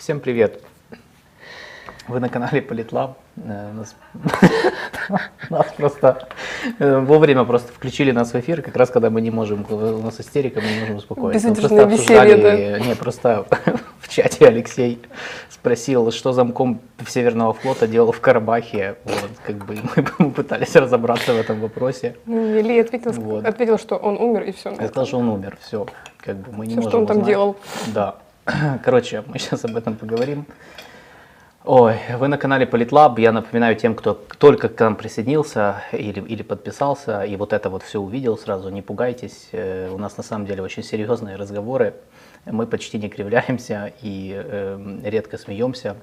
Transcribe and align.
Всем 0.00 0.18
привет! 0.20 0.62
Вы 2.08 2.20
на 2.20 2.30
канале 2.30 2.62
Политлаб. 2.62 3.18
Э, 3.36 3.70
Нас, 3.72 3.94
нас 5.50 5.66
просто 5.76 6.26
э, 6.78 6.98
вовремя 7.00 7.44
просто 7.44 7.70
включили 7.70 8.10
нас 8.10 8.32
в 8.32 8.40
эфир, 8.40 8.62
как 8.62 8.76
раз 8.76 8.88
когда 8.88 9.10
мы 9.10 9.20
не 9.20 9.30
можем, 9.30 9.66
у 9.68 9.98
нас 10.02 10.18
истерика, 10.18 10.62
мы 10.62 10.68
не 10.72 10.80
можем 10.80 10.96
успокоиться. 10.96 11.48
Мы 11.48 11.54
просто 11.54 11.82
обсуждали- 11.84 12.80
Не, 12.88 12.94
просто 12.96 13.44
в 14.00 14.08
чате 14.08 14.46
Алексей 14.48 14.98
спросил, 15.50 16.10
что 16.12 16.32
замком 16.32 16.80
Северного 17.06 17.52
флота 17.52 17.86
делал 17.86 18.10
в 18.12 18.20
Карабахе. 18.22 18.96
Вот, 19.04 19.30
как 19.46 19.56
бы 19.66 19.76
мы, 20.18 20.30
пытались 20.30 20.74
разобраться 20.76 21.34
в 21.34 21.36
этом 21.38 21.60
вопросе. 21.60 22.16
Ну, 22.24 22.58
Илья 22.58 22.80
ответил, 22.80 23.12
Вот. 23.12 23.44
ответил, 23.44 23.76
что 23.78 23.96
он 23.96 24.16
умер 24.16 24.44
и 24.44 24.52
все. 24.52 24.70
Я 24.70 24.88
сказал, 24.88 25.06
что 25.06 25.18
он 25.18 25.28
умер, 25.28 25.58
все, 25.60 25.86
как 26.24 26.36
бы 26.38 26.52
мы 26.56 26.66
не 26.66 26.72
Всё, 26.72 26.76
можем 26.76 26.90
что 26.90 26.98
он 26.98 27.06
там 27.06 27.16
узнать. 27.18 27.28
делал. 27.28 27.56
Да. 27.88 28.16
Короче, 28.84 29.22
мы 29.26 29.38
сейчас 29.38 29.64
об 29.64 29.76
этом 29.76 29.96
поговорим. 29.96 30.46
Ой, 31.64 31.96
вы 32.16 32.28
на 32.28 32.38
канале 32.38 32.66
Политлаб. 32.66 33.18
Я 33.18 33.32
напоминаю 33.32 33.76
тем, 33.76 33.94
кто 33.94 34.14
только 34.14 34.68
к 34.68 34.80
нам 34.80 34.96
присоединился 34.96 35.82
или, 35.92 36.20
или 36.20 36.42
подписался, 36.42 37.22
и 37.22 37.36
вот 37.36 37.52
это 37.52 37.68
вот 37.68 37.82
все 37.82 38.00
увидел 38.00 38.38
сразу, 38.38 38.70
не 38.70 38.82
пугайтесь. 38.82 39.48
Э, 39.52 39.90
У 39.90 39.98
нас 39.98 40.16
на 40.16 40.22
самом 40.22 40.46
деле 40.46 40.62
очень 40.62 40.82
серьезные 40.82 41.36
разговоры. 41.36 41.94
Мы 42.46 42.66
почти 42.66 42.98
не 42.98 43.08
кривляемся 43.10 43.92
и 44.00 44.32
э, 44.34 45.00
редко 45.04 45.36
смеемся. 45.36 45.96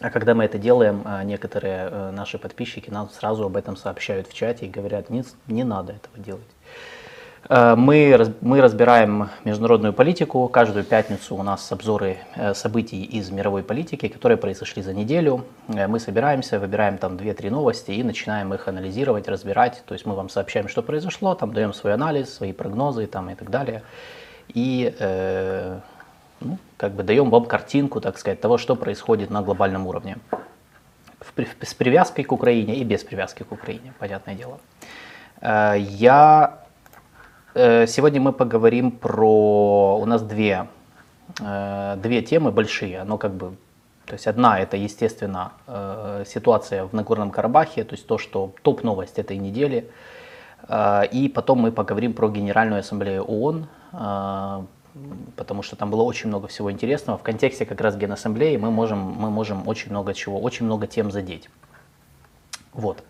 А 0.00 0.10
когда 0.10 0.34
мы 0.34 0.44
это 0.44 0.56
делаем, 0.56 1.02
а, 1.04 1.22
некоторые 1.24 1.88
э, 1.90 2.10
наши 2.12 2.38
подписчики 2.38 2.88
нам 2.88 3.10
сразу 3.10 3.44
об 3.44 3.56
этом 3.56 3.76
сообщают 3.76 4.28
в 4.28 4.32
чате 4.32 4.66
и 4.66 4.70
говорят, 4.70 5.10
не, 5.10 5.24
не 5.46 5.64
надо 5.64 5.92
этого 5.92 6.18
делать. 6.18 6.46
Э, 7.48 7.74
Мы, 7.76 8.34
мы 8.40 8.60
разбираем 8.60 9.30
международную 9.44 9.92
политику. 9.92 10.48
Каждую 10.48 10.84
пятницу 10.84 11.36
у 11.36 11.42
нас 11.42 11.72
обзоры 11.72 12.18
э, 12.36 12.54
событий 12.54 13.02
из 13.04 13.30
мировой 13.30 13.62
политики, 13.62 14.08
которые 14.08 14.36
произошли 14.36 14.82
за 14.82 14.92
неделю. 14.92 15.44
Э, 15.68 15.86
Мы 15.86 16.00
собираемся, 16.00 16.58
выбираем 16.58 16.98
там 16.98 17.16
2-3 17.16 17.50
новости 17.50 17.92
и 17.92 18.02
начинаем 18.02 18.52
их 18.54 18.68
анализировать, 18.68 19.28
разбирать. 19.28 19.82
То 19.86 19.94
есть 19.94 20.06
мы 20.06 20.14
вам 20.14 20.28
сообщаем, 20.28 20.68
что 20.68 20.82
произошло, 20.82 21.34
там 21.34 21.52
даем 21.52 21.72
свой 21.72 21.94
анализ, 21.94 22.34
свои 22.34 22.52
прогнозы 22.52 23.06
там, 23.06 23.30
и 23.30 23.34
так 23.34 23.50
далее. 23.50 23.82
И 24.48 24.94
э, 24.98 25.78
ну, 26.40 26.58
как 26.76 26.92
бы 26.92 27.02
даем 27.02 27.30
вам 27.30 27.44
картинку, 27.44 28.00
так 28.00 28.18
сказать, 28.18 28.40
того, 28.40 28.58
что 28.58 28.76
происходит 28.76 29.30
на 29.30 29.42
глобальном 29.42 29.86
уровне. 29.86 30.16
В 31.20 31.32
с 31.62 31.74
привязкой 31.74 32.24
к 32.24 32.32
Украине 32.32 32.76
и 32.76 32.84
без 32.84 33.04
привязки 33.04 33.42
к 33.42 33.52
Украине, 33.52 33.92
понятное 33.98 34.34
дело. 34.34 34.58
Э, 35.40 35.74
Я 35.78 36.60
Сегодня 37.52 38.20
мы 38.20 38.32
поговорим 38.32 38.92
про... 38.92 39.98
У 40.00 40.06
нас 40.06 40.22
две, 40.22 40.68
э, 41.40 41.96
две 42.00 42.22
темы 42.22 42.52
большие. 42.52 43.02
Но 43.04 43.18
как 43.18 43.32
бы... 43.32 43.56
То 44.06 44.14
есть 44.14 44.28
одна 44.28 44.60
это, 44.60 44.76
естественно, 44.76 45.52
э, 45.66 46.24
ситуация 46.26 46.84
в 46.84 46.92
Нагорном 46.92 47.30
Карабахе, 47.32 47.82
то 47.82 47.94
есть 47.94 48.06
то, 48.06 48.18
что 48.18 48.52
топ-новость 48.62 49.18
этой 49.18 49.36
недели. 49.36 49.90
Э, 50.68 51.02
И 51.10 51.28
потом 51.28 51.58
мы 51.58 51.72
поговорим 51.72 52.12
про 52.12 52.28
Генеральную 52.28 52.80
Ассамблею 52.80 53.24
ООН, 53.24 53.66
э, 53.92 54.62
потому 55.34 55.62
что 55.62 55.74
там 55.74 55.90
было 55.90 56.02
очень 56.02 56.28
много 56.28 56.46
всего 56.46 56.70
интересного. 56.70 57.18
В 57.18 57.22
контексте 57.22 57.66
как 57.66 57.80
раз 57.80 57.96
Генассамблеи 57.96 58.56
мы 58.58 58.70
можем, 58.70 58.98
мы 58.98 59.30
можем 59.30 59.66
очень 59.66 59.90
много 59.90 60.14
чего, 60.14 60.40
очень 60.40 60.66
много 60.66 60.86
тем 60.86 61.10
задеть. 61.10 61.50
Вот. 62.72 63.02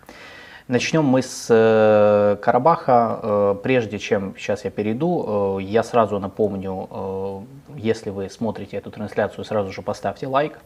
Начнем 0.70 1.04
мы 1.04 1.20
с 1.20 1.48
э, 1.48 2.36
Карабаха. 2.40 3.18
Э, 3.20 3.56
прежде 3.60 3.98
чем 3.98 4.36
сейчас 4.38 4.64
я 4.64 4.70
перейду, 4.70 5.58
э, 5.58 5.62
я 5.64 5.82
сразу 5.82 6.20
напомню, 6.20 7.44
если 7.74 8.10
вы 8.10 8.30
смотрите 8.30 8.76
эту 8.76 8.92
трансляцию, 8.92 9.44
сразу 9.44 9.72
же 9.72 9.82
поставьте 9.82 10.28
лайк. 10.28 10.60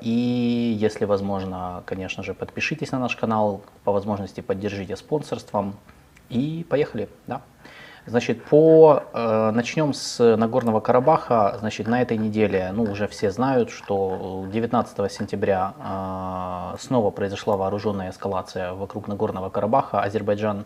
И 0.00 0.76
если 0.80 1.04
возможно, 1.04 1.84
конечно 1.86 2.24
же, 2.24 2.34
подпишитесь 2.34 2.90
на 2.90 2.98
наш 2.98 3.14
канал, 3.14 3.60
по 3.84 3.92
возможности 3.92 4.40
поддержите 4.40 4.96
спонсорством. 4.96 5.76
И 6.28 6.66
поехали, 6.68 7.08
да. 7.28 7.42
Значит, 8.08 8.42
по, 8.44 9.02
э, 9.12 9.50
начнем 9.50 9.92
с 9.92 10.36
Нагорного 10.36 10.80
Карабаха. 10.80 11.56
Значит, 11.60 11.86
на 11.86 12.00
этой 12.00 12.16
неделе, 12.16 12.70
ну, 12.72 12.84
уже 12.84 13.06
все 13.06 13.30
знают, 13.30 13.68
что 13.70 14.46
19 14.50 15.12
сентября 15.12 15.74
э, 15.78 16.76
снова 16.78 17.10
произошла 17.10 17.58
вооруженная 17.58 18.10
эскалация 18.10 18.72
вокруг 18.72 19.08
Нагорного 19.08 19.50
Карабаха. 19.50 20.00
Азербайджан 20.00 20.64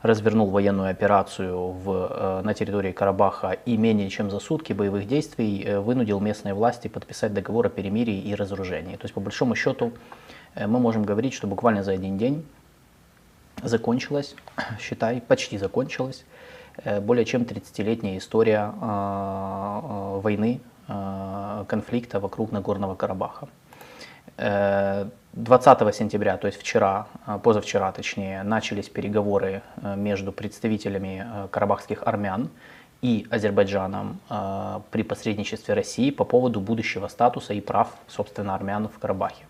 развернул 0.00 0.48
военную 0.48 0.88
операцию 0.88 1.58
в, 1.58 2.08
э, 2.10 2.40
на 2.42 2.54
территории 2.54 2.92
Карабаха 2.92 3.58
и 3.66 3.76
менее 3.76 4.08
чем 4.08 4.30
за 4.30 4.38
сутки 4.38 4.72
боевых 4.72 5.06
действий 5.06 5.62
э, 5.64 5.80
вынудил 5.80 6.20
местные 6.20 6.54
власти 6.54 6.88
подписать 6.88 7.34
договор 7.34 7.66
о 7.66 7.68
перемирии 7.68 8.18
и 8.18 8.34
разоружении. 8.34 8.96
То 8.96 9.04
есть, 9.04 9.14
по 9.14 9.20
большому 9.20 9.54
счету, 9.54 9.92
э, 10.54 10.66
мы 10.66 10.78
можем 10.78 11.04
говорить, 11.04 11.34
что 11.34 11.46
буквально 11.46 11.82
за 11.82 11.92
один 11.92 12.16
день 12.16 12.46
закончилась, 13.62 14.34
считай, 14.80 15.20
почти 15.20 15.58
закончилась, 15.58 16.24
более 17.00 17.24
чем 17.24 17.42
30-летняя 17.42 18.18
история 18.18 18.72
э, 18.72 19.80
э, 19.82 20.20
войны, 20.20 20.60
э, 20.88 21.64
конфликта 21.68 22.20
вокруг 22.20 22.52
Нагорного 22.52 22.94
Карабаха. 22.94 23.48
Э, 24.36 25.06
20 25.32 25.94
сентября, 25.94 26.36
то 26.36 26.46
есть 26.46 26.58
вчера, 26.60 27.06
э, 27.26 27.38
позавчера 27.42 27.92
точнее, 27.92 28.42
начались 28.42 28.88
переговоры 28.88 29.62
э, 29.82 29.96
между 29.96 30.32
представителями 30.32 31.24
э, 31.26 31.48
карабахских 31.50 32.02
армян 32.06 32.48
и 33.02 33.26
Азербайджаном 33.30 34.20
э, 34.30 34.80
при 34.90 35.02
посредничестве 35.02 35.74
России 35.74 36.10
по 36.10 36.24
поводу 36.24 36.60
будущего 36.60 37.08
статуса 37.08 37.54
и 37.54 37.60
прав, 37.60 37.88
собственно, 38.08 38.54
армян 38.54 38.88
в 38.88 38.98
Карабахе. 38.98 39.44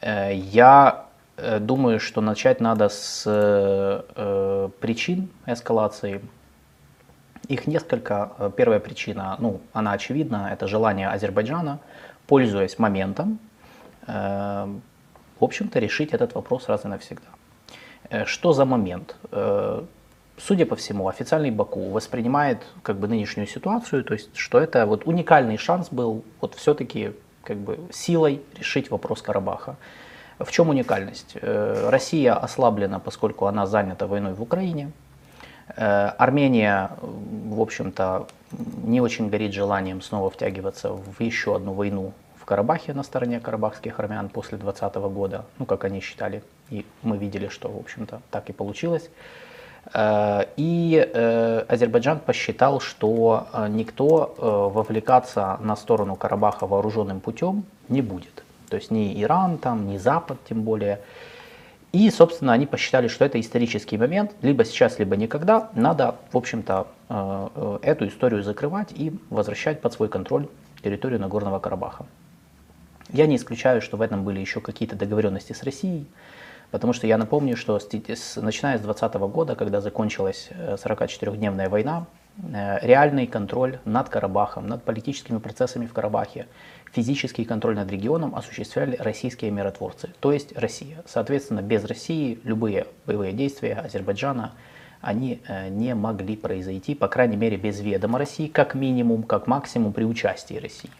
Э, 0.00 0.34
Я 0.34 1.04
э, 1.06 1.11
думаю, 1.36 1.98
что 2.00 2.20
начать 2.20 2.60
надо 2.60 2.88
с 2.88 3.24
э, 3.26 4.68
причин 4.80 5.28
эскалации. 5.46 6.20
Их 7.48 7.66
несколько. 7.66 8.32
Э, 8.38 8.50
Первая 8.56 8.80
причина, 8.80 9.36
ну, 9.38 9.60
она 9.72 9.92
очевидна, 9.92 10.50
это 10.52 10.66
желание 10.68 11.08
Азербайджана, 11.08 11.78
пользуясь 12.26 12.78
моментом, 12.78 13.38
э, 14.06 14.66
в 15.40 15.44
общем-то, 15.44 15.78
решить 15.80 16.12
этот 16.12 16.34
вопрос 16.34 16.68
раз 16.68 16.84
и 16.84 16.88
навсегда. 16.88 17.28
Э, 18.10 18.24
Что 18.24 18.52
за 18.52 18.64
момент? 18.64 19.16
Э, 19.30 19.84
Судя 20.38 20.66
по 20.66 20.74
всему, 20.76 21.08
официальный 21.08 21.50
Баку 21.50 21.90
воспринимает 21.90 22.58
как 22.82 22.96
бы 22.96 23.06
нынешнюю 23.06 23.46
ситуацию, 23.46 24.02
то 24.02 24.14
есть, 24.14 24.34
что 24.34 24.58
это 24.58 24.86
вот 24.86 25.06
уникальный 25.06 25.58
шанс 25.58 25.88
был 25.90 26.24
вот 26.40 26.54
все-таки 26.54 27.12
как 27.44 27.58
бы 27.58 27.78
силой 27.92 28.40
решить 28.58 28.90
вопрос 28.90 29.22
Карабаха. 29.22 29.76
В 30.44 30.50
чем 30.50 30.68
уникальность? 30.68 31.36
Э, 31.40 31.88
Россия 31.90 32.34
ослаблена, 32.34 32.98
поскольку 32.98 33.46
она 33.46 33.66
занята 33.66 34.06
войной 34.06 34.34
в 34.34 34.42
Украине. 34.42 34.90
Э, 35.76 36.08
Армения, 36.18 36.90
в 37.00 37.60
общем-то, 37.60 38.26
не 38.84 39.00
очень 39.00 39.28
горит 39.28 39.52
желанием 39.52 40.02
снова 40.02 40.30
втягиваться 40.30 40.90
в 40.92 41.20
еще 41.20 41.56
одну 41.56 41.72
войну 41.72 42.12
в 42.36 42.44
Карабахе 42.44 42.92
на 42.92 43.02
стороне 43.02 43.40
карабахских 43.40 44.00
армян 44.00 44.28
после 44.28 44.58
2020 44.58 44.96
года, 45.12 45.44
ну, 45.58 45.64
как 45.64 45.84
они 45.84 46.00
считали, 46.00 46.42
и 46.70 46.84
мы 47.02 47.16
видели, 47.16 47.48
что, 47.48 47.68
в 47.68 47.76
общем-то, 47.76 48.20
так 48.30 48.50
и 48.50 48.52
получилось. 48.52 49.08
Э, 49.94 50.44
И 50.56 50.98
Азербайджан 51.68 52.18
посчитал, 52.18 52.80
что 52.80 53.46
никто 53.68 54.34
вовлекаться 54.74 55.58
на 55.60 55.76
сторону 55.76 56.16
Карабаха 56.16 56.66
вооруженным 56.66 57.20
путем 57.20 57.64
не 57.88 58.02
будет. 58.02 58.42
То 58.72 58.76
есть 58.76 58.90
ни 58.90 59.22
Иран, 59.22 59.58
там, 59.58 59.86
ни 59.86 59.98
Запад 59.98 60.38
тем 60.48 60.62
более. 60.62 61.00
И, 61.92 62.10
собственно, 62.10 62.54
они 62.54 62.64
посчитали, 62.64 63.06
что 63.06 63.22
это 63.26 63.38
исторический 63.38 63.98
момент, 63.98 64.32
либо 64.40 64.64
сейчас, 64.64 64.98
либо 64.98 65.14
никогда. 65.14 65.68
Надо, 65.74 66.14
в 66.32 66.38
общем-то, 66.38 66.86
э, 67.10 67.48
э, 67.54 67.78
эту 67.82 68.08
историю 68.08 68.42
закрывать 68.42 68.92
и 68.92 69.12
возвращать 69.28 69.82
под 69.82 69.92
свой 69.92 70.08
контроль 70.08 70.48
территорию 70.82 71.20
Нагорного 71.20 71.58
Карабаха. 71.58 72.06
Я 73.10 73.26
не 73.26 73.36
исключаю, 73.36 73.82
что 73.82 73.98
в 73.98 74.00
этом 74.00 74.24
были 74.24 74.40
еще 74.40 74.62
какие-то 74.62 74.96
договоренности 74.96 75.52
с 75.52 75.62
Россией, 75.62 76.06
потому 76.70 76.94
что 76.94 77.06
я 77.06 77.18
напомню, 77.18 77.58
что 77.58 77.78
с, 77.78 78.40
начиная 78.40 78.78
с 78.78 78.80
2020 78.80 79.14
года, 79.30 79.54
когда 79.54 79.82
закончилась 79.82 80.48
э, 80.48 80.76
44-дневная 80.82 81.68
война, 81.68 82.06
э, 82.38 82.78
реальный 82.80 83.26
контроль 83.26 83.80
над 83.84 84.08
Карабахом, 84.08 84.66
над 84.66 84.82
политическими 84.82 85.36
процессами 85.36 85.84
в 85.84 85.92
Карабахе, 85.92 86.46
физический 86.92 87.44
контроль 87.44 87.74
над 87.74 87.90
регионом 87.90 88.34
осуществляли 88.36 88.96
российские 88.96 89.50
миротворцы, 89.50 90.10
то 90.20 90.32
есть 90.32 90.56
Россия. 90.56 91.02
Соответственно, 91.06 91.62
без 91.62 91.84
России 91.84 92.38
любые 92.44 92.86
боевые 93.06 93.32
действия 93.32 93.74
Азербайджана 93.74 94.52
они 95.00 95.42
э, 95.48 95.68
не 95.68 95.94
могли 95.94 96.36
произойти, 96.36 96.94
по 96.94 97.08
крайней 97.08 97.36
мере, 97.36 97.56
без 97.56 97.80
ведома 97.80 98.18
России, 98.18 98.46
как 98.46 98.74
минимум, 98.74 99.24
как 99.24 99.46
максимум 99.48 99.92
при 99.92 100.04
участии 100.04 100.54
России. 100.54 100.90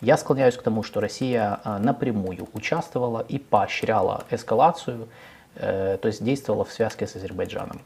Я 0.00 0.16
склоняюсь 0.16 0.56
к 0.56 0.62
тому, 0.62 0.82
что 0.82 1.00
Россия 1.00 1.60
э, 1.62 1.78
напрямую 1.78 2.48
участвовала 2.54 3.24
и 3.28 3.38
поощряла 3.38 4.24
эскалацию, 4.30 5.08
э, 5.56 5.98
то 6.00 6.08
есть 6.08 6.24
действовала 6.24 6.64
в 6.64 6.72
связке 6.72 7.06
с 7.06 7.14
Азербайджаном. 7.14 7.82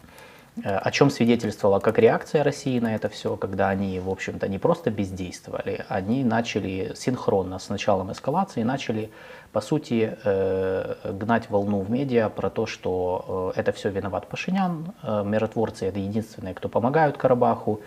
Э, 0.64 0.78
о 0.78 0.90
чем 0.90 1.10
свидетельствовала 1.10 1.80
как 1.80 1.98
реакция 1.98 2.42
России 2.42 2.78
на 2.78 2.94
это 2.94 3.08
все, 3.08 3.36
когда 3.36 3.68
они, 3.68 4.00
в 4.00 4.08
общем-то, 4.08 4.48
не 4.48 4.58
просто 4.58 4.90
бездействовали, 4.90 5.84
они 5.88 6.24
начали 6.24 6.92
синхронно 6.96 7.58
с 7.58 7.68
началом 7.68 8.10
эскалации, 8.12 8.62
начали, 8.62 9.10
по 9.52 9.60
сути, 9.60 10.16
э, 10.24 10.94
гнать 11.12 11.50
волну 11.50 11.80
в 11.80 11.90
медиа 11.90 12.30
про 12.30 12.48
то, 12.48 12.66
что 12.66 13.52
э, 13.54 13.60
это 13.60 13.72
все 13.72 13.90
виноват 13.90 14.28
Пашинян, 14.28 14.92
миротворцы 15.02 15.86
это 15.86 15.98
единственные, 15.98 16.54
кто 16.54 16.68
помогают 16.68 17.18
Карабаху, 17.18 17.80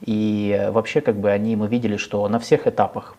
и 0.00 0.68
вообще, 0.70 1.00
как 1.00 1.16
бы 1.16 1.30
они, 1.30 1.56
мы 1.56 1.68
видели, 1.68 1.96
что 1.96 2.26
на 2.28 2.38
всех 2.38 2.66
этапах 2.66 3.16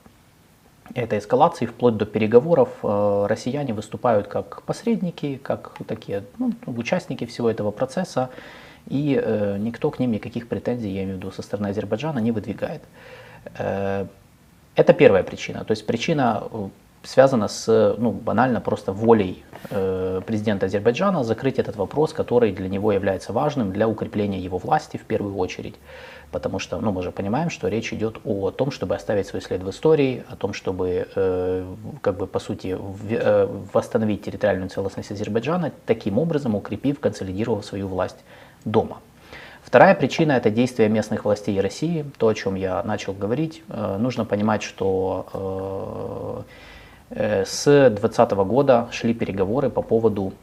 этой 0.94 1.19
эскалации, 1.19 1.66
вплоть 1.66 1.98
до 1.98 2.06
переговоров, 2.06 2.69
россияне 2.81 3.74
выступают 3.74 4.28
как 4.28 4.62
посредники, 4.63 5.40
как 5.42 5.74
такие 5.88 6.24
ну, 6.38 6.54
участники 6.68 7.25
всего 7.25 7.50
этого 7.50 7.72
процесса, 7.72 8.30
и 8.87 9.19
э, 9.21 9.57
никто 9.59 9.91
к 9.91 9.99
ним 9.99 10.11
никаких 10.11 10.47
претензий, 10.47 10.89
я 10.89 11.03
имею 11.03 11.17
в 11.17 11.19
виду, 11.19 11.31
со 11.31 11.41
стороны 11.41 11.67
Азербайджана 11.67 12.19
не 12.19 12.31
выдвигает. 12.31 12.81
Э, 13.57 14.05
это 14.75 14.93
первая 14.93 15.23
причина. 15.23 15.63
То 15.63 15.71
есть 15.71 15.85
причина 15.85 16.43
э, 16.51 16.69
связана 17.03 17.47
с, 17.47 17.95
ну, 17.97 18.11
банально 18.11 18.61
просто 18.61 18.91
волей 18.91 19.43
э, 19.69 20.21
президента 20.25 20.65
Азербайджана 20.65 21.23
закрыть 21.23 21.59
этот 21.59 21.75
вопрос, 21.75 22.13
который 22.13 22.51
для 22.51 22.67
него 22.67 22.91
является 22.91 23.33
важным 23.33 23.71
для 23.71 23.87
укрепления 23.87 24.39
его 24.39 24.57
власти 24.57 24.97
в 24.97 25.03
первую 25.03 25.35
очередь. 25.37 25.75
Потому 26.31 26.59
что, 26.59 26.81
ну, 26.81 26.91
мы 26.91 27.01
же 27.01 27.11
понимаем, 27.11 27.49
что 27.49 27.67
речь 27.69 27.93
идет 27.93 28.17
о 28.25 28.51
том, 28.51 28.71
чтобы 28.71 28.95
оставить 28.95 29.27
свой 29.27 29.41
след 29.41 29.63
в 29.63 29.69
истории, 29.69 30.23
о 30.27 30.35
том, 30.35 30.53
чтобы, 30.53 31.07
э, 31.15 31.75
как 32.01 32.17
бы, 32.17 32.27
по 32.27 32.39
сути, 32.39 32.75
в, 32.77 33.05
э, 33.09 33.47
восстановить 33.73 34.23
территориальную 34.23 34.69
целостность 34.69 35.11
Азербайджана, 35.11 35.71
таким 35.85 36.17
образом 36.17 36.55
укрепив, 36.55 36.99
консолидировав 36.99 37.65
свою 37.65 37.87
власть 37.87 38.17
дома. 38.65 39.00
Вторая 39.63 39.95
причина– 39.95 40.31
это 40.33 40.50
действия 40.50 40.89
местных 40.89 41.25
властей 41.25 41.59
России, 41.59 42.06
то, 42.17 42.27
о 42.27 42.33
чем 42.33 42.56
я 42.56 42.83
начал 42.83 43.13
говорить. 43.13 43.63
Э, 43.69 43.97
нужно 43.97 44.23
понимать, 44.25 44.62
что 44.62 46.45
э, 47.09 47.41
э, 47.41 47.45
с 47.45 47.89
2020 47.89 48.31
года 48.31 48.88
шли 48.91 49.13
переговоры 49.13 49.69
по 49.69 49.81
поводу 49.81 50.33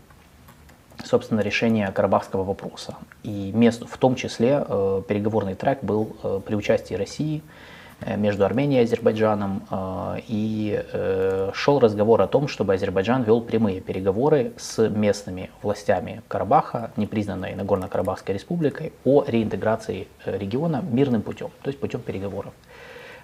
собственно, 1.05 1.41
решения 1.41 1.91
карабахского 1.91 2.45
вопроса. 2.45 2.97
И 3.23 3.51
мест, 3.53 3.83
в 3.89 3.97
том 3.99 4.15
числе 4.15 4.65
переговорный 5.09 5.55
трек 5.55 5.83
был 5.83 6.17
при 6.47 6.55
участии 6.55 6.95
России– 6.95 7.43
между 8.17 8.45
Арменией 8.45 8.83
и 8.83 8.85
Азербайджаном, 8.85 9.63
э, 9.71 10.21
и 10.29 10.83
э, 10.93 11.51
шел 11.55 11.79
разговор 11.79 12.23
о 12.23 12.27
том, 12.27 12.49
чтобы 12.49 12.75
Азербайджан 12.75 13.23
вел 13.23 13.41
прямые 13.41 13.81
переговоры 13.81 14.53
с 14.57 14.89
местными 14.89 15.51
властями 15.63 16.23
Карабаха, 16.29 16.91
непризнанной 16.97 17.55
Нагорно-Карабахской 17.55 18.35
республикой, 18.35 18.93
о 19.05 19.25
реинтеграции 19.27 20.09
региона 20.25 20.83
мирным 20.91 21.23
путем, 21.23 21.51
то 21.63 21.69
есть 21.69 21.81
путем 21.81 22.01
переговоров. 22.01 22.53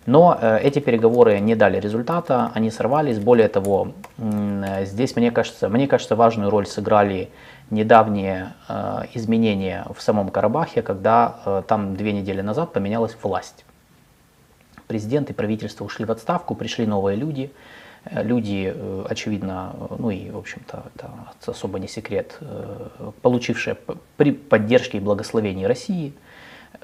Но 0.06 0.38
эти 0.62 0.78
переговоры 0.78 1.38
не 1.38 1.54
дали 1.54 1.78
результата, 1.78 2.50
они 2.54 2.70
сорвались. 2.70 3.18
Более 3.18 3.48
того, 3.48 3.88
здесь, 4.84 5.14
мне 5.16 5.30
кажется, 5.30 5.68
мне 5.68 5.86
кажется, 5.86 6.16
важную 6.16 6.48
роль 6.48 6.66
сыграли 6.66 7.28
недавние 7.68 8.54
изменения 9.12 9.84
в 9.94 10.00
самом 10.00 10.30
Карабахе, 10.30 10.80
когда 10.80 11.62
там 11.68 11.94
две 11.94 12.12
недели 12.12 12.40
назад 12.40 12.72
поменялась 12.72 13.18
власть 13.22 13.66
президент 14.88 15.30
и 15.30 15.32
правительство 15.32 15.84
ушли 15.84 16.04
в 16.04 16.10
отставку, 16.10 16.56
пришли 16.56 16.86
новые 16.86 17.16
люди. 17.16 17.52
Э, 18.04 18.24
люди, 18.24 18.72
э, 18.74 19.04
очевидно, 19.08 19.72
э, 19.74 19.96
ну 19.98 20.10
и, 20.10 20.30
в 20.30 20.38
общем-то, 20.38 20.84
это 20.94 21.10
особо 21.46 21.78
не 21.78 21.86
секрет, 21.86 22.38
получившие 23.22 23.76
при 24.16 24.32
поддержке 24.32 24.98
и 24.98 25.00
благословении 25.00 25.64
России– 25.64 26.12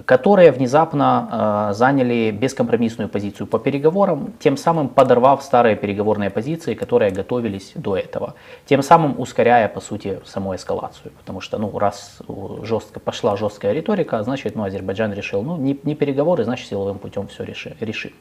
которые 0.05 0.51
внезапно 0.51 1.71
э, 1.71 1.75
заняли 1.75 2.31
бескомпромиссную 2.33 3.09
позицию 3.09 3.47
по 3.47 3.59
переговорам, 3.59 4.33
тем 4.41 4.57
самым 4.57 4.89
подорвав 4.89 5.43
старые 5.43 5.77
переговорные 5.77 6.31
позиции, 6.31 6.75
которые 6.75 7.13
готовились 7.13 7.73
до 7.77 7.97
этого, 7.97 8.35
тем 8.67 8.83
самым 8.83 9.21
ускоряя, 9.21 9.69
по 9.69 9.81
сути, 9.81 10.21
саму 10.25 10.55
эскалацию. 10.55 11.13
Потому 11.19 11.41
что, 11.41 11.59
ну, 11.59 11.79
раз 11.79 12.19
жестко, 12.63 12.99
пошла 12.99 13.37
жесткая 13.37 13.73
риторика, 13.73 14.23
значит, 14.23 14.57
ну, 14.57 14.65
Азербайджан 14.65 15.13
решил, 15.13 15.43
ну, 15.43 15.57
не, 15.57 15.79
не 15.85 15.95
переговоры, 15.95 16.45
значит, 16.45 16.69
силовым 16.69 16.99
путем 16.99 17.29
все 17.29 17.45
реши, 17.45 17.77
решим. 17.81 18.13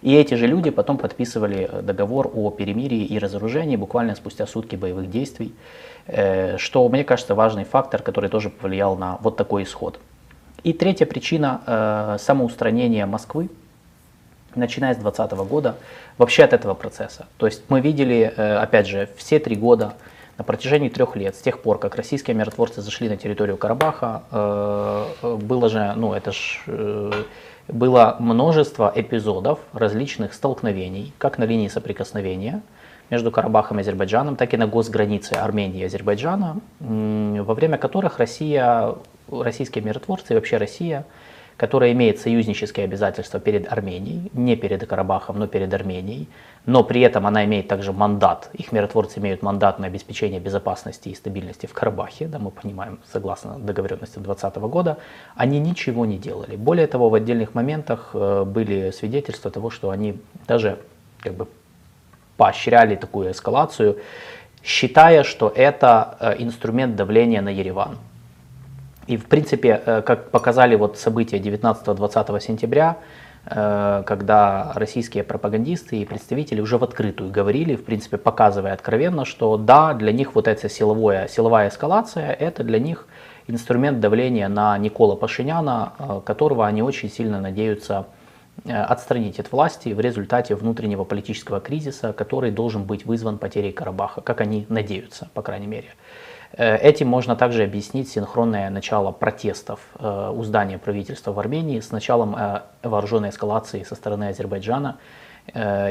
И 0.00 0.14
эти 0.14 0.34
же 0.34 0.46
люди 0.46 0.70
потом 0.70 0.98
подписывали 0.98 1.68
договор 1.82 2.30
о 2.34 2.50
перемирии 2.50 3.04
и 3.04 3.18
разоружении 3.18 3.76
буквально 3.76 4.14
спустя 4.14 4.46
сутки 4.46 4.76
боевых 4.76 5.10
действий, 5.10 5.54
э, 6.06 6.56
что, 6.56 6.88
мне 6.88 7.04
кажется, 7.04 7.34
важный 7.34 7.64
фактор, 7.64 8.02
который 8.02 8.30
тоже 8.30 8.48
повлиял 8.48 8.96
на 8.96 9.18
вот 9.22 9.36
такой 9.36 9.62
исход. 9.62 10.00
И 10.64 10.72
третья 10.72 11.04
причина 11.04 11.60
э, 11.66 12.16
самоустранения 12.18 13.04
Москвы, 13.04 13.50
начиная 14.54 14.94
с 14.94 14.96
2020 14.96 15.46
года, 15.46 15.76
вообще 16.16 16.42
от 16.42 16.54
этого 16.54 16.72
процесса. 16.72 17.26
То 17.36 17.44
есть 17.44 17.64
мы 17.68 17.82
видели, 17.82 18.32
э, 18.34 18.56
опять 18.56 18.86
же, 18.86 19.10
все 19.18 19.38
три 19.38 19.56
года, 19.56 19.92
на 20.38 20.42
протяжении 20.42 20.88
трех 20.88 21.16
лет, 21.16 21.36
с 21.36 21.40
тех 21.40 21.60
пор, 21.60 21.78
как 21.78 21.94
российские 21.96 22.34
миротворцы 22.34 22.80
зашли 22.80 23.10
на 23.10 23.18
территорию 23.18 23.58
Карабаха, 23.58 24.22
э, 24.32 25.36
было 25.42 25.68
же, 25.68 25.92
ну 25.96 26.14
это 26.14 26.32
ж, 26.32 26.62
было 27.68 28.16
множество 28.18 28.90
эпизодов 28.94 29.58
различных 29.74 30.32
столкновений, 30.32 31.12
как 31.18 31.36
на 31.36 31.44
линии 31.44 31.68
соприкосновения 31.68 32.62
между 33.10 33.30
Карабахом 33.30 33.78
и 33.78 33.82
Азербайджаном, 33.82 34.36
так 34.36 34.54
и 34.54 34.56
на 34.56 34.66
госгранице 34.66 35.34
Армении 35.34 35.82
и 35.82 35.84
Азербайджана, 35.84 36.56
во 36.80 37.54
время 37.54 37.76
которых 37.76 38.18
Россия 38.18 38.94
российские 39.30 39.84
миротворцы 39.84 40.32
и 40.32 40.36
вообще 40.36 40.56
Россия, 40.56 41.04
которая 41.56 41.92
имеет 41.92 42.18
союзнические 42.18 42.84
обязательства 42.84 43.38
перед 43.38 43.70
Арменией, 43.70 44.30
не 44.32 44.56
перед 44.56 44.86
Карабахом, 44.86 45.38
но 45.38 45.46
перед 45.46 45.72
Арменией, 45.72 46.28
но 46.66 46.82
при 46.82 47.02
этом 47.02 47.26
она 47.26 47.44
имеет 47.44 47.68
также 47.68 47.92
мандат, 47.92 48.50
их 48.54 48.72
миротворцы 48.72 49.20
имеют 49.20 49.42
мандат 49.42 49.78
на 49.78 49.86
обеспечение 49.86 50.40
безопасности 50.40 51.10
и 51.10 51.14
стабильности 51.14 51.66
в 51.66 51.72
Карабахе, 51.72 52.26
да, 52.26 52.38
мы 52.38 52.50
понимаем, 52.50 52.98
согласно 53.12 53.58
договоренности 53.58 54.18
2020 54.18 54.56
года, 54.62 54.98
они 55.36 55.60
ничего 55.60 56.06
не 56.06 56.18
делали. 56.18 56.56
Более 56.56 56.86
того, 56.86 57.08
в 57.08 57.14
отдельных 57.14 57.54
моментах 57.54 58.10
э, 58.14 58.44
были 58.44 58.90
свидетельства 58.90 59.50
того, 59.50 59.70
что 59.70 59.90
они 59.90 60.18
даже 60.48 60.78
как 61.20 61.34
бы 61.34 61.46
поощряли 62.36 62.96
такую 62.96 63.30
эскалацию, 63.30 63.98
считая, 64.62 65.22
что 65.22 65.52
это 65.54 66.16
э, 66.18 66.34
инструмент 66.38 66.96
давления 66.96 67.42
на 67.42 67.50
Ереван. 67.50 67.98
И 69.06 69.16
в 69.16 69.26
принципе, 69.26 69.82
э, 69.84 70.02
как 70.02 70.30
показали 70.30 70.76
вот 70.76 70.98
события 70.98 71.38
19-20 71.38 72.40
сентября, 72.40 72.96
э, 73.46 74.02
когда 74.06 74.72
российские 74.74 75.24
пропагандисты 75.24 75.98
и 75.98 76.04
представители 76.04 76.60
уже 76.60 76.78
в 76.78 76.84
открытую 76.84 77.30
говорили, 77.30 77.76
в 77.76 77.84
принципе, 77.84 78.16
показывая 78.16 78.72
откровенно, 78.72 79.24
что 79.24 79.56
да, 79.56 79.92
для 79.92 80.12
них 80.12 80.34
вот 80.34 80.48
эта 80.48 80.68
силовая, 80.68 81.28
силовая 81.28 81.68
эскалация, 81.68 82.32
это 82.32 82.64
для 82.64 82.78
них 82.78 83.06
инструмент 83.46 84.00
давления 84.00 84.48
на 84.48 84.78
Никола 84.78 85.16
Пашиняна, 85.16 85.92
э, 85.98 86.20
которого 86.24 86.66
они 86.66 86.82
очень 86.82 87.10
сильно 87.10 87.40
надеются 87.40 88.06
отстранить 88.68 89.40
от 89.40 89.50
власти 89.50 89.88
в 89.88 89.98
результате 89.98 90.54
внутреннего 90.54 91.02
политического 91.02 91.58
кризиса, 91.58 92.12
который 92.12 92.52
должен 92.52 92.84
быть 92.84 93.04
вызван 93.04 93.36
потерей 93.36 93.72
Карабаха, 93.72 94.20
как 94.20 94.40
они 94.40 94.64
надеются, 94.68 95.28
по 95.34 95.42
крайней 95.42 95.66
мере. 95.66 95.88
Э, 96.56 96.76
этим 96.76 97.08
можно 97.08 97.36
также 97.36 97.64
объяснить 97.64 98.08
синхронное 98.08 98.70
начало 98.70 99.10
протестов 99.12 99.80
э, 99.98 100.32
у 100.34 100.42
здания 100.44 100.78
правительства 100.78 101.32
в 101.32 101.38
Армении 101.38 101.80
с 101.80 101.90
началом 101.90 102.36
э, 102.36 102.62
вооруженной 102.82 103.30
эскалации 103.30 103.82
со 103.82 103.94
стороны 103.94 104.28
Азербайджана. 104.28 104.98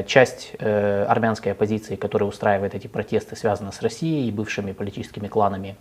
Часть 0.08 0.56
армянской 0.58 1.52
оппозиции, 1.52 1.94
которая 1.94 2.28
устраивает 2.28 2.74
эти 2.74 2.88
протесты, 2.88 3.36
связана 3.36 3.70
с 3.70 3.82
Россией 3.82 4.26
и 4.26 4.32
бывшими 4.32 4.72
политическими 4.72 5.28
кланами 5.28 5.76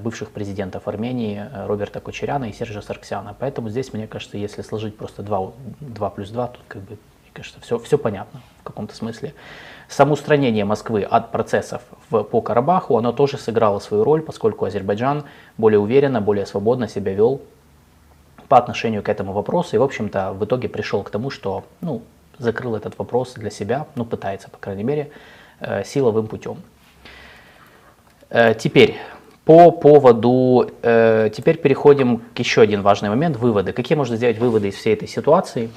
бывших 0.00 0.32
президентов 0.32 0.86
Армении 0.86 1.42
Роберта 1.66 2.00
Кочеряна 2.00 2.50
и 2.50 2.52
Сержа 2.52 2.82
Сарксяна. 2.82 3.34
Поэтому 3.38 3.70
здесь, 3.70 3.94
мне 3.94 4.06
кажется, 4.06 4.36
если 4.36 4.60
сложить 4.60 4.98
просто 4.98 5.22
2, 5.22 5.52
2 5.80 6.10
плюс 6.10 6.28
2, 6.28 6.46
тут 6.48 6.60
как 6.68 6.82
бы, 6.82 6.90
мне 6.90 7.30
кажется, 7.32 7.58
все, 7.62 7.78
все 7.78 7.96
понятно 7.96 8.42
в 8.60 8.64
каком-то 8.64 8.94
смысле. 8.94 9.32
Самоустранение 9.90 10.64
Москвы 10.64 11.02
от 11.02 11.32
процессов 11.32 11.82
в, 12.10 12.22
по 12.22 12.40
Карабаху, 12.40 12.96
оно 12.96 13.10
тоже 13.10 13.38
сыграло 13.38 13.80
свою 13.80 14.04
роль, 14.04 14.22
поскольку 14.22 14.64
Азербайджан 14.64 15.24
более 15.58 15.80
уверенно, 15.80 16.20
более 16.20 16.46
свободно 16.46 16.86
себя 16.86 17.12
вел 17.12 17.40
по 18.46 18.56
отношению 18.56 19.02
к 19.02 19.08
этому 19.08 19.32
вопросу 19.32 19.74
и, 19.74 19.80
в 19.80 19.82
общем-то, 19.82 20.32
в 20.32 20.44
итоге 20.44 20.68
пришел 20.68 21.02
к 21.02 21.10
тому, 21.10 21.30
что 21.30 21.64
ну, 21.80 22.02
закрыл 22.38 22.76
этот 22.76 22.96
вопрос 23.00 23.34
для 23.34 23.50
себя, 23.50 23.88
ну, 23.96 24.04
пытается, 24.04 24.48
по 24.48 24.58
крайней 24.58 24.84
мере, 24.84 25.10
э, 25.58 25.82
силовым 25.82 26.28
путем. 26.28 26.58
Э, 28.28 28.54
теперь, 28.54 28.96
по 29.44 29.72
поводу, 29.72 30.70
э, 30.82 31.30
теперь 31.34 31.58
переходим 31.58 32.22
к 32.32 32.38
еще 32.38 32.60
один 32.60 32.82
важный 32.82 33.08
момент, 33.08 33.38
выводы. 33.38 33.72
Какие 33.72 33.98
можно 33.98 34.14
сделать 34.14 34.38
выводы 34.38 34.68
из 34.68 34.76
всей 34.76 34.94
этой 34.94 35.08
ситуации? 35.08 35.68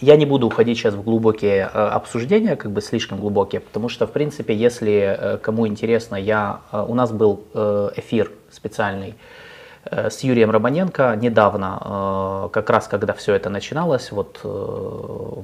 Я 0.00 0.16
не 0.16 0.26
буду 0.26 0.46
уходить 0.46 0.78
сейчас 0.78 0.94
в 0.94 1.02
глубокие 1.02 1.62
э, 1.62 1.66
обсуждения, 1.66 2.54
как 2.54 2.70
бы 2.70 2.80
слишком 2.80 3.18
глубокие, 3.18 3.60
потому 3.60 3.88
что, 3.88 4.06
в 4.06 4.12
принципе, 4.12 4.54
если 4.54 5.16
э, 5.18 5.38
кому 5.38 5.66
интересно, 5.66 6.14
я, 6.14 6.60
э, 6.70 6.84
у 6.86 6.94
нас 6.94 7.10
был 7.10 7.42
эфир 7.96 8.30
специальный 8.50 9.14
с 9.90 10.20
Юрием 10.20 10.50
Романенко 10.50 11.16
недавно, 11.16 12.50
как 12.52 12.68
раз 12.68 12.88
когда 12.88 13.14
все 13.14 13.34
это 13.34 13.48
начиналось, 13.48 14.12
вот 14.12 14.40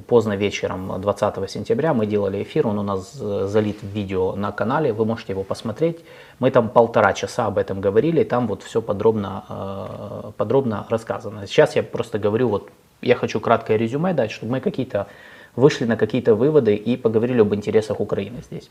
поздно 0.07 0.35
вечером 0.35 1.01
20 1.01 1.49
сентября 1.49 1.93
мы 1.95 2.05
делали 2.05 2.43
эфир, 2.43 2.67
он 2.67 2.77
у 2.77 2.83
нас 2.83 3.13
залит 3.13 3.81
в 3.81 3.87
видео 3.87 4.35
на 4.35 4.51
канале, 4.51 4.93
вы 4.93 5.05
можете 5.05 5.33
его 5.33 5.43
посмотреть. 5.43 6.05
Мы 6.37 6.51
там 6.51 6.69
полтора 6.69 7.13
часа 7.13 7.47
об 7.47 7.57
этом 7.57 7.81
говорили, 7.81 8.23
там 8.23 8.47
вот 8.47 8.61
все 8.61 8.81
подробно, 8.81 10.33
подробно 10.37 10.85
рассказано. 10.89 11.47
Сейчас 11.47 11.75
я 11.75 11.81
просто 11.81 12.19
говорю, 12.19 12.49
вот 12.49 12.69
я 13.01 13.15
хочу 13.15 13.39
краткое 13.39 13.77
резюме 13.77 14.13
дать, 14.13 14.31
чтобы 14.31 14.53
мы 14.53 14.59
какие-то 14.61 15.07
вышли 15.55 15.85
на 15.85 15.97
какие-то 15.97 16.35
выводы 16.35 16.75
и 16.75 16.97
поговорили 16.97 17.41
об 17.41 17.53
интересах 17.55 17.99
Украины 17.99 18.41
здесь. 18.41 18.69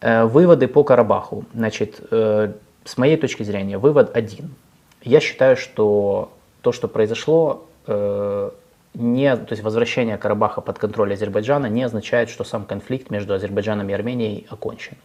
Выводы 0.00 0.66
по 0.66 0.82
Карабаху. 0.82 1.44
Значит, 1.54 2.00
с 2.10 2.96
моей 2.96 3.16
точки 3.16 3.42
зрения, 3.42 3.78
вывод 3.78 4.16
один. 4.16 4.54
Я 5.02 5.20
считаю, 5.20 5.56
что 5.56 6.32
то, 6.62 6.72
что 6.72 6.88
произошло, 6.88 7.66
э, 7.86 8.50
не, 8.94 9.36
то 9.36 9.52
есть 9.52 9.62
возвращение 9.62 10.18
Карабаха 10.18 10.60
под 10.60 10.78
контроль 10.78 11.12
Азербайджана 11.12 11.66
не 11.66 11.82
означает, 11.82 12.28
что 12.28 12.44
сам 12.44 12.64
конфликт 12.64 13.10
между 13.10 13.34
Азербайджаном 13.34 13.88
и 13.88 13.92
Арменией 13.92 14.46
окончен. 14.50 14.96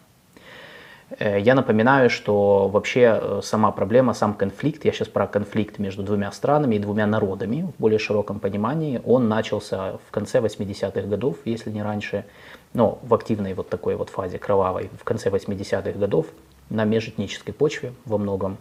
Э, 1.19 1.39
я 1.39 1.55
напоминаю, 1.55 2.09
что 2.09 2.67
вообще 2.67 3.19
э, 3.21 3.39
сама 3.43 3.71
проблема, 3.71 4.13
сам 4.13 4.33
конфликт, 4.33 4.85
я 4.85 4.91
сейчас 4.91 5.07
про 5.07 5.27
конфликт 5.27 5.79
между 5.79 6.03
двумя 6.03 6.31
странами 6.31 6.75
и 6.75 6.79
двумя 6.79 7.05
народами 7.05 7.71
в 7.77 7.81
более 7.81 7.99
широком 7.99 8.39
понимании, 8.39 9.01
он 9.05 9.27
начался 9.27 9.97
в 10.07 10.11
конце 10.11 10.39
80-х 10.39 11.01
годов, 11.01 11.37
если 11.45 11.71
не 11.71 11.83
раньше, 11.83 12.25
но 12.73 12.99
в 13.03 13.13
активной 13.13 13.53
вот 13.53 13.69
такой 13.69 13.95
вот 13.95 14.09
фазе 14.09 14.37
кровавой, 14.39 14.89
в 14.99 15.03
конце 15.03 15.29
80-х 15.29 15.91
годов 15.97 16.27
на 16.69 16.83
межэтнической 16.83 17.53
почве 17.53 17.93
во 18.05 18.17
многом. 18.17 18.57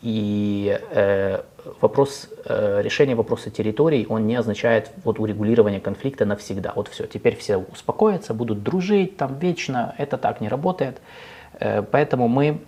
И 0.00 0.78
э, 0.90 1.42
вопрос, 1.80 2.28
э, 2.44 2.82
решение 2.82 3.16
вопроса 3.16 3.50
территорий, 3.50 4.06
он 4.08 4.28
не 4.28 4.36
означает 4.36 4.92
вот 5.02 5.18
урегулирование 5.18 5.80
конфликта 5.80 6.24
навсегда. 6.24 6.72
Вот 6.76 6.86
все, 6.86 7.06
теперь 7.06 7.36
все 7.36 7.56
успокоятся, 7.56 8.32
будут 8.32 8.62
дружить 8.62 9.16
там 9.16 9.38
вечно. 9.38 9.96
Это 9.98 10.16
так 10.16 10.40
не 10.40 10.48
работает. 10.48 11.00
Э, 11.60 11.82
поэтому 11.82 12.28
мы 12.28 12.60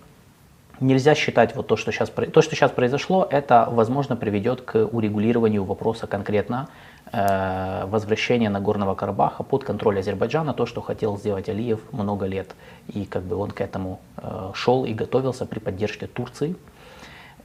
нельзя 0.81 1.15
считать 1.15 1.55
вот 1.55 1.67
то, 1.67 1.77
что 1.77 1.91
сейчас, 1.91 2.09
то, 2.09 2.41
что 2.41 2.55
сейчас 2.55 2.71
произошло, 2.71 3.27
это, 3.29 3.67
возможно, 3.71 4.15
приведет 4.15 4.61
к 4.61 4.85
урегулированию 4.91 5.63
вопроса 5.63 6.07
конкретно 6.07 6.67
э, 7.11 7.85
возвращения 7.85 8.49
Нагорного 8.49 8.95
Карабаха 8.95 9.43
под 9.43 9.63
контроль 9.63 9.99
Азербайджана, 9.99 10.53
то, 10.53 10.65
что 10.65 10.81
хотел 10.81 11.17
сделать 11.17 11.47
Алиев 11.47 11.79
много 11.91 12.25
лет. 12.25 12.55
И 12.87 13.05
как 13.05 13.23
бы 13.23 13.35
он 13.35 13.51
к 13.51 13.61
этому 13.61 13.99
э, 14.17 14.51
шел 14.53 14.85
и 14.85 14.93
готовился 14.93 15.45
при 15.45 15.59
поддержке 15.59 16.07
Турции. 16.07 16.55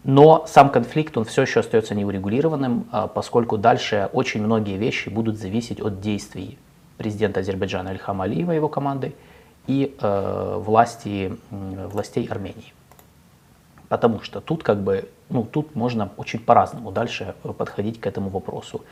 Но 0.03 0.45
сам 0.47 0.71
конфликт, 0.71 1.17
он 1.19 1.25
все 1.25 1.43
еще 1.43 1.61
остается 1.61 1.95
неурегулированным, 1.95 2.87
э, 2.93 3.09
поскольку 3.15 3.59
дальше 3.59 4.09
очень 4.13 4.43
многие 4.43 4.79
вещи 4.79 5.11
будут 5.11 5.37
зависеть 5.37 5.81
от 5.81 6.01
действий 6.01 6.59
президента 6.97 7.41
Азербайджана 7.41 7.91
Ильхама 7.91 8.25
Алиева 8.25 8.53
и 8.53 8.57
его 8.57 8.69
команды 8.69 9.15
и 9.67 9.95
э, 10.01 10.57
власти, 10.59 11.37
э, 11.51 11.89
властей 11.93 12.27
Армении. 12.27 12.73
Потому 13.89 14.21
что 14.21 14.41
тут 14.41 14.63
как 14.63 14.79
бы, 14.79 15.09
ну, 15.29 15.45
тут 15.45 15.75
можно 15.75 16.11
очень 16.17 16.41
по-разному 16.41 16.91
дальше 16.91 17.35
э, 17.45 17.53
подходить 17.53 18.01
к 18.01 18.07
этому 18.07 18.31
вопросу. 18.31 18.83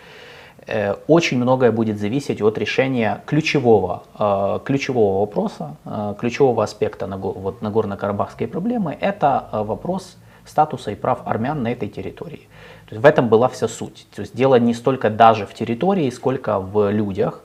Э, 0.66 0.94
очень 1.08 1.38
многое 1.38 1.72
будет 1.72 1.98
зависеть 1.98 2.40
от 2.42 2.58
решения 2.58 3.22
ключевого, 3.26 4.04
э, 4.18 4.60
ключевого 4.64 5.20
вопроса, 5.20 5.76
ключевого 6.18 6.62
аспекта 6.62 7.06
вот, 7.06 7.62
Нагорно-Карабахской 7.62 8.46
проблемы. 8.46 8.96
Это 9.00 9.48
вопрос 9.52 10.16
статуса 10.44 10.90
и 10.90 10.94
прав 10.94 11.22
армян 11.24 11.62
на 11.62 11.72
этой 11.72 11.88
территории. 11.88 12.48
То 12.86 12.94
есть 12.94 13.02
в 13.02 13.06
этом 13.06 13.28
была 13.28 13.48
вся 13.48 13.66
суть. 13.66 14.06
То 14.14 14.20
есть 14.22 14.36
дело 14.36 14.56
не 14.56 14.74
столько 14.74 15.10
даже 15.10 15.46
в 15.46 15.54
территории, 15.54 16.10
сколько 16.10 16.60
в 16.60 16.90
людях. 16.90 17.42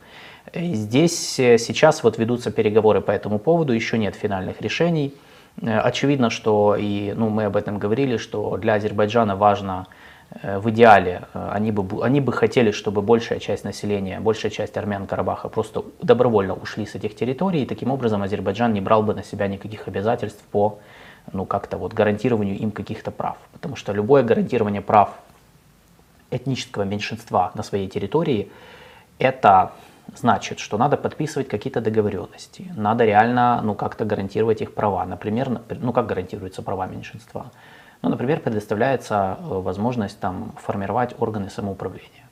Здесь 0.54 1.36
сейчас 1.36 2.04
вот 2.04 2.18
ведутся 2.18 2.52
переговоры 2.52 3.02
по 3.02 3.12
этому 3.12 3.40
поводу, 3.40 3.74
еще 3.74 3.98
нет 3.98 4.16
финальных 4.16 4.62
решений. 4.62 5.14
Э, 5.62 5.80
очевидно, 5.80 6.30
что, 6.30 6.76
и 6.76 7.14
ну, 7.16 7.30
мы 7.30 7.46
об 7.46 7.56
этом 7.56 7.78
говорили, 7.78 8.18
что 8.18 8.58
для 8.58 8.76
Азербайджана 8.76 9.36
важно 9.36 9.88
э, 10.42 10.60
в 10.60 10.70
идеале, 10.70 11.24
э, 11.34 11.50
они 11.52 11.72
бы, 11.72 12.04
они 12.04 12.22
бы 12.22 12.32
хотели, 12.32 12.72
чтобы 12.72 13.02
большая 13.02 13.40
часть 13.40 13.64
населения, 13.64 14.20
большая 14.20 14.52
часть 14.52 14.78
армян 14.78 15.08
Карабаха 15.08 15.50
просто 15.50 15.84
добровольно 16.02 16.54
ушли 16.54 16.86
с 16.86 16.96
этих 16.96 17.16
территорий, 17.16 17.64
и 17.64 17.66
таким 17.66 17.92
образом 17.92 18.24
Азербайджан 18.24 18.74
не 18.74 18.82
брал 18.82 19.04
бы 19.04 19.14
на 19.14 19.24
себя 19.24 19.48
никаких 19.48 19.88
обязательств 19.88 20.44
по 20.52 20.80
ну, 21.34 21.46
как-то 21.46 21.78
вот 21.78 21.94
гарантированию 21.94 22.58
им 22.58 22.72
каких-то 22.72 23.12
прав. 23.12 23.38
Потому 23.52 23.76
что 23.76 23.94
любое 23.94 24.24
гарантирование 24.24 24.82
прав 24.82 25.10
этнического 26.32 26.84
меньшинства 26.84 27.52
на 27.56 27.64
своей 27.64 27.88
территории, 27.88 28.52
это 29.18 29.74
значит, 30.16 30.60
что 30.60 30.78
надо 30.78 30.98
подписывать 30.98 31.48
какие-то 31.48 31.82
договоренности, 31.82 32.72
надо 32.76 33.06
реально 33.06 33.62
ну, 33.64 33.76
как-то 33.76 34.06
гарантировать 34.06 34.62
их 34.62 34.74
права. 34.74 35.06
Например, 35.06 35.62
ну 35.70 35.94
как 35.94 36.08
гарантируются 36.08 36.62
права 36.62 36.88
меньшинства? 36.88 37.52
Ну, 38.02 38.10
например, 38.10 38.40
предоставляется 38.40 39.38
э, 39.40 39.44
возможность 39.44 40.20
там, 40.20 40.54
формировать 40.58 41.16
органы 41.20 41.50
самоуправления 41.50 42.30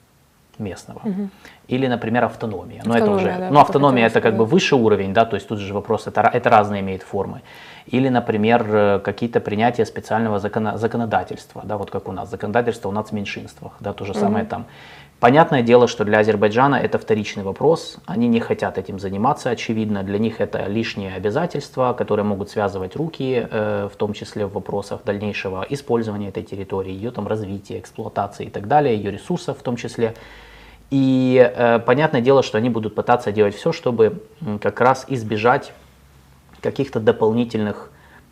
местного. 0.58 1.00
Угу. 1.04 1.28
Или, 1.68 1.86
например, 1.86 2.24
автономия. 2.24 2.82
Но 2.84 2.96
это 2.96 3.10
уже, 3.10 3.36
да, 3.38 3.50
ну, 3.50 3.60
автономия 3.60 4.06
это 4.06 4.20
как 4.20 4.36
бы 4.36 4.44
выше 4.44 4.76
уровень, 4.76 5.12
да, 5.12 5.24
то 5.24 5.36
есть 5.36 5.48
тут 5.48 5.58
же 5.58 5.74
вопрос, 5.74 6.06
это, 6.06 6.22
это 6.22 6.50
разные 6.50 6.80
имеет 6.80 7.02
формы. 7.02 7.42
Или, 7.86 8.08
например, 8.08 8.66
э, 8.68 8.98
какие-то 8.98 9.40
принятия 9.40 9.86
специального 9.86 10.38
закона, 10.38 10.76
законодательства, 10.78 11.62
да, 11.64 11.76
вот 11.76 11.90
как 11.90 12.08
у 12.08 12.12
нас, 12.12 12.30
законодательство 12.30 12.88
о 12.88 12.92
нацменьшинствах, 12.92 13.72
да, 13.80 13.92
то 13.92 14.04
же 14.04 14.12
угу. 14.12 14.20
самое 14.20 14.44
там 14.44 14.66
Понятное 15.20 15.62
дело, 15.62 15.88
что 15.88 16.04
для 16.04 16.20
Азербайджана 16.20 16.76
это 16.76 16.96
вторичный 16.96 17.42
вопрос. 17.42 17.98
Они 18.06 18.28
не 18.28 18.38
хотят 18.38 18.78
этим 18.78 19.00
заниматься, 19.00 19.50
очевидно. 19.50 20.04
Для 20.04 20.16
них 20.18 20.40
это 20.40 20.66
лишние 20.66 21.12
обязательства, 21.12 21.92
которые 21.92 22.24
могут 22.24 22.50
связывать 22.50 22.94
руки, 22.94 23.48
э, 23.50 23.88
в 23.92 23.96
том 23.96 24.12
числе 24.12 24.46
в 24.46 24.52
вопросах 24.52 25.00
дальнейшего 25.04 25.66
использования 25.68 26.28
этой 26.28 26.44
территории, 26.44 26.92
ее 26.92 27.10
там 27.10 27.26
развития, 27.26 27.80
эксплуатации 27.80 28.46
и 28.46 28.50
так 28.50 28.68
далее, 28.68 28.94
ее 28.94 29.10
ресурсов 29.10 29.58
в 29.58 29.62
том 29.62 29.74
числе. 29.74 30.14
И 30.92 31.52
э, 31.52 31.80
понятное 31.80 32.20
дело, 32.20 32.44
что 32.44 32.56
они 32.56 32.70
будут 32.70 32.94
пытаться 32.94 33.32
делать 33.32 33.56
все, 33.56 33.72
чтобы 33.72 34.22
как 34.62 34.80
раз 34.80 35.04
избежать 35.08 35.72
каких-то 36.60 37.00
дополнительных, 37.00 37.90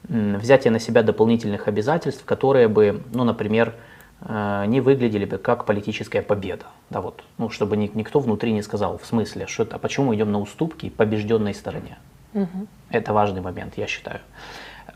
взятия 0.09 0.71
на 0.71 0.79
себя 0.79 1.03
дополнительных 1.03 1.67
обязательств, 1.67 2.25
которые 2.25 2.69
бы, 2.69 3.03
ну, 3.13 3.25
например, 3.25 3.75
не 4.21 4.81
выглядели 4.81 5.27
бы 5.27 5.39
как 5.39 5.67
политическая 5.67 6.23
победа. 6.23 6.65
Да, 6.89 7.01
вот, 7.01 7.23
ну, 7.39 7.51
чтобы 7.51 7.77
никто 7.77 8.19
внутри 8.21 8.53
не 8.53 8.63
сказал, 8.63 8.99
в 8.99 9.05
смысле, 9.05 9.47
что 9.47 9.65
это, 9.65 9.77
а 9.77 9.79
почему 9.79 10.07
мы 10.07 10.17
идем 10.17 10.33
на 10.33 10.41
уступки 10.41 10.89
побежденной 10.89 11.55
стороне. 11.55 11.99
Угу. 12.33 12.67
Это 12.91 13.13
важный 13.13 13.41
момент, 13.41 13.75
я 13.77 13.87
считаю. 13.87 14.21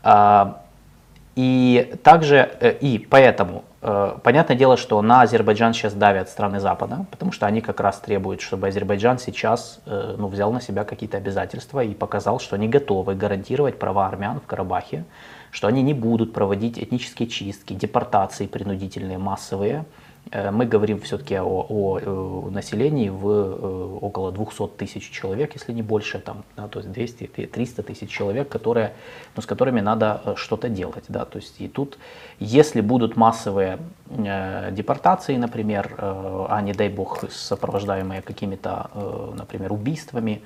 А, 0.03 0.61
и 1.35 1.95
также, 2.03 2.51
э, 2.59 2.77
и 2.81 2.97
поэтому, 2.97 3.63
э, 3.81 4.17
понятное 4.23 4.55
дело, 4.55 4.77
что 4.77 5.01
на 5.01 5.21
Азербайджан 5.21 5.73
сейчас 5.73 5.93
давят 5.93 6.29
страны 6.29 6.59
Запада, 6.59 7.05
потому 7.09 7.31
что 7.31 7.45
они 7.45 7.61
как 7.61 7.79
раз 7.79 7.99
требуют, 7.99 8.41
чтобы 8.41 8.67
Азербайджан 8.67 9.17
сейчас 9.17 9.79
ну, 9.85 10.27
взял 10.27 10.51
на 10.51 10.61
себя 10.61 10.83
какие-то 10.83 11.17
обязательства 11.17 11.83
и 11.83 11.93
показал, 11.93 12.39
что 12.39 12.55
они 12.55 12.67
готовы 12.67 13.15
гарантировать 13.15 13.79
права 13.79 14.07
армян 14.07 14.39
в 14.39 14.45
Карабахе, 14.45 15.05
что 15.51 15.67
они 15.67 15.83
не 15.83 15.93
будут 15.93 16.33
проводить 16.33 16.79
этнические 16.79 17.27
чистки, 17.27 17.73
депортации 17.73 18.47
принудительные, 18.47 19.17
массовые. 19.17 19.85
Э, 20.31 20.51
мы 20.51 20.65
говорим 20.65 20.99
все-таки 21.01 21.35
о, 21.35 21.65
о, 21.69 21.99
э, 21.99 22.49
населении 22.51 23.09
в 23.09 23.27
э, 23.27 23.97
около 24.01 24.31
200 24.31 24.67
тысяч 24.77 25.09
человек, 25.09 25.53
если 25.53 25.73
не 25.73 25.81
больше, 25.81 26.19
там, 26.19 26.43
да, 26.55 26.67
то 26.67 26.79
есть 26.79 26.89
200-300 26.89 27.83
тысяч 27.83 28.09
человек, 28.09 28.47
которые, 28.49 28.93
ну, 29.35 29.41
с 29.41 29.45
которыми 29.45 29.81
надо 29.81 30.33
что-то 30.37 30.69
делать. 30.69 31.05
Да, 31.09 31.25
то 31.25 31.37
есть 31.37 31.59
и 31.59 31.67
тут, 31.67 31.97
если 32.39 32.81
будут 32.81 33.17
массовые 33.17 33.79
э, 34.09 34.71
депортации, 34.71 35.37
например, 35.37 35.95
э, 35.97 36.45
а 36.49 36.61
не 36.61 36.73
дай 36.73 36.89
бог 36.89 37.23
сопровождаемые 37.29 38.21
какими-то, 38.21 38.89
э, 38.93 39.33
например, 39.37 39.73
убийствами, 39.73 40.41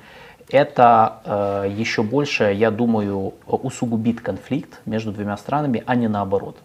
это 0.50 1.22
э, 1.66 1.72
еще 1.76 2.04
больше, 2.04 2.54
я 2.54 2.72
думаю, 2.72 3.34
усугубит 3.48 4.22
конфликт 4.22 4.82
между 4.86 5.12
двумя 5.12 5.38
странами, 5.38 5.84
а 5.86 5.96
не 5.96 6.08
наоборот. 6.08 6.58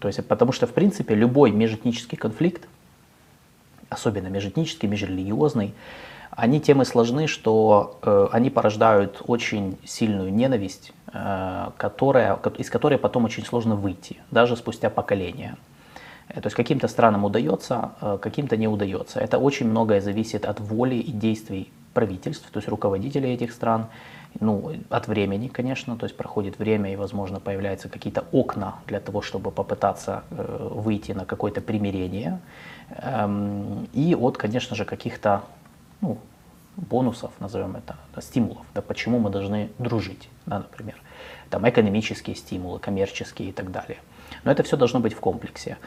То 0.00 0.08
есть, 0.08 0.26
потому 0.26 0.52
что, 0.52 0.66
в 0.66 0.72
принципе, 0.72 1.14
любой 1.14 1.50
межэтнический 1.50 2.18
конфликт, 2.18 2.66
особенно 3.88 4.28
межэтнический, 4.28 4.88
межрелигиозный, 4.88 5.74
они 6.30 6.60
тем 6.60 6.82
и 6.82 6.84
сложны, 6.84 7.26
что 7.26 7.98
э, 8.02 8.28
они 8.32 8.50
порождают 8.50 9.22
очень 9.26 9.78
сильную 9.84 10.32
ненависть, 10.32 10.92
э, 11.12 11.70
которая, 11.76 12.38
из 12.58 12.70
которой 12.70 12.98
потом 12.98 13.24
очень 13.24 13.44
сложно 13.44 13.76
выйти, 13.76 14.16
даже 14.30 14.56
спустя 14.56 14.90
поколения. 14.90 15.56
Э, 16.28 16.40
то 16.40 16.46
есть 16.46 16.56
каким-то 16.56 16.86
странам 16.86 17.24
удается, 17.24 17.92
э, 18.00 18.18
каким-то 18.20 18.56
не 18.56 18.68
удается. 18.68 19.20
Это 19.20 19.38
очень 19.38 19.68
многое 19.68 20.00
зависит 20.00 20.44
от 20.44 20.60
воли 20.60 20.96
и 20.96 21.10
действий 21.10 21.72
правительств, 21.94 22.50
то 22.50 22.58
есть 22.58 22.68
руководителей 22.68 23.34
этих 23.34 23.52
стран. 23.52 23.86
ну, 24.40 24.72
от 24.90 25.08
времени, 25.08 25.48
конечно, 25.48 25.96
то 25.96 26.04
есть 26.04 26.16
проходит 26.16 26.58
время 26.58 26.92
и, 26.92 26.96
возможно, 26.96 27.40
появляются 27.40 27.88
какие-то 27.88 28.24
окна 28.32 28.76
для 28.86 29.00
того, 29.00 29.22
чтобы 29.22 29.50
попытаться 29.50 30.22
э, 30.30 30.68
выйти 30.74 31.12
на 31.12 31.24
какое-то 31.24 31.60
примирение. 31.60 32.40
Эм, 32.90 33.88
и 33.94 34.14
от, 34.14 34.36
конечно 34.36 34.76
же, 34.76 34.84
каких-то 34.84 35.42
ну, 36.00 36.18
бонусов, 36.76 37.32
назовем 37.40 37.76
это, 37.76 37.96
да, 38.14 38.20
стимулов, 38.20 38.66
да, 38.74 38.82
почему 38.82 39.18
мы 39.18 39.30
должны 39.30 39.70
дружить, 39.78 40.28
да, 40.46 40.58
например, 40.58 40.96
там 41.50 41.68
экономические 41.68 42.36
стимулы, 42.36 42.78
коммерческие 42.78 43.48
и 43.48 43.52
так 43.52 43.70
далее. 43.70 43.98
Но 44.44 44.52
это 44.52 44.62
все 44.62 44.76
должно 44.76 45.00
быть 45.00 45.14
в 45.14 45.20
комплексе. 45.20 45.78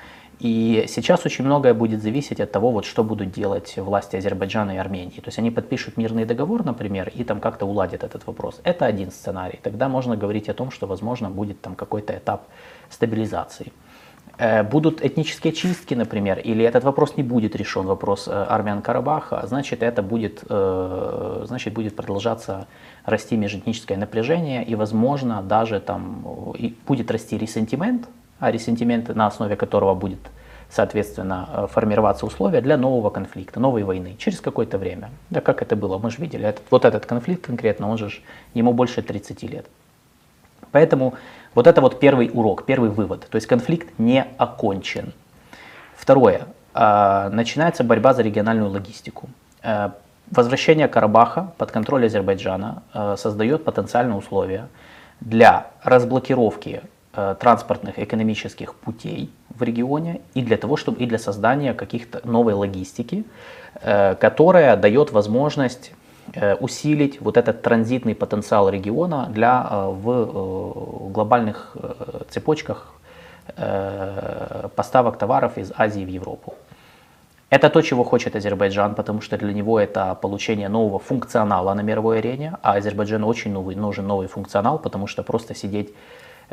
И 0.42 0.86
сейчас 0.88 1.26
очень 1.26 1.46
многое 1.46 1.76
будет 1.76 2.02
зависеть 2.02 2.40
от 2.40 2.52
того, 2.52 2.72
вот, 2.72 2.86
что 2.86 3.04
будут 3.04 3.32
делать 3.32 3.78
власти 3.78 4.16
Азербайджана 4.16 4.72
и 4.72 4.78
Армении. 4.78 5.20
То 5.20 5.28
есть 5.28 5.38
они 5.38 5.52
подпишут 5.52 5.98
мирный 5.98 6.26
договор, 6.26 6.66
например, 6.66 7.12
и 7.14 7.24
там 7.24 7.40
как-то 7.40 7.68
уладят 7.68 8.04
этот 8.04 8.26
вопрос. 8.26 8.60
Это 8.64 8.86
один 8.86 9.12
сценарий. 9.12 9.60
Тогда 9.62 9.88
можно 9.88 10.18
говорить 10.18 10.50
о 10.50 10.56
том, 10.56 10.72
что, 10.72 10.88
возможно, 10.88 11.30
будет 11.30 11.62
там 11.62 11.76
какой-то 11.76 12.14
этап 12.14 12.48
стабилизации. 12.90 13.72
Э, 14.40 14.64
будут 14.64 15.06
этнические 15.06 15.54
чистки, 15.54 15.94
например, 15.94 16.40
или 16.40 16.66
этот 16.66 16.84
вопрос 16.84 17.18
не 17.18 17.24
будет 17.24 17.56
решен, 17.56 17.86
вопрос 17.86 18.28
э, 18.28 18.32
армян 18.32 18.82
Карабаха, 18.82 19.46
значит, 19.46 19.84
это 19.84 20.02
будет, 20.02 20.44
э, 20.50 21.44
значит, 21.46 21.74
будет 21.74 21.96
продолжаться 21.96 22.68
расти 23.06 23.38
межэтническое 23.38 23.98
напряжение, 23.98 24.64
и, 24.64 24.74
возможно, 24.74 25.44
даже 25.44 25.80
там 25.80 26.26
будет 26.88 27.12
расти 27.12 27.38
ресентимент, 27.38 28.08
а 28.42 28.52
ресентимент, 28.52 29.16
на 29.16 29.28
основе 29.28 29.56
которого 29.56 29.96
будет, 29.96 30.20
соответственно, 30.70 31.70
формироваться 31.72 32.26
условия 32.26 32.60
для 32.60 32.76
нового 32.76 33.10
конфликта, 33.10 33.62
новой 33.62 33.84
войны 33.84 34.18
через 34.20 34.42
какое-то 34.42 34.78
время. 34.78 35.12
Да 35.30 35.40
как 35.40 35.62
это 35.62 35.78
было, 35.78 35.98
мы 35.98 36.12
же 36.12 36.18
видели, 36.18 36.46
этот, 36.46 36.64
вот 36.70 36.84
этот 36.84 37.06
конфликт 37.06 37.46
конкретно, 37.46 37.90
он 37.90 37.98
же, 37.98 38.12
ему 38.54 38.74
больше 38.74 39.02
30 39.02 39.44
лет. 39.44 39.66
Поэтому 40.72 41.14
вот 41.56 41.68
это 41.68 41.82
вот 41.82 42.00
первый 42.00 42.30
урок, 42.34 42.66
первый 42.66 42.90
вывод. 42.90 43.28
То 43.30 43.36
есть 43.36 43.48
конфликт 43.48 43.88
не 43.98 44.26
окончен. 44.38 45.14
Второе. 45.96 46.48
А, 46.74 47.30
начинается 47.30 47.84
борьба 47.84 48.14
за 48.14 48.22
региональную 48.22 48.70
логистику. 48.70 49.30
Э, 49.62 49.90
возвращение 50.30 50.88
Карабаха 50.88 51.54
под 51.58 51.72
контроль 51.72 52.06
Азербайджана 52.06 52.84
э, 52.94 53.16
создает 53.18 53.66
потенциальные 53.66 54.18
условия 54.18 54.68
для 55.20 55.68
разблокировки 55.84 56.82
э, 56.82 56.88
транспортных 57.12 58.00
экономических 58.00 58.74
путей 58.74 59.30
в 59.50 59.64
регионе 59.64 60.22
и 60.34 60.42
для 60.42 60.58
того, 60.58 60.78
чтобы 60.78 61.00
и 61.00 61.06
для 61.06 61.20
создания 61.20 61.74
каких-то 61.74 62.22
новой 62.24 62.54
логистики, 62.54 63.26
которая 63.82 64.78
дает 64.78 65.12
возможность 65.12 65.92
Э, 66.34 66.56
усилить 66.56 67.20
вот 67.20 67.36
этот 67.36 67.62
транзитный 67.62 68.16
потенциал 68.16 68.70
региона 68.70 69.28
для, 69.30 69.68
э, 69.70 69.90
в 69.90 70.10
э, 70.10 71.10
глобальных 71.12 71.76
цепочках 72.30 72.94
поставок 74.76 75.18
товаров 75.18 75.58
из 75.58 75.74
Азии 75.76 76.06
в 76.06 76.08
Европу. 76.08 76.54
Это 77.50 77.70
то, 77.70 77.82
чего 77.82 78.06
хочет 78.06 78.36
Азербайджан, 78.36 78.96
потому 78.96 79.20
что 79.20 79.38
для 79.38 79.52
него 79.52 79.78
это 79.78 80.16
получение 80.16 80.70
нового 80.70 81.00
функционала 81.00 81.74
на 81.74 81.82
мировой 81.82 82.20
арене, 82.20 82.54
а 82.62 82.76
Азербайджану 82.76 83.28
очень 83.28 83.52
новый, 83.52 83.76
нужен 83.76 84.08
новый 84.08 84.28
функционал, 84.28 84.80
потому 84.80 85.08
что 85.08 85.24
просто 85.24 85.54
сидеть, 85.54 85.94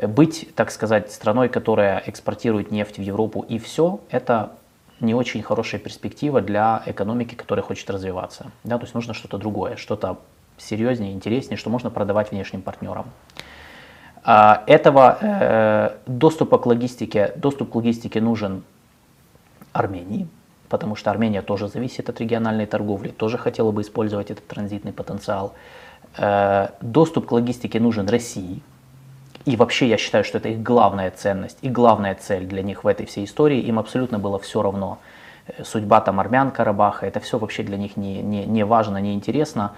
быть, 0.06 0.48
так 0.54 0.70
сказать, 0.70 1.10
страной, 1.12 1.48
которая 1.48 2.02
экспортирует 2.06 2.70
нефть 2.70 2.98
в 2.98 3.02
Европу 3.02 3.44
и 3.48 3.58
все, 3.58 4.00
это 4.10 4.52
не 5.00 5.14
очень 5.14 5.42
хорошая 5.42 5.80
перспектива 5.80 6.40
для 6.40 6.82
экономики, 6.86 7.34
которая 7.34 7.64
хочет 7.64 7.88
развиваться. 7.90 8.50
Да, 8.64 8.78
то 8.78 8.84
есть 8.84 8.94
нужно 8.94 9.14
что-то 9.14 9.38
другое, 9.38 9.76
что-то 9.76 10.18
серьезнее, 10.56 11.12
интереснее, 11.12 11.56
что 11.56 11.70
можно 11.70 11.90
продавать 11.90 12.32
внешним 12.32 12.62
партнерам. 12.62 13.06
А, 14.24 14.64
этого 14.66 15.18
э, 15.20 15.90
доступа 16.06 16.58
к 16.58 16.66
логистике, 16.66 17.32
доступ 17.36 17.70
к 17.70 17.74
логистике 17.76 18.20
нужен 18.20 18.64
Армении, 19.72 20.28
потому 20.68 20.96
что 20.96 21.10
Армения 21.10 21.42
тоже 21.42 21.68
зависит 21.68 22.08
от 22.08 22.20
региональной 22.20 22.66
торговли, 22.66 23.08
тоже 23.10 23.38
хотела 23.38 23.70
бы 23.70 23.82
использовать 23.82 24.30
этот 24.30 24.46
транзитный 24.46 24.92
потенциал. 24.92 25.54
Э, 26.16 26.68
доступ 26.80 27.26
к 27.26 27.32
логистике 27.32 27.78
нужен 27.78 28.08
России, 28.08 28.60
и 29.48 29.56
вообще 29.56 29.88
я 29.88 29.96
считаю, 29.96 30.24
что 30.24 30.38
это 30.38 30.50
их 30.50 30.62
главная 30.62 31.10
ценность 31.10 31.58
и 31.62 31.70
главная 31.70 32.14
цель 32.14 32.44
для 32.44 32.62
них 32.62 32.84
в 32.84 32.86
этой 32.86 33.06
всей 33.06 33.24
истории. 33.24 33.60
Им 33.60 33.78
абсолютно 33.78 34.18
было 34.18 34.38
все 34.38 34.60
равно. 34.60 34.98
Э, 35.46 35.64
судьба 35.64 36.02
там 36.02 36.20
армян 36.20 36.50
Карабаха, 36.50 37.06
это 37.06 37.18
все 37.20 37.38
вообще 37.38 37.62
для 37.62 37.78
них 37.78 37.96
не, 37.96 38.20
не, 38.22 38.44
не 38.44 38.64
важно, 38.64 38.98
не 38.98 39.14
интересно, 39.14 39.72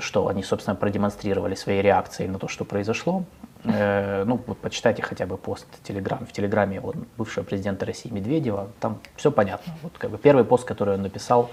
что 0.00 0.26
они, 0.26 0.42
собственно, 0.42 0.74
продемонстрировали 0.74 1.54
своей 1.54 1.82
реакцией 1.82 2.28
на 2.28 2.40
то, 2.40 2.48
что 2.48 2.64
произошло. 2.64 3.22
Э, 3.64 4.24
ну, 4.24 4.40
вот 4.44 4.58
почитайте 4.58 5.02
хотя 5.02 5.26
бы 5.26 5.36
пост 5.36 5.66
Телеграм. 5.84 6.26
В 6.26 6.32
Телеграме 6.32 6.80
вот, 6.80 6.96
бывшего 7.16 7.44
президента 7.44 7.86
России 7.86 8.10
Медведева, 8.10 8.70
там 8.80 8.98
все 9.14 9.30
понятно. 9.30 9.72
Вот 9.82 9.92
как 9.98 10.10
бы 10.10 10.18
первый 10.18 10.44
пост, 10.44 10.64
который 10.64 10.94
он 10.94 11.02
написал 11.02 11.48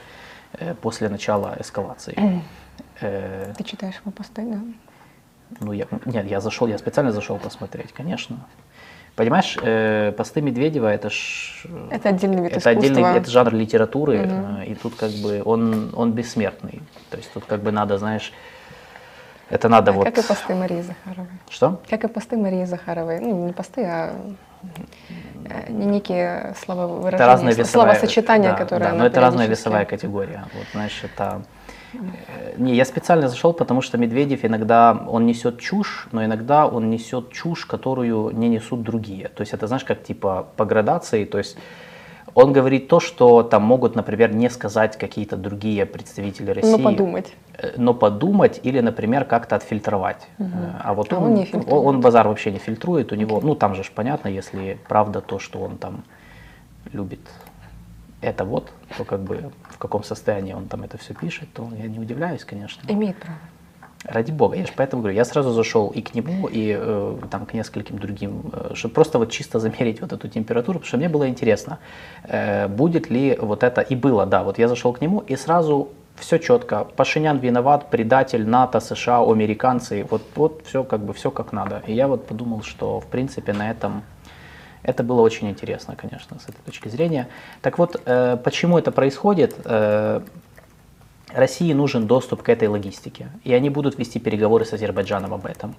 э, 0.53 0.73
после 0.73 1.07
начала 1.09 1.55
эскалации. 1.59 2.17
Э, 3.01 3.53
Ты 3.57 3.63
читаешь 3.63 3.95
его 4.01 4.11
посты, 4.11 4.41
да? 4.41 4.59
Ну, 5.59 5.71
я, 5.71 5.87
нет, 6.05 6.25
я 6.25 6.39
зашел, 6.39 6.67
я 6.67 6.77
специально 6.77 7.11
зашел 7.11 7.37
посмотреть, 7.37 7.91
конечно. 7.91 8.37
Понимаешь, 9.15 9.57
э, 9.61 10.13
посты 10.13 10.41
Медведева 10.41 10.87
это 10.87 11.09
ж... 11.09 11.65
Это 11.91 12.09
отдельный 12.09 12.43
вид 12.43 12.51
это 12.51 12.59
искусства. 12.59 12.71
отдельный 12.71 13.17
это 13.17 13.29
жанр 13.29 13.53
литературы, 13.53 14.21
угу. 14.21 14.61
э, 14.61 14.65
и 14.67 14.75
тут 14.75 14.95
как 14.95 15.11
бы 15.11 15.41
он, 15.43 15.91
он 15.93 16.13
бессмертный. 16.13 16.81
То 17.09 17.17
есть 17.17 17.33
тут 17.33 17.43
как 17.45 17.61
бы 17.61 17.71
надо, 17.71 17.97
знаешь, 17.97 18.31
это 19.49 19.67
надо 19.67 19.91
а 19.91 19.93
вот... 19.93 20.05
Как 20.05 20.17
и 20.17 20.27
посты 20.27 20.55
Марии 20.55 20.81
Захаровой. 20.81 21.31
Что? 21.49 21.81
Как 21.89 22.03
и 22.03 22.07
посты 22.07 22.37
Марии 22.37 22.65
Захаровой. 22.65 23.19
Ну, 23.19 23.47
не 23.47 23.51
посты, 23.51 23.83
а 23.83 24.15
э, 25.49 25.71
не 25.71 25.85
некие 25.85 26.55
слова 26.63 26.87
выражения, 26.87 27.15
это 27.15 27.25
разная 27.25 27.53
весовая, 27.55 27.95
словосочетания, 27.95 28.51
да, 28.51 28.55
которые... 28.57 28.91
Да, 28.91 28.95
но 28.95 29.05
это 29.05 29.19
разная 29.19 29.47
весовая 29.47 29.85
категория. 29.85 30.45
Вот, 30.53 30.65
знаешь, 30.71 31.01
это 31.03 31.41
не, 32.57 32.75
я 32.75 32.85
специально 32.85 33.27
зашел, 33.27 33.53
потому 33.53 33.81
что 33.81 33.97
Медведев 33.97 34.45
иногда, 34.45 35.05
он 35.07 35.25
несет 35.25 35.59
чушь, 35.59 36.07
но 36.11 36.23
иногда 36.23 36.67
он 36.67 36.89
несет 36.89 37.31
чушь, 37.31 37.65
которую 37.65 38.31
не 38.31 38.49
несут 38.49 38.83
другие. 38.83 39.29
То 39.29 39.41
есть 39.41 39.53
это, 39.53 39.67
знаешь, 39.67 39.83
как 39.83 40.03
типа 40.03 40.47
по 40.55 40.65
градации, 40.65 41.25
то 41.25 41.37
есть 41.37 41.57
он 42.35 42.53
говорит 42.53 42.87
то, 42.87 42.99
что 42.99 43.43
там 43.43 43.63
могут, 43.63 43.95
например, 43.95 44.33
не 44.33 44.49
сказать 44.49 44.97
какие-то 44.97 45.35
другие 45.35 45.85
представители 45.85 46.51
России. 46.51 46.71
Но 46.71 46.77
подумать. 46.77 47.33
Э, 47.57 47.73
но 47.77 47.93
подумать 47.93 48.59
или, 48.63 48.79
например, 48.79 49.25
как-то 49.25 49.55
отфильтровать. 49.55 50.27
Угу. 50.37 50.49
А 50.83 50.93
вот 50.93 51.11
а 51.11 51.17
он, 51.17 51.23
он, 51.23 51.33
не 51.33 51.49
он, 51.53 51.87
он 51.87 52.01
базар 52.01 52.27
вообще 52.27 52.51
не 52.51 52.59
фильтрует, 52.59 53.11
у 53.11 53.15
него, 53.15 53.37
okay. 53.37 53.45
ну 53.45 53.55
там 53.55 53.75
же 53.75 53.83
понятно, 53.93 54.27
если 54.27 54.77
правда 54.87 55.21
то, 55.21 55.39
что 55.39 55.59
он 55.59 55.77
там 55.77 56.03
любит 56.93 57.21
это 58.21 58.43
вот, 58.43 58.71
то 58.97 59.05
как 59.05 59.21
бы 59.21 59.51
каком 59.79 60.03
состоянии 60.03 60.53
он 60.53 60.67
там 60.67 60.83
это 60.83 60.97
все 60.97 61.13
пишет, 61.13 61.49
то 61.53 61.69
я 61.77 61.87
не 61.87 61.99
удивляюсь, 61.99 62.45
конечно. 62.45 62.81
Имеет 62.87 63.17
право. 63.17 63.39
Ради 64.05 64.31
бога, 64.31 64.55
я 64.55 64.65
же 64.65 64.71
поэтому 64.75 65.01
говорю, 65.01 65.17
я 65.17 65.25
сразу 65.25 65.51
зашел 65.51 65.89
и 65.89 66.01
к 66.01 66.15
нему, 66.15 66.47
и 66.47 66.73
э, 66.79 67.17
там 67.29 67.45
к 67.45 67.53
нескольким 67.53 67.99
другим, 67.99 68.49
э, 68.53 68.71
чтобы 68.73 68.93
просто 68.93 69.19
вот 69.19 69.29
чисто 69.29 69.59
замерить 69.59 69.99
вот 69.99 70.13
эту 70.13 70.29
температуру, 70.29 70.79
потому 70.79 70.87
что 70.87 70.97
мне 70.97 71.09
было 71.09 71.27
интересно, 71.27 71.79
э, 72.23 72.69
будет 72.69 73.09
ли 73.09 73.37
вот 73.41 73.61
это, 73.61 73.81
и 73.81 73.95
было, 73.95 74.25
да, 74.25 74.43
вот 74.43 74.57
я 74.57 74.69
зашел 74.69 74.93
к 74.93 75.01
нему, 75.01 75.19
и 75.19 75.35
сразу 75.35 75.89
все 76.15 76.37
четко, 76.37 76.85
Пашинян 76.95 77.39
виноват, 77.39 77.89
предатель, 77.89 78.47
НАТО, 78.47 78.79
США, 78.79 79.19
американцы, 79.19 80.05
вот, 80.09 80.21
вот 80.35 80.61
все 80.65 80.83
как 80.83 81.01
бы, 81.01 81.13
все 81.13 81.31
как 81.31 81.51
надо. 81.51 81.83
И 81.87 81.93
я 81.93 82.07
вот 82.07 82.25
подумал, 82.25 82.61
что 82.61 82.99
в 82.99 83.07
принципе 83.07 83.53
на 83.53 83.69
этом 83.69 84.03
это 84.83 85.03
было 85.03 85.21
очень 85.21 85.49
интересно, 85.49 85.95
конечно, 85.95 86.39
с 86.39 86.43
этой 86.43 86.61
точки 86.65 86.89
зрения. 86.89 87.27
Так 87.61 87.77
вот, 87.77 88.01
э, 88.05 88.37
почему 88.43 88.77
это 88.77 88.91
происходит? 88.91 89.55
Э, 89.65 90.21
России 91.33 91.73
нужен 91.73 92.07
доступ 92.07 92.43
к 92.43 92.49
этой 92.49 92.67
логистике, 92.67 93.29
и 93.43 93.53
они 93.53 93.69
будут 93.69 93.99
вести 93.99 94.19
переговоры 94.19 94.65
с 94.65 94.73
Азербайджаном 94.73 95.33
об 95.33 95.45
этом. 95.45 95.75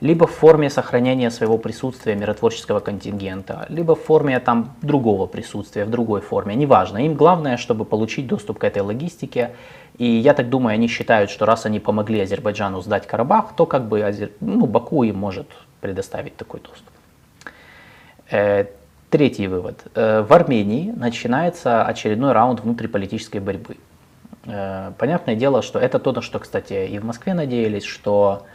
Либо 0.00 0.26
в 0.26 0.30
форме 0.30 0.70
сохранения 0.70 1.30
своего 1.30 1.58
присутствия 1.58 2.14
миротворческого 2.14 2.80
контингента, 2.80 3.66
либо 3.68 3.94
в 3.94 4.02
форме 4.02 4.40
там, 4.40 4.74
другого 4.80 5.26
присутствия, 5.26 5.84
в 5.84 5.90
другой 5.90 6.22
форме, 6.22 6.54
неважно. 6.54 7.04
Им 7.04 7.14
главное, 7.14 7.58
чтобы 7.58 7.84
получить 7.84 8.26
доступ 8.26 8.58
к 8.58 8.64
этой 8.64 8.80
логистике. 8.80 9.50
И 9.98 10.06
я 10.06 10.32
так 10.32 10.48
думаю, 10.48 10.74
они 10.74 10.88
считают, 10.88 11.30
что 11.30 11.44
раз 11.44 11.66
они 11.66 11.80
помогли 11.80 12.20
Азербайджану 12.20 12.80
сдать 12.80 13.06
Карабах, 13.06 13.54
то 13.56 13.66
как 13.66 13.88
бы 13.88 14.02
Азер... 14.02 14.30
ну, 14.40 14.64
Баку 14.64 15.02
им 15.02 15.18
может 15.18 15.48
предоставить 15.82 16.36
такой 16.36 16.60
доступ. 16.60 16.88
Э, 18.30 18.66
третий 19.10 19.48
вывод. 19.48 19.86
Э, 19.94 20.22
в 20.22 20.32
Армении 20.32 20.92
начинается 20.92 21.84
очередной 21.84 22.32
раунд 22.32 22.60
внутриполитической 22.60 23.38
борьбы. 23.38 23.76
Э, 24.46 24.92
понятное 24.98 25.34
дело, 25.34 25.62
что 25.62 25.80
это 25.80 25.98
то, 25.98 26.12
на 26.12 26.22
что, 26.22 26.38
кстати, 26.38 26.86
и 26.86 26.98
в 26.98 27.04
Москве 27.04 27.34
надеялись, 27.34 27.84
что 27.84 28.46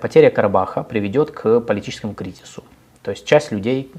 потеря 0.00 0.30
Карабаха 0.30 0.82
приведет 0.82 1.30
к 1.30 1.60
политическому 1.60 2.14
кризису. 2.14 2.64
То 3.02 3.10
есть 3.10 3.26
часть 3.26 3.52
людей, 3.52 3.92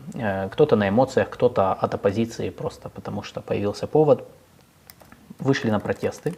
кто-то 0.52 0.76
на 0.76 0.90
эмоциях, 0.90 1.30
кто-то 1.30 1.74
от 1.74 1.94
оппозиции, 1.94 2.50
просто 2.50 2.90
потому 2.90 3.22
что 3.22 3.40
появился 3.42 3.86
повод, 3.86 4.28
вышли 5.38 5.70
на 5.70 5.80
протесты. 5.80 6.34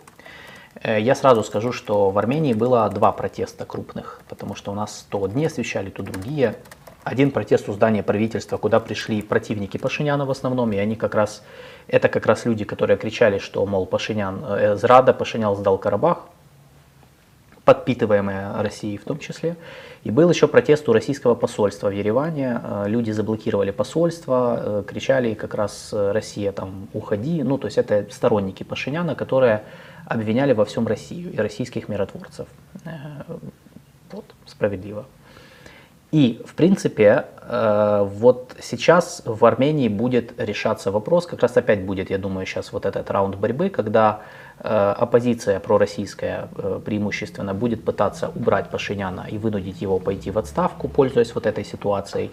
Я 0.84 1.16
сразу 1.16 1.46
скажу, 1.46 1.72
что 1.72 2.10
в 2.10 2.18
Армении 2.18 2.54
было 2.54 2.90
два 2.90 3.14
протеста 3.14 3.64
крупных, 3.66 4.22
потому 4.28 4.54
что 4.54 4.74
у 4.74 4.76
нас 4.76 5.06
то 5.10 5.24
одни 5.24 5.46
освещали, 5.46 5.90
то 5.90 6.04
другие. 6.04 6.58
Один 7.04 7.32
протест 7.32 7.68
у 7.68 7.74
здания 7.74 8.04
правительства, 8.04 8.58
куда 8.58 8.80
пришли 8.80 9.22
противники 9.22 9.78
Пашиняна 9.78 10.26
в 10.26 10.32
основном, 10.32 10.72
и 10.72 10.78
они 10.78 10.96
как 10.96 11.16
раз, 11.16 11.44
это 11.88 12.10
как 12.10 12.28
раз 12.28 12.46
люди, 12.46 12.64
которые 12.64 12.98
кричали, 12.98 13.40
что, 13.40 13.66
мол, 13.66 13.88
Пашинян 13.88 14.44
э, 14.46 14.76
зрада, 14.76 15.14
Пашинян 15.14 15.56
сдал 15.56 15.80
Карабах, 15.80 16.28
подпитываемая 17.66 18.62
Россией 18.62 18.98
в 18.98 19.04
том 19.04 19.18
числе. 19.18 19.56
И 20.04 20.12
был 20.12 20.30
еще 20.30 20.48
протест 20.48 20.90
у 20.90 20.94
российского 20.94 21.36
посольства 21.36 21.90
в 21.90 21.92
Ереване. 21.92 22.60
Э, 22.64 22.84
люди 22.88 23.12
заблокировали 23.12 23.72
посольство, 23.72 24.60
э, 24.60 24.84
кричали 24.88 25.34
как 25.34 25.54
раз 25.54 25.90
э, 25.94 26.12
«Россия, 26.12 26.52
там, 26.52 26.88
уходи». 26.94 27.44
Ну, 27.44 27.58
то 27.58 27.68
есть 27.68 27.78
это 27.78 28.08
сторонники 28.12 28.64
Пашиняна, 28.64 29.16
которые 29.16 29.64
обвиняли 30.06 30.54
во 30.54 30.66
всем 30.66 30.88
Россию 30.88 31.34
и 31.34 31.38
российских 31.38 31.88
миротворцев. 31.88 32.48
Вот, 34.12 34.26
справедливо. 34.46 35.06
И, 36.12 36.42
в 36.46 36.56
принципе, 36.56 37.26
вот 37.48 38.56
сейчас 38.62 39.22
в 39.26 39.46
Армении 39.46 39.88
будет 39.88 40.34
решаться 40.38 40.92
вопрос, 40.92 41.26
как 41.26 41.42
раз 41.42 41.56
опять 41.56 41.86
будет, 41.86 42.10
я 42.10 42.18
думаю, 42.18 42.46
сейчас 42.46 42.74
вот 42.74 42.86
этот 42.86 43.10
раунд 43.10 43.36
борьбы, 43.36 43.70
когда 43.70 44.22
Э, 44.64 44.94
оппозиция 44.96 45.60
пророссийская 45.60 46.48
э, 46.56 46.80
преимущественно 46.86 47.56
будет 47.56 47.84
пытаться 47.84 48.30
убрать 48.36 48.70
Пашиняна 48.70 49.26
и 49.32 49.40
вынудить 49.40 49.82
его 49.82 49.98
пойти 49.98 50.30
в 50.30 50.38
отставку, 50.38 50.88
пользуясь 50.88 51.34
вот 51.34 51.48
этой 51.48 51.66
ситуацией, 51.66 52.30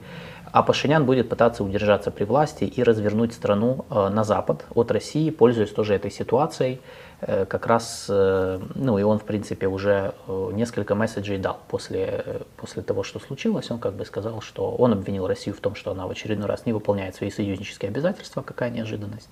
а 0.52 0.62
Пашинян 0.62 1.06
будет 1.06 1.30
пытаться 1.30 1.64
удержаться 1.64 2.10
при 2.10 2.24
власти 2.24 2.64
и 2.64 2.82
развернуть 2.82 3.32
страну 3.32 3.86
э, 3.88 4.08
на 4.10 4.24
запад 4.24 4.66
от 4.74 4.90
России, 4.90 5.30
пользуясь 5.30 5.70
тоже 5.70 5.94
этой 5.94 6.10
ситуацией. 6.10 6.80
Как 7.20 7.66
раз, 7.66 8.06
ну 8.08 8.98
и 8.98 9.02
он 9.02 9.18
в 9.18 9.24
принципе 9.24 9.66
уже 9.66 10.14
несколько 10.52 10.94
месседжей 10.94 11.38
дал 11.38 11.58
после, 11.66 12.42
после 12.56 12.82
того, 12.82 13.02
что 13.02 13.18
случилось. 13.18 13.70
Он 13.72 13.80
как 13.80 13.94
бы 13.94 14.04
сказал, 14.04 14.40
что 14.40 14.70
он 14.70 14.92
обвинил 14.92 15.26
Россию 15.26 15.56
в 15.56 15.60
том, 15.60 15.74
что 15.74 15.90
она 15.90 16.06
в 16.06 16.10
очередной 16.10 16.46
раз 16.46 16.64
не 16.64 16.72
выполняет 16.72 17.16
свои 17.16 17.30
союзнические 17.30 17.88
обязательства, 17.88 18.42
какая 18.42 18.70
неожиданность 18.70 19.28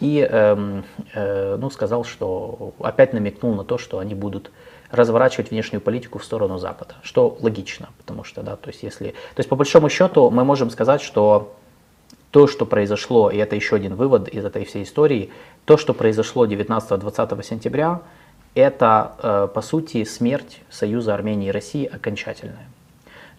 и 0.00 0.26
э, 0.28 0.82
э, 1.14 1.56
ну, 1.56 1.70
сказал, 1.70 2.04
что 2.04 2.74
опять 2.80 3.12
намекнул 3.12 3.54
на 3.54 3.64
то, 3.64 3.78
что 3.78 3.98
они 3.98 4.14
будут 4.14 4.50
разворачивать 4.90 5.50
внешнюю 5.50 5.80
политику 5.80 6.18
в 6.18 6.24
сторону 6.24 6.58
Запада, 6.58 6.94
что 7.02 7.36
логично, 7.40 7.90
потому 7.98 8.24
что, 8.24 8.42
да, 8.42 8.56
то 8.56 8.70
есть 8.70 8.82
если, 8.82 9.08
то 9.08 9.40
есть 9.40 9.48
по 9.48 9.56
большому 9.56 9.88
счету 9.90 10.30
мы 10.30 10.44
можем 10.44 10.70
сказать, 10.70 11.02
что 11.02 11.54
то, 12.30 12.46
что 12.46 12.66
произошло, 12.66 13.30
и 13.30 13.36
это 13.36 13.56
еще 13.56 13.76
один 13.76 13.94
вывод 13.94 14.28
из 14.28 14.44
этой 14.44 14.64
всей 14.64 14.82
истории, 14.82 15.30
то, 15.64 15.76
что 15.76 15.94
произошло 15.94 16.46
19-20 16.46 17.42
сентября, 17.42 18.00
это, 18.54 19.12
э, 19.22 19.48
по 19.54 19.60
сути, 19.62 20.04
смерть 20.04 20.60
Союза 20.70 21.14
Армении 21.14 21.48
и 21.48 21.52
России 21.52 21.86
окончательная. 21.86 22.68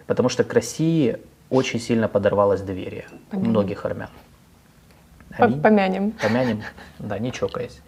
Потому 0.08 0.30
что 0.30 0.44
к 0.44 0.54
России 0.54 1.18
очень 1.50 1.80
сильно 1.80 2.08
подорвалось 2.08 2.62
доверие 2.62 3.06
Понятно. 3.30 3.50
многих 3.50 3.86
армян. 3.86 4.10
Аминь. 5.38 5.62
Помянем. 5.62 6.12
Помянем, 6.12 6.64
да, 7.00 7.20
не 7.20 7.32
чокаясь. 7.32 7.80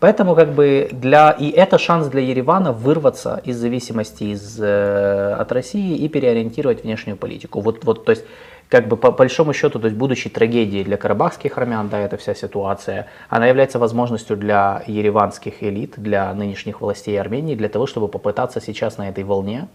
Поэтому 0.00 0.36
как 0.36 0.52
бы 0.52 0.88
для 0.92 1.32
и 1.32 1.50
это 1.50 1.78
шанс 1.78 2.06
для 2.06 2.20
Еревана 2.20 2.72
вырваться 2.72 3.40
из 3.44 3.56
зависимости 3.56 4.24
из, 4.24 4.60
э, 4.60 5.34
от 5.34 5.50
России 5.50 5.96
и 5.96 6.08
переориентировать 6.08 6.84
внешнюю 6.84 7.16
политику. 7.16 7.60
Вот, 7.60 7.84
вот, 7.84 8.04
то 8.04 8.10
есть 8.10 8.24
как 8.68 8.88
бы 8.88 8.96
по 8.96 9.10
большому 9.10 9.52
счету, 9.52 9.78
то 9.78 9.86
есть 9.86 9.96
будущей 9.96 10.28
трагедией 10.28 10.84
для 10.84 10.96
карабахских 10.96 11.56
армян, 11.58 11.88
да, 11.88 11.98
эта 11.98 12.16
вся 12.16 12.34
ситуация, 12.34 13.06
она 13.28 13.46
является 13.46 13.78
возможностью 13.78 14.36
для 14.36 14.82
ереванских 14.86 15.62
элит, 15.62 15.94
для 15.96 16.32
нынешних 16.34 16.80
властей 16.80 17.18
Армении, 17.20 17.54
для 17.54 17.68
того, 17.68 17.86
чтобы 17.86 18.08
попытаться 18.08 18.60
сейчас 18.60 18.98
на 18.98 19.08
этой 19.08 19.24
волне 19.24 19.68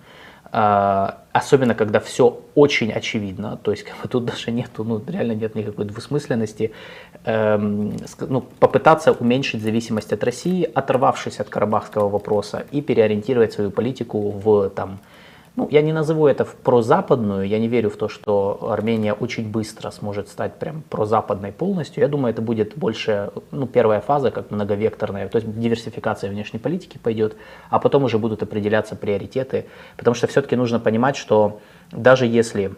а, 0.56 1.18
особенно 1.32 1.74
когда 1.74 2.00
все 2.00 2.40
очень 2.54 2.92
очевидно, 2.92 3.58
то 3.64 3.72
есть 3.72 3.84
как 3.84 3.96
бы, 4.04 4.08
тут 4.08 4.26
даже 4.26 4.52
нету, 4.52 4.84
ну 4.84 5.02
реально 5.08 5.32
нет 5.32 5.56
никакой 5.56 5.86
двусмысленности, 5.86 6.72
эм, 7.26 7.98
ну, 8.20 8.42
попытаться 8.42 9.14
уменьшить 9.14 9.64
зависимость 9.64 10.14
от 10.14 10.24
России, 10.24 10.70
оторвавшись 10.72 11.40
от 11.40 11.50
карабахского 11.50 12.08
вопроса 12.08 12.68
и 12.70 12.82
переориентировать 12.82 13.54
свою 13.54 13.72
политику 13.72 14.30
в 14.30 14.70
там, 14.70 15.00
ну, 15.56 15.68
я 15.70 15.82
не 15.82 15.94
назову 15.94 16.28
это 16.28 16.46
в 16.46 16.56
прозападную, 16.56 17.48
я 17.48 17.60
не 17.60 17.68
верю 17.68 17.90
в 17.90 17.96
то, 17.96 18.10
что 18.10 18.70
Армения 18.72 19.14
очень 19.14 19.50
быстро 19.50 19.92
сможет 19.92 20.28
стать 20.28 20.56
прям 20.56 20.82
прозападной 20.90 21.52
полностью. 21.52 22.02
Я 22.02 22.08
думаю, 22.08 22.34
это 22.34 22.42
будет 22.42 22.76
больше, 22.76 23.32
ну, 23.52 23.68
первая 23.68 24.02
фаза, 24.02 24.32
как 24.32 24.50
многовекторная, 24.50 25.30
то 25.30 25.38
есть 25.38 25.60
диверсификация 25.60 26.32
внешней 26.32 26.60
политики 26.60 26.98
пойдет, 26.98 27.36
а 27.70 27.80
потом 27.80 28.04
уже 28.04 28.18
будут 28.18 28.42
определяться 28.42 28.96
приоритеты, 28.96 29.66
потому 29.96 30.16
что 30.16 30.26
все-таки 30.26 30.56
нужно 30.56 30.80
понимать, 30.80 31.18
что 31.18 31.60
даже 31.92 32.26
если 32.26 32.72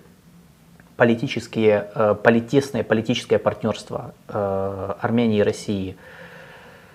политические, 0.98 1.90
э, 1.96 2.16
политесное 2.22 2.84
политическое 2.84 3.38
партнерство 3.38 4.14
э, 4.28 4.94
Армении 5.00 5.40
и 5.40 5.44
России 5.44 5.96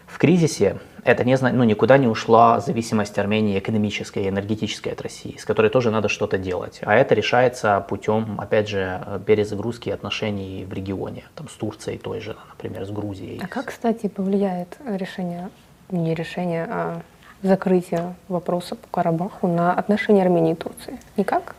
в 0.07 0.19
кризисе, 0.19 0.79
это 1.05 1.25
не, 1.25 1.37
ну, 1.37 1.65
никуда 1.65 1.99
не 1.99 2.07
ушла 2.07 2.61
зависимость 2.61 3.19
Армении 3.19 3.59
экономическая 3.59 4.25
и 4.25 4.29
энергетическая 4.29 4.93
от 4.93 5.01
России, 5.01 5.37
с 5.39 5.45
которой 5.45 5.71
тоже 5.71 5.91
надо 5.91 6.09
что-то 6.09 6.39
делать. 6.39 6.81
А 6.83 6.95
это 6.95 7.15
решается 7.15 7.85
путем, 7.89 8.41
опять 8.41 8.69
же, 8.69 9.01
перезагрузки 9.27 9.91
отношений 9.91 10.65
в 10.65 10.73
регионе, 10.73 11.25
там, 11.35 11.49
с 11.49 11.53
Турцией 11.53 11.99
той 11.99 12.21
же, 12.21 12.37
например, 12.51 12.85
с 12.85 12.91
Грузией. 12.91 13.41
А 13.43 13.47
как, 13.47 13.67
кстати, 13.67 14.09
повлияет 14.09 14.79
решение, 14.87 15.51
не 15.91 16.15
решение, 16.15 16.67
а 16.71 17.03
закрытие 17.43 18.15
вопроса 18.29 18.77
по 18.77 18.89
Карабаху 18.91 19.49
на 19.49 19.73
отношения 19.73 20.23
Армении 20.23 20.53
и 20.53 20.57
Турции? 20.57 20.99
Никак? 21.17 21.55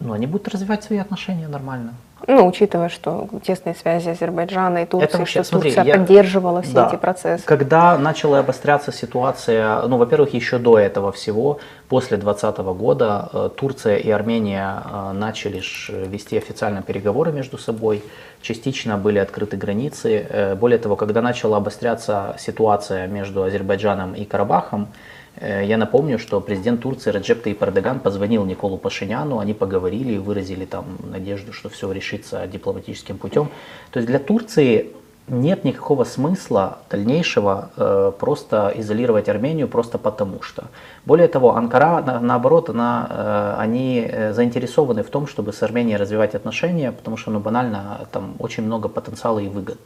Ну, 0.00 0.12
они 0.12 0.26
будут 0.26 0.48
развивать 0.48 0.84
свои 0.84 0.98
отношения 0.98 1.48
нормально. 1.48 1.94
Ну, 2.26 2.46
учитывая, 2.46 2.88
что 2.88 3.28
тесные 3.44 3.74
связи 3.74 4.08
Азербайджана 4.08 4.82
и 4.82 4.86
Турции, 4.86 5.08
это 5.08 5.18
вообще, 5.18 5.42
что 5.42 5.50
смотри, 5.50 5.70
Турция 5.70 5.84
я, 5.84 5.94
поддерживала 5.98 6.62
все 6.62 6.72
да, 6.72 6.88
эти 6.88 6.96
процессы. 6.96 7.44
Когда 7.44 7.96
начала 7.96 8.40
обостряться 8.40 8.92
ситуация, 8.92 9.82
ну, 9.82 9.96
во-первых, 9.98 10.34
еще 10.34 10.58
до 10.58 10.78
этого 10.78 11.12
всего, 11.12 11.60
после 11.88 12.16
2020 12.16 12.58
года, 12.76 13.28
э, 13.32 13.50
Турция 13.56 13.96
и 13.96 14.10
Армения 14.10 14.82
э, 14.84 15.12
начали 15.12 15.62
вести 16.08 16.36
официально 16.36 16.82
переговоры 16.82 17.32
между 17.32 17.56
собой, 17.56 18.02
частично 18.42 18.98
были 18.98 19.18
открыты 19.18 19.56
границы. 19.56 20.26
Э, 20.28 20.54
более 20.56 20.78
того, 20.78 20.96
когда 20.96 21.22
начала 21.22 21.58
обостряться 21.58 22.34
ситуация 22.38 23.06
между 23.06 23.44
Азербайджаном 23.44 24.14
и 24.14 24.24
Карабахом, 24.24 24.88
Э, 24.88 25.27
я 25.40 25.76
напомню, 25.76 26.18
что 26.18 26.40
президент 26.40 26.82
Турции 26.82 27.10
Раджеп 27.10 27.46
Таyyip 27.46 27.62
Эрдоган 27.64 28.00
позвонил 28.00 28.44
Николу 28.44 28.78
Пашиняну, 28.78 29.38
они 29.38 29.54
поговорили 29.54 30.18
выразили 30.18 30.64
там 30.64 30.84
надежду, 31.02 31.52
что 31.52 31.68
все 31.68 31.90
решится 31.92 32.46
дипломатическим 32.46 33.18
путем. 33.18 33.48
То 33.90 34.00
есть 34.00 34.08
для 34.08 34.18
Турции 34.18 34.92
нет 35.28 35.64
никакого 35.64 36.04
смысла 36.04 36.78
дальнейшего 36.90 37.70
э, 37.76 38.12
просто 38.18 38.72
изолировать 38.76 39.28
Армению 39.28 39.68
просто 39.68 39.98
потому 39.98 40.42
что. 40.42 40.64
Более 41.04 41.28
того, 41.28 41.54
Анкара, 41.54 42.02
на, 42.02 42.20
наоборот, 42.20 42.70
она, 42.70 43.06
э, 43.10 43.54
они 43.58 44.06
э, 44.08 44.32
заинтересованы 44.32 45.02
в 45.02 45.10
том, 45.10 45.26
чтобы 45.26 45.52
с 45.52 45.62
Арменией 45.62 45.96
развивать 45.96 46.34
отношения, 46.34 46.92
потому 46.92 47.16
что 47.16 47.30
ну, 47.30 47.40
банально 47.40 48.08
там 48.12 48.34
очень 48.38 48.64
много 48.64 48.88
потенциала 48.88 49.38
и 49.38 49.48
выгод 49.48 49.78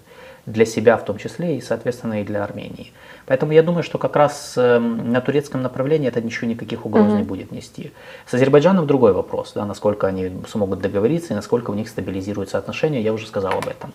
для 0.47 0.65
себя 0.65 0.97
в 0.97 1.05
том 1.05 1.19
числе 1.19 1.57
и, 1.57 1.61
соответственно, 1.61 2.23
и 2.23 2.25
для 2.25 2.43
Армении. 2.43 2.93
Поэтому 3.27 3.53
я 3.53 3.63
думаю, 3.63 3.85
что 3.85 3.99
как 3.99 4.17
раз 4.17 4.55
эм, 4.57 5.13
на 5.13 5.21
турецком 5.21 5.63
направлении 5.63 6.09
это 6.09 6.21
ничего 6.21 6.49
никаких 6.49 6.85
угроз 6.85 7.07
mm-hmm. 7.07 7.17
не 7.19 7.23
будет 7.23 7.53
нести. 7.53 7.93
С 8.27 8.35
Азербайджаном 8.35 8.87
другой 8.87 9.13
вопрос, 9.13 9.53
да, 9.55 9.65
насколько 9.65 10.09
они 10.09 10.33
смогут 10.49 10.81
договориться 10.81 11.33
и 11.33 11.37
насколько 11.37 11.71
у 11.71 11.75
них 11.75 11.89
стабилизируются 11.89 12.59
отношения, 12.59 13.01
я 13.01 13.13
уже 13.13 13.27
сказал 13.27 13.53
об 13.53 13.69
этом. 13.69 13.93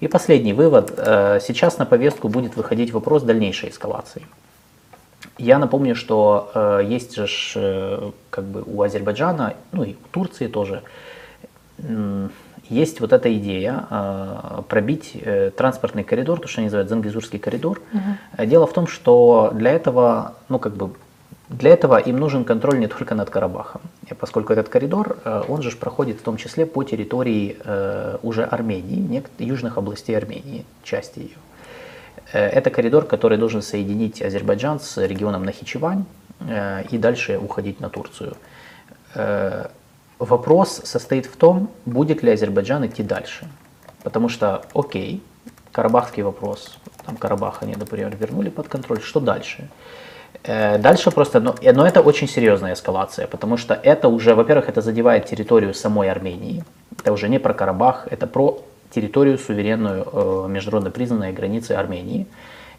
И 0.00 0.08
последний 0.08 0.52
вывод. 0.52 0.92
Э, 0.96 1.40
сейчас 1.40 1.78
на 1.78 1.86
повестку 1.86 2.28
будет 2.28 2.56
выходить 2.56 2.92
вопрос 2.92 3.22
дальнейшей 3.22 3.70
эскалации. 3.70 4.22
Я 5.38 5.58
напомню, 5.58 5.94
что 5.94 6.50
э, 6.54 6.82
есть 6.84 7.16
же 7.16 7.26
э, 7.54 8.10
как 8.30 8.44
бы 8.44 8.62
у 8.66 8.82
Азербайджана, 8.82 9.54
ну 9.72 9.84
и 9.84 9.92
у 9.92 10.08
Турции 10.10 10.46
тоже, 10.46 10.82
есть 12.68 13.00
вот 13.00 13.12
эта 13.12 13.34
идея 13.36 13.86
э, 13.90 14.62
пробить 14.68 15.12
э, 15.14 15.50
транспортный 15.56 16.04
коридор, 16.04 16.40
то, 16.40 16.48
что 16.48 16.60
они 16.60 16.66
называют 16.66 16.88
Зангизурский 16.88 17.38
коридор. 17.38 17.80
Угу. 17.92 18.46
Дело 18.46 18.66
в 18.66 18.72
том, 18.72 18.86
что 18.86 19.50
для 19.54 19.72
этого, 19.72 20.34
ну 20.48 20.58
как 20.58 20.74
бы, 20.74 20.90
для 21.48 21.70
этого 21.70 21.98
им 21.98 22.16
нужен 22.18 22.44
контроль 22.44 22.78
не 22.78 22.88
только 22.88 23.14
над 23.14 23.30
Карабахом, 23.30 23.80
поскольку 24.18 24.52
этот 24.52 24.68
коридор, 24.68 25.18
э, 25.24 25.42
он 25.48 25.62
же 25.62 25.76
проходит 25.76 26.18
в 26.18 26.22
том 26.22 26.36
числе 26.36 26.66
по 26.66 26.82
территории 26.82 27.56
э, 27.64 28.18
уже 28.22 28.44
Армении, 28.44 29.22
южных 29.38 29.78
областей 29.78 30.16
Армении, 30.16 30.64
части 30.82 31.20
ее. 31.20 31.36
Э, 32.32 32.48
это 32.48 32.70
коридор, 32.70 33.04
который 33.04 33.38
должен 33.38 33.62
соединить 33.62 34.20
Азербайджан 34.22 34.80
с 34.80 35.06
регионом 35.06 35.44
Нахичевань 35.44 36.04
э, 36.40 36.84
и 36.90 36.98
дальше 36.98 37.38
уходить 37.38 37.80
на 37.80 37.88
Турцию. 37.88 38.36
Вопрос 40.18 40.80
состоит 40.84 41.26
в 41.26 41.36
том, 41.36 41.70
будет 41.84 42.22
ли 42.22 42.32
Азербайджан 42.32 42.86
идти 42.86 43.02
дальше. 43.02 43.48
Потому 44.02 44.28
что, 44.28 44.64
окей, 44.74 45.22
Карабахский 45.72 46.22
вопрос, 46.22 46.78
там 47.04 47.16
Карабах 47.16 47.62
они, 47.62 47.74
например, 47.76 48.16
вернули 48.16 48.48
под 48.48 48.68
контроль, 48.68 49.02
что 49.02 49.20
дальше? 49.20 49.68
Э, 50.44 50.78
Дальше 50.78 51.10
просто, 51.10 51.40
но, 51.40 51.54
но 51.60 51.86
это 51.86 52.00
очень 52.00 52.28
серьезная 52.28 52.72
эскалация, 52.72 53.26
потому 53.26 53.56
что 53.56 53.74
это 53.74 54.08
уже, 54.08 54.34
во-первых, 54.34 54.68
это 54.68 54.80
задевает 54.80 55.26
территорию 55.26 55.74
самой 55.74 56.10
Армении. 56.10 56.64
Это 56.98 57.12
уже 57.12 57.28
не 57.28 57.38
про 57.38 57.52
Карабах, 57.52 58.08
это 58.10 58.26
про 58.26 58.62
территорию 58.90 59.38
суверенную, 59.38 60.06
э, 60.12 60.46
международно 60.48 60.90
признанной 60.90 61.32
границы 61.32 61.72
Армении. 61.72 62.26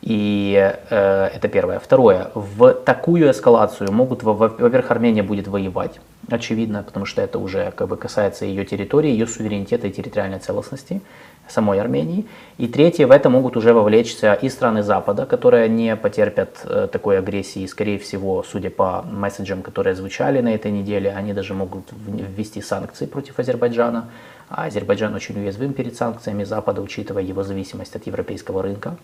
И 0.02 0.74
э, 0.90 1.30
это 1.34 1.48
первое. 1.48 1.80
Второе. 1.80 2.30
В 2.36 2.74
такую 2.74 3.32
эскалацию 3.32 3.92
могут, 3.92 4.24
во- 4.24 4.34
во- 4.34 4.48
во-первых, 4.48 4.92
Армения 4.92 5.24
будет 5.24 5.48
воевать, 5.48 6.00
очевидно, 6.30 6.84
потому 6.84 7.06
что 7.06 7.22
это 7.22 7.40
уже 7.40 7.72
как 7.72 7.88
бы 7.88 7.98
касается 7.98 8.46
ее 8.46 8.64
территории, 8.64 9.10
ее 9.10 9.28
суверенитета 9.28 9.88
и 9.88 9.92
территориальной 9.92 10.40
целостности 10.40 11.02
самой 11.48 11.80
Армении. 11.80 12.26
И 12.58 12.68
третье, 12.68 13.08
в 13.08 13.12
это 13.12 13.30
могут 13.30 13.58
уже 13.58 13.74
вовлечься 13.74 14.34
и 14.34 14.50
страны 14.50 14.84
Запада, 14.84 15.26
которые 15.26 15.70
не 15.70 15.96
потерпят 15.96 16.60
э, 16.66 16.88
такой 16.92 17.18
агрессии. 17.20 17.64
И, 17.64 17.68
скорее 17.68 17.98
всего, 17.98 18.44
судя 18.44 18.70
по 18.70 19.02
месседжам, 19.02 19.62
которые 19.62 19.96
звучали 19.96 20.42
на 20.42 20.54
этой 20.54 20.72
неделе, 20.72 21.12
они 21.12 21.34
даже 21.34 21.54
могут 21.54 21.86
ввести 21.92 22.62
санкции 22.62 23.06
против 23.06 23.40
Азербайджана. 23.40 24.10
А 24.50 24.66
Азербайджан 24.66 25.14
очень 25.16 25.40
уязвим 25.40 25.74
перед 25.74 25.96
санкциями 25.96 26.44
Запада, 26.44 26.82
учитывая 26.82 27.24
его 27.24 27.44
зависимость 27.44 27.96
от 27.96 28.06
европейского 28.08 28.62
рынка 28.62 28.96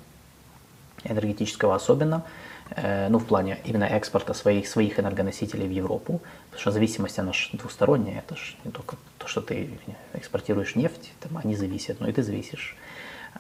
энергетического 1.04 1.76
особенно, 1.76 2.24
э, 2.76 3.08
ну, 3.10 3.20
в 3.20 3.26
плане 3.26 3.60
именно 3.66 3.86
экспорта 3.86 4.34
своих, 4.34 4.68
своих 4.68 5.00
энергоносителей 5.00 5.68
в 5.68 5.72
Европу, 5.72 6.22
потому 6.46 6.62
что 6.62 6.72
зависимость, 6.72 7.20
она 7.20 7.34
же 7.34 7.50
двусторонняя, 7.54 8.20
это 8.20 8.36
же 8.36 8.56
не 8.66 8.72
только 8.72 8.96
то, 9.18 9.28
что 9.28 9.42
ты 9.42 9.70
экспортируешь 10.14 10.76
нефть, 10.76 11.12
там 11.20 11.38
они 11.38 11.56
зависят, 11.56 12.00
но 12.00 12.08
и 12.08 12.12
ты 12.12 12.24
зависишь. 12.24 12.76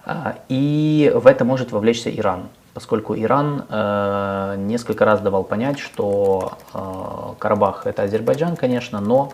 А, 0.06 0.39
И 0.49 1.12
в 1.13 1.28
это 1.28 1.45
может 1.45 1.71
вовлечься 1.71 2.10
Иран, 2.10 2.49
поскольку 2.73 3.15
Иран 3.15 3.65
э, 3.69 4.56
несколько 4.58 5.06
раз 5.06 5.21
давал 5.21 5.43
понять, 5.43 5.80
что 5.80 6.58
э, 6.73 7.39
Карабах 7.39 7.86
это 7.86 8.04
Азербайджан, 8.04 8.56
конечно, 8.56 8.99
но 8.99 9.32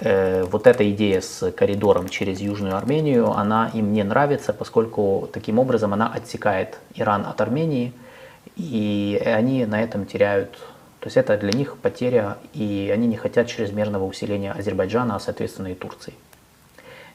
вот 0.00 0.66
эта 0.66 0.88
идея 0.92 1.20
с 1.20 1.50
коридором 1.50 2.08
через 2.08 2.40
Южную 2.40 2.76
Армению, 2.76 3.32
она 3.32 3.70
им 3.74 3.92
не 3.92 4.04
нравится, 4.04 4.52
поскольку 4.52 5.28
таким 5.32 5.58
образом 5.58 5.92
она 5.92 6.12
отсекает 6.12 6.78
Иран 6.94 7.26
от 7.26 7.40
Армении, 7.40 7.92
и 8.56 9.20
они 9.24 9.66
на 9.66 9.82
этом 9.82 10.06
теряют, 10.06 10.52
то 11.00 11.06
есть 11.06 11.16
это 11.16 11.36
для 11.36 11.52
них 11.52 11.76
потеря, 11.78 12.38
и 12.54 12.90
они 12.94 13.06
не 13.08 13.16
хотят 13.16 13.48
чрезмерного 13.48 14.04
усиления 14.04 14.52
Азербайджана, 14.52 15.16
а 15.16 15.20
соответственно 15.20 15.68
и 15.68 15.74
Турции. 15.74 16.14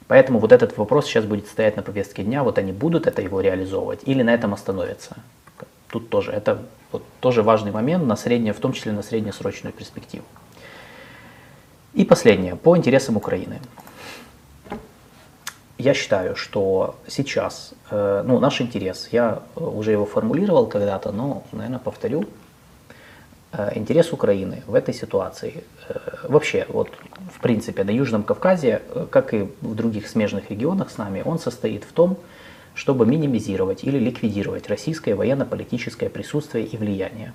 Поэтому 0.08 0.40
вот 0.40 0.52
этот 0.52 0.78
вопрос 0.78 1.06
сейчас 1.06 1.24
будет 1.24 1.48
стоять 1.48 1.78
на 1.78 1.84
повестке 1.84 2.24
дня, 2.24 2.44
вот 2.44 2.58
они 2.58 2.74
будут 2.74 3.08
это 3.08 3.22
его 3.22 3.40
реализовывать 3.40 4.02
или 4.06 4.22
на 4.24 4.34
этом 4.34 4.54
остановятся. 4.54 5.16
Тут 5.88 6.10
тоже, 6.10 6.32
это 6.32 6.62
вот 6.92 7.04
тоже 7.22 7.44
важный 7.44 7.72
момент, 7.72 8.06
на 8.06 8.18
среднее, 8.18 8.54
в 8.54 8.60
том 8.60 8.74
числе 8.74 8.92
на 8.92 9.04
среднесрочную 9.04 9.72
перспективу. 9.72 10.26
И 11.94 12.06
последнее, 12.06 12.56
по 12.56 12.76
интересам 12.76 13.18
Украины. 13.18 13.60
Я 15.78 15.94
считаю, 15.94 16.36
что 16.36 16.96
сейчас, 17.08 17.74
э, 17.92 18.24
ну, 18.26 18.40
наш 18.40 18.62
интерес, 18.62 19.10
я 19.12 19.44
уже 19.56 19.92
его 19.92 20.06
формулировал 20.06 20.66
когда-то, 20.68 21.12
но, 21.12 21.44
наверное, 21.52 21.80
повторю. 21.80 22.26
Э, 23.52 23.72
Интерес 23.76 24.12
Украины 24.12 24.64
в 24.66 24.74
этой 24.74 24.94
ситуации, 24.94 25.64
э, 25.90 26.00
вообще, 26.24 26.66
вот, 26.70 26.90
в 27.32 27.40
принципе, 27.42 27.84
на 27.84 27.92
Южном 27.92 28.24
Кавказе, 28.24 28.82
как 29.12 29.34
и 29.34 29.50
в 29.62 29.76
других 29.76 30.08
смежных 30.08 30.50
регионах 30.50 30.90
с 30.90 30.98
нами, 30.98 31.22
он 31.24 31.38
состоит 31.38 31.84
в 31.84 31.92
том, 31.92 32.18
чтобы 32.74 33.06
минимизировать 33.06 33.84
или 33.84 34.00
ликвидировать 34.00 34.68
российское 34.68 35.14
военно-политическое 35.14 36.10
присутствие 36.10 36.66
и 36.66 36.76
влияние 36.76 37.34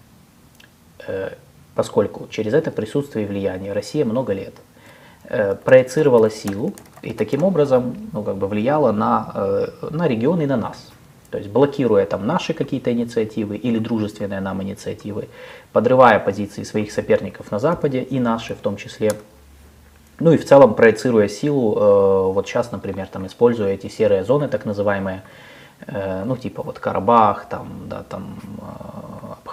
поскольку 1.79 2.27
через 2.29 2.55
это 2.55 2.73
присутствие 2.73 3.25
и 3.25 3.29
влияние 3.29 3.73
Россия 3.73 4.05
много 4.05 4.33
лет 4.33 4.53
э, 5.23 5.55
проецировала 5.55 6.29
силу 6.29 6.75
и 7.03 7.13
таким 7.13 7.45
образом 7.45 7.95
ну, 8.13 8.25
как 8.25 8.37
бы 8.37 8.49
влияла 8.49 8.91
на, 8.91 9.31
э, 9.33 9.89
на 9.93 10.09
регион 10.09 10.41
и 10.41 10.47
на 10.47 10.57
нас. 10.57 10.91
То 11.31 11.39
есть 11.39 11.51
блокируя 11.51 12.05
там 12.05 12.27
наши 12.27 12.53
какие-то 12.53 12.91
инициативы 12.91 13.57
или 13.57 13.79
дружественные 13.79 14.41
нам 14.41 14.61
инициативы, 14.61 15.29
подрывая 15.73 16.19
позиции 16.19 16.65
своих 16.65 16.91
соперников 16.91 17.53
на 17.53 17.61
Западе 17.61 18.03
и 18.03 18.19
наши 18.19 18.57
в 18.57 18.59
том 18.59 18.77
числе, 18.77 19.13
ну 20.19 20.33
и 20.33 20.37
в 20.37 20.45
целом 20.45 20.75
проецируя 20.75 21.29
силу, 21.29 21.77
э, 21.77 22.33
вот 22.33 22.49
сейчас, 22.49 22.73
например, 22.73 23.07
там 23.07 23.25
используя 23.25 23.75
эти 23.75 23.87
серые 23.87 24.25
зоны, 24.25 24.49
так 24.49 24.65
называемые, 24.65 25.23
ну 25.87 26.37
типа 26.37 26.65
вот 26.65 26.81
Карабах, 26.81 27.49
там, 27.49 27.69
да, 27.89 28.03
там 28.03 28.41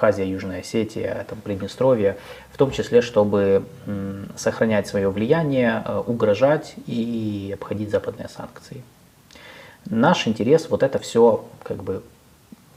Абхазия, 0.06 0.26
Южная 0.26 0.60
Осетия, 0.60 1.26
там 1.30 1.40
Приднестровье, 1.42 2.18
в 2.52 2.58
том 2.58 2.72
числе, 2.72 3.02
чтобы 3.02 3.64
сохранять 4.38 4.88
свое 4.88 5.10
влияние, 5.10 5.84
э, 5.86 6.04
угрожать 6.06 6.76
и 6.88 7.52
обходить 7.54 7.90
западные 7.90 8.30
санкции. 8.30 8.84
Наш 9.90 10.28
интерес 10.28 10.70
вот 10.70 10.84
это 10.84 11.00
все 11.00 11.46
как 11.64 11.84
бы 11.84 12.02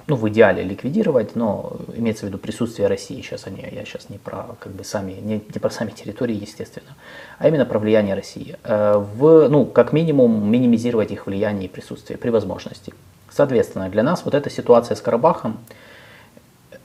ну, 0.07 0.17
в 0.17 0.27
идеале 0.31 0.62
ликвидировать, 0.62 1.37
но 1.37 1.77
имеется 1.95 2.25
в 2.25 2.29
виду 2.29 2.38
присутствие 2.38 2.88
России. 2.88 3.21
Сейчас 3.21 3.47
они, 3.47 3.61
я 3.61 3.85
сейчас 3.85 4.09
не 4.09 4.19
про 4.19 4.57
как 4.59 4.73
бы 4.73 4.85
сами, 4.85 5.12
не, 5.12 5.35
не 5.35 5.61
про 5.61 5.71
сами 5.71 5.91
территории, 5.91 6.37
естественно, 6.37 6.97
а 7.38 7.49
именно 7.49 7.67
про 7.67 7.79
влияние 7.79 8.14
России. 8.14 8.57
Э, 8.64 8.95
В, 8.97 9.49
ну, 9.49 9.67
как 9.67 9.93
минимум, 9.93 10.51
минимизировать 10.51 11.11
их 11.11 11.27
влияние 11.27 11.67
и 11.67 11.69
присутствие 11.69 12.19
при 12.19 12.31
возможности. 12.31 12.95
Соответственно, 13.31 13.91
для 13.91 14.03
нас 14.03 14.25
вот 14.25 14.35
эта 14.35 14.49
ситуация 14.51 14.95
с 14.95 15.01
Карабахом, 15.01 15.59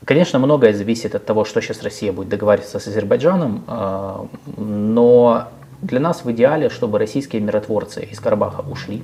конечно, 0.05 0.39
многое 0.39 0.73
зависит 0.73 1.15
от 1.15 1.25
того, 1.25 1.45
что 1.45 1.61
сейчас 1.61 1.83
Россия 1.83 2.11
будет 2.11 2.29
договариваться 2.29 2.79
с 2.79 2.87
Азербайджаном, 2.87 3.63
э, 3.67 4.25
но 4.57 5.47
для 5.81 5.99
нас 5.99 6.25
в 6.25 6.31
идеале, 6.31 6.69
чтобы 6.69 6.99
российские 6.99 7.41
миротворцы 7.41 8.03
из 8.03 8.19
Карабаха 8.19 8.61
ушли, 8.61 9.03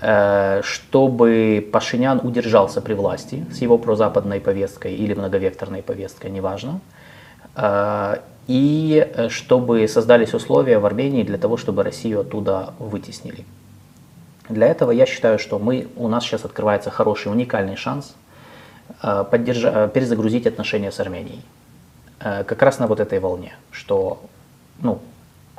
э, 0.00 0.60
чтобы 0.62 1.68
Пашинян 1.72 2.20
удержался 2.22 2.80
при 2.80 2.94
власти 2.94 3.44
с 3.52 3.58
его 3.58 3.78
прозападной 3.78 4.40
повесткой 4.40 4.94
или 4.94 5.14
многовекторной 5.14 5.82
повесткой, 5.82 6.30
неважно, 6.30 6.80
э, 7.56 8.16
и 8.46 9.28
чтобы 9.28 9.86
создались 9.88 10.34
условия 10.34 10.78
в 10.78 10.86
Армении 10.86 11.22
для 11.22 11.36
того, 11.36 11.56
чтобы 11.58 11.82
Россию 11.82 12.20
оттуда 12.20 12.72
вытеснили. 12.78 13.44
Для 14.48 14.68
этого 14.68 14.90
я 14.90 15.04
считаю, 15.04 15.38
что 15.38 15.58
мы, 15.58 15.88
у 15.96 16.08
нас 16.08 16.24
сейчас 16.24 16.46
открывается 16.46 16.90
хороший, 16.90 17.30
уникальный 17.30 17.76
шанс 17.76 18.14
э, 19.02 19.24
поддержа- 19.30 19.72
э, 19.86 19.88
перезагрузить 19.92 20.46
отношения 20.46 20.90
с 20.92 21.00
Арменией. 21.00 21.42
Э, 22.20 22.44
Как 22.44 22.62
раз 22.62 22.78
на 22.78 22.86
вот 22.86 23.00
этой 23.00 23.20
волне, 23.20 23.54
что 23.70 24.20
ну, 24.82 25.00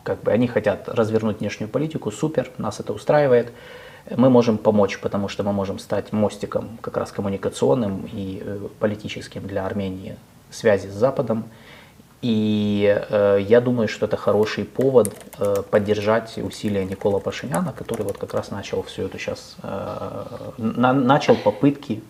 как 0.03 0.23
бы 0.23 0.31
они 0.31 0.47
хотят 0.47 0.87
развернуть 0.89 1.39
внешнюю 1.39 1.69
политику, 1.69 2.11
супер, 2.11 2.49
нас 2.57 2.79
это 2.79 2.93
устраивает. 2.93 3.51
Мы 4.15 4.29
можем 4.29 4.57
помочь, 4.57 4.97
потому 4.99 5.27
что 5.27 5.43
мы 5.43 5.53
можем 5.53 5.77
стать 5.79 6.13
мостиком 6.13 6.77
как 6.81 6.97
раз 6.97 7.11
коммуникационным 7.11 8.09
и 8.11 8.41
политическим 8.79 9.45
для 9.47 9.65
Армении 9.65 10.15
связи 10.51 10.87
с 10.87 10.93
Западом. 10.93 11.43
И 12.21 12.97
э, 13.09 13.37
я 13.41 13.61
думаю, 13.61 13.87
что 13.87 14.05
это 14.05 14.17
хороший 14.17 14.65
повод 14.65 15.13
э, 15.37 15.63
поддержать 15.69 16.37
усилия 16.37 16.83
Никола 16.85 17.19
Пашиняна, 17.19 17.71
который 17.71 18.03
вот 18.03 18.17
как 18.17 18.33
раз 18.33 18.51
начал 18.51 18.81
все 18.83 19.05
это 19.05 19.17
сейчас, 19.19 19.55
э, 19.63 20.25
на- 20.57 20.93
начал 20.93 21.35
попытки 21.35 22.01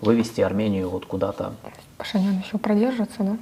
вывести 0.00 0.40
Армению 0.40 0.90
вот 0.90 1.06
куда-то 1.06 1.52
Пашинян 1.96 2.42
еще 2.44 2.58
продержится, 2.58 3.22
да? 3.22 3.36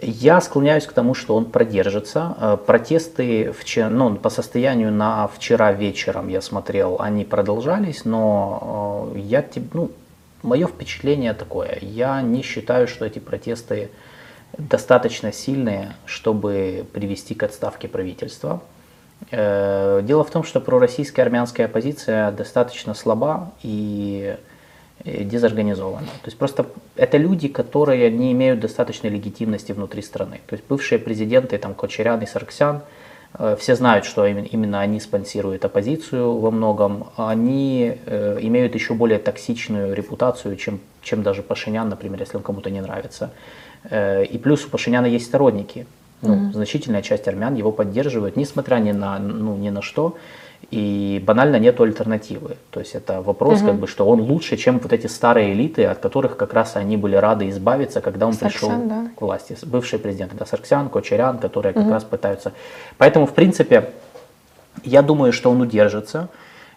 я 0.00 0.40
склоняюсь 0.40 0.86
к 0.86 0.92
тому, 0.92 1.14
что 1.14 1.34
он 1.34 1.46
продержится. 1.46 2.36
Э, 2.40 2.56
Протесты 2.64 3.52
вчера, 3.52 3.88
ну, 3.88 4.14
по 4.16 4.30
состоянию 4.30 4.92
на 4.92 5.26
вчера 5.28 5.72
вечером 5.72 6.28
я 6.28 6.40
смотрел, 6.40 6.96
они 7.00 7.24
продолжались, 7.24 8.04
но 8.04 9.10
э, 9.14 9.18
я, 9.18 9.44
ну, 9.72 9.90
мое 10.42 10.66
впечатление 10.66 11.34
такое. 11.34 11.78
Я 11.80 12.22
не 12.22 12.42
считаю, 12.42 12.86
что 12.86 13.04
эти 13.04 13.18
протесты 13.18 13.90
достаточно 14.56 15.32
сильные, 15.32 15.94
чтобы 16.06 16.86
привести 16.92 17.34
к 17.34 17.42
отставке 17.42 17.88
правительства. 17.88 18.62
Э, 19.30 20.00
Дело 20.04 20.22
в 20.22 20.30
том, 20.30 20.44
что 20.44 20.60
пророссийская 20.60 21.24
армянская 21.24 21.66
оппозиция 21.66 22.30
достаточно 22.30 22.94
слаба 22.94 23.50
и 23.62 24.36
дезорганизована. 25.04 26.06
То 26.06 26.26
есть 26.26 26.38
просто 26.38 26.66
это 26.96 27.16
люди, 27.16 27.48
которые 27.48 28.10
не 28.10 28.32
имеют 28.32 28.60
достаточной 28.60 29.10
легитимности 29.10 29.72
внутри 29.72 30.02
страны. 30.02 30.40
То 30.46 30.54
есть 30.54 30.64
бывшие 30.68 30.98
президенты, 30.98 31.58
там 31.58 31.74
Кочерян 31.74 32.20
и 32.22 32.26
Сарксян, 32.26 32.82
э, 33.38 33.56
все 33.58 33.76
знают, 33.76 34.04
что 34.04 34.26
именно, 34.26 34.80
они 34.80 35.00
спонсируют 35.00 35.64
оппозицию 35.64 36.38
во 36.38 36.50
многом. 36.50 37.08
Они 37.16 37.96
э, 38.06 38.38
имеют 38.42 38.74
еще 38.74 38.94
более 38.94 39.18
токсичную 39.18 39.94
репутацию, 39.94 40.56
чем, 40.56 40.80
чем 41.02 41.22
даже 41.22 41.42
Пашинян, 41.42 41.88
например, 41.88 42.20
если 42.20 42.36
он 42.36 42.42
кому-то 42.42 42.70
не 42.70 42.80
нравится. 42.80 43.30
Э, 43.84 44.24
и 44.24 44.38
плюс 44.38 44.64
у 44.64 44.70
Пашиняна 44.70 45.06
есть 45.06 45.26
сторонники. 45.26 45.86
Ну, 46.20 46.52
Значительная 46.52 47.02
часть 47.02 47.28
армян 47.28 47.54
его 47.54 47.70
поддерживают, 47.70 48.36
несмотря 48.36 48.76
ни 48.76 48.90
на, 48.90 49.20
ну, 49.20 49.56
ни 49.56 49.70
на 49.70 49.82
что. 49.82 50.16
И 50.70 51.22
банально 51.24 51.56
нету 51.56 51.84
альтернативы. 51.84 52.56
То 52.70 52.80
есть 52.80 52.94
это 52.94 53.22
вопрос, 53.22 53.62
как 53.62 53.76
бы, 53.76 53.86
что 53.86 54.06
он 54.06 54.20
лучше, 54.20 54.58
чем 54.58 54.78
вот 54.80 54.92
эти 54.92 55.06
старые 55.06 55.54
элиты, 55.54 55.86
от 55.86 55.98
которых 55.98 56.36
как 56.36 56.52
раз 56.52 56.76
они 56.76 56.98
были 56.98 57.16
рады 57.16 57.48
избавиться, 57.48 58.02
когда 58.02 58.26
он 58.26 58.36
пришел 58.36 58.68
Сарксян, 58.68 58.88
да. 58.88 59.10
к 59.16 59.22
власти. 59.22 59.56
Бывшие 59.62 59.98
президенты, 59.98 60.36
да, 60.36 60.44
Сарксян, 60.44 60.90
Кочерян, 60.90 61.38
которые 61.38 61.72
как 61.72 61.88
раз 61.88 62.04
пытаются. 62.04 62.52
Поэтому, 62.98 63.26
в 63.26 63.32
принципе, 63.32 63.90
я 64.84 65.00
думаю, 65.00 65.32
что 65.32 65.50
он 65.50 65.62
удержится. 65.62 66.28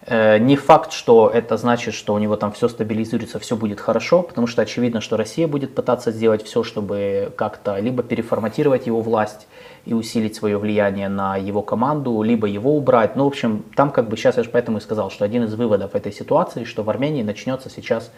Э, 0.06 0.40
Не 0.40 0.56
факт, 0.56 0.92
что 0.92 1.30
это 1.30 1.58
значит, 1.58 1.94
что 1.94 2.14
у 2.14 2.20
него 2.20 2.36
там 2.36 2.52
все 2.52 2.68
стабилизируется, 2.68 3.40
все 3.40 3.56
будет 3.56 3.80
хорошо, 3.80 4.24
потому 4.24 4.48
что 4.48 4.62
очевидно, 4.62 5.00
что 5.02 5.18
Россия 5.18 5.48
будет 5.48 5.76
пытаться 5.76 6.12
сделать 6.12 6.44
все, 6.44 6.64
чтобы 6.64 7.32
как-то 7.36 7.80
либо 7.80 8.02
переформатировать 8.02 8.88
его 8.88 9.02
власть 9.02 9.48
и 9.86 9.94
усилить 9.94 10.36
свое 10.36 10.58
влияние 10.58 11.10
на 11.10 11.38
его 11.38 11.62
команду, 11.62 12.22
либо 12.24 12.48
его 12.48 12.76
убрать. 12.76 13.16
Ну, 13.16 13.26
в 13.26 13.28
общем, 13.28 13.64
там 13.76 13.92
как 13.92 14.10
бы 14.10 14.18
сейчас 14.18 14.38
я 14.38 14.44
же 14.44 14.50
поэтому 14.50 14.80
и 14.80 14.82
сказал, 14.82 15.12
что 15.12 15.24
один 15.26 15.44
из 15.44 15.54
выводов 15.54 15.96
этой 15.96 16.12
ситуации, 16.12 16.64
что 16.64 16.84
в 16.84 16.90
Армении 16.90 17.24
начнется 17.24 17.70
сейчас 17.70 18.12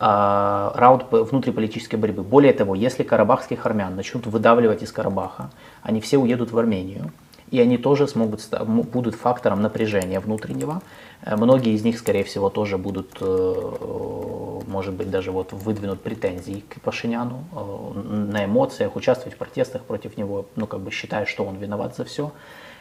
а, 0.00 0.72
раунд 0.76 1.06
внутриполитической 1.10 1.96
борьбы. 1.96 2.22
Более 2.22 2.52
того, 2.52 2.74
если 2.74 3.02
карабахских 3.02 3.66
армян 3.66 3.96
начнут 3.96 4.26
выдавливать 4.26 4.82
из 4.82 4.92
Карабаха, 4.92 5.50
они 5.82 6.00
все 6.00 6.18
уедут 6.18 6.52
в 6.52 6.58
Армению, 6.58 7.10
и 7.50 7.60
они 7.60 7.78
тоже 7.78 8.06
смогут, 8.06 8.46
будут 8.66 9.14
фактором 9.14 9.62
напряжения 9.62 10.20
внутреннего. 10.20 10.82
Э, 11.22 11.36
Многие 11.36 11.74
из 11.74 11.84
них, 11.84 11.98
скорее 11.98 12.24
всего, 12.24 12.50
тоже 12.50 12.78
будут, 12.78 13.16
э, 13.20 14.58
может 14.66 14.94
быть, 14.94 15.10
даже 15.10 15.30
вот 15.30 15.52
выдвинут 15.52 16.00
претензии 16.02 16.64
к 16.68 16.80
Пашиняну 16.80 17.44
э, 17.52 17.98
на 18.32 18.44
эмоциях, 18.44 18.96
участвовать 18.96 19.34
в 19.34 19.38
протестах 19.38 19.82
против 19.82 20.16
него, 20.16 20.46
ну, 20.56 20.66
как 20.66 20.80
бы 20.80 20.90
считая, 20.90 21.26
что 21.26 21.44
он 21.44 21.56
виноват 21.56 21.96
за 21.96 22.04
все. 22.04 22.32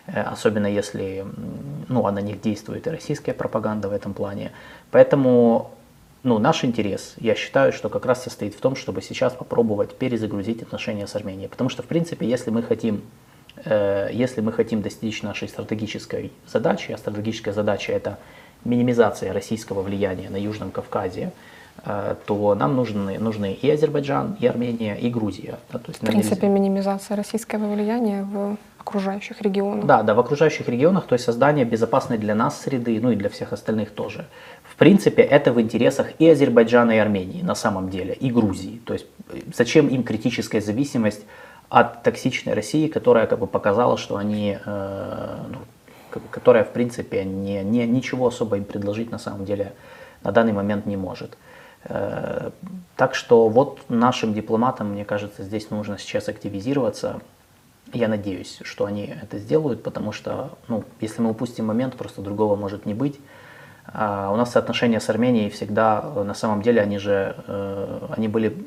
Особенно 0.08 0.68
если, 0.68 1.26
ну, 1.90 2.08
а 2.08 2.14
на 2.14 2.20
них 2.20 2.40
действует 2.40 2.88
и 2.88 2.90
российская 2.90 3.34
пропаганда 3.34 3.90
в 3.90 3.92
этом 3.92 4.14
плане. 4.14 4.54
Поэтому 4.90 5.72
ну, 6.24 6.40
наш 6.40 6.64
интерес, 6.64 7.16
я 7.18 7.36
считаю, 7.36 7.74
что 7.74 7.90
как 7.90 8.06
раз 8.06 8.24
состоит 8.24 8.56
в 8.56 8.62
том, 8.62 8.78
чтобы 8.78 9.02
сейчас 9.02 9.34
попробовать 9.34 9.96
перезагрузить 9.98 10.62
отношения 10.62 11.08
с 11.08 11.16
Арменией. 11.16 11.50
Потому 11.50 11.70
что, 11.70 11.84
в 11.84 11.88
принципе, 11.88 12.26
если 12.26 12.52
мы 12.52 12.64
хотим, 12.64 13.02
если 13.66 14.42
мы 14.42 14.52
хотим 14.52 14.82
достичь 14.82 15.24
нашей 15.24 15.48
стратегической 15.48 16.32
задачи, 16.46 16.92
а 16.92 16.98
стратегическая 16.98 17.54
задача 17.54 17.92
это 17.92 18.18
минимизация 18.66 19.34
российского 19.34 19.82
влияния 19.82 20.30
на 20.30 20.38
Южном 20.38 20.72
Кавказе, 20.72 21.32
э, 21.86 22.16
то 22.26 22.56
нам 22.56 22.76
нужны, 22.76 23.20
нужны 23.20 23.54
и 23.54 23.70
Азербайджан, 23.70 24.36
и 24.40 24.48
Армения, 24.48 24.96
и 24.96 25.10
Грузия. 25.10 25.60
Да, 25.72 25.80
то 25.80 25.90
есть 25.90 26.02
В 26.02 26.06
принципе, 26.06 26.48
нельзя- 26.48 26.54
минимизация 26.54 27.16
российского 27.18 27.72
влияния 27.74 28.24
в 28.24 28.58
окружающих 28.80 29.42
регионах. 29.42 29.86
да, 29.86 30.02
да, 30.04 30.14
в 30.14 30.20
окружающих 30.20 30.68
регионах, 30.70 31.06
то 31.08 31.14
есть 31.14 31.26
создание 31.26 31.66
безопасной 31.66 32.18
для 32.18 32.36
нас 32.36 32.62
среды, 32.62 33.00
ну 33.02 33.12
и 33.12 33.16
для 33.16 33.30
всех 33.30 33.54
остальных 33.54 33.92
тоже. 33.92 34.26
В 34.64 34.76
принципе, 34.76 35.22
это 35.22 35.52
в 35.52 35.60
интересах 35.62 36.08
и 36.20 36.30
Азербайджана, 36.30 36.92
и 36.92 36.98
Армении 36.98 37.42
на 37.42 37.56
самом 37.56 37.90
деле, 37.90 38.14
и 38.14 38.32
Грузии. 38.32 38.82
То 38.86 38.94
есть 38.94 39.06
э, 39.32 39.40
зачем 39.56 39.88
им 39.88 40.04
критическая 40.04 40.62
зависимость 40.62 41.26
от 41.70 42.04
токсичной 42.04 42.54
России, 42.54 42.88
которая 42.88 43.28
как 43.28 43.40
бы 43.40 43.48
показала, 43.48 43.98
что 43.98 44.18
они, 44.18 44.58
э, 44.66 45.38
ну, 45.50 45.58
как 46.10 46.24
бы, 46.24 46.30
которая 46.30 46.64
в 46.64 46.72
принципе 46.72 47.24
не, 47.26 47.64
не, 47.64 47.86
ничего 47.86 48.28
особо 48.28 48.58
им 48.58 48.64
предложить 48.64 49.12
на 49.12 49.20
самом 49.20 49.46
деле 49.46 49.74
на 50.24 50.32
данный 50.32 50.54
момент 50.54 50.86
не 50.86 50.98
может. 50.98 51.38
Э, 51.84 52.52
Так 52.96 53.14
что 53.16 53.48
вот 53.48 53.82
нашим 53.90 54.34
дипломатам, 54.34 54.92
мне 54.94 55.06
кажется, 55.06 55.44
здесь 55.44 55.70
нужно 55.70 55.98
сейчас 56.00 56.30
активизироваться. 56.30 57.22
Я 57.94 58.08
надеюсь, 58.08 58.60
что 58.64 58.86
они 58.86 59.16
это 59.22 59.38
сделают, 59.38 59.84
потому 59.84 60.12
что, 60.12 60.58
ну, 60.68 60.84
если 61.00 61.22
мы 61.22 61.30
упустим 61.30 61.66
момент, 61.66 61.96
просто 61.96 62.22
другого 62.22 62.56
может 62.56 62.86
не 62.86 62.94
быть. 62.94 63.20
А 63.86 64.32
у 64.34 64.36
нас 64.36 64.56
отношения 64.56 65.00
с 65.00 65.10
Арменией 65.10 65.50
всегда, 65.50 66.02
на 66.02 66.34
самом 66.34 66.62
деле, 66.62 66.82
они 66.82 66.98
же, 66.98 67.36
э, 67.48 68.08
они 68.18 68.28
были, 68.28 68.66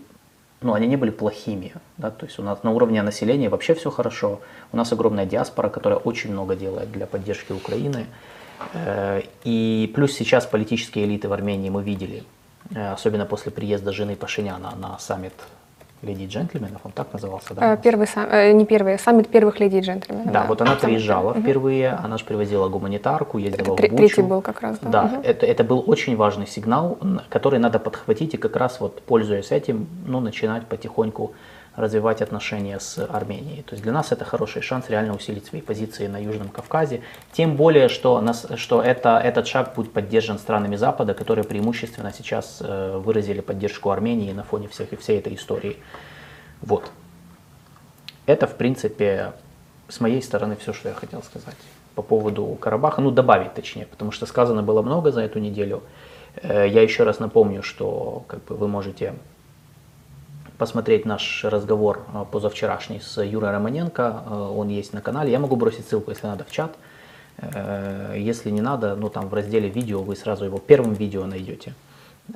ну, 0.63 0.75
они 0.75 0.87
не 0.87 0.97
были 0.97 1.11
плохими, 1.11 1.73
да, 1.97 2.11
то 2.11 2.27
есть 2.27 2.39
у 2.39 2.43
нас 2.43 2.63
на 2.63 2.71
уровне 2.71 3.03
населения 3.03 3.49
вообще 3.49 3.75
все 3.75 3.91
хорошо. 3.91 4.41
У 4.73 4.77
нас 4.77 4.93
огромная 4.93 5.27
диаспора, 5.27 5.71
которая 5.71 5.99
очень 5.99 6.33
много 6.33 6.55
делает 6.55 6.93
для 6.93 7.07
поддержки 7.07 7.53
Украины. 7.53 8.07
Э, 8.75 9.23
И 9.45 9.91
плюс 9.95 10.13
сейчас 10.13 10.47
политические 10.47 11.07
элиты 11.07 11.29
в 11.29 11.33
Армении 11.33 11.71
мы 11.71 11.83
видели, 11.83 12.25
э, 12.75 12.93
особенно 12.93 13.25
после 13.25 13.53
приезда 13.53 13.93
жены 13.93 14.17
Пашиняна 14.17 14.75
на 14.77 14.99
саммит 14.99 15.35
леди 16.03 16.23
и 16.23 16.27
джентльменов, 16.27 16.81
он 16.85 16.93
так 16.93 17.13
назывался, 17.13 17.53
да? 17.55 17.75
Э, 17.75 17.77
Первый, 17.83 18.07
сам- 18.07 18.29
э, 18.31 18.53
не 18.53 18.65
первый, 18.65 18.99
саммит 18.99 19.29
первых 19.29 19.61
леди 19.61 19.77
и 19.77 19.81
джентльменов. 19.81 20.33
Да, 20.33 20.45
вот 20.45 20.61
она 20.63 20.71
Саммит 20.71 20.83
приезжала 20.85 21.35
первый. 21.35 21.43
впервые, 21.43 21.91
она 21.91 22.17
же 22.17 22.25
привозила 22.25 22.69
гуманитарку, 22.69 23.39
ездила 23.39 23.77
Тре- 23.77 23.89
в 23.89 23.93
Бучу. 23.93 24.07
третий 24.09 24.23
был 24.23 24.41
как 24.41 24.63
раз, 24.63 24.79
да. 24.81 24.89
Да, 24.91 25.03
Мгм. 25.05 25.21
это, 25.23 25.45
это 25.47 25.63
был 25.65 25.85
очень 25.87 26.17
важный 26.17 26.47
сигнал, 26.47 26.99
который 27.29 27.59
надо 27.59 27.79
подхватить 27.79 28.35
и 28.35 28.37
как 28.39 28.57
раз 28.57 28.81
вот 28.81 29.03
пользуясь 29.03 29.51
этим, 29.51 29.87
ну, 30.07 30.21
начинать 30.21 30.67
потихоньку 30.67 31.33
развивать 31.77 32.21
отношения 32.23 32.79
с 32.81 32.99
Арменией. 32.99 33.63
То 33.63 33.73
есть 33.75 33.83
для 33.83 33.93
нас 33.93 34.13
это 34.13 34.25
хороший 34.25 34.63
шанс 34.63 34.89
реально 34.89 35.15
усилить 35.15 35.47
свои 35.47 35.61
позиции 35.61 36.07
на 36.07 36.19
Южном 36.19 36.49
Кавказе. 36.49 37.03
Тем 37.33 37.57
более, 37.57 37.89
что, 37.89 38.21
нас, 38.21 38.47
что 38.57 38.83
это, 38.83 39.19
этот 39.19 39.47
шаг 39.47 39.75
будет 39.75 39.93
поддержан 39.93 40.39
странами 40.39 40.77
Запада, 40.77 41.15
которые 41.15 41.45
преимущественно 41.45 42.13
сейчас 42.13 42.59
э, 42.61 42.99
выразили 42.99 43.41
поддержку 43.41 43.91
Армении 43.91 44.33
на 44.33 44.43
фоне 44.43 44.69
всех, 44.69 44.89
всей 44.99 45.19
этой 45.19 45.35
истории. 45.35 45.77
Вот. 46.61 46.91
Это, 48.27 48.47
в 48.47 48.57
принципе, 48.57 49.33
с 49.89 50.01
моей 50.01 50.23
стороны 50.23 50.57
все, 50.57 50.73
что 50.73 50.89
я 50.89 50.95
хотел 50.95 51.23
сказать 51.23 51.57
по 51.95 52.03
поводу 52.03 52.47
Карабаха. 52.61 53.01
Ну, 53.01 53.11
добавить 53.11 53.55
точнее, 53.55 53.87
потому 53.87 54.13
что 54.13 54.27
сказано 54.27 54.63
было 54.63 54.83
много 54.83 55.13
за 55.13 55.23
эту 55.23 55.39
неделю. 55.39 55.83
Э, 56.43 56.67
Я 56.69 56.83
еще 56.83 57.05
раз 57.05 57.21
напомню, 57.21 57.63
что 57.63 58.25
как 58.27 58.45
бы, 58.45 58.57
вы 58.57 58.69
можете 58.69 59.15
посмотреть 60.61 61.07
наш 61.07 61.43
разговор 61.45 62.03
э, 62.13 62.25
позавчерашний 62.31 63.01
с 63.01 63.23
Юрой 63.23 63.51
Романенко. 63.51 64.03
Э, 64.03 64.35
Он 64.59 64.69
есть 64.69 64.93
на 64.93 65.01
канале. 65.01 65.33
Я 65.33 65.39
могу 65.39 65.57
бросить 65.57 65.89
ссылку, 65.89 66.11
если 66.11 66.27
надо, 66.27 66.45
в 66.45 66.51
чат. 66.51 66.77
Э, 67.39 68.15
Если 68.19 68.51
не 68.51 68.61
надо, 68.61 68.95
ну 68.95 69.09
там 69.09 69.29
в 69.31 69.35
разделе 69.35 69.71
видео 69.71 70.03
вы 70.03 70.17
сразу 70.17 70.45
его 70.45 70.59
первым 70.59 70.93
видео 70.93 71.25
найдете. 71.25 71.73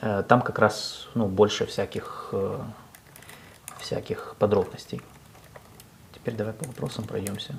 Э, 0.01 0.23
Там 0.27 0.41
как 0.41 0.59
раз 0.59 1.09
ну, 1.15 1.27
больше 1.27 1.67
всяких, 1.67 2.31
э, 2.33 2.61
всяких 3.79 4.37
подробностей. 4.39 5.03
Теперь 6.15 6.35
давай 6.35 6.55
по 6.55 6.65
вопросам 6.65 7.05
пройдемся. 7.05 7.55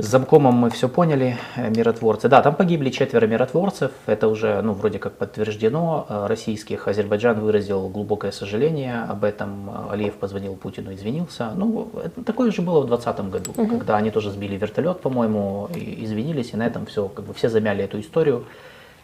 С 0.00 0.06
замкомом 0.06 0.54
мы 0.54 0.70
все 0.70 0.88
поняли, 0.88 1.36
э, 1.56 1.68
миротворцы. 1.68 2.28
Да, 2.28 2.40
там 2.40 2.54
погибли 2.54 2.88
четверо 2.88 3.26
миротворцев, 3.26 3.90
это 4.06 4.28
уже, 4.28 4.62
ну, 4.62 4.72
вроде 4.72 4.98
как 4.98 5.12
подтверждено, 5.12 6.06
э, 6.08 6.26
российских. 6.26 6.88
Азербайджан 6.88 7.38
выразил 7.38 7.86
глубокое 7.88 8.32
сожаление 8.32 9.02
об 9.02 9.24
этом, 9.24 9.68
Э, 9.68 9.92
Алиев 9.92 10.14
позвонил 10.14 10.56
Путину, 10.56 10.94
извинился. 10.94 11.50
Ну, 11.54 11.90
это 12.02 12.24
такое 12.24 12.50
же 12.50 12.62
было 12.62 12.80
в 12.80 12.86
2020 12.86 13.30
году, 13.30 13.52
когда 13.52 13.98
они 13.98 14.10
тоже 14.10 14.30
сбили 14.30 14.56
вертолет, 14.56 15.00
по-моему, 15.00 15.68
и 15.74 16.04
извинились, 16.04 16.54
и 16.54 16.56
на 16.56 16.66
этом 16.66 16.86
все, 16.86 17.08
как 17.08 17.26
бы 17.26 17.34
все 17.34 17.50
замяли 17.50 17.84
эту 17.84 18.00
историю, 18.00 18.46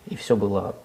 и 0.06 0.16
все 0.16 0.34
было 0.34 0.76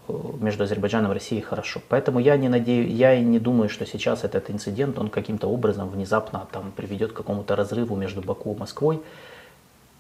между 0.42 0.66
Азербайджаном 0.66 1.12
и 1.12 1.14
Россией 1.14 1.42
хорошо. 1.42 1.80
Поэтому 1.88 2.20
я 2.20 2.36
не 2.36 2.50
надеюсь, 2.50 2.92
я 2.92 3.14
и 3.14 3.24
не 3.24 3.40
думаю, 3.40 3.70
что 3.70 3.86
сейчас 3.86 4.26
этот 4.26 4.50
инцидент, 4.50 5.00
он 5.00 5.08
каким-то 5.08 5.48
образом 5.48 5.88
внезапно 5.90 6.48
там 6.52 6.74
приведет 6.76 7.14
к 7.14 7.16
какому-то 7.16 7.56
разрыву 7.56 7.96
между 7.96 8.22
Баку 8.22 8.54
и 8.54 8.60
Москвой. 8.60 9.00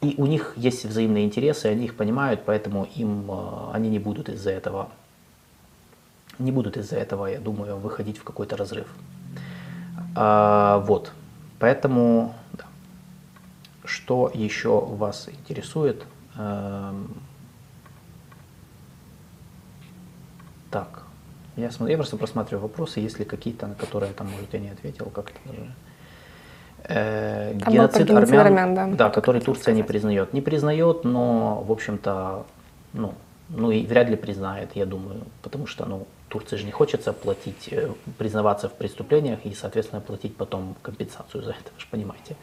И 0.02 0.16
у 0.18 0.26
них 0.26 0.54
есть 0.56 0.86
взаимные 0.86 1.26
интересы, 1.26 1.68
они 1.68 1.86
их 1.86 1.96
понимают, 1.96 2.42
поэтому 2.46 2.88
им 2.96 3.30
э, 3.30 3.72
они 3.74 3.90
не 3.90 4.00
будут 4.00 4.30
из-за 4.30 4.50
этого, 4.50 4.90
не 6.40 6.52
будут 6.52 6.78
из-за 6.78 6.96
этого, 6.96 7.28
я 7.28 7.40
думаю, 7.40 7.78
выходить 7.78 8.18
в 8.18 8.24
какой-то 8.24 8.58
разрыв. 8.58 8.88
А, 10.16 10.80
вот, 10.88 11.12
поэтому, 11.60 12.34
да. 12.54 12.66
что 13.86 14.32
еще 14.34 14.80
вас 14.80 15.30
интересует? 15.30 16.04
Эм, 16.36 17.14
Так, 20.72 21.04
я, 21.58 21.70
смотрю, 21.70 21.92
я 21.92 21.98
просто 21.98 22.16
просматриваю 22.16 22.62
вопросы, 22.64 23.02
есть 23.02 23.20
ли 23.20 23.26
какие-то, 23.26 23.68
на 23.68 23.76
которые 23.76 24.14
там, 24.14 24.30
может, 24.32 24.54
я 24.54 24.60
не 24.60 24.70
ответил, 24.70 25.12
как-то 25.14 25.38
даже. 25.46 25.70
Э, 26.84 27.54
Там 27.64 27.74
геноцид 27.74 28.10
армян, 28.10 28.76
да. 28.76 28.88
да, 28.88 29.10
который 29.10 29.42
Турция 29.42 29.74
не 29.74 29.84
признает. 29.84 30.34
Не 30.34 30.42
признает, 30.42 31.04
но, 31.04 31.64
в 31.68 31.72
общем-то, 31.72 32.46
ну, 32.94 33.14
ну 33.50 33.72
и 33.72 33.86
вряд 33.86 34.10
ли 34.10 34.16
признает, 34.16 34.70
я 34.76 34.86
думаю, 34.86 35.22
потому 35.42 35.68
что, 35.68 35.86
ну, 35.86 36.08
Турции 36.30 36.58
же 36.58 36.66
не 36.66 36.72
хочется 36.72 37.14
платить, 37.14 37.68
э, 37.72 37.90
признаваться 38.18 38.68
в 38.68 38.74
преступлениях 38.74 39.40
и, 39.44 39.54
соответственно, 39.54 40.02
платить 40.02 40.36
потом 40.36 40.76
компенсацию 40.82 41.44
за 41.44 41.52
это, 41.52 41.72
вы 41.76 41.80
же 41.80 41.88
понимаете. 41.92 42.36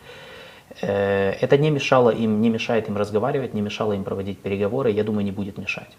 Э, 0.83 1.31
Это 1.41 1.57
не 1.57 1.71
мешало 1.71 2.11
им, 2.11 2.41
не 2.41 2.51
мешает 2.51 2.89
им 2.89 2.97
разговаривать, 2.97 3.55
не 3.55 3.63
мешало 3.63 3.95
им 3.95 4.05
проводить 4.05 4.39
переговоры, 4.39 4.91
я 4.91 5.05
думаю, 5.05 5.25
не 5.25 5.33
будет 5.33 5.59
мешать. 5.59 5.97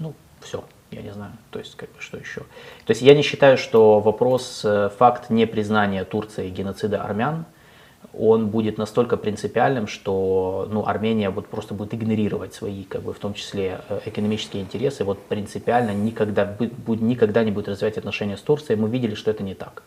Ну, 0.00 0.12
все, 0.40 0.64
я 0.96 1.02
не 1.02 1.12
знаю, 1.12 1.32
то 1.50 1.58
есть, 1.58 1.76
как 1.76 1.90
бы, 1.90 2.00
что 2.00 2.16
еще. 2.16 2.40
То 2.40 2.90
есть, 2.90 3.02
я 3.02 3.14
не 3.14 3.22
считаю, 3.22 3.58
что 3.58 4.00
вопрос, 4.00 4.62
э, 4.64 4.90
факт 4.98 5.30
непризнания 5.30 6.04
Турции 6.04 6.48
геноцида 6.48 7.02
армян, 7.02 7.44
он 8.18 8.48
будет 8.48 8.78
настолько 8.78 9.16
принципиальным, 9.16 9.86
что 9.86 10.68
ну, 10.70 10.86
Армения 10.86 11.28
вот 11.30 11.48
просто 11.48 11.74
будет 11.74 11.92
игнорировать 11.92 12.54
свои, 12.54 12.84
как 12.84 13.02
бы, 13.02 13.12
в 13.12 13.18
том 13.18 13.34
числе, 13.34 13.80
э, 13.88 14.00
экономические 14.06 14.62
интересы, 14.62 15.04
вот 15.04 15.18
принципиально 15.18 15.90
никогда, 15.90 16.46
будет, 16.46 17.02
никогда 17.02 17.44
не 17.44 17.50
будет 17.50 17.68
развивать 17.68 17.98
отношения 17.98 18.36
с 18.36 18.40
Турцией. 18.40 18.78
Мы 18.78 18.88
видели, 18.88 19.14
что 19.14 19.30
это 19.30 19.42
не 19.42 19.54
так. 19.54 19.82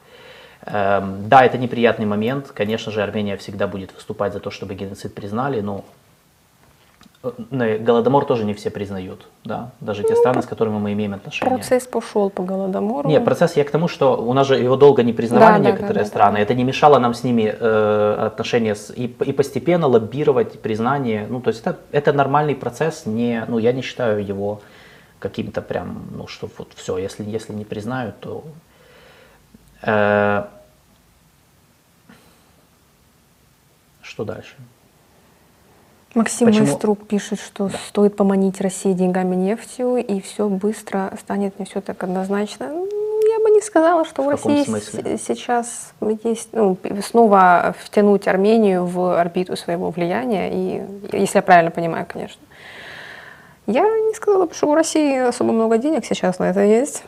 Эм, 0.62 1.28
да, 1.30 1.44
это 1.44 1.58
неприятный 1.58 2.06
момент. 2.06 2.52
Конечно 2.54 2.92
же, 2.92 3.02
Армения 3.02 3.38
всегда 3.38 3.68
будет 3.68 3.94
выступать 3.96 4.34
за 4.34 4.40
то, 4.40 4.52
чтобы 4.52 4.76
геноцид 4.76 5.16
признали, 5.16 5.62
но 5.62 5.86
Голодомор 7.22 8.24
тоже 8.24 8.46
не 8.46 8.54
все 8.54 8.70
признают, 8.70 9.28
да, 9.44 9.72
даже 9.82 10.04
те 10.04 10.14
ну, 10.14 10.16
страны, 10.16 10.42
с 10.42 10.46
которыми 10.46 10.78
мы 10.78 10.94
имеем 10.94 11.14
отношения. 11.14 11.54
Процесс 11.54 11.86
пошел 11.86 12.30
по 12.30 12.44
Голодомору. 12.44 13.10
Нет, 13.10 13.26
процесс 13.26 13.58
я 13.58 13.66
к 13.66 13.72
тому, 13.72 13.90
что 13.90 14.16
у 14.16 14.32
нас 14.34 14.48
же 14.48 14.56
его 14.56 14.78
долго 14.78 15.04
не 15.04 15.12
признавали 15.12 15.62
да, 15.62 15.72
некоторые 15.72 15.96
да, 15.96 16.00
да, 16.00 16.06
страны. 16.06 16.36
Да. 16.38 16.44
Это 16.44 16.54
не 16.54 16.64
мешало 16.64 16.98
нам 16.98 17.14
с 17.14 17.26
ними 17.26 17.54
э, 17.60 18.26
отношения 18.28 18.74
с, 18.74 18.90
и, 18.90 19.08
и 19.08 19.34
постепенно 19.34 19.88
лоббировать 19.88 20.62
признание. 20.62 21.28
Ну, 21.30 21.42
то 21.42 21.50
есть 21.50 21.60
это, 21.60 21.78
это 21.92 22.14
нормальный 22.14 22.56
процесс. 22.56 23.06
Не, 23.06 23.44
ну, 23.50 23.58
я 23.58 23.74
не 23.74 23.82
считаю 23.82 24.26
его 24.26 24.62
каким-то 25.20 25.62
прям, 25.62 26.08
ну, 26.12 26.26
что 26.28 26.50
вот 26.58 26.70
все, 26.74 26.98
если, 26.98 27.26
если 27.26 27.52
не 27.52 27.66
признают, 27.66 28.18
то... 28.22 28.46
Э, 29.82 30.46
что 34.02 34.24
дальше? 34.24 34.56
Максим 36.16 36.48
Почему? 36.48 36.66
Майструк 36.66 37.08
пишет, 37.08 37.40
что 37.40 37.70
да. 37.70 37.78
стоит 37.88 38.16
поманить 38.16 38.60
России 38.62 38.94
деньгами 38.94 39.36
нефтью, 39.36 39.98
и 39.98 40.20
все 40.22 40.50
быстро 40.50 41.14
станет 41.20 41.60
не 41.60 41.66
все 41.66 41.82
так 41.82 42.04
однозначно. 42.04 42.68
Ну, 42.68 42.88
я 43.32 43.40
бы 43.44 43.52
не 43.52 43.62
сказала, 43.62 44.06
что 44.06 44.24
в, 44.24 44.26
в 44.26 44.30
России 44.30 44.64
сейчас 45.18 45.94
есть 46.24 46.50
ну, 46.52 46.78
снова 47.06 47.76
втянуть 47.80 48.28
Армению 48.28 48.86
в 48.86 49.20
орбиту 49.20 49.56
своего 49.56 49.92
влияния, 49.92 50.50
и 50.52 50.84
если 51.16 51.38
я 51.38 51.42
правильно 51.44 51.70
понимаю, 51.70 52.08
конечно. 52.12 52.42
Я 53.68 53.84
не 53.84 54.16
сказала 54.16 54.48
бы, 54.48 54.54
что 54.56 54.68
у 54.68 54.74
России 54.74 55.16
особо 55.20 55.52
много 55.52 55.78
денег 55.78 56.06
сейчас 56.06 56.40
на 56.40 56.46
это 56.46 56.62
есть 56.62 57.04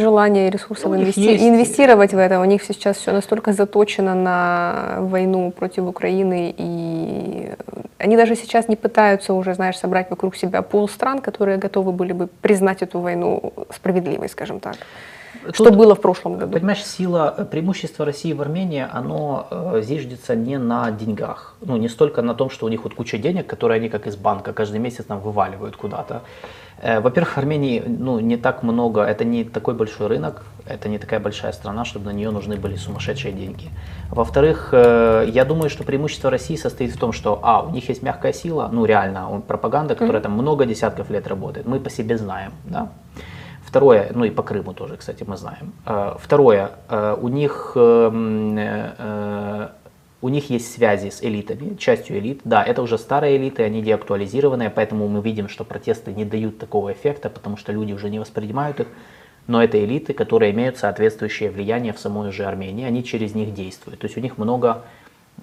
желание 0.00 0.48
и 0.48 0.50
ресурсов 0.50 0.90
ну, 0.90 0.96
инвести... 0.96 1.48
инвестировать 1.48 2.12
в 2.12 2.18
это. 2.18 2.40
У 2.40 2.44
них 2.44 2.62
сейчас 2.62 2.96
все 2.96 3.12
настолько 3.12 3.52
заточено 3.52 4.14
на 4.14 4.96
войну 5.00 5.50
против 5.50 5.84
Украины, 5.84 6.54
и 6.56 7.52
они 7.98 8.16
даже 8.16 8.36
сейчас 8.36 8.68
не 8.68 8.76
пытаются 8.76 9.34
уже, 9.34 9.54
знаешь, 9.54 9.78
собрать 9.78 10.10
вокруг 10.10 10.36
себя 10.36 10.62
пол 10.62 10.88
стран, 10.88 11.20
которые 11.20 11.58
готовы 11.58 11.92
были 11.92 12.12
бы 12.12 12.28
признать 12.42 12.82
эту 12.82 13.00
войну 13.00 13.52
справедливой, 13.70 14.28
скажем 14.28 14.60
так. 14.60 14.76
Тут, 15.44 15.54
что 15.54 15.70
было 15.70 15.94
в 15.94 16.00
прошлом 16.00 16.38
году. 16.38 16.52
Понимаешь, 16.52 16.84
сила, 16.84 17.34
э, 17.36 17.44
преимущество 17.44 18.04
России 18.04 18.32
в 18.32 18.40
Армении, 18.40 18.86
оно 18.90 19.46
э, 19.50 19.82
зиждется 19.82 20.34
не 20.34 20.58
на 20.58 20.90
деньгах. 20.90 21.54
Ну, 21.60 21.76
не 21.76 21.88
столько 21.88 22.22
на 22.22 22.34
том, 22.34 22.50
что 22.50 22.66
у 22.66 22.68
них 22.68 22.84
вот 22.84 22.94
куча 22.94 23.18
денег, 23.18 23.46
которые 23.46 23.76
они 23.76 23.88
как 23.88 24.06
из 24.06 24.16
банка 24.16 24.52
каждый 24.52 24.80
месяц 24.80 25.08
нам 25.08 25.20
вываливают 25.20 25.76
куда-то. 25.76 26.22
Э, 26.82 27.00
во-первых, 27.00 27.34
в 27.34 27.38
Армении 27.38 27.82
ну, 27.86 28.20
не 28.20 28.36
так 28.36 28.62
много, 28.62 29.02
это 29.02 29.24
не 29.24 29.44
такой 29.44 29.74
большой 29.74 30.08
рынок, 30.08 30.42
это 30.66 30.88
не 30.88 30.98
такая 30.98 31.20
большая 31.20 31.52
страна, 31.52 31.84
чтобы 31.84 32.06
на 32.06 32.10
нее 32.10 32.30
нужны 32.30 32.56
были 32.56 32.76
сумасшедшие 32.76 33.32
деньги. 33.32 33.70
Во-вторых, 34.10 34.70
э, 34.72 35.26
я 35.28 35.44
думаю, 35.44 35.70
что 35.70 35.84
преимущество 35.84 36.30
России 36.30 36.56
состоит 36.56 36.92
в 36.92 36.98
том, 36.98 37.12
что, 37.12 37.40
а, 37.42 37.62
у 37.62 37.70
них 37.70 37.88
есть 37.88 38.02
мягкая 38.02 38.32
сила, 38.32 38.68
ну 38.72 38.84
реально, 38.84 39.42
пропаганда, 39.46 39.94
которая 39.94 40.22
там 40.22 40.32
много 40.32 40.66
десятков 40.66 41.10
лет 41.10 41.26
работает, 41.28 41.66
мы 41.66 41.80
по 41.80 41.90
себе 41.90 42.18
знаем, 42.18 42.52
да. 42.64 42.88
Второе, 43.62 44.10
ну 44.14 44.24
и 44.24 44.30
по 44.30 44.42
Крыму 44.42 44.72
тоже, 44.72 44.96
кстати, 44.96 45.24
мы 45.26 45.36
знаем. 45.36 45.72
Э, 45.86 46.16
второе, 46.18 46.70
у 47.20 47.28
них 47.28 47.72
эм, 47.76 48.58
у 50.24 50.30
них 50.30 50.48
есть 50.48 50.72
связи 50.72 51.10
с 51.10 51.22
элитами, 51.22 51.76
частью 51.76 52.18
элит. 52.18 52.40
Да, 52.44 52.64
это 52.64 52.80
уже 52.80 52.96
старые 52.96 53.36
элиты, 53.36 53.62
они 53.62 53.82
деактуализированные, 53.82 54.70
поэтому 54.70 55.06
мы 55.06 55.20
видим, 55.20 55.50
что 55.50 55.64
протесты 55.64 56.14
не 56.14 56.24
дают 56.24 56.58
такого 56.58 56.94
эффекта, 56.94 57.28
потому 57.28 57.58
что 57.58 57.72
люди 57.72 57.92
уже 57.92 58.08
не 58.08 58.18
воспринимают 58.18 58.80
их. 58.80 58.86
Но 59.46 59.62
это 59.62 59.84
элиты, 59.84 60.14
которые 60.14 60.52
имеют 60.52 60.78
соответствующее 60.78 61.50
влияние 61.50 61.92
в 61.92 61.98
самой 61.98 62.32
же 62.32 62.46
Армении, 62.46 62.86
они 62.86 63.04
через 63.04 63.34
них 63.34 63.52
действуют. 63.52 64.00
То 64.00 64.06
есть 64.06 64.16
у 64.16 64.20
них 64.20 64.38
много 64.38 64.84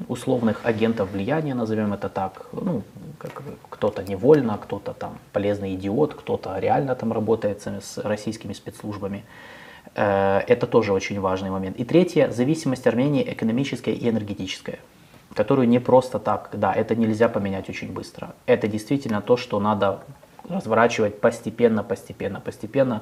условных 0.07 0.61
агентов 0.63 1.11
влияния, 1.11 1.53
назовем 1.53 1.93
это 1.93 2.09
так. 2.09 2.47
Ну, 2.51 2.81
как, 3.19 3.43
кто-то 3.69 4.01
невольно, 4.01 4.57
кто-то 4.57 4.93
там 4.93 5.19
полезный 5.31 5.75
идиот, 5.75 6.15
кто-то 6.15 6.57
реально 6.57 6.95
там 6.95 7.13
работает 7.13 7.61
с 7.61 7.99
российскими 7.99 8.53
спецслужбами. 8.53 9.25
Э, 9.95 10.41
это 10.47 10.67
тоже 10.67 10.93
очень 10.93 11.19
важный 11.19 11.49
момент. 11.49 11.77
И 11.77 11.83
третье, 11.83 12.31
зависимость 12.31 12.87
Армении 12.87 13.23
экономическая 13.27 13.93
и 13.93 14.09
энергетическая, 14.09 14.79
которую 15.33 15.67
не 15.67 15.79
просто 15.79 16.19
так, 16.19 16.49
да, 16.53 16.73
это 16.73 16.95
нельзя 16.95 17.29
поменять 17.29 17.69
очень 17.69 17.91
быстро. 17.91 18.33
Это 18.45 18.67
действительно 18.67 19.21
то, 19.21 19.37
что 19.37 19.59
надо 19.59 19.99
разворачивать 20.47 21.19
постепенно, 21.19 21.83
постепенно, 21.83 22.39
постепенно. 22.39 23.01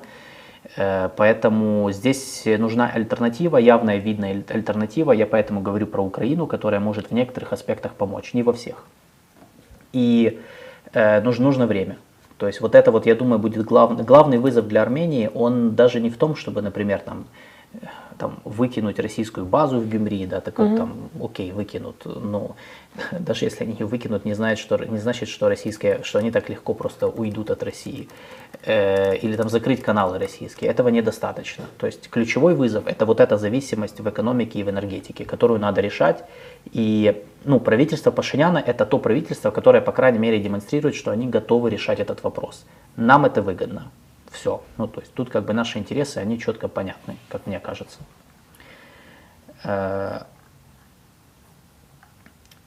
Э, 0.76 1.10
поэтому 1.16 1.92
здесь 1.92 2.44
нужна 2.46 2.90
альтернатива, 2.90 3.58
явная 3.58 3.98
видная 3.98 4.44
альтернатива. 4.50 5.12
Я 5.12 5.28
поэтому 5.28 5.62
говорю 5.62 5.88
про 5.88 6.04
Украину, 6.04 6.48
которая 6.48 6.80
может 6.80 7.12
в 7.12 7.14
некоторых 7.14 7.54
аспектах 7.54 7.94
помочь, 7.94 8.34
не 8.34 8.44
во 8.44 8.54
всех. 8.54 8.84
И 9.94 10.40
э, 10.94 11.22
нужно, 11.22 11.46
нужно 11.46 11.68
время. 11.68 11.98
То 12.40 12.48
есть 12.48 12.62
вот 12.62 12.74
это 12.74 12.90
вот, 12.92 13.06
я 13.06 13.16
думаю, 13.16 13.38
будет 13.38 13.66
главный, 13.66 14.06
главный 14.06 14.38
вызов 14.38 14.66
для 14.70 14.82
Армении, 14.82 15.30
он 15.34 15.76
даже 15.76 16.00
не 16.00 16.10
в 16.10 16.18
том, 16.18 16.38
чтобы, 16.38 16.62
например, 16.62 17.00
там, 17.00 17.26
там, 18.20 18.40
выкинуть 18.44 19.00
российскую 19.00 19.46
базу 19.46 19.80
в 19.80 19.90
Гюмри, 19.90 20.26
да, 20.28 20.42
так 20.42 20.60
вот 20.60 20.76
там, 20.76 21.10
окей, 21.24 21.52
выкинут, 21.52 22.06
но 22.06 22.56
даже 23.20 23.46
если 23.46 23.64
они 23.64 23.74
ее 23.80 23.86
выкинут, 23.86 24.26
не, 24.26 24.34
знает, 24.34 24.60
что, 24.60 24.78
не 24.78 24.98
значит, 24.98 25.30
что, 25.30 25.48
российские, 25.48 26.04
что 26.04 26.20
они 26.20 26.30
так 26.30 26.50
легко 26.50 26.74
просто 26.74 27.08
уйдут 27.08 27.50
от 27.50 27.64
России. 27.64 28.10
Э, 28.66 29.16
или 29.16 29.36
там 29.38 29.50
закрыть 29.50 29.82
каналы 29.82 30.20
российские. 30.20 30.70
Этого 30.70 30.90
недостаточно. 30.90 31.64
То 31.78 31.88
есть 31.88 32.10
ключевой 32.10 32.56
вызов– 32.56 32.84
это 32.86 33.06
вот 33.06 33.20
эта 33.22 33.38
зависимость 33.38 34.00
в 34.02 34.10
экономике 34.10 34.60
и 34.60 34.64
в 34.64 34.70
энергетике, 34.70 35.24
которую 35.26 35.60
надо 35.60 35.82
решать. 35.82 36.24
И 36.74 37.24
ну, 37.46 37.60
правительство 37.60 38.12
Пашиняна– 38.12 38.58
это 38.68 38.86
то 38.86 39.00
правительство, 39.00 39.52
которое, 39.52 39.82
по 39.82 39.94
крайней 39.94 40.20
мере, 40.20 40.40
демонстрирует, 40.40 40.96
что 40.96 41.12
они 41.12 41.28
готовы 41.28 41.70
решать 41.70 42.00
этот 42.00 42.24
вопрос. 42.24 42.66
Нам 42.98 43.26
это 43.26 43.42
выгодно 43.42 43.92
все. 44.32 44.62
Ну, 44.78 44.88
то 44.88 45.02
есть 45.02 45.14
тут 45.14 45.30
как 45.30 45.46
бы 45.46 45.54
наши 45.54 45.80
интересы, 45.80 46.18
они 46.18 46.40
четко 46.40 46.68
понятны, 46.68 47.18
как 47.30 47.48
мне 47.48 47.60
кажется. 47.60 48.00
Э, 49.64 50.22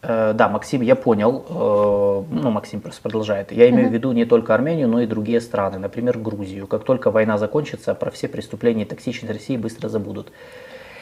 э, 0.02 0.32
да, 0.34 0.48
Максим, 0.48 0.82
я 0.82 0.96
понял, 0.96 1.44
э, 1.48 2.34
ну, 2.34 2.50
Максим 2.50 2.80
просто 2.80 3.02
продолжает. 3.02 3.52
Я 3.52 3.68
имею 3.70 3.88
в 3.88 3.92
виду 3.92 4.12
не 4.12 4.24
только 4.24 4.54
Армению, 4.54 4.88
но 4.88 5.00
и 5.00 5.06
другие 5.06 5.40
страны, 5.40 5.78
например, 5.78 6.18
Грузию. 6.18 6.66
Как 6.66 6.84
только 6.84 7.10
война 7.10 7.38
закончится, 7.38 7.94
про 7.94 8.10
все 8.10 8.28
преступления 8.28 8.82
и 8.82 8.86
токсичность 8.86 9.32
России 9.32 9.56
быстро 9.56 9.88
забудут. 9.88 10.32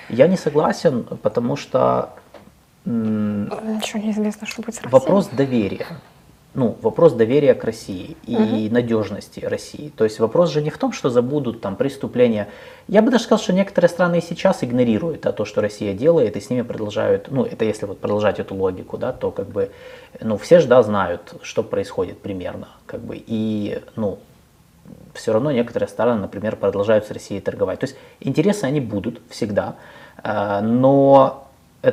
Я 0.08 0.26
не 0.26 0.36
согласен, 0.36 1.04
потому 1.22 1.56
что... 1.56 2.11
Ничего 2.84 4.02
не 4.02 4.11
известно, 4.11 4.46
что 4.46 4.62
будет 4.62 4.74
с 4.74 4.78
Россией. 4.78 4.92
Вопрос 4.92 5.28
доверия 5.28 5.86
ну, 6.53 6.76
вопрос 6.82 7.12
доверия 7.12 7.55
к 7.55 7.62
России 7.62 8.16
и 8.26 8.34
угу. 8.34 8.74
надежности 8.74 9.40
России. 9.40 9.92
То 9.96 10.05
есть 10.05 10.18
вопрос 10.18 10.51
же 10.51 10.61
не 10.62 10.70
в 10.70 10.78
том, 10.78 10.92
что 10.92 11.09
забудут 11.09 11.61
там 11.61 11.76
преступления. 11.76 12.48
Я 12.88 13.03
бы 13.03 13.11
даже 13.11 13.24
сказал, 13.24 13.42
что 13.42 13.53
некоторые 13.53 13.88
страны 13.88 14.18
и 14.18 14.20
сейчас 14.20 14.64
игнорируют 14.64 15.20
да, 15.20 15.32
то, 15.32 15.44
что 15.44 15.61
Россия 15.61 15.94
делает, 15.94 16.36
и 16.36 16.40
с 16.40 16.51
ними 16.51 16.62
продолжают, 16.62 17.28
ну, 17.30 17.44
это 17.44 17.64
если 17.64 17.86
вот 17.86 18.01
продолжать 18.01 18.40
эту 18.40 18.57
логику, 18.57 18.98
да, 18.98 19.12
то 19.12 19.30
как 19.30 19.48
бы, 19.48 19.70
ну, 20.20 20.36
все 20.38 20.59
же, 20.59 20.66
да, 20.66 20.82
знают, 20.82 21.34
что 21.42 21.62
происходит 21.62 22.18
примерно, 22.18 22.68
как 22.86 23.01
бы, 23.01 23.22
и, 23.24 23.80
ну, 23.94 24.18
все 25.14 25.32
равно 25.32 25.53
некоторые 25.53 25.88
страны, 25.88 26.20
например, 26.20 26.57
продолжают 26.57 27.07
с 27.07 27.12
Россией 27.12 27.40
торговать. 27.40 27.78
То 27.78 27.86
есть 27.86 27.96
интересы 28.18 28.64
они 28.64 28.80
будут 28.80 29.20
всегда, 29.28 29.76
а, 30.22 30.61
но 30.62 31.46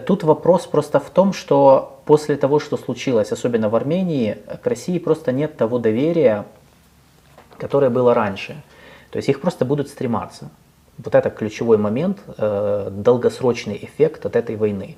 тут 0.08 0.24
вопрос 0.24 0.66
просто 0.66 1.00
в 1.00 1.12
том, 1.12 1.32
что 1.32 1.97
после 2.08 2.38
того, 2.38 2.60
что 2.60 2.78
случилось, 2.78 3.32
особенно 3.32 3.70
в 3.70 3.76
Армении, 3.76 4.38
к 4.64 4.66
России 4.66 4.98
просто 4.98 5.32
нет 5.32 5.58
того 5.58 5.78
доверия, 5.78 6.46
которое 7.58 7.90
было 7.90 8.14
раньше. 8.14 8.56
То 9.12 9.18
есть 9.18 9.30
их 9.30 9.42
просто 9.42 9.66
будут 9.66 9.90
стрематься. 9.90 10.50
Вот 10.98 11.14
это 11.14 11.30
ключевой 11.30 11.78
момент, 11.78 12.20
э, 12.38 12.90
долгосрочный 12.92 13.78
эффект 13.82 14.26
от 14.26 14.36
этой 14.36 14.56
войны. 14.56 14.96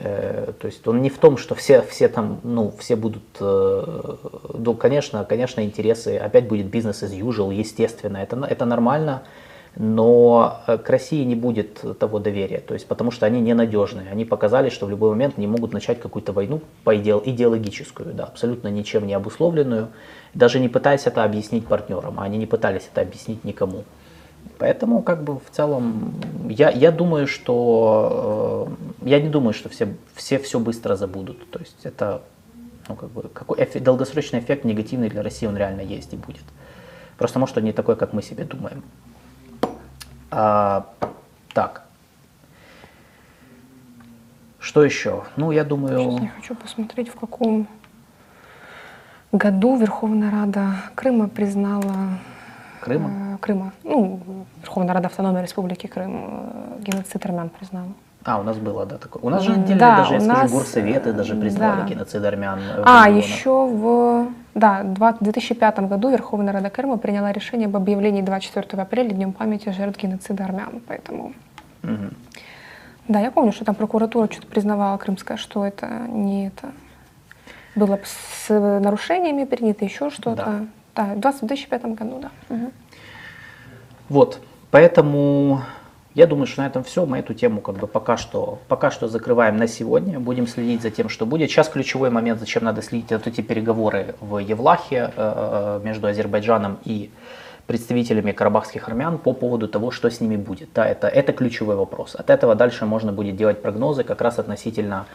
Э, 0.00 0.52
то 0.60 0.66
есть 0.66 0.86
он 0.88 1.00
не 1.02 1.08
в 1.08 1.18
том, 1.18 1.38
что 1.38 1.54
все, 1.54 1.82
все 1.82 2.08
там, 2.08 2.40
ну, 2.42 2.74
все 2.78 2.96
будут, 2.96 3.22
э, 3.40 4.16
ну, 4.54 4.74
конечно, 4.74 5.24
конечно, 5.24 5.64
интересы, 5.64 6.16
опять 6.16 6.48
будет 6.48 6.66
бизнес 6.66 7.02
as 7.02 7.12
usual, 7.18 7.54
естественно, 7.54 8.18
это, 8.18 8.36
это 8.44 8.64
нормально, 8.64 9.22
но 9.76 10.62
э, 10.66 10.78
к 10.78 10.90
России 10.90 11.24
не 11.24 11.34
будет 11.34 11.84
того 11.98 12.18
доверия, 12.18 12.58
то 12.58 12.74
есть 12.74 12.86
потому 12.86 13.10
что 13.10 13.26
они 13.26 13.40
ненадежные. 13.40 14.10
Они 14.10 14.24
показали, 14.24 14.68
что 14.68 14.86
в 14.86 14.90
любой 14.90 15.10
момент 15.10 15.34
они 15.36 15.46
могут 15.46 15.72
начать 15.72 16.00
какую-то 16.00 16.32
войну 16.32 16.60
по 16.84 16.96
идеологическую, 16.96 18.12
да, 18.14 18.24
абсолютно 18.24 18.68
ничем 18.68 19.06
не 19.06 19.14
обусловленную, 19.14 19.88
даже 20.34 20.60
не 20.60 20.68
пытаясь 20.68 21.06
это 21.06 21.24
объяснить 21.24 21.66
партнерам, 21.66 22.18
а 22.18 22.24
они 22.24 22.38
не 22.38 22.46
пытались 22.46 22.88
это 22.92 23.00
объяснить 23.00 23.44
никому. 23.44 23.84
Поэтому 24.58 25.02
как 25.02 25.22
бы 25.22 25.38
в 25.38 25.50
целом 25.50 26.14
я, 26.48 26.70
я 26.70 26.92
думаю, 26.92 27.26
что 27.26 28.68
я 29.02 29.20
не 29.20 29.28
думаю, 29.28 29.54
что 29.54 29.68
все, 29.68 29.96
все 30.14 30.38
все 30.38 30.58
быстро 30.58 30.96
забудут. 30.96 31.50
То 31.50 31.58
есть 31.60 31.78
это, 31.84 32.22
ну, 32.88 32.96
как 32.96 33.10
бы, 33.10 33.22
какой 33.32 33.62
эффект, 33.62 33.84
долгосрочный 33.84 34.40
эффект 34.40 34.64
негативный 34.64 35.08
для 35.08 35.22
России, 35.22 35.46
он 35.46 35.56
реально 35.56 35.80
есть 35.80 36.12
и 36.12 36.16
будет. 36.16 36.44
Просто 37.16 37.38
может 37.38 37.56
он 37.56 37.64
не 37.64 37.72
такой, 37.72 37.96
как 37.96 38.12
мы 38.12 38.22
себе 38.22 38.44
думаем. 38.44 38.82
А, 40.30 40.86
так. 41.52 41.84
Что 44.58 44.84
еще? 44.84 45.24
Ну, 45.36 45.50
я 45.50 45.64
думаю... 45.64 45.98
Сейчас 45.98 46.22
я 46.22 46.28
хочу 46.28 46.54
посмотреть, 46.54 47.08
в 47.08 47.18
каком 47.18 47.66
году 49.32 49.76
Верховная 49.76 50.30
Рада 50.30 50.74
Крыма 50.94 51.28
признала 51.28 52.18
Крыма? 52.80 53.34
Э, 53.34 53.38
Крыма. 53.38 53.72
Ну, 53.84 54.46
Верховная 54.60 54.94
Рада 54.94 55.06
Автономной 55.08 55.42
Республики 55.42 55.86
Крым 55.86 56.24
э, 56.24 56.78
геноцид 56.80 57.24
армян 57.24 57.48
признала. 57.48 57.92
А, 58.24 58.38
у 58.38 58.42
нас 58.42 58.58
было, 58.58 58.84
да, 58.84 58.98
такое. 58.98 59.22
У 59.22 59.30
нас 59.30 59.42
же 59.42 59.52
отдельно 59.52 59.80
да, 59.80 59.96
даже, 59.96 60.14
я 60.14 60.20
скажу, 60.20 60.42
нас... 60.42 60.52
горсоветы 60.52 61.12
даже 61.12 61.34
признали 61.34 61.82
да. 61.82 61.86
геноцид 61.88 62.22
армян. 62.22 62.60
А, 62.84 63.08
еще 63.08 63.66
в, 63.66 64.28
да, 64.54 64.82
в 64.82 65.24
2005 65.24 65.80
году 65.80 66.10
Верховная 66.10 66.52
Рада 66.52 66.68
Крыма 66.68 66.98
приняла 66.98 67.32
решение 67.32 67.66
об 67.66 67.76
объявлении 67.76 68.20
24 68.20 68.82
апреля 68.82 69.10
Днем 69.10 69.32
памяти 69.32 69.70
жертв 69.70 69.98
геноцида 69.98 70.44
армян, 70.44 70.82
поэтому... 70.86 71.32
Угу. 71.82 72.10
Да, 73.08 73.20
я 73.20 73.30
помню, 73.30 73.52
что 73.52 73.64
там 73.64 73.74
прокуратура 73.74 74.30
что-то 74.30 74.46
признавала 74.48 74.98
крымская, 74.98 75.38
что 75.38 75.64
это 75.64 75.86
не 76.08 76.48
это 76.48 76.72
было 77.74 77.98
с 78.04 78.50
нарушениями 78.50 79.44
принято, 79.44 79.84
еще 79.84 80.10
что-то. 80.10 80.66
Да. 80.94 81.14
Да, 81.16 81.32
в 81.32 81.40
2005 81.40 81.84
году, 81.94 82.20
да. 82.20 82.30
Угу. 82.54 82.72
Вот, 84.10 84.40
поэтому 84.70 85.62
я 86.14 86.26
думаю, 86.26 86.46
что 86.46 86.62
на 86.62 86.66
этом 86.66 86.82
все. 86.82 87.06
Мы 87.06 87.18
эту 87.18 87.34
тему 87.34 87.60
как 87.60 87.76
бы 87.76 87.86
пока 87.86 88.16
что, 88.16 88.58
пока 88.68 88.90
что 88.90 89.08
закрываем 89.08 89.56
на 89.56 89.68
сегодня. 89.68 90.18
Будем 90.18 90.46
следить 90.46 90.82
за 90.82 90.90
тем, 90.90 91.08
что 91.08 91.26
будет. 91.26 91.50
Сейчас 91.50 91.68
ключевой 91.68 92.10
момент, 92.10 92.40
зачем 92.40 92.64
надо 92.64 92.82
следить, 92.82 93.12
это 93.12 93.30
эти 93.30 93.40
переговоры 93.42 94.14
в 94.20 94.38
Евлахе 94.38 95.12
э, 95.16 95.80
между 95.84 96.08
Азербайджаном 96.08 96.78
и 96.84 97.10
представителями 97.66 98.32
карабахских 98.32 98.88
армян 98.88 99.18
по 99.18 99.32
поводу 99.32 99.68
того, 99.68 99.92
что 99.92 100.10
с 100.10 100.20
ними 100.20 100.36
будет. 100.36 100.70
Да, 100.74 100.84
это, 100.84 101.06
это 101.06 101.32
ключевой 101.32 101.76
вопрос. 101.76 102.16
От 102.16 102.28
этого 102.28 102.56
дальше 102.56 102.86
можно 102.86 103.12
будет 103.12 103.36
делать 103.36 103.62
прогнозы 103.62 104.02
как 104.02 104.20
раз 104.20 104.40
относительно 104.40 105.06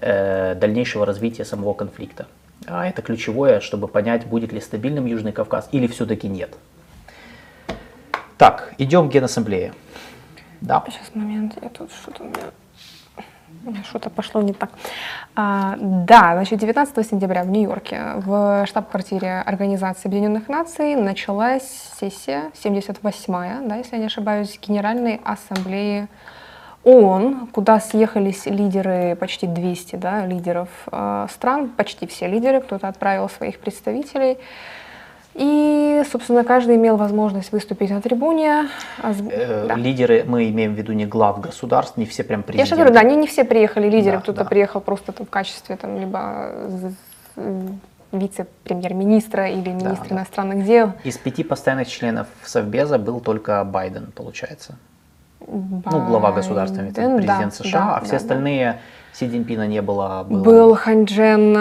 э, 0.00 0.56
дальнейшего 0.56 1.06
развития 1.06 1.44
самого 1.44 1.74
конфликта. 1.74 2.26
А 2.66 2.88
это 2.88 3.02
ключевое, 3.02 3.60
чтобы 3.60 3.86
понять, 3.86 4.26
будет 4.26 4.52
ли 4.52 4.60
стабильным 4.60 5.06
Южный 5.06 5.30
Кавказ 5.30 5.68
или 5.70 5.86
все-таки 5.86 6.26
нет. 6.28 6.56
Так, 8.36 8.74
идем 8.78 9.08
в 9.08 9.12
Генассамблею. 9.12 9.72
Да. 10.60 10.82
Сейчас 10.86 11.14
момент, 11.14 11.58
я 11.62 11.68
тут 11.68 11.90
что-то 11.92 12.22
у 12.22 12.26
меня 12.26 12.50
что-то 13.84 14.10
пошло 14.10 14.40
не 14.40 14.52
так. 14.52 14.70
А, 15.36 15.76
да, 15.78 16.32
значит, 16.34 16.58
19 16.58 17.06
сентября 17.06 17.42
в 17.42 17.48
Нью-Йорке 17.48 18.14
в 18.16 18.64
штаб-квартире 18.66 19.40
Организации 19.40 20.08
Объединенных 20.08 20.48
Наций 20.48 20.94
началась 20.94 21.92
сессия, 21.98 22.52
78-я, 22.62 23.60
да, 23.66 23.76
если 23.76 23.96
я 23.96 23.98
не 23.98 24.06
ошибаюсь, 24.06 24.58
Генеральной 24.60 25.20
Ассамблеи 25.24 26.08
ООН, 26.84 27.48
куда 27.52 27.78
съехались 27.80 28.46
лидеры, 28.46 29.14
почти 29.16 29.46
200 29.46 29.96
да, 29.96 30.24
лидеров 30.24 30.70
э, 30.90 31.26
стран, 31.30 31.68
почти 31.68 32.06
все 32.06 32.26
лидеры, 32.26 32.62
кто-то 32.62 32.88
отправил 32.88 33.28
своих 33.28 33.58
представителей. 33.58 34.38
И, 35.40 36.02
собственно, 36.12 36.44
каждый 36.44 36.76
имел 36.76 36.98
возможность 36.98 37.50
выступить 37.50 37.88
на 37.88 38.02
трибуне. 38.02 38.68
Э, 39.02 39.64
да. 39.68 39.74
Лидеры, 39.74 40.22
мы 40.26 40.50
имеем 40.50 40.74
в 40.74 40.76
виду 40.76 40.92
не 40.92 41.06
глав 41.06 41.40
государств, 41.40 41.96
не 41.96 42.04
все 42.04 42.24
прям 42.24 42.42
президенты. 42.42 42.60
Я 42.60 42.66
же 42.66 42.74
говорю, 42.74 42.92
да, 42.92 43.00
они 43.00 43.16
не 43.16 43.26
все 43.26 43.44
приехали 43.44 43.88
лидеры, 43.88 44.18
да, 44.18 44.22
кто-то 44.22 44.44
да. 44.44 44.44
приехал 44.44 44.82
просто 44.82 45.12
там, 45.12 45.26
в 45.26 45.30
качестве 45.30 45.76
там, 45.76 45.98
либо 45.98 46.52
вице-премьер-министра 48.12 49.48
или 49.48 49.70
министра 49.70 50.10
да, 50.10 50.16
иностранных 50.16 50.58
да. 50.58 50.64
дел. 50.64 50.92
Из 51.04 51.16
пяти 51.16 51.42
постоянных 51.42 51.88
членов 51.88 52.26
Совбеза 52.44 52.98
был 52.98 53.20
только 53.20 53.64
Байден, 53.64 54.12
получается. 54.14 54.76
Байден, 55.40 55.82
ну, 55.90 56.06
глава 56.06 56.32
государства, 56.32 56.82
президент 56.82 57.24
да, 57.24 57.50
США, 57.50 57.80
да, 57.80 57.96
а 57.96 58.00
все 58.02 58.10
да, 58.10 58.16
остальные... 58.18 58.72
Да 58.72 58.78
Си 59.12 59.28
Цзиньпина 59.28 59.66
не 59.66 59.82
было. 59.82 60.24
Был, 60.28 60.42
был 60.42 60.74
Ханчжен, 60.74 61.54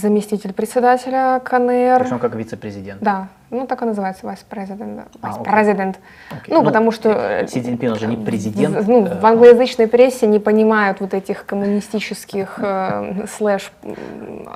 заместитель 0.00 0.52
председателя 0.52 1.40
КНР. 1.44 2.04
Причем 2.04 2.18
как 2.18 2.34
вице-президент. 2.34 3.02
Да, 3.02 3.28
ну 3.54 3.66
так 3.66 3.82
и 3.82 3.84
называется, 3.84 4.26
вайс-президент. 4.26 5.08
Вайс-президент. 5.20 5.98
А, 6.30 6.34
ну, 6.48 6.60
ну, 6.60 6.64
потому 6.64 6.90
что... 6.90 7.10
Э, 7.10 7.46
Си 7.46 7.62
Цзиньпин 7.62 7.92
уже 7.92 8.06
не 8.06 8.16
президент. 8.16 8.86
Ну, 8.86 9.04
в 9.04 9.24
англоязычной 9.24 9.88
прессе 9.88 10.26
не 10.26 10.38
понимают 10.38 11.00
вот 11.00 11.14
этих 11.14 11.46
коммунистических 11.46 12.58
э, 12.58 13.26
слэш 13.26 13.72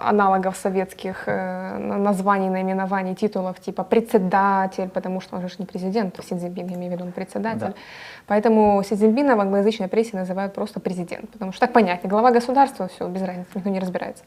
аналогов 0.00 0.56
советских 0.56 1.24
э, 1.26 1.78
названий, 1.78 2.50
наименований, 2.50 3.14
титулов, 3.14 3.60
типа 3.60 3.84
председатель, 3.84 4.88
потому 4.88 5.20
что 5.20 5.36
он 5.36 5.48
же 5.48 5.54
не 5.58 5.66
президент, 5.66 6.16
Си 6.24 6.34
Цзиньпин, 6.36 6.66
я 6.66 6.74
имею 6.76 6.90
в 6.90 6.94
виду, 6.94 7.04
он 7.04 7.12
председатель. 7.12 7.60
Да. 7.60 7.74
Поэтому 8.26 8.82
Си 8.82 8.94
Цзиньпина 8.96 9.36
в 9.36 9.40
англоязычной 9.40 9.88
прессе 9.88 10.16
называют 10.16 10.54
просто 10.54 10.80
президент, 10.80 11.30
потому 11.30 11.52
что 11.52 11.60
так 11.60 11.72
понятнее, 11.72 12.10
глава 12.10 12.30
государства, 12.30 12.88
все, 12.88 13.08
без 13.08 13.22
разницы, 13.22 13.48
никто 13.54 13.70
не 13.70 13.80
разбирается. 13.80 14.24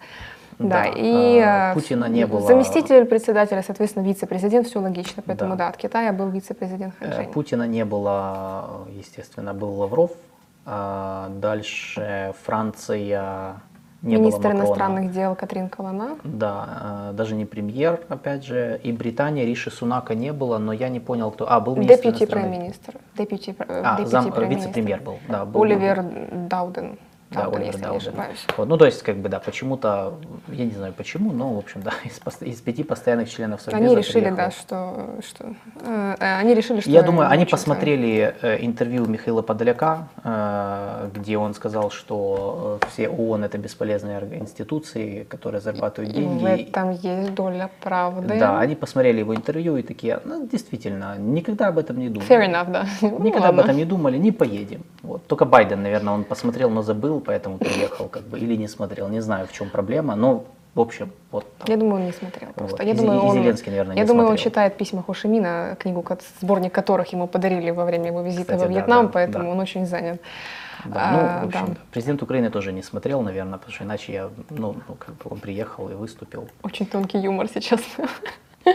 Да, 0.69 0.83
да. 0.83 0.89
и 0.95 1.39
а, 1.39 1.73
Путина 1.73 2.05
не 2.05 2.25
было. 2.25 2.41
Заместитель 2.41 3.05
председателя, 3.05 3.63
соответственно, 3.63 4.03
вице-президент, 4.03 4.67
все 4.67 4.79
логично, 4.79 5.23
поэтому 5.25 5.51
да, 5.51 5.57
да 5.57 5.67
от 5.69 5.77
Китая 5.77 6.13
был 6.13 6.29
вице-президент 6.29 6.93
э, 6.99 7.05
Ханчжэнь. 7.05 7.31
Путина 7.31 7.67
не 7.67 7.85
было, 7.85 8.87
естественно, 8.89 9.53
был 9.53 9.73
Лавров, 9.79 10.11
а 10.65 11.29
дальше 11.29 12.33
Франция 12.43 13.61
не 14.01 14.15
Министр 14.15 14.49
было 14.49 14.51
иностранных 14.53 15.11
дел 15.11 15.35
Катрин 15.35 15.69
Калана. 15.69 16.17
Да, 16.23 17.09
э, 17.11 17.13
даже 17.13 17.35
не 17.35 17.45
премьер, 17.45 17.99
опять 18.09 18.43
же, 18.43 18.79
и 18.83 18.91
Британия 18.91 19.45
Риши 19.45 19.69
Сунака 19.69 20.15
не 20.15 20.33
было, 20.33 20.57
но 20.57 20.73
я 20.73 20.89
не 20.89 20.99
понял, 20.99 21.29
кто. 21.29 21.49
А, 21.51 21.59
был 21.59 21.75
министр 21.75 22.11
Депьюти 22.11 22.25
премьер-министр. 22.25 22.95
Депьюти, 23.15 23.55
а, 23.59 23.99
вице-премьер 24.01 25.01
был, 25.01 25.19
да. 25.27 25.45
Был, 25.45 25.61
Оливер 25.61 26.03
Дауден 26.49 26.97
да, 27.31 27.49
если 27.59 27.81
Дауден. 27.81 27.91
не 27.91 27.97
ошибаюсь. 27.97 28.45
Вот, 28.57 28.67
ну, 28.67 28.77
то 28.77 28.85
есть, 28.85 29.03
как 29.03 29.17
бы, 29.17 29.29
да, 29.29 29.39
почему-то, 29.39 30.15
я 30.49 30.65
не 30.65 30.71
знаю 30.71 30.93
почему, 30.93 31.31
но, 31.31 31.53
в 31.53 31.57
общем, 31.59 31.81
да, 31.81 31.91
из, 32.03 32.19
из 32.41 32.61
пяти 32.61 32.83
постоянных 32.83 33.29
членов 33.29 33.61
Совбеза 33.61 33.85
Они 33.85 33.95
решили, 33.95 34.25
приехал. 34.25 34.37
да, 34.37 34.51
что, 34.51 35.09
что 35.25 35.45
э, 35.85 36.15
э 36.19 36.39
они 36.39 36.53
решили, 36.53 36.81
что... 36.81 36.89
Я 36.89 37.03
думаю, 37.03 37.29
они 37.29 37.45
посмотрели 37.45 38.35
э, 38.41 38.57
интервью 38.65 39.05
Михаила 39.05 39.41
Подоляка, 39.41 40.09
э, 40.23 41.09
где 41.15 41.37
он 41.37 41.53
сказал, 41.53 41.89
что 41.89 42.79
э, 42.81 42.87
все 42.89 43.07
ООН 43.07 43.45
это 43.45 43.57
бесполезные 43.57 44.19
институции, 44.39 45.23
которые 45.29 45.61
зарабатывают 45.61 46.13
деньги. 46.13 46.43
В 46.43 46.45
этом 46.45 46.91
есть 46.91 47.33
доля 47.33 47.69
правды. 47.81 48.39
Да, 48.39 48.59
они 48.59 48.75
посмотрели 48.75 49.19
его 49.19 49.35
интервью 49.35 49.77
и 49.77 49.83
такие, 49.83 50.19
ну, 50.25 50.47
действительно, 50.47 51.17
никогда 51.17 51.67
об 51.67 51.77
этом 51.77 51.97
не 51.97 52.09
думали. 52.09 52.29
Fair 52.29 52.45
enough, 52.49 52.71
да. 52.71 52.85
Никогда 53.23 53.49
об 53.49 53.59
этом 53.59 53.77
не 53.77 53.85
думали, 53.85 54.17
не 54.17 54.31
поедем. 54.31 54.81
Вот. 55.01 55.25
Только 55.27 55.45
Байден, 55.45 55.81
наверное, 55.81 56.13
он 56.13 56.23
посмотрел, 56.23 56.69
но 56.69 56.81
забыл, 56.81 57.20
поэтому 57.21 57.57
приехал, 57.57 58.07
как 58.07 58.23
бы, 58.23 58.39
или 58.39 58.55
не 58.55 58.67
смотрел. 58.67 59.07
Не 59.09 59.21
знаю, 59.21 59.47
в 59.47 59.53
чем 59.53 59.69
проблема, 59.69 60.15
но 60.15 60.45
в 60.73 60.79
общем, 60.79 61.11
вот. 61.31 61.45
Так. 61.57 61.67
Я 61.67 61.75
думаю, 61.75 61.95
он 61.95 62.05
не 62.05 62.13
смотрел 62.13 62.53
просто. 62.53 62.77
Вот. 62.77 62.85
Я 62.85 62.93
и, 62.93 62.95
думаю, 62.95 63.19
и 63.19 63.23
он, 63.23 63.37
Зеленский, 63.37 63.71
наверное, 63.71 63.97
Я 63.97 64.05
думаю, 64.05 64.27
смотрел. 64.27 64.31
он 64.31 64.37
читает 64.37 64.77
письма 64.77 65.03
Хошимина, 65.03 65.75
книгу, 65.77 66.05
сборник 66.39 66.73
которых 66.73 67.11
ему 67.11 67.27
подарили 67.27 67.71
во 67.71 67.83
время 67.83 68.07
его 68.07 68.21
визита 68.21 68.53
Кстати, 68.53 68.61
во 68.61 68.67
Вьетнам, 68.67 69.07
да, 69.07 69.11
поэтому 69.11 69.45
да. 69.45 69.51
он 69.51 69.59
очень 69.59 69.85
занят. 69.85 70.21
Да, 70.85 71.11
ну, 71.11 71.19
а, 71.19 71.41
в 71.43 71.47
общем, 71.47 71.65
да. 71.67 71.81
президент 71.91 72.23
Украины 72.23 72.49
тоже 72.49 72.71
не 72.71 72.83
смотрел, 72.83 73.21
наверное, 73.21 73.57
потому 73.57 73.73
что 73.73 73.83
иначе 73.83 74.13
я, 74.13 74.29
ну, 74.49 74.75
ну 74.87 74.95
как 74.95 75.15
бы 75.15 75.29
он 75.29 75.39
приехал 75.39 75.89
и 75.89 75.93
выступил. 75.93 76.47
Очень 76.63 76.85
тонкий 76.85 77.19
юмор 77.19 77.47
сейчас. 77.47 77.81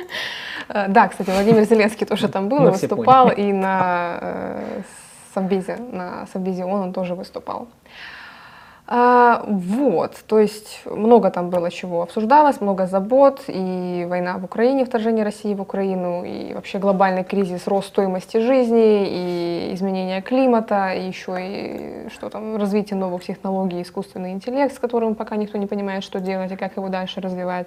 Да, 0.68 1.06
кстати, 1.06 1.30
Владимир 1.30 1.62
Зеленский 1.62 2.06
тоже 2.06 2.26
там 2.28 2.48
был, 2.48 2.70
выступал, 2.70 3.30
и 3.30 3.52
на 3.52 4.18
э, 4.20 4.82
Совбезе, 5.32 5.76
на 5.76 6.26
ООН 6.34 6.80
он 6.82 6.92
тоже 6.92 7.14
выступал. 7.14 7.68
А, 8.88 9.42
вот, 9.48 10.14
то 10.28 10.38
есть 10.38 10.82
много 10.84 11.30
там 11.32 11.50
было 11.50 11.72
чего 11.72 12.02
обсуждалось, 12.02 12.60
много 12.60 12.86
забот, 12.86 13.42
и 13.48 14.06
война 14.08 14.38
в 14.38 14.44
Украине, 14.44 14.84
вторжение 14.84 15.24
России 15.24 15.54
в 15.54 15.60
Украину, 15.60 16.22
и 16.22 16.54
вообще 16.54 16.78
глобальный 16.78 17.24
кризис, 17.24 17.66
рост 17.66 17.88
стоимости 17.88 18.36
жизни, 18.36 19.08
и 19.08 19.74
изменение 19.74 20.22
климата, 20.22 20.92
и 20.92 21.04
еще 21.04 21.36
и 21.40 22.08
что 22.10 22.30
там, 22.30 22.56
развитие 22.56 22.96
новых 22.96 23.24
технологий, 23.24 23.82
искусственный 23.82 24.30
интеллект, 24.30 24.72
с 24.72 24.78
которым 24.78 25.16
пока 25.16 25.34
никто 25.34 25.58
не 25.58 25.66
понимает, 25.66 26.04
что 26.04 26.20
делать 26.20 26.52
и 26.52 26.56
как 26.56 26.76
его 26.76 26.88
дальше 26.88 27.20
развивать. 27.20 27.66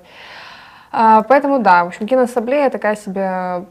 А, 0.94 1.24
поэтому 1.24 1.60
да, 1.60 1.84
в 1.84 1.88
общем, 1.88 2.08
киноассамблея 2.08 2.70
такая 2.70 2.96
себе 2.96 3.66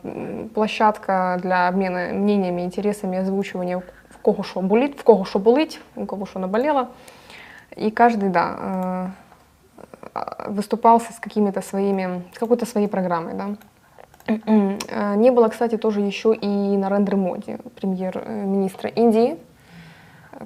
площадка 0.55 1.39
для 1.43 1.69
обмена 1.69 2.13
мнениями, 2.13 2.61
интересами, 2.61 3.19
озвучивания 3.19 3.83
в 4.11 4.19
кого 4.19 4.43
что 4.43 4.61
болит, 4.61 5.01
в 5.01 5.03
кого 5.03 5.25
что 5.25 5.39
болить, 5.39 5.81
у 5.97 6.05
кого 6.05 6.27
что 6.27 6.41
наболело. 6.41 6.89
И 7.79 7.91
каждый, 7.91 8.29
да, 8.29 9.15
э, 10.15 10.51
выступал 10.51 11.01
с 11.01 11.19
какими-то 11.21 11.63
своими, 11.63 12.25
с 12.35 12.39
какой-то 12.39 12.67
своей 12.67 12.89
программой, 12.89 13.35
да. 13.35 13.49
Не 15.17 15.31
было, 15.31 15.49
кстати, 15.49 15.79
тоже 15.79 16.01
еще 16.01 16.35
и 16.35 16.77
Нарендра 16.77 17.17
Моди, 17.17 17.57
премьер-министра 17.77 18.91
Индии. 18.91 19.39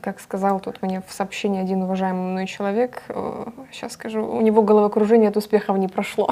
как 0.00 0.20
сказал 0.20 0.60
тут 0.60 0.82
мне 0.82 1.02
в 1.04 1.12
сообщении 1.12 1.60
один 1.60 1.82
уважаемый 1.82 2.30
мной 2.30 2.46
человек, 2.46 3.02
сейчас 3.72 3.92
скажу, 3.92 4.24
у 4.24 4.40
него 4.40 4.62
головокружение 4.62 5.30
от 5.30 5.36
успехов 5.36 5.76
не 5.78 5.88
прошло. 5.88 6.30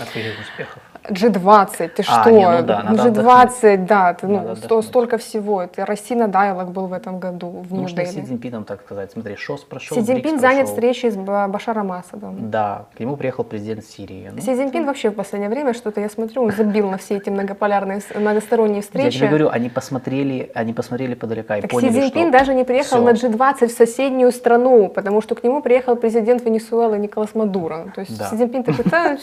От 0.00 0.08
успехов? 0.08 0.82
G20, 1.08 1.88
ты 1.88 2.02
а, 2.06 2.20
что? 2.20 2.30
Не, 2.30 2.48
ну 2.48 2.62
да, 2.62 2.82
G20, 2.92 3.86
да, 3.86 4.14
ты, 4.14 4.26
ну, 4.26 4.54
сто, 4.56 4.82
столько 4.82 5.18
всего. 5.18 5.62
Это 5.62 5.84
Россия 5.84 6.26
Dialog 6.26 6.70
был 6.70 6.86
в 6.86 6.92
этом 6.92 7.18
году 7.18 7.64
в 7.68 7.72
Нью-Дели. 7.72 8.06
Си 8.06 8.22
Цзиньпином, 8.22 8.64
так 8.64 8.82
сказать. 8.82 9.12
Смотри, 9.12 9.36
ШОС 9.36 9.64
прошел, 9.64 9.96
Си 9.96 10.04
Цзиньпин 10.04 10.38
занят 10.38 10.68
встречей 10.68 11.10
с 11.10 11.16
Башаром 11.16 11.90
Асадом. 11.92 12.50
Да, 12.50 12.86
к 12.96 13.00
нему 13.00 13.16
приехал 13.16 13.44
президент 13.44 13.84
Сирии. 13.84 14.30
Ну, 14.32 14.40
Си 14.40 14.54
Цзиньпин 14.54 14.86
вообще 14.86 15.10
в 15.10 15.14
последнее 15.14 15.50
время 15.50 15.74
что-то, 15.74 16.00
я 16.00 16.08
смотрю, 16.08 16.42
он 16.42 16.52
забил 16.52 16.88
на 16.90 16.98
все 16.98 17.16
эти 17.16 17.30
многополярные, 17.30 18.00
многосторонние 18.14 18.82
встречи. 18.82 19.14
Я 19.14 19.20
тебе 19.20 19.28
говорю, 19.28 19.48
они 19.48 19.68
посмотрели, 19.68 20.50
они 20.54 20.72
посмотрели 20.72 21.14
подалека 21.14 21.58
и 21.58 21.62
так 21.62 21.70
поняли, 21.70 21.92
Си 21.92 22.00
Цзиньпин 22.00 22.28
что... 22.28 22.38
даже 22.38 22.54
не 22.54 22.64
приехал 22.64 22.98
все. 22.98 23.28
на 23.28 23.34
G20 23.34 23.66
в 23.66 23.72
соседнюю 23.72 24.30
страну, 24.30 24.88
потому 24.88 25.20
что 25.20 25.34
к 25.34 25.42
нему 25.42 25.62
приехал 25.62 25.96
президент 25.96 26.44
Венесуэлы 26.44 26.98
Николас 26.98 27.34
Мадуро. 27.34 27.92
То 27.94 28.02
есть 28.02 28.16
да. 28.16 28.28
Си 28.30 28.36
Цзиньпин 28.36 28.62
такой, 28.62 28.84
да, 28.84 29.16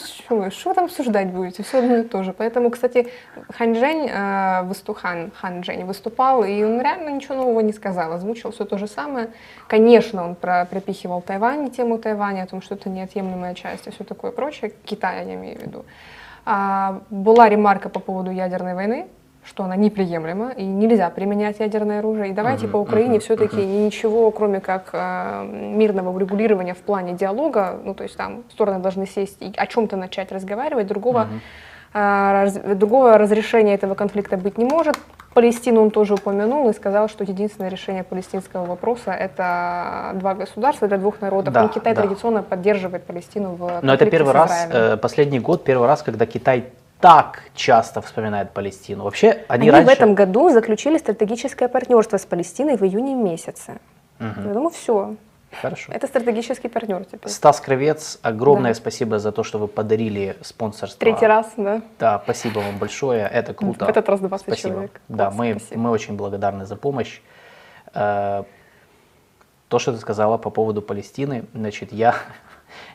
что 0.49 0.73
там 0.73 0.85
обсуждать 0.85 1.27
будете, 1.27 1.63
все 1.69 1.79
одно 1.79 1.97
и 1.97 2.03
то 2.03 2.23
же. 2.23 2.33
Поэтому, 2.33 2.69
кстати, 2.69 3.07
Хан 3.57 3.75
Жень, 3.75 4.09
э, 4.11 4.63
высту, 4.63 4.93
Хан, 4.93 5.31
Хан 5.31 5.63
Жень 5.63 5.85
выступал, 5.85 6.43
и 6.43 6.63
он 6.63 6.81
реально 6.81 7.09
ничего 7.09 7.35
нового 7.35 7.61
не 7.61 7.73
сказал, 7.73 8.13
озвучил 8.13 8.51
все 8.51 8.65
то 8.65 8.77
же 8.77 8.87
самое. 8.87 9.29
Конечно, 9.67 10.23
он 10.23 10.35
про, 10.35 10.65
припихивал 10.65 11.21
Тайвань, 11.21 11.69
тему 11.69 11.97
Тайваня, 11.97 12.43
о 12.43 12.47
том, 12.47 12.61
что 12.61 12.75
это 12.75 12.89
неотъемлемая 12.89 13.53
часть 13.53 13.87
и 13.87 13.91
все 13.91 14.03
такое 14.03 14.31
прочее, 14.31 14.73
Китая 14.83 15.21
я 15.21 15.35
имею 15.35 15.57
в 15.57 15.61
виду. 15.61 15.85
А, 16.45 17.01
была 17.09 17.47
ремарка 17.49 17.89
по 17.89 17.99
поводу 17.99 18.31
ядерной 18.31 18.73
войны, 18.73 19.07
что 19.43 19.63
она 19.63 19.75
неприемлема 19.75 20.51
и 20.51 20.63
нельзя 20.63 21.09
применять 21.09 21.59
ядерное 21.59 21.99
оружие. 21.99 22.29
И 22.29 22.33
давайте 22.33 22.65
uh-huh, 22.65 22.71
по 22.71 22.77
Украине 22.77 23.17
uh-huh, 23.17 23.21
все-таки 23.21 23.57
uh-huh. 23.57 23.85
ничего, 23.85 24.29
кроме 24.31 24.59
как 24.59 24.89
э, 24.93 25.45
мирного 25.45 26.09
урегулирования 26.09 26.73
в 26.73 26.79
плане 26.79 27.13
диалога, 27.13 27.79
ну 27.83 27.93
то 27.93 28.03
есть 28.03 28.17
там 28.17 28.43
стороны 28.51 28.79
должны 28.79 29.07
сесть 29.07 29.37
и 29.41 29.51
о 29.55 29.65
чем-то 29.65 29.97
начать 29.97 30.31
разговаривать, 30.31 30.87
другого 30.87 31.21
uh-huh 31.21 31.39
другого 31.93 33.17
разрешения 33.17 33.73
этого 33.73 33.95
конфликта 33.95 34.37
быть 34.37 34.57
не 34.57 34.65
может. 34.65 34.95
Палестину 35.33 35.81
он 35.81 35.91
тоже 35.91 36.15
упомянул 36.15 36.69
и 36.69 36.73
сказал, 36.73 37.07
что 37.07 37.23
единственное 37.23 37.69
решение 37.69 38.03
палестинского 38.03 38.65
вопроса 38.65 39.11
это 39.11 40.11
два 40.15 40.33
государства 40.33 40.87
для 40.87 40.97
двух 40.97 41.21
народов. 41.21 41.53
Да, 41.53 41.65
и 41.65 41.67
Китай 41.69 41.93
да. 41.93 42.01
традиционно 42.01 42.41
поддерживает 42.43 43.03
Палестину 43.03 43.55
в 43.55 43.79
Но 43.81 43.93
это 43.93 44.07
первый 44.07 44.33
раз, 44.33 44.67
э, 44.71 44.97
последний 44.97 45.39
год, 45.39 45.63
первый 45.63 45.87
раз, 45.87 46.01
когда 46.01 46.25
Китай 46.25 46.65
так 46.99 47.43
часто 47.53 48.01
вспоминает 48.01 48.51
Палестину. 48.51 49.03
Вообще, 49.03 49.45
они, 49.47 49.63
они 49.63 49.71
раньше... 49.71 49.89
в 49.89 49.93
этом 49.93 50.15
году 50.15 50.49
заключили 50.49 50.97
стратегическое 50.97 51.67
партнерство 51.67 52.17
с 52.17 52.25
Палестиной 52.25 52.77
в 52.77 52.83
июне 52.83 53.15
месяце. 53.15 53.79
Угу. 54.19 54.47
Я 54.47 54.53
думаю, 54.53 54.69
все. 54.69 55.15
Хорошо. 55.61 55.91
Это 55.91 56.07
стратегический 56.07 56.67
партнер 56.67 57.05
теперь. 57.05 57.31
Стас 57.31 57.59
Кровец, 57.59 58.19
огромное 58.21 58.71
да. 58.71 58.75
спасибо 58.75 59.17
за 59.17 59.31
то, 59.31 59.43
что 59.43 59.57
вы 59.57 59.67
подарили 59.67 60.37
спонсорство. 60.41 60.99
Третий 60.99 61.25
раз, 61.25 61.53
да. 61.57 61.81
Да, 61.97 62.21
спасибо 62.23 62.59
вам 62.59 62.77
большое, 62.77 63.27
это 63.27 63.53
круто. 63.53 63.85
В 63.85 63.89
этот 63.89 64.07
раз 64.09 64.19
20 64.19 64.45
спасибо. 64.45 64.69
человек. 64.69 65.01
Да, 65.07 65.31
мы, 65.31 65.57
мы 65.71 65.89
очень 65.89 66.15
благодарны 66.15 66.65
за 66.65 66.75
помощь. 66.75 67.21
Э, 67.95 68.43
то, 69.69 69.79
что 69.79 69.91
ты 69.91 69.97
сказала 69.97 70.37
по 70.37 70.51
поводу 70.51 70.81
Палестины, 70.81 71.45
значит, 71.53 71.93
я, 71.93 72.15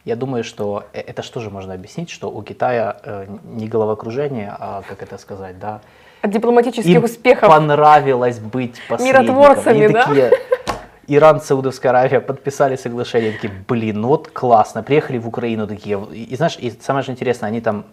я 0.04 0.16
думаю, 0.16 0.44
что 0.44 0.84
э, 0.92 1.00
это 1.00 1.22
что 1.22 1.40
же 1.40 1.50
можно 1.50 1.74
объяснить, 1.74 2.10
что 2.10 2.30
у 2.30 2.42
Китая 2.42 2.96
э, 3.02 3.26
не 3.44 3.68
головокружение, 3.68 4.54
а, 4.58 4.82
как 4.88 5.02
это 5.02 5.18
сказать, 5.18 5.58
да, 5.58 5.80
от 6.22 6.30
дипломатических 6.30 6.90
Им 6.90 7.04
успехов. 7.04 7.50
понравилось 7.50 8.38
быть 8.38 8.80
посредником. 8.88 9.26
Миротворцами, 9.26 9.86
да? 9.88 10.04
Такие, 10.06 10.30
Иран, 11.06 11.40
Саудовская 11.40 11.90
Аравия 11.90 12.20
подписали 12.20 12.76
соглашение, 12.76 13.32
такие, 13.32 13.52
блин, 13.68 14.00
ну 14.00 14.08
вот 14.08 14.28
классно, 14.28 14.82
приехали 14.82 15.18
в 15.18 15.28
Украину 15.28 15.66
такие, 15.66 16.02
и, 16.12 16.24
и 16.24 16.36
знаешь, 16.36 16.56
и 16.58 16.70
самое 16.70 17.04
же 17.04 17.12
интересное, 17.12 17.48
они 17.48 17.60
там, 17.60 17.84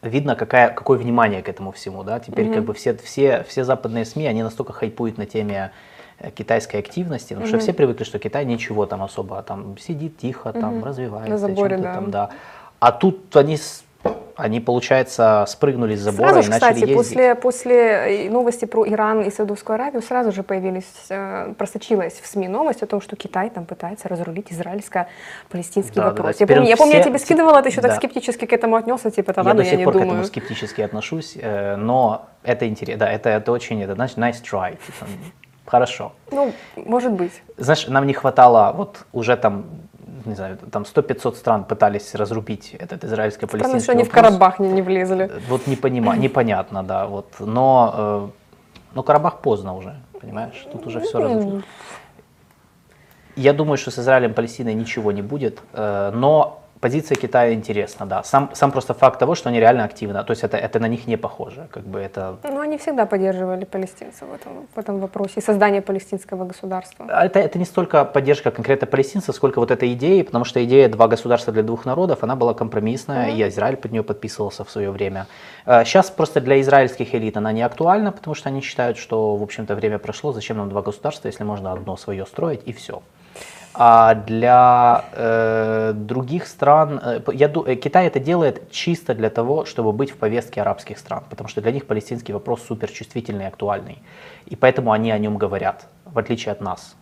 видно, 0.00 0.34
какая, 0.34 0.70
какое 0.70 0.98
внимание 0.98 1.42
к 1.42 1.48
этому 1.48 1.72
всему, 1.72 2.04
да, 2.04 2.20
теперь 2.20 2.46
mm-hmm. 2.46 2.54
как 2.54 2.64
бы 2.64 2.74
все, 2.74 2.96
все, 2.96 3.44
все 3.46 3.64
западные 3.64 4.06
СМИ, 4.06 4.26
они 4.26 4.42
настолько 4.42 4.72
хайпуют 4.72 5.18
на 5.18 5.26
теме 5.26 5.72
китайской 6.30 6.76
активности, 6.76 7.34
потому 7.34 7.46
mm-hmm. 7.46 7.48
что 7.48 7.58
все 7.58 7.72
привыкли, 7.72 8.04
что 8.04 8.18
Китай 8.18 8.44
ничего 8.44 8.86
там 8.86 9.02
особо, 9.02 9.42
там 9.42 9.76
сидит 9.78 10.18
тихо, 10.18 10.52
там 10.52 10.74
mm-hmm. 10.74 10.84
развивается, 10.84 11.30
на 11.30 11.38
заборе, 11.38 11.76
да. 11.78 11.94
там, 11.94 12.10
да, 12.10 12.30
а 12.80 12.92
тут 12.92 13.36
они 13.36 13.56
они, 14.36 14.60
получается, 14.60 15.44
спрыгнули 15.46 15.94
с 15.94 16.00
забора 16.00 16.30
сразу 16.30 16.48
и 16.48 16.50
начали 16.50 16.58
кстати, 16.58 16.78
ездить. 16.80 16.96
После, 16.96 17.34
после 17.34 18.28
новости 18.30 18.64
про 18.64 18.86
Иран 18.88 19.22
и 19.22 19.30
Саудовскую 19.30 19.74
Аравию 19.74 20.02
сразу 20.02 20.32
же 20.32 20.42
появились, 20.42 20.86
э, 21.10 21.54
просочилась 21.56 22.14
в 22.14 22.26
СМИ 22.26 22.48
новость 22.48 22.82
о 22.82 22.86
том, 22.86 23.00
что 23.00 23.14
Китай 23.14 23.50
там 23.50 23.66
пытается 23.66 24.08
разрулить 24.08 24.50
израильско-палестинский 24.50 25.96
да, 25.96 26.06
вопрос. 26.06 26.38
Да, 26.38 26.46
да. 26.46 26.52
Я, 26.52 26.56
помню, 26.56 26.70
я 26.70 26.76
помню, 26.76 26.94
я 26.96 27.02
тебе 27.02 27.18
скидывала, 27.18 27.62
ты 27.62 27.68
еще 27.68 27.80
да. 27.80 27.88
так 27.88 27.98
скептически 27.98 28.46
к 28.46 28.52
этому 28.52 28.76
отнесся, 28.76 29.10
типа, 29.10 29.32
да 29.32 29.42
ладно, 29.42 29.60
я, 29.60 29.72
я 29.72 29.76
не 29.76 29.84
думаю. 29.84 29.98
Я 29.98 30.00
до 30.00 30.00
сих 30.00 30.00
пор 30.00 30.02
к 30.02 30.06
этому 30.06 30.24
скептически 30.24 30.80
отношусь, 30.80 31.36
э, 31.40 31.76
но 31.76 32.28
это 32.42 32.66
интересно, 32.66 33.06
да, 33.06 33.12
это, 33.12 33.28
это 33.28 33.52
очень, 33.52 33.82
это 33.82 33.94
значит 33.94 34.18
nice 34.18 34.42
try. 34.42 34.72
Типа, 34.72 35.06
хорошо. 35.72 36.12
Ну, 36.30 36.52
может 36.76 37.12
быть. 37.12 37.42
Знаешь, 37.56 37.88
нам 37.88 38.06
не 38.06 38.12
хватало, 38.12 38.72
вот 38.76 39.06
уже 39.12 39.36
там 39.36 39.64
не 40.26 40.34
знаю, 40.34 40.58
там 40.70 40.82
100-500 40.82 41.34
стран 41.34 41.64
пытались 41.64 42.14
разрубить 42.14 42.76
этот 42.78 43.04
израильско-палестинский 43.04 43.80
что 43.80 43.92
они 43.92 44.04
в 44.04 44.10
Карабах 44.10 44.60
не, 44.60 44.68
не 44.68 44.82
влезли. 44.82 45.30
Вот 45.48 45.66
не 45.66 45.76
понима, 45.76 46.16
непонятно, 46.26 46.82
да. 46.82 47.06
Вот. 47.06 47.26
Но, 47.40 47.94
э, 47.96 48.28
но 48.94 49.02
Карабах 49.02 49.40
поздно 49.40 49.74
уже, 49.74 49.94
понимаешь? 50.20 50.66
Тут 50.72 50.86
уже 50.86 51.00
все 51.00 51.18
разрушено. 51.18 51.62
Я 53.36 53.52
думаю, 53.52 53.78
что 53.78 53.90
с 53.90 53.98
Израилем 53.98 54.34
Палестиной 54.34 54.74
ничего 54.74 55.10
не 55.12 55.22
будет, 55.22 55.60
э, 55.72 56.12
но 56.14 56.61
позиция 56.82 57.14
Китая 57.14 57.54
интересна, 57.54 58.06
да. 58.06 58.22
Сам, 58.24 58.50
сам 58.54 58.72
просто 58.72 58.92
факт 58.92 59.18
того, 59.18 59.34
что 59.34 59.48
они 59.48 59.60
реально 59.60 59.84
активно, 59.84 60.24
то 60.24 60.32
есть 60.32 60.42
это, 60.42 60.56
это 60.56 60.80
на 60.80 60.88
них 60.88 61.06
не 61.06 61.16
похоже, 61.16 61.68
как 61.70 61.84
бы 61.84 62.00
это... 62.00 62.36
Ну, 62.42 62.60
они 62.60 62.76
всегда 62.76 63.06
поддерживали 63.06 63.64
палестинцев 63.64 64.28
в 64.28 64.34
этом, 64.34 64.66
в 64.74 64.78
этом 64.78 64.98
вопросе, 64.98 65.40
создание 65.40 65.80
палестинского 65.80 66.44
государства. 66.44 67.06
А 67.08 67.24
это, 67.24 67.38
это 67.38 67.58
не 67.58 67.64
столько 67.64 68.04
поддержка 68.04 68.50
конкретно 68.50 68.86
палестинцев, 68.86 69.34
сколько 69.36 69.60
вот 69.60 69.70
этой 69.70 69.92
идеи, 69.92 70.22
потому 70.22 70.44
что 70.44 70.62
идея 70.64 70.88
«два 70.88 71.06
государства 71.06 71.52
для 71.52 71.62
двух 71.62 71.86
народов», 71.86 72.24
она 72.24 72.34
была 72.34 72.52
компромиссная, 72.52 73.28
mm-hmm. 73.28 73.46
и 73.46 73.48
Израиль 73.48 73.76
под 73.76 73.92
нее 73.92 74.02
подписывался 74.02 74.64
в 74.64 74.70
свое 74.70 74.90
время. 74.90 75.26
Сейчас 75.64 76.10
а, 76.10 76.12
просто 76.12 76.40
для 76.40 76.60
израильских 76.60 77.14
элит 77.14 77.36
она 77.36 77.52
не 77.52 77.62
актуальна, 77.62 78.10
потому 78.10 78.34
что 78.34 78.48
они 78.48 78.60
считают, 78.60 78.98
что, 78.98 79.36
в 79.36 79.42
общем-то, 79.42 79.76
время 79.76 79.98
прошло, 79.98 80.32
зачем 80.32 80.56
нам 80.56 80.68
два 80.68 80.82
государства, 80.82 81.28
если 81.28 81.44
можно 81.44 81.72
одно 81.72 81.96
свое 81.96 82.26
строить, 82.26 82.62
и 82.66 82.72
все. 82.72 83.02
А 83.74 84.14
для 84.14 85.04
э, 85.12 85.92
других 85.94 86.46
стран, 86.46 87.00
э, 87.02 87.20
я, 87.32 87.50
э, 87.66 87.74
Китай 87.76 88.06
это 88.06 88.20
делает 88.20 88.70
чисто 88.70 89.14
для 89.14 89.30
того, 89.30 89.64
чтобы 89.64 89.92
быть 89.92 90.10
в 90.10 90.16
повестке 90.16 90.60
арабских 90.60 90.98
стран, 90.98 91.24
потому 91.30 91.48
что 91.48 91.62
для 91.62 91.72
них 91.72 91.86
палестинский 91.86 92.34
вопрос 92.34 92.62
супер 92.62 92.90
чувствительный 92.90 93.44
и 93.44 93.48
актуальный. 93.48 93.98
И 94.44 94.56
поэтому 94.56 94.92
они 94.92 95.10
о 95.10 95.18
нем 95.18 95.38
говорят, 95.38 95.86
в 96.04 96.18
отличие 96.18 96.52
от 96.52 96.60
нас. 96.60 96.94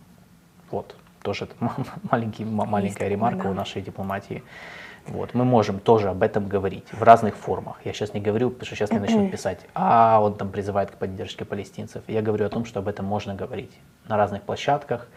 Вот, 0.71 0.95
тоже 1.23 1.49
маленький, 2.11 2.45
маленькая 2.45 3.07
Есть 3.07 3.11
ремарка 3.11 3.43
да. 3.43 3.49
у 3.49 3.53
нашей 3.53 3.81
дипломатии. 3.81 4.41
Вот, 5.07 5.33
мы 5.33 5.43
можем 5.43 5.79
тоже 5.79 6.09
об 6.09 6.23
этом 6.23 6.47
говорить 6.47 6.85
в 6.93 7.03
разных 7.03 7.35
формах. 7.35 7.81
Я 7.83 7.91
сейчас 7.91 8.13
не 8.13 8.21
говорю, 8.21 8.49
потому 8.49 8.65
что 8.65 8.75
сейчас 8.75 8.91
мне 8.91 8.99
начнут 8.99 9.31
писать, 9.31 9.59
а 9.73 10.19
он 10.21 10.35
там 10.35 10.49
призывает 10.49 10.91
к 10.91 10.93
поддержке 10.93 11.43
палестинцев. 11.43 12.03
Я 12.07 12.21
говорю 12.21 12.45
о 12.45 12.49
том, 12.49 12.65
что 12.65 12.79
об 12.79 12.87
этом 12.87 13.05
можно 13.05 13.33
говорить 13.33 13.71
на 14.07 14.15
разных 14.15 14.43
площадках, 14.43 15.07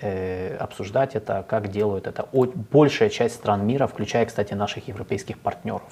Э, 0.00 0.56
обсуждать 0.56 1.14
это, 1.14 1.44
как 1.46 1.68
делают 1.68 2.06
это 2.06 2.26
большая 2.70 3.10
часть 3.10 3.34
стран 3.34 3.66
мира, 3.66 3.86
включая, 3.86 4.24
кстати, 4.24 4.54
наших 4.54 4.88
европейских 4.88 5.38
партнеров. 5.38 5.82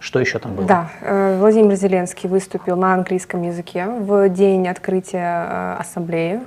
Что 0.00 0.18
еще 0.18 0.38
там 0.38 0.54
было? 0.54 0.66
Да, 0.66 0.90
э, 1.02 1.36
Владимир 1.38 1.74
Зеленский 1.74 2.28
выступил 2.30 2.76
на 2.76 2.94
английском 2.94 3.42
языке 3.42 3.86
в 3.86 4.30
день 4.30 4.68
открытия 4.68 5.18
э, 5.18 5.76
ассамблеи. 5.80 6.40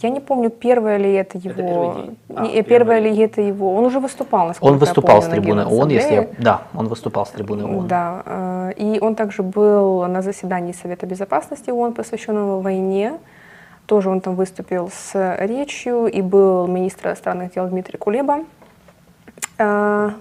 Я 0.00 0.10
не 0.10 0.20
помню, 0.20 0.48
первое 0.48 0.96
ли 0.96 1.12
это 1.12 1.36
его. 1.36 2.06
Это 2.28 2.40
а, 2.40 2.46
не, 2.46 2.62
первое 2.62 3.00
ли 3.00 3.14
это 3.18 3.42
его. 3.42 3.74
Он 3.74 3.84
уже 3.84 3.98
выступал, 3.98 4.46
насколько 4.46 4.72
Он 4.72 4.78
выступал 4.78 5.16
я 5.16 5.22
помню, 5.22 5.28
с 5.28 5.40
трибуны 5.40 5.66
ООН, 5.66 5.88
если 5.88 6.14
я. 6.14 6.28
Да, 6.38 6.62
он 6.72 6.86
выступал 6.86 7.26
с 7.26 7.30
трибуны 7.30 7.64
ООН. 7.64 7.88
Да. 7.88 8.72
И 8.76 9.00
он 9.00 9.16
также 9.16 9.42
был 9.42 10.06
на 10.06 10.22
заседании 10.22 10.72
Совета 10.72 11.04
Безопасности 11.04 11.70
ООН, 11.70 11.94
посвященного 11.94 12.62
войне. 12.62 13.18
Тоже 13.88 14.10
он 14.10 14.20
там 14.20 14.34
выступил 14.34 14.90
с 14.92 15.36
речью, 15.40 16.08
и 16.08 16.20
был 16.20 16.66
министр 16.66 17.08
иностранных 17.08 17.54
дел 17.54 17.66
Дмитрий 17.68 17.96
Кулеба. 17.96 18.44
А, 19.56 20.12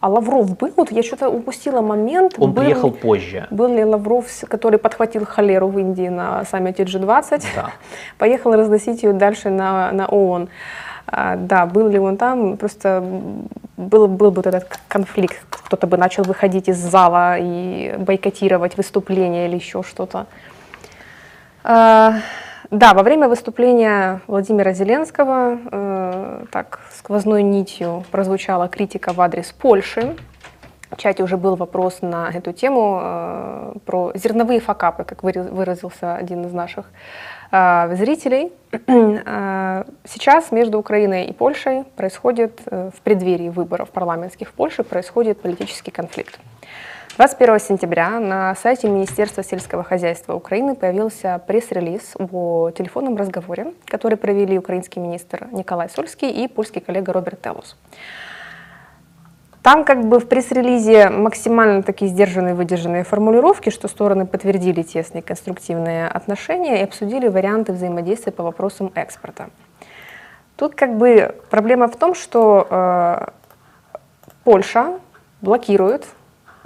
а 0.00 0.08
Лавров 0.10 0.54
был? 0.58 0.70
Вот 0.76 0.92
я 0.92 1.02
что-то 1.02 1.30
упустила 1.30 1.80
момент. 1.80 2.34
Он 2.36 2.52
был, 2.52 2.62
приехал 2.62 2.90
позже. 2.90 3.46
Был 3.50 3.68
ли 3.68 3.82
Лавров, 3.86 4.26
который 4.46 4.78
подхватил 4.78 5.24
холеру 5.24 5.68
в 5.68 5.78
Индии 5.78 6.08
на 6.08 6.44
саммите 6.44 6.82
G20, 6.82 7.42
да. 7.56 7.70
поехал 8.18 8.52
разносить 8.52 9.02
ее 9.02 9.14
дальше 9.14 9.48
на, 9.48 9.90
на 9.92 10.06
ООН. 10.06 10.50
А, 11.06 11.36
да, 11.36 11.64
был 11.64 11.88
ли 11.88 11.98
он 11.98 12.18
там, 12.18 12.58
просто 12.58 13.02
был, 13.78 14.08
был 14.08 14.30
бы 14.30 14.36
вот 14.36 14.46
этот 14.46 14.78
конфликт, 14.88 15.38
кто-то 15.48 15.86
бы 15.86 15.96
начал 15.96 16.24
выходить 16.24 16.68
из 16.68 16.76
зала 16.76 17.38
и 17.38 17.96
бойкотировать 17.96 18.76
выступление 18.76 19.48
или 19.48 19.56
еще 19.56 19.82
что-то. 19.82 20.26
А, 21.64 22.16
да, 22.70 22.94
во 22.94 23.02
время 23.02 23.28
выступления 23.28 24.20
Владимира 24.28 24.72
Зеленского 24.72 25.58
э, 25.72 26.44
так 26.52 26.78
сквозной 26.96 27.42
нитью 27.42 28.04
прозвучала 28.12 28.68
критика 28.68 29.12
в 29.12 29.20
адрес 29.20 29.50
Польши. 29.50 30.16
В 30.88 30.96
чате 30.96 31.24
уже 31.24 31.36
был 31.36 31.56
вопрос 31.56 32.00
на 32.00 32.30
эту 32.30 32.52
тему 32.52 33.00
э, 33.02 33.72
про 33.84 34.12
зерновые 34.14 34.60
факапы, 34.60 35.02
как 35.02 35.24
выразился 35.24 36.14
один 36.14 36.44
из 36.46 36.52
наших 36.52 36.86
э, 37.50 37.96
зрителей. 37.96 38.52
Э, 38.86 39.84
сейчас 40.04 40.52
между 40.52 40.78
Украиной 40.78 41.24
и 41.24 41.32
Польшей 41.32 41.82
происходит, 41.96 42.60
э, 42.66 42.90
в 42.96 43.00
преддверии 43.00 43.48
выборов 43.48 43.90
парламентских 43.90 44.48
в 44.48 44.52
Польше, 44.52 44.84
происходит 44.84 45.40
политический 45.42 45.90
конфликт. 45.90 46.38
21 47.20 47.60
сентября 47.60 48.18
на 48.18 48.54
сайте 48.54 48.88
Министерства 48.88 49.44
сельского 49.44 49.84
хозяйства 49.84 50.32
Украины 50.32 50.74
появился 50.74 51.38
пресс-релиз 51.46 52.14
о 52.18 52.70
телефонном 52.70 53.18
разговоре, 53.18 53.74
который 53.84 54.16
провели 54.16 54.58
украинский 54.58 55.02
министр 55.02 55.48
Николай 55.52 55.90
Сольский 55.90 56.30
и 56.30 56.48
польский 56.48 56.80
коллега 56.80 57.12
Роберт 57.12 57.42
Телус. 57.42 57.76
Там 59.60 59.84
как 59.84 60.02
бы 60.06 60.18
в 60.18 60.28
пресс-релизе 60.28 61.10
максимально 61.10 61.82
такие 61.82 62.10
сдержанные, 62.10 62.54
выдержанные 62.54 63.04
формулировки, 63.04 63.68
что 63.68 63.86
стороны 63.86 64.24
подтвердили 64.24 64.80
тесные 64.80 65.20
конструктивные 65.20 66.08
отношения 66.08 66.80
и 66.80 66.84
обсудили 66.84 67.28
варианты 67.28 67.74
взаимодействия 67.74 68.32
по 68.32 68.42
вопросам 68.42 68.92
экспорта. 68.94 69.50
Тут 70.56 70.74
как 70.74 70.96
бы 70.96 71.34
проблема 71.50 71.88
в 71.88 71.96
том, 71.96 72.14
что 72.14 72.66
э, 72.70 73.26
Польша 74.42 74.98
блокирует 75.42 76.06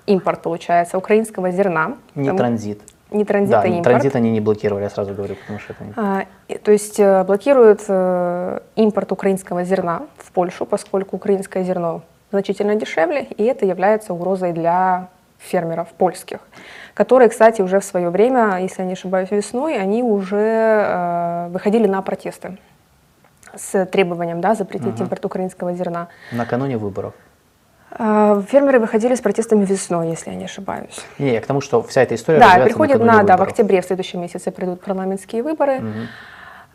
импорт, 0.06 0.42
получается, 0.42 0.98
украинского 0.98 1.50
зерна. 1.50 1.96
Не 2.14 2.28
там, 2.28 2.36
транзит. 2.36 2.80
Не 3.10 3.24
транзит, 3.24 3.50
да, 3.50 3.62
а 3.62 3.66
импорт. 3.66 3.84
транзит 3.84 4.16
они 4.16 4.30
не 4.30 4.40
блокировали, 4.40 4.84
я 4.84 4.90
сразу 4.90 5.14
говорю, 5.14 5.36
потому 5.36 5.58
что 5.60 5.72
это 5.72 5.84
не... 5.84 5.92
А, 5.96 6.26
то 6.62 6.72
есть 6.72 6.98
э, 6.98 7.24
блокируют 7.24 7.82
э, 7.88 8.60
импорт 8.76 9.12
украинского 9.12 9.64
зерна 9.64 10.02
в 10.18 10.32
Польшу, 10.32 10.66
поскольку 10.66 11.16
украинское 11.16 11.62
зерно 11.64 12.02
значительно 12.30 12.74
дешевле, 12.74 13.22
и 13.22 13.44
это 13.44 13.64
является 13.64 14.12
угрозой 14.12 14.52
для 14.52 15.08
фермеров 15.38 15.88
польских, 15.88 16.40
которые, 16.94 17.28
кстати, 17.28 17.62
уже 17.62 17.78
в 17.78 17.84
свое 17.84 18.10
время, 18.10 18.58
если 18.60 18.82
я 18.82 18.86
не 18.86 18.94
ошибаюсь, 18.94 19.30
весной, 19.30 19.78
они 19.78 20.02
уже 20.02 20.36
э, 20.36 21.48
выходили 21.50 21.86
на 21.86 22.02
протесты 22.02 22.58
с 23.54 23.86
требованием 23.86 24.40
да, 24.40 24.54
запретить 24.54 24.94
угу. 24.94 25.04
импорт 25.04 25.24
украинского 25.24 25.72
зерна. 25.74 26.08
Накануне 26.32 26.76
выборов. 26.76 27.14
А, 27.90 28.42
фермеры 28.42 28.80
выходили 28.80 29.14
с 29.14 29.20
протестами 29.20 29.64
весной, 29.64 30.10
если 30.10 30.30
я 30.30 30.36
не 30.36 30.44
ошибаюсь. 30.44 31.00
Не, 31.18 31.34
я 31.34 31.40
к 31.40 31.46
тому, 31.46 31.60
что 31.60 31.82
вся 31.82 32.02
эта 32.02 32.14
история 32.14 32.40
Да, 32.40 32.56
приходит 32.64 33.00
на, 33.00 33.22
да, 33.22 33.36
в 33.36 33.42
октябре, 33.42 33.80
в 33.80 33.84
следующем 33.84 34.20
месяце 34.20 34.50
придут 34.50 34.80
парламентские 34.80 35.42
выборы. 35.42 35.78
Угу. 35.78 36.06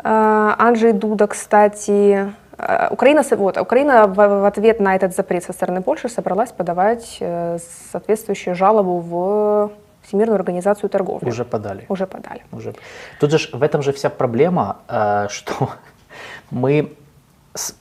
Анджей 0.02 0.94
Дуда, 0.94 1.28
кстати, 1.28 2.34
а, 2.58 2.90
Украина, 2.92 3.24
вот, 3.32 3.58
Украина 3.58 4.08
в, 4.08 4.46
ответ 4.46 4.80
на 4.80 4.96
этот 4.96 5.16
запрет 5.16 5.44
со 5.44 5.54
стороны 5.54 5.82
Польши 5.82 6.10
собралась 6.10 6.52
подавать 6.52 7.18
э, 7.22 7.58
соответствующую 7.92 8.56
жалобу 8.56 9.00
в 9.00 9.72
Всемирную 10.04 10.36
организацию 10.36 10.90
торговли. 10.90 11.30
Уже 11.30 11.46
подали. 11.46 11.86
Уже 11.88 12.06
подали. 12.06 12.42
Уже. 12.52 12.74
Тут 13.20 13.32
же 13.32 13.50
в 13.54 13.64
этом 13.64 13.82
же 13.82 13.94
вся 13.94 14.10
проблема, 14.10 14.78
э, 14.88 15.28
что 15.30 15.70
мы 16.52 16.94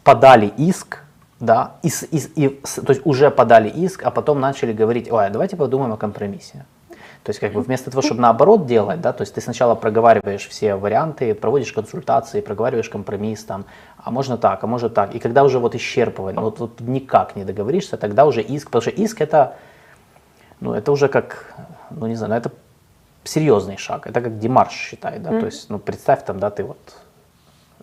подали 0.05 0.53
иск 0.57 1.05
да, 1.41 1.77
и, 1.83 1.89
и, 2.11 2.19
и, 2.35 2.49
то 2.49 2.91
есть 2.93 3.03
уже 3.05 3.31
подали 3.31 3.69
иск, 3.69 4.03
а 4.05 4.11
потом 4.11 4.41
начали 4.41 4.73
говорить, 4.73 5.11
ой, 5.11 5.27
а 5.27 5.31
давайте 5.31 5.57
подумаем 5.57 5.93
о 5.93 5.97
компромиссе. 5.97 6.67
То 7.23 7.31
есть 7.31 7.41
как 7.41 7.53
бы 7.53 7.61
вместо 7.61 7.91
того, 7.91 8.01
чтобы 8.03 8.21
наоборот 8.21 8.67
делать, 8.67 9.01
да, 9.01 9.13
то 9.13 9.23
есть 9.23 9.35
ты 9.35 9.41
сначала 9.41 9.75
проговариваешь 9.75 10.49
все 10.49 10.75
варианты, 10.77 11.35
проводишь 11.35 11.73
консультации, 11.73 12.41
проговариваешь 12.41 12.89
компромисс 12.89 13.45
там, 13.45 13.67
а 13.99 14.11
можно 14.11 14.39
так, 14.39 14.65
а 14.65 14.67
может 14.67 14.95
так. 14.95 15.15
И 15.15 15.19
когда 15.19 15.45
уже 15.45 15.59
вот 15.59 15.75
исчерпывание, 15.75 16.41
вот, 16.41 16.59
вот 16.59 16.81
никак 16.81 17.37
не 17.37 17.45
договоришься, 17.45 17.97
тогда 17.97 18.25
уже 18.25 18.41
иск, 18.41 18.69
потому 18.69 18.83
что 18.83 18.91
иск 18.91 19.21
это, 19.21 19.57
ну 20.61 20.73
это 20.73 20.91
уже 20.91 21.09
как, 21.09 21.55
ну 21.91 22.07
не 22.07 22.15
знаю, 22.15 22.31
ну, 22.33 22.37
это 22.37 22.51
серьезный 23.25 23.77
шаг, 23.77 24.07
это 24.07 24.21
как 24.21 24.39
Димарш 24.39 24.73
считает, 24.73 25.23
да, 25.23 25.31
mm-hmm. 25.31 25.41
то 25.41 25.47
есть, 25.47 25.71
ну 25.71 25.79
представь 25.79 26.25
там, 26.25 26.41
да, 26.41 26.51
ты 26.51 26.65
вот 26.65 26.79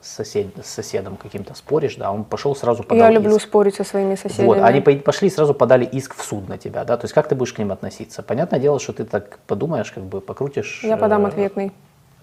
с, 0.06 0.16
сосед, 0.16 0.48
с 0.64 0.70
соседом 0.70 1.18
каким-то 1.18 1.56
споришь, 1.56 1.96
да, 1.96 2.12
он 2.12 2.24
пошел 2.24 2.56
сразу 2.56 2.84
подал 2.84 3.08
Я 3.08 3.12
люблю 3.12 3.36
иск. 3.38 3.48
спорить 3.48 3.76
со 3.76 3.84
своими 3.84 4.16
соседями. 4.16 4.46
Вот, 4.46 4.62
они 4.62 4.82
пошли 4.82 5.30
сразу 5.30 5.54
подали 5.54 5.86
иск 5.86 6.16
в 6.16 6.24
суд 6.24 6.48
на 6.48 6.58
тебя, 6.58 6.86
да, 6.86 6.98
то 6.98 7.06
есть 7.06 7.14
как 7.14 7.28
ты 7.28 7.36
будешь 7.36 7.54
к 7.54 7.58
ним 7.58 7.72
относиться? 7.72 8.22
Понятное 8.22 8.60
дело, 8.60 8.80
что 8.80 8.94
ты 8.94 9.06
так 9.06 9.40
подумаешь, 9.48 9.92
как 9.92 10.04
бы 10.04 10.22
покрутишь. 10.22 10.82
Я 10.84 10.98
подам 10.98 11.26
э, 11.26 11.30
ответный. 11.30 11.72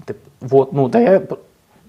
Ты, 0.07 0.17
вот, 0.41 0.73
ну 0.73 0.89
да, 0.89 1.01
я, 1.01 1.23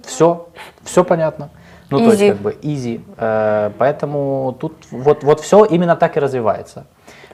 все, 0.03 0.47
все 0.83 1.03
понятно. 1.03 1.49
Ну, 1.89 1.99
easy. 1.99 2.05
то 2.05 2.11
есть 2.11 2.27
как 2.33 2.41
бы 2.41 2.57
easy. 2.63 3.01
Э, 3.17 3.71
поэтому 3.77 4.57
тут 4.59 4.73
вот, 4.89 5.23
вот 5.23 5.41
все 5.41 5.63
именно 5.65 5.95
так 5.95 6.17
и 6.17 6.19
развивается. 6.19 6.87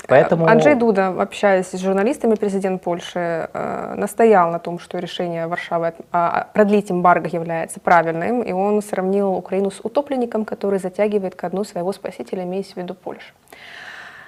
Поэтому... 0.10 0.48
Анджей 0.48 0.76
Дуда, 0.76 1.08
общаясь 1.08 1.68
с 1.68 1.78
журналистами, 1.78 2.36
президент 2.36 2.82
Польши 2.82 3.50
э, 3.54 3.94
настоял 3.96 4.52
на 4.52 4.60
том, 4.60 4.80
что 4.80 4.98
решение 5.00 5.48
Варшавы 5.48 5.94
э, 6.12 6.44
продлить 6.54 6.92
эмбарго 6.92 7.28
является 7.28 7.80
правильным, 7.80 8.42
и 8.42 8.52
он 8.52 8.82
сравнил 8.82 9.34
Украину 9.34 9.72
с 9.72 9.80
утопленником, 9.84 10.46
который 10.46 10.80
затягивает 10.80 11.36
ко 11.36 11.50
дну 11.50 11.64
своего 11.64 11.94
спасителя, 11.94 12.44
имеясь 12.44 12.74
в 12.74 12.78
виду 12.78 12.94
Польшу. 12.94 13.34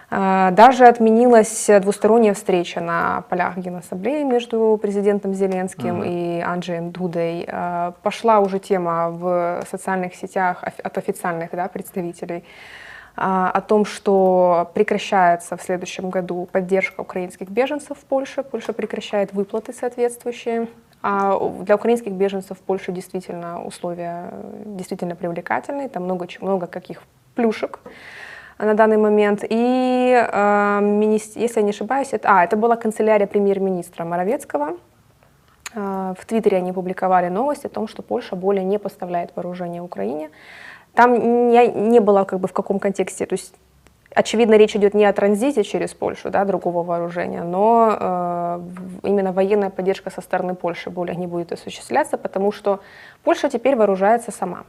Э, 0.09 0.49
даже 0.51 0.85
отменилась 0.85 1.69
двусторонняя 1.81 2.33
встреча 2.33 2.79
на 2.79 3.23
полях 3.29 3.57
Генассамблеи 3.57 4.23
между 4.23 4.79
президентом 4.81 5.33
Зеленским 5.33 6.01
mm-hmm. 6.01 6.39
и 6.39 6.41
Анджеем 6.41 6.91
Дудой. 6.91 7.47
Пошла 8.03 8.39
уже 8.39 8.59
тема 8.59 9.09
в 9.09 9.63
социальных 9.69 10.15
сетях 10.15 10.63
от 10.63 10.97
официальных 10.97 11.51
да, 11.51 11.67
представителей 11.67 12.37
а, 12.37 12.80
о 13.15 13.61
том, 13.61 13.85
что 13.85 14.71
прекращается 14.73 15.57
в 15.57 15.61
следующем 15.61 16.09
году 16.09 16.47
поддержка 16.51 17.01
украинских 17.01 17.49
беженцев 17.49 17.97
в 17.97 18.05
Польше. 18.05 18.43
Польша 18.43 18.73
прекращает 18.73 19.33
выплаты 19.33 19.73
соответствующие. 19.73 20.67
А 21.03 21.37
для 21.61 21.75
украинских 21.75 22.11
беженцев 22.11 22.57
в 22.57 22.61
Польше 22.61 22.91
действительно 22.91 23.63
условия 23.63 24.33
действительно 24.65 25.15
привлекательные, 25.15 25.89
там 25.89 26.03
много, 26.03 26.27
много 26.41 26.67
каких 26.67 27.03
плюшек 27.35 27.79
на 28.59 28.75
данный 28.75 28.97
момент. 28.97 29.43
И, 29.49 30.27
э, 30.31 31.17
если 31.35 31.59
я 31.59 31.63
не 31.63 31.71
ошибаюсь, 31.71 32.09
это, 32.13 32.29
а, 32.29 32.43
это 32.43 32.55
была 32.55 32.75
канцелярия 32.75 33.25
премьер-министра 33.25 34.05
Моровецкого. 34.05 34.77
Э, 35.73 36.13
в 36.19 36.25
Твиттере 36.25 36.57
они 36.57 36.71
публиковали 36.71 37.29
новость 37.29 37.65
о 37.65 37.69
том, 37.69 37.87
что 37.87 38.03
Польша 38.03 38.35
более 38.35 38.63
не 38.63 38.77
поставляет 38.77 39.31
вооружение 39.35 39.81
Украине. 39.81 40.29
Там 40.93 41.49
не, 41.49 41.67
не 41.67 41.99
было 41.99 42.23
как 42.25 42.39
бы 42.39 42.47
в 42.47 42.53
каком 42.53 42.79
контексте, 42.79 43.25
то 43.25 43.33
есть 43.33 43.53
очевидно 44.13 44.55
речь 44.55 44.75
идет 44.75 44.93
не 44.93 45.05
о 45.05 45.13
транзите 45.13 45.63
через 45.63 45.93
Польшу, 45.93 46.29
да, 46.29 46.45
другого 46.45 46.83
вооружения, 46.83 47.43
но 47.43 47.97
э, 47.99 48.61
именно 49.03 49.31
военная 49.31 49.69
поддержка 49.69 50.09
со 50.09 50.21
стороны 50.21 50.55
Польши 50.55 50.89
более 50.89 51.15
не 51.15 51.27
будет 51.27 51.51
осуществляться, 51.51 52.17
потому 52.17 52.51
что 52.51 52.81
Польша 53.23 53.49
теперь 53.49 53.75
вооружается 53.75 54.31
сама. 54.31 54.63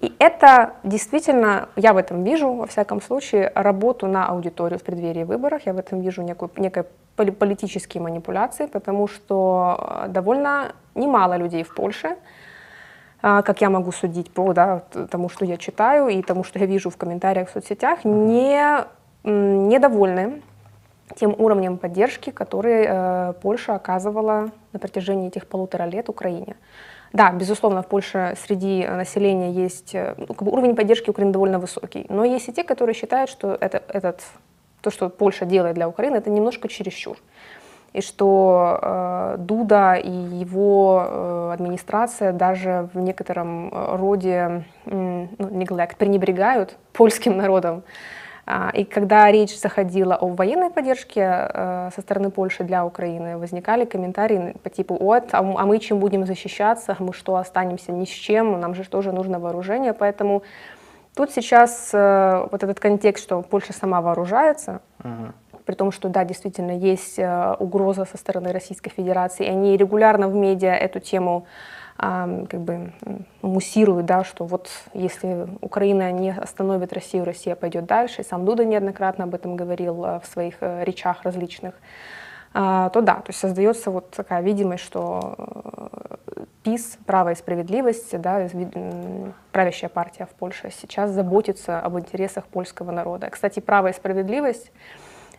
И 0.00 0.14
это 0.18 0.72
действительно, 0.82 1.68
я 1.76 1.92
в 1.92 1.98
этом 1.98 2.24
вижу, 2.24 2.52
во 2.52 2.66
всяком 2.66 3.02
случае, 3.02 3.52
работу 3.54 4.06
на 4.06 4.26
аудиторию 4.26 4.78
в 4.78 4.82
преддверии 4.82 5.24
выборов, 5.24 5.62
я 5.66 5.74
в 5.74 5.78
этом 5.78 6.00
вижу 6.00 6.22
некую, 6.22 6.50
некие 6.56 6.86
политические 7.16 8.02
манипуляции, 8.02 8.66
потому 8.66 9.08
что 9.08 10.04
э, 10.04 10.08
довольно 10.08 10.72
немало 10.94 11.36
людей 11.36 11.64
в 11.64 11.74
Польше, 11.74 12.16
как 13.20 13.60
я 13.60 13.70
могу 13.70 13.92
судить 13.92 14.30
по 14.30 14.52
да, 14.52 14.82
тому, 15.10 15.28
что 15.28 15.44
я 15.44 15.56
читаю 15.56 16.08
и 16.08 16.22
тому, 16.22 16.44
что 16.44 16.58
я 16.58 16.66
вижу 16.66 16.90
в 16.90 16.96
комментариях 16.96 17.48
в 17.48 17.52
соцсетях, 17.52 18.04
не, 18.04 18.84
недовольны 19.24 20.42
тем 21.16 21.34
уровнем 21.38 21.76
поддержки, 21.76 22.30
который 22.30 22.84
э, 22.86 23.32
Польша 23.42 23.74
оказывала 23.74 24.50
на 24.72 24.78
протяжении 24.78 25.28
этих 25.28 25.46
полутора 25.46 25.84
лет 25.84 26.08
Украине. 26.08 26.56
Да, 27.12 27.32
безусловно, 27.32 27.82
в 27.82 27.86
Польше 27.86 28.36
среди 28.40 28.86
населения 28.86 29.50
есть 29.52 29.94
э, 29.94 30.14
ну, 30.16 30.26
как 30.26 30.42
бы 30.42 30.52
уровень 30.52 30.76
поддержки 30.76 31.10
Украины 31.10 31.32
довольно 31.32 31.58
высокий, 31.58 32.06
но 32.08 32.24
есть 32.24 32.48
и 32.48 32.52
те, 32.52 32.62
которые 32.62 32.94
считают, 32.94 33.28
что 33.28 33.56
это, 33.60 33.82
этот, 33.88 34.22
то, 34.80 34.90
что 34.90 35.08
Польша 35.08 35.44
делает 35.44 35.74
для 35.74 35.88
Украины, 35.88 36.16
это 36.16 36.30
немножко 36.30 36.68
чересчур 36.68 37.16
и 37.92 38.00
что 38.00 38.78
э, 38.80 39.36
Дуда 39.38 39.94
и 39.94 40.10
его 40.10 41.04
э, 41.04 41.50
администрация 41.54 42.32
даже 42.32 42.88
в 42.94 42.98
некотором 42.98 43.68
э, 43.68 43.96
роде 43.96 44.64
э, 44.86 45.26
ну, 45.38 45.48
neglect, 45.48 45.96
пренебрегают 45.96 46.76
польским 46.92 47.36
народом. 47.36 47.82
А, 48.46 48.70
и 48.74 48.84
когда 48.84 49.30
речь 49.30 49.58
заходила 49.58 50.16
о 50.16 50.28
военной 50.28 50.70
поддержке 50.70 51.20
э, 51.20 51.90
со 51.94 52.00
стороны 52.00 52.30
Польши 52.30 52.64
для 52.64 52.84
Украины, 52.84 53.38
возникали 53.38 53.84
комментарии 53.84 54.56
по 54.62 54.70
типу 54.70 54.96
«Вот, 54.96 55.28
а, 55.32 55.38
а 55.38 55.66
мы 55.66 55.78
чем 55.78 55.98
будем 55.98 56.26
защищаться? 56.26 56.96
Мы 57.00 57.12
что, 57.12 57.36
останемся 57.36 57.92
ни 57.92 58.04
с 58.04 58.08
чем? 58.08 58.60
Нам 58.60 58.74
же 58.74 58.88
тоже 58.88 59.12
нужно 59.12 59.38
вооружение». 59.40 59.94
Поэтому 59.94 60.42
тут 61.14 61.30
сейчас 61.32 61.90
э, 61.92 62.46
вот 62.50 62.62
этот 62.62 62.78
контекст, 62.78 63.24
что 63.24 63.42
Польша 63.42 63.72
сама 63.72 64.00
вооружается, 64.00 64.80
uh-huh 65.00 65.32
при 65.70 65.76
том, 65.76 65.92
что, 65.92 66.08
да, 66.08 66.24
действительно, 66.24 66.72
есть 66.72 67.16
э, 67.16 67.54
угроза 67.60 68.04
со 68.04 68.16
стороны 68.16 68.50
Российской 68.50 68.90
Федерации, 68.90 69.46
и 69.46 69.48
они 69.48 69.76
регулярно 69.76 70.28
в 70.28 70.34
медиа 70.34 70.74
эту 70.74 70.98
тему 70.98 71.46
как 71.96 72.60
бы 72.60 72.92
муссируют, 73.42 74.06
да, 74.06 74.24
что 74.24 74.46
вот 74.46 74.70
если 74.94 75.46
Украина 75.60 76.10
не 76.12 76.30
остановит 76.30 76.94
Россию, 76.94 77.24
Россия 77.24 77.54
пойдет 77.54 77.84
дальше. 77.84 78.24
Сам 78.24 78.46
Дуда 78.46 78.64
неоднократно 78.64 79.24
об 79.24 79.34
этом 79.34 79.54
говорил 79.54 80.04
э, 80.04 80.20
в 80.20 80.26
своих 80.26 80.54
э, 80.60 80.82
речах 80.84 81.22
различных. 81.22 81.74
А, 82.52 82.88
то 82.88 83.00
да, 83.00 83.14
то 83.14 83.28
есть 83.28 83.38
создается 83.38 83.92
вот 83.92 84.10
такая 84.10 84.42
видимость, 84.42 84.82
что 84.82 85.36
ПИС, 86.64 86.98
право 87.06 87.30
и 87.30 87.34
справедливость, 87.36 88.18
да, 88.20 88.48
правящая 89.52 89.90
партия 89.90 90.26
в 90.26 90.30
Польше, 90.30 90.70
сейчас 90.72 91.10
заботится 91.10 91.78
об 91.78 91.96
интересах 91.98 92.46
польского 92.46 92.90
народа. 92.90 93.30
Кстати, 93.30 93.60
право 93.60 93.88
и 93.88 93.92
справедливость 93.92 94.72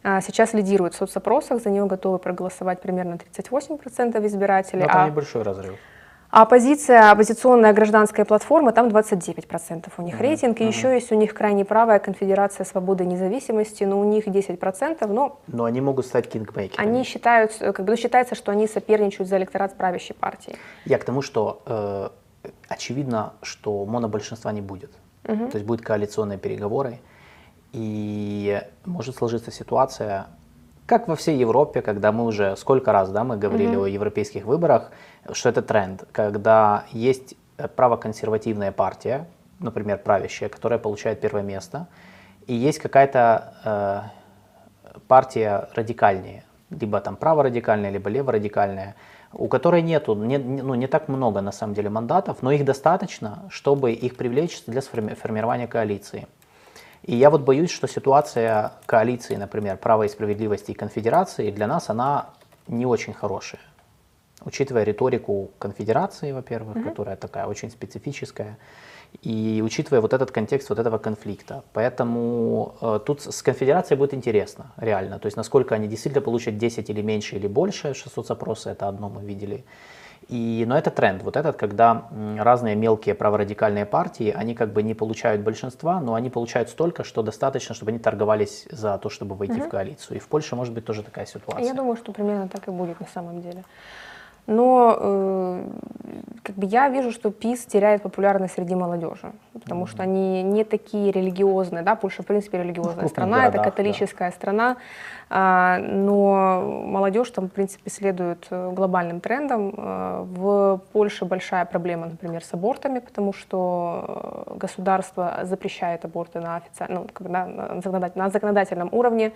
сейчас 0.04 0.54
лидирует 0.54 0.94
в 0.94 0.98
соцопросах, 0.98 1.62
за 1.62 1.70
нее 1.70 1.86
готовы 1.86 2.20
проголосовать 2.20 2.82
примерно 2.82 3.16
38% 3.16 4.26
избирателей. 4.28 4.82
Но 4.84 4.88
там 4.88 5.06
а 5.06 5.10
небольшой 5.10 5.44
разрыв. 5.44 5.76
А 6.32 6.44
оппозиция, 6.44 7.12
оппозиционная 7.12 7.74
гражданская 7.74 8.26
платформа, 8.26 8.72
там 8.72 8.88
29% 8.88 9.92
у 9.98 10.02
них 10.02 10.16
mm-hmm. 10.16 10.22
рейтинг. 10.22 10.62
И 10.62 10.64
mm-hmm. 10.64 10.68
еще 10.68 10.94
есть 10.94 11.12
у 11.12 11.16
них 11.16 11.34
крайне 11.34 11.66
правая 11.66 12.00
конфедерация 12.00 12.64
свободы 12.64 13.04
и 13.04 13.08
независимости, 13.08 13.84
но 13.84 14.00
у 14.00 14.06
них 14.06 14.28
10%. 14.28 15.08
Но, 15.08 15.42
но 15.48 15.66
они 15.66 15.82
могут 15.82 16.06
стать 16.06 16.30
кингмейкерами. 16.30 16.88
Они 16.88 17.04
считают, 17.04 17.52
как 17.58 17.82
бы 17.84 17.92
ну, 17.92 17.98
считается, 17.98 18.36
что 18.36 18.54
они 18.54 18.68
соперничают 18.68 19.28
за 19.28 19.38
электорат 19.38 19.76
правящей 19.76 20.16
партии. 20.16 20.56
Я 20.86 21.00
к 21.00 21.04
тому, 21.04 21.22
что 21.22 21.62
э, 21.66 22.10
очевидно, 22.70 23.34
что 23.42 23.86
монобольшинства 23.86 24.52
не 24.52 24.62
будет. 24.62 24.92
Mm-hmm. 25.26 25.52
То 25.52 25.58
есть 25.58 25.68
будут 25.68 25.86
коалиционные 25.86 26.38
переговоры. 26.38 27.00
И 27.74 28.62
может 28.86 29.16
сложиться 29.16 29.52
ситуация, 29.52 30.28
как 30.86 31.08
во 31.08 31.16
всей 31.16 31.38
Европе, 31.38 31.82
когда 31.82 32.12
мы 32.12 32.26
уже 32.26 32.56
сколько 32.58 32.92
раз 32.92 33.10
да, 33.12 33.24
мы 33.24 33.38
говорили 33.38 33.78
mm-hmm. 33.78 33.86
о 33.86 33.88
европейских 33.88 34.46
выборах, 34.46 34.92
что 35.32 35.50
это 35.50 35.62
тренд, 35.62 36.04
когда 36.12 36.84
есть 36.92 37.36
э, 37.58 37.68
правоконсервативная 37.70 38.74
партия, 38.74 39.28
например, 39.60 40.00
правящая, 40.00 40.50
которая 40.50 40.80
получает 40.80 41.22
первое 41.22 41.44
место, 41.44 41.88
и 42.48 42.54
есть 42.54 42.80
какая-то 42.80 44.12
э, 44.84 45.00
партия 45.08 45.70
радикальнее, 45.76 46.44
либо 46.70 47.00
там 47.00 47.16
праворадикальная, 47.16 47.92
либо 47.92 48.10
леворадикальная, 48.10 48.96
у 49.32 49.48
которой 49.48 49.82
нету, 49.82 50.16
не, 50.16 50.38
ну, 50.38 50.76
не 50.76 50.88
так 50.88 51.08
много 51.08 51.40
на 51.42 51.52
самом 51.52 51.74
деле 51.74 51.90
мандатов, 51.90 52.42
но 52.42 52.52
их 52.52 52.66
достаточно, 52.66 53.46
чтобы 53.50 53.94
их 53.94 54.18
привлечь 54.18 54.64
для 54.66 54.82
формирования 54.82 55.68
коалиции. 55.68 56.28
И 57.04 57.16
я 57.16 57.30
вот 57.30 57.42
боюсь, 57.42 57.72
что 57.72 57.88
ситуация 57.88 58.74
коалиции, 58.86 59.36
например, 59.36 59.78
права 59.78 60.04
и 60.04 60.10
справедливости 60.10 60.72
и 60.72 60.74
конфедерации 60.76 61.52
для 61.52 61.68
нас, 61.68 61.90
она 61.90 62.30
не 62.68 62.86
очень 62.86 63.14
хорошая 63.14 63.62
учитывая 64.44 64.84
риторику 64.84 65.52
конфедерации, 65.60 66.32
во-первых, 66.32 66.78
mm-hmm. 66.78 66.90
которая 66.90 67.16
такая 67.16 67.46
очень 67.46 67.70
специфическая, 67.70 68.58
и 69.22 69.62
учитывая 69.64 70.02
вот 70.02 70.14
этот 70.14 70.32
контекст 70.32 70.70
вот 70.70 70.80
этого 70.80 70.98
конфликта. 70.98 71.64
Поэтому 71.74 72.76
э, 72.82 73.00
тут 73.06 73.22
с 73.22 73.42
конфедерацией 73.42 73.98
будет 73.98 74.14
интересно, 74.14 74.72
реально. 74.78 75.20
То 75.20 75.28
есть 75.28 75.38
насколько 75.38 75.76
они 75.76 75.88
действительно 75.88 76.22
получат 76.22 76.58
10 76.58 76.90
или 76.90 77.02
меньше 77.02 77.36
или 77.36 77.48
больше, 77.48 77.94
600 77.94 78.28
запросы, 78.28 78.70
это 78.70 78.88
одно 78.88 79.10
мы 79.10 79.22
видели. 79.24 79.64
И, 80.32 80.64
но 80.66 80.78
это 80.78 80.92
тренд, 80.92 81.24
вот 81.24 81.36
этот, 81.36 81.58
когда 81.58 82.08
разные 82.38 82.74
мелкие 82.76 83.16
праворадикальные 83.16 83.86
партии, 83.86 84.32
они 84.32 84.56
как 84.56 84.72
бы 84.72 84.82
не 84.82 84.94
получают 84.94 85.42
большинства, 85.42 86.00
но 86.00 86.14
они 86.14 86.30
получают 86.30 86.70
столько, 86.70 87.04
что 87.04 87.22
достаточно, 87.22 87.76
чтобы 87.76 87.92
они 87.92 88.00
торговались 88.00 88.66
за 88.72 88.98
то, 88.98 89.10
чтобы 89.10 89.36
войти 89.36 89.60
угу. 89.60 89.66
в 89.66 89.70
коалицию. 89.70 90.18
И 90.18 90.20
в 90.22 90.28
Польше 90.30 90.56
может 90.56 90.74
быть 90.74 90.86
тоже 90.86 91.04
такая 91.04 91.26
ситуация. 91.26 91.66
Я 91.66 91.74
думаю, 91.74 91.98
что 91.98 92.14
примерно 92.14 92.48
так 92.48 92.66
и 92.70 92.72
будет 92.72 93.02
на 93.02 93.08
самом 93.08 93.42
деле. 93.42 93.66
Но 94.48 94.98
э, 95.00 95.64
как 96.44 96.56
бы 96.56 96.66
я 96.66 96.90
вижу, 96.90 97.12
что 97.12 97.32
ПИС 97.32 97.66
теряет 97.66 98.02
популярность 98.02 98.56
среди 98.56 98.76
молодежи, 98.76 99.32
потому 99.54 99.86
что 99.86 100.04
они 100.04 100.42
не 100.44 100.64
такие 100.64 101.12
религиозные, 101.12 101.84
да, 101.84 101.96
Польша 101.96 102.24
в 102.24 102.26
принципе 102.26 102.58
религиозная 102.58 103.08
страна, 103.08 103.48
это 103.48 103.60
католическая 103.60 104.32
да. 104.32 104.36
страна, 104.36 104.78
а, 105.30 105.78
но 105.78 106.84
молодежь 106.86 107.30
там 107.32 107.48
в 107.48 107.52
принципе 107.52 107.90
следует 107.90 108.48
э, 108.50 108.72
глобальным 108.74 109.22
трендам. 109.22 109.74
Э, 109.78 110.24
в 110.26 110.82
Польше 110.92 111.26
большая 111.26 111.66
проблема, 111.66 112.08
например, 112.08 112.44
с 112.44 112.54
абортами, 112.54 113.00
потому 113.00 113.34
что 113.34 114.46
государство 114.56 115.40
запрещает 115.44 116.04
аборты 116.04 116.40
на 116.40 116.58
официальном, 116.58 117.04
ну, 117.04 117.10
как 117.14 117.28
бы, 117.28 117.32
да, 117.32 118.12
на 118.16 118.30
законодательном 118.30 118.90
уровне, 118.92 119.32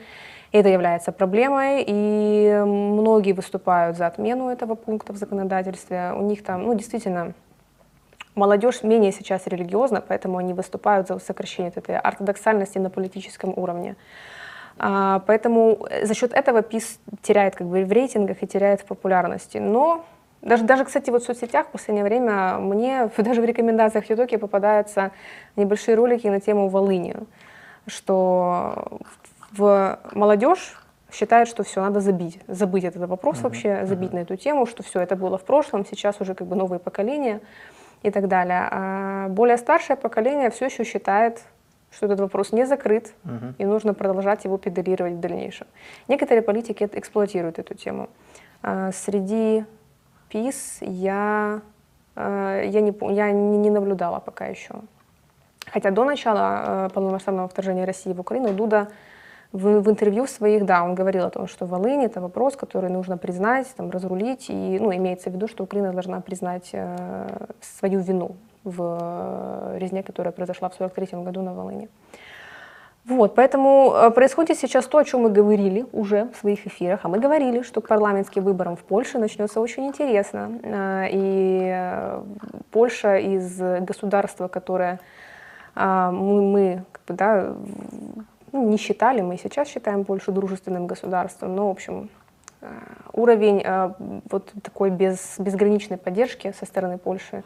это 0.59 0.69
является 0.69 1.11
проблемой, 1.11 1.83
и 1.85 2.61
многие 2.65 3.33
выступают 3.33 3.97
за 3.97 4.07
отмену 4.07 4.49
этого 4.49 4.75
пункта 4.75 5.13
в 5.13 5.17
законодательстве. 5.17 6.13
У 6.15 6.21
них 6.21 6.43
там, 6.43 6.63
ну, 6.63 6.73
действительно, 6.73 7.33
молодежь 8.35 8.83
менее 8.83 9.11
сейчас 9.11 9.47
религиозна, 9.47 10.01
поэтому 10.01 10.37
они 10.37 10.53
выступают 10.53 11.07
за 11.07 11.19
сокращение 11.19 11.71
этой 11.75 11.97
ортодоксальности 11.97 12.77
на 12.77 12.89
политическом 12.89 13.53
уровне. 13.55 13.95
А, 14.77 15.21
поэтому 15.25 15.87
за 16.03 16.13
счет 16.13 16.33
этого 16.33 16.61
ПИС 16.61 16.99
теряет 17.21 17.55
как 17.55 17.67
бы 17.67 17.83
в 17.83 17.91
рейтингах 17.91 18.43
и 18.43 18.47
теряет 18.47 18.81
в 18.81 18.85
популярности. 18.85 19.57
Но 19.57 20.05
даже, 20.41 20.63
даже, 20.63 20.85
кстати, 20.85 21.09
вот 21.09 21.23
в 21.23 21.25
соцсетях 21.25 21.67
в 21.67 21.71
последнее 21.71 22.03
время 22.03 22.57
мне 22.59 23.09
даже 23.17 23.41
в 23.41 23.45
рекомендациях 23.45 24.09
ютубе 24.09 24.37
попадаются 24.37 25.11
небольшие 25.55 25.95
ролики 25.95 26.27
на 26.27 26.39
тему 26.39 26.69
Волыни, 26.69 27.15
что 27.87 28.99
в 29.57 29.99
молодежь 30.13 30.77
считает, 31.11 31.47
что 31.47 31.63
все, 31.63 31.81
надо 31.81 31.99
забить, 32.01 32.39
забыть 32.47 32.83
этот 32.83 33.07
вопрос 33.09 33.37
uh-huh. 33.37 33.43
вообще, 33.43 33.85
забить 33.85 34.11
uh-huh. 34.11 34.15
на 34.15 34.19
эту 34.19 34.35
тему, 34.35 34.65
что 34.65 34.83
все 34.83 34.99
это 34.99 35.15
было 35.15 35.37
в 35.37 35.43
прошлом, 35.43 35.85
сейчас 35.85 36.19
уже 36.21 36.35
как 36.35 36.47
бы 36.47 36.55
новые 36.55 36.79
поколения 36.79 37.41
и 38.03 38.11
так 38.11 38.27
далее. 38.27 38.67
А 38.71 39.27
более 39.29 39.57
старшее 39.57 39.95
поколение 39.95 40.49
все 40.49 40.65
еще 40.65 40.83
считает, 40.83 41.41
что 41.91 42.07
этот 42.07 42.19
вопрос 42.19 42.51
не 42.51 42.65
закрыт, 42.65 43.13
uh-huh. 43.23 43.53
и 43.57 43.65
нужно 43.65 43.93
продолжать 43.93 44.43
его 44.45 44.57
педалировать 44.57 45.13
в 45.13 45.19
дальнейшем. 45.19 45.67
Некоторые 46.07 46.41
политики 46.41 46.89
эксплуатируют 46.91 47.59
эту 47.59 47.73
тему. 47.73 48.09
А 48.61 48.91
среди 48.91 49.63
ПИС 50.29 50.79
я, 50.81 51.61
а, 52.15 52.61
я, 52.61 52.81
не, 52.81 52.93
я 53.13 53.31
не 53.31 53.69
наблюдала 53.69 54.19
пока 54.19 54.47
еще. 54.47 54.75
Хотя 55.71 55.91
до 55.91 56.03
начала 56.03 56.89
полномасштабного 56.93 57.47
вторжения 57.47 57.85
России 57.85 58.13
в 58.13 58.19
Украину 58.19 58.53
Дуда 58.53 58.89
в, 59.51 59.79
в 59.81 59.89
интервью 59.89 60.27
своих, 60.27 60.65
да, 60.65 60.83
он 60.83 60.95
говорил 60.95 61.25
о 61.25 61.29
том, 61.29 61.47
что 61.47 61.65
Волынь 61.65 62.03
это 62.03 62.21
вопрос, 62.21 62.55
который 62.55 62.89
нужно 62.89 63.17
признать, 63.17 63.67
там, 63.75 63.89
разрулить, 63.89 64.49
и, 64.49 64.79
ну, 64.79 64.93
имеется 64.93 65.29
в 65.29 65.33
виду, 65.33 65.47
что 65.47 65.63
Украина 65.63 65.93
должна 65.93 66.19
признать 66.21 66.69
э, 66.73 67.27
свою 67.61 67.99
вину 67.99 68.35
в 68.65 68.97
э, 69.01 69.77
резне, 69.79 70.03
которая 70.03 70.31
произошла 70.31 70.69
в 70.69 70.73
1943 70.73 71.23
году 71.23 71.41
на 71.41 71.53
Волыне. 71.53 71.87
Вот, 73.05 73.35
поэтому 73.35 73.93
э, 73.95 74.09
происходит 74.09 74.57
сейчас 74.57 74.87
то, 74.87 74.97
о 74.97 75.03
чем 75.03 75.21
мы 75.21 75.29
говорили 75.29 75.85
уже 75.93 76.27
в 76.33 76.37
своих 76.37 76.65
эфирах, 76.65 77.01
а 77.03 77.07
мы 77.07 77.19
говорили, 77.19 77.61
что 77.61 77.79
к 77.79 77.87
парламентским 77.87 78.43
выборам 78.43 78.75
в 78.75 78.83
Польше 78.83 79.19
начнется 79.19 79.61
очень 79.61 79.85
интересно, 79.85 80.51
э, 80.63 81.07
и 81.11 82.19
Польша 82.71 83.17
из 83.17 83.59
государства, 83.59 84.47
которое 84.47 84.99
мы, 85.75 86.41
мы 86.41 86.85
как 86.93 87.01
бы, 87.05 87.13
да, 87.13 87.53
ну, 88.55 88.69
не 88.69 88.77
считали, 88.77 89.21
мы 89.21 89.35
и 89.35 89.37
сейчас 89.37 89.67
считаем 89.67 90.05
Польшу 90.05 90.31
дружественным 90.31 90.87
государством, 90.87 91.55
но, 91.55 91.67
в 91.67 91.71
общем, 91.71 92.09
э, 92.61 92.67
уровень 93.11 93.61
э, 93.61 93.91
вот 94.31 94.53
такой 94.63 94.91
без, 94.91 95.35
безграничной 95.37 95.97
поддержки 95.97 96.53
со 96.57 96.65
стороны 96.65 96.97
Польши 96.97 97.43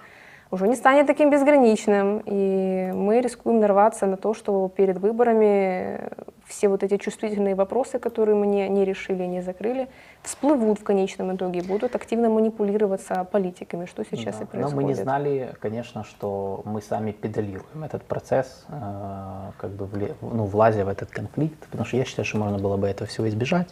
уже 0.51 0.67
не 0.67 0.75
станет 0.75 1.07
таким 1.07 1.31
безграничным, 1.31 2.21
и 2.25 2.91
мы 2.93 3.21
рискуем 3.21 3.59
нарваться 3.59 4.05
на 4.05 4.17
то, 4.17 4.35
что 4.35 4.69
перед 4.69 4.99
выборами 4.99 6.09
все 6.49 6.67
вот 6.67 6.83
эти 6.83 6.97
чувствительные 6.97 7.55
вопросы, 7.55 7.99
которые 7.99 8.35
мы 8.35 8.47
не, 8.47 8.67
не 8.69 8.83
решили, 8.83 9.23
не 9.23 9.41
закрыли, 9.41 9.87
всплывут 10.23 10.79
в 10.79 10.83
конечном 10.83 11.35
итоге, 11.35 11.61
будут 11.61 11.95
активно 11.95 12.29
манипулироваться 12.29 13.23
политиками, 13.23 13.85
что 13.85 14.03
сейчас 14.03 14.37
да. 14.37 14.43
и 14.43 14.47
происходит. 14.47 14.75
Но 14.75 14.81
мы 14.81 14.83
не 14.83 14.95
знали, 14.95 15.53
конечно, 15.61 16.03
что 16.03 16.61
мы 16.65 16.81
сами 16.81 17.11
педалируем 17.11 17.83
этот 17.83 18.03
процесс, 18.03 18.65
э, 18.67 19.51
как 19.57 19.71
бы 19.71 19.85
вли, 19.85 20.13
ну, 20.21 20.45
влазя 20.45 20.85
в 20.85 20.89
этот 20.89 21.11
конфликт, 21.11 21.59
потому 21.59 21.85
что 21.85 21.97
я 21.97 22.05
считаю, 22.05 22.25
что 22.25 22.37
можно 22.37 22.57
было 22.57 22.77
бы 22.77 22.87
этого 22.87 23.07
всего 23.07 23.29
избежать. 23.29 23.69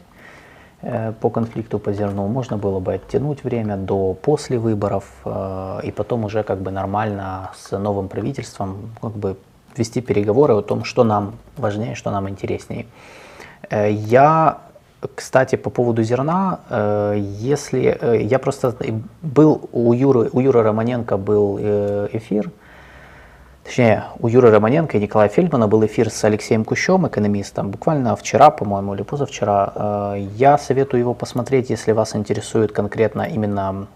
Э, 0.84 1.12
по 1.20 1.32
конфликту 1.32 1.80
по 1.80 1.92
зерну 1.92 2.28
можно 2.28 2.58
было 2.58 2.80
бы 2.80 2.94
оттянуть 2.94 3.44
время 3.44 3.78
до 3.78 4.14
после 4.14 4.60
выборов 4.60 5.06
э, 5.26 5.80
и 5.84 5.92
потом 5.92 6.26
уже 6.26 6.44
как 6.44 6.60
бы 6.60 6.70
нормально 6.70 7.52
с 7.56 7.76
новым 7.76 8.08
правительством 8.08 8.92
как 9.02 9.14
бы 9.14 9.38
вести 9.78 10.02
переговоры 10.02 10.54
о 10.54 10.62
том, 10.62 10.84
что 10.84 11.04
нам 11.04 11.36
важнее, 11.58 11.96
что 11.96 12.12
нам 12.12 12.30
интереснее. 12.30 12.86
Э, 13.70 13.92
я, 13.92 14.60
кстати, 15.16 15.56
по 15.56 15.70
поводу 15.70 16.04
зерна, 16.04 16.60
если 17.16 17.98
я 18.24 18.40
просто 18.40 18.76
был 19.22 19.70
у 19.72 19.94
Юры, 19.94 20.30
у 20.34 20.40
Юры 20.40 20.64
Романенко 20.64 21.18
был 21.18 21.58
эфир, 22.12 22.52
точнее, 23.68 24.06
у 24.20 24.28
Юры 24.28 24.50
Романенко 24.50 24.98
и 24.98 25.02
Николая 25.02 25.28
Фельдмана 25.28 25.68
был 25.68 25.86
эфир 25.86 26.10
с 26.10 26.24
Алексеем 26.24 26.64
Кущем, 26.64 27.06
экономистом, 27.06 27.70
буквально 27.70 28.16
вчера, 28.16 28.50
по-моему, 28.50 28.96
или 28.96 29.04
позавчера. 29.04 29.74
Э, 29.76 30.28
я 30.36 30.58
советую 30.58 31.02
его 31.02 31.14
посмотреть, 31.14 31.70
если 31.70 31.92
вас 31.92 32.16
интересует 32.16 32.72
конкретно 32.72 33.24
именно 33.24 33.88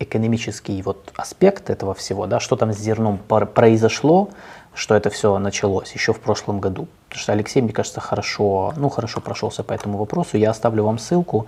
экономический 0.00 0.82
вот 0.82 1.12
аспект 1.16 1.70
этого 1.70 1.94
всего, 1.94 2.26
да, 2.26 2.40
что 2.40 2.56
там 2.56 2.72
с 2.72 2.78
зерном 2.78 3.18
произошло, 3.18 4.30
что 4.74 4.94
это 4.94 5.10
все 5.10 5.38
началось 5.38 5.92
еще 5.92 6.12
в 6.12 6.20
прошлом 6.20 6.60
году. 6.60 6.88
Потому 7.08 7.22
что 7.22 7.32
Алексей, 7.32 7.62
мне 7.62 7.72
кажется, 7.72 8.00
хорошо, 8.00 8.72
ну, 8.76 8.88
хорошо 8.88 9.20
прошелся 9.20 9.62
по 9.62 9.72
этому 9.72 9.98
вопросу. 9.98 10.36
Я 10.36 10.50
оставлю 10.50 10.84
вам 10.84 10.98
ссылку, 10.98 11.46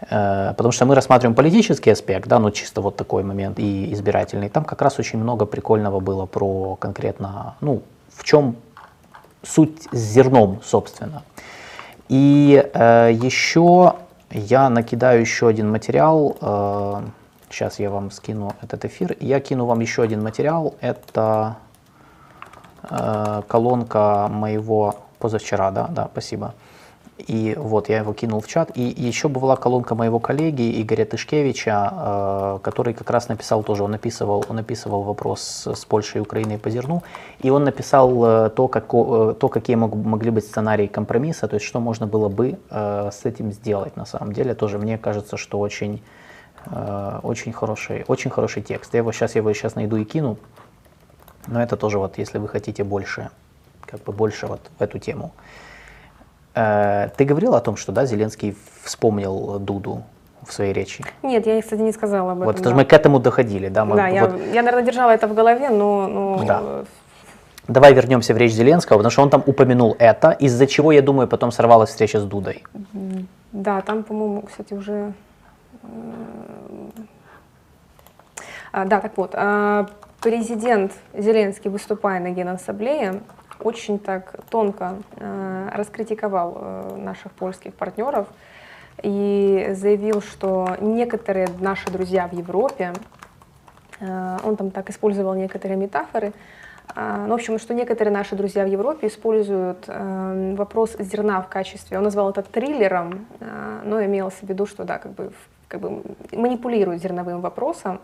э, 0.00 0.54
потому 0.56 0.72
что 0.72 0.86
мы 0.86 0.94
рассматриваем 0.94 1.34
политический 1.34 1.90
аспект, 1.90 2.28
да, 2.28 2.38
ну, 2.38 2.50
чисто 2.50 2.80
вот 2.80 2.96
такой 2.96 3.22
момент 3.22 3.58
и 3.58 3.92
избирательный. 3.92 4.48
Там 4.48 4.64
как 4.64 4.82
раз 4.82 4.98
очень 4.98 5.18
много 5.18 5.46
прикольного 5.46 6.00
было 6.00 6.26
про 6.26 6.76
конкретно, 6.76 7.56
ну, 7.60 7.82
в 8.14 8.24
чем 8.24 8.56
суть 9.42 9.88
с 9.92 9.98
зерном, 9.98 10.60
собственно. 10.64 11.22
И 12.08 12.68
э, 12.74 13.10
еще 13.12 13.94
я 14.30 14.68
накидаю 14.70 15.20
еще 15.20 15.48
один 15.48 15.70
материал, 15.70 16.36
э, 16.40 17.02
Сейчас 17.48 17.78
я 17.78 17.90
вам 17.90 18.10
скину 18.10 18.52
этот 18.60 18.84
эфир. 18.84 19.16
Я 19.20 19.40
кину 19.40 19.66
вам 19.66 19.80
еще 19.80 20.02
один 20.02 20.22
материал. 20.22 20.74
Это 20.80 21.56
э, 22.90 23.42
колонка 23.48 24.28
моего 24.30 24.96
позавчера, 25.18 25.70
да, 25.70 25.86
да, 25.88 26.08
спасибо. 26.12 26.54
И 27.18 27.54
вот 27.56 27.88
я 27.88 27.98
его 27.98 28.12
кинул 28.12 28.40
в 28.40 28.46
чат. 28.46 28.70
И 28.74 28.82
еще 28.82 29.28
была 29.28 29.56
колонка 29.56 29.94
моего 29.94 30.18
коллеги 30.18 30.82
Игоря 30.82 31.06
Тышкевича, 31.06 31.92
э, 31.92 32.58
который 32.62 32.92
как 32.92 33.10
раз 33.10 33.28
написал 33.28 33.62
тоже, 33.62 33.84
он 33.84 33.92
написывал, 33.92 34.44
он 34.48 34.56
написывал 34.56 35.02
вопрос 35.02 35.66
с 35.66 35.84
Польшей 35.86 36.18
и 36.18 36.22
Украиной 36.22 36.58
по 36.58 36.68
зерну. 36.68 37.02
И 37.40 37.48
он 37.50 37.64
написал 37.64 38.24
э, 38.24 38.50
то, 38.50 38.68
как, 38.68 38.88
то 38.88 39.48
какие 39.50 39.76
мог, 39.76 39.94
могли 39.94 40.30
быть 40.30 40.44
сценарии 40.44 40.86
компромисса, 40.86 41.48
то 41.48 41.54
есть 41.54 41.66
что 41.66 41.80
можно 41.80 42.06
было 42.06 42.28
бы 42.28 42.58
с 42.70 43.24
этим 43.24 43.52
сделать 43.52 43.96
на 43.96 44.04
самом 44.04 44.32
деле. 44.32 44.54
Тоже 44.54 44.78
мне 44.78 44.98
кажется, 44.98 45.36
что 45.36 45.58
очень 45.58 46.02
очень 47.22 47.52
хороший, 47.52 48.04
очень 48.08 48.28
хороший 48.28 48.60
текст. 48.60 48.92
Я 48.92 48.98
его 48.98 49.12
сейчас, 49.12 49.36
я 49.36 49.40
его 49.40 49.52
сейчас 49.52 49.76
найду 49.76 49.96
и 49.98 50.04
кину. 50.04 50.36
Но 51.46 51.62
это 51.62 51.76
тоже 51.76 51.98
вот, 51.98 52.18
если 52.18 52.38
вы 52.38 52.48
хотите 52.48 52.84
больше, 52.84 53.30
как 53.84 54.02
бы 54.02 54.12
больше 54.12 54.46
вот 54.46 54.60
в 54.78 54.82
эту 54.82 54.98
тему. 54.98 55.32
Э, 56.54 57.08
ты 57.16 57.24
говорил 57.24 57.54
о 57.54 57.60
том, 57.60 57.76
что 57.76 57.92
да, 57.92 58.06
Зеленский 58.06 58.56
вспомнил 58.82 59.58
Дуду 59.58 60.02
в 60.46 60.52
своей 60.52 60.72
речи? 60.72 61.04
Нет, 61.22 61.46
я, 61.46 61.60
кстати, 61.60 61.80
не 61.80 61.92
сказала 61.92 62.32
об 62.32 62.42
этом. 62.42 62.52
Вот, 62.52 62.62
да. 62.62 62.74
мы 62.74 62.84
к 62.84 62.92
этому 62.92 63.18
доходили, 63.20 63.68
да? 63.68 63.84
Мы, 63.84 63.96
да, 63.96 64.08
вот... 64.08 64.38
я, 64.38 64.46
я, 64.46 64.62
наверное, 64.62 64.82
держала 64.82 65.10
это 65.10 65.26
в 65.28 65.34
голове, 65.34 65.70
но... 65.70 66.06
но... 66.08 66.44
Да. 66.44 66.62
Давай 67.68 67.94
вернемся 67.94 68.32
в 68.32 68.36
речь 68.36 68.52
Зеленского, 68.52 68.98
потому 68.98 69.10
что 69.10 69.22
он 69.22 69.30
там 69.30 69.42
упомянул 69.44 69.96
это, 69.98 70.30
из-за 70.30 70.68
чего, 70.68 70.92
я 70.92 71.02
думаю, 71.02 71.26
потом 71.26 71.50
сорвалась 71.50 71.90
встреча 71.90 72.20
с 72.20 72.24
Дудой. 72.24 72.62
Да, 73.50 73.80
там, 73.80 74.04
по-моему, 74.04 74.42
кстати, 74.42 74.72
уже 74.72 75.12
а, 78.72 78.84
да, 78.84 79.00
так 79.00 79.16
вот, 79.16 79.30
а, 79.34 79.86
президент 80.26 80.90
Зеленский, 81.14 81.70
выступая 81.70 82.18
на 82.18 82.32
Генассамблее, 82.32 83.20
очень 83.60 83.96
так 84.00 84.34
тонко 84.50 84.96
а, 85.20 85.70
раскритиковал 85.72 86.96
наших 86.96 87.30
польских 87.30 87.74
партнеров 87.74 88.26
и 89.04 89.68
заявил, 89.74 90.20
что 90.20 90.76
некоторые 90.80 91.46
наши 91.60 91.88
друзья 91.92 92.26
в 92.26 92.32
Европе, 92.32 92.92
он 94.00 94.56
там 94.56 94.72
так 94.72 94.90
использовал 94.90 95.34
некоторые 95.34 95.76
метафоры, 95.76 96.32
ну, 96.96 97.28
в 97.28 97.34
общем, 97.34 97.60
что 97.60 97.72
некоторые 97.72 98.12
наши 98.12 98.34
друзья 98.34 98.64
в 98.64 98.68
Европе 98.68 99.06
используют 99.06 99.86
вопрос 99.86 100.96
зерна 100.98 101.40
в 101.40 101.48
качестве, 101.48 101.98
он 101.98 102.02
назвал 102.02 102.30
это 102.30 102.42
триллером, 102.42 103.26
но 103.84 104.04
имелось 104.04 104.34
в 104.34 104.42
виду, 104.42 104.66
что 104.66 104.82
да, 104.82 104.98
как 104.98 105.12
бы 105.12 105.30
как 105.68 105.80
бы 105.80 106.02
манипулируют 106.32 107.00
зерновым 107.00 107.40
вопросом, 107.40 108.00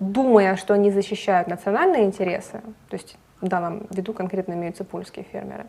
думая, 0.00 0.56
что 0.56 0.74
они 0.74 0.90
защищают 0.90 1.48
национальные 1.48 2.04
интересы, 2.04 2.60
то 2.88 2.96
есть 2.96 3.16
в 3.40 3.48
данном 3.48 3.86
виду 3.90 4.12
конкретно 4.12 4.54
имеются 4.54 4.84
польские 4.84 5.24
фермеры, 5.32 5.66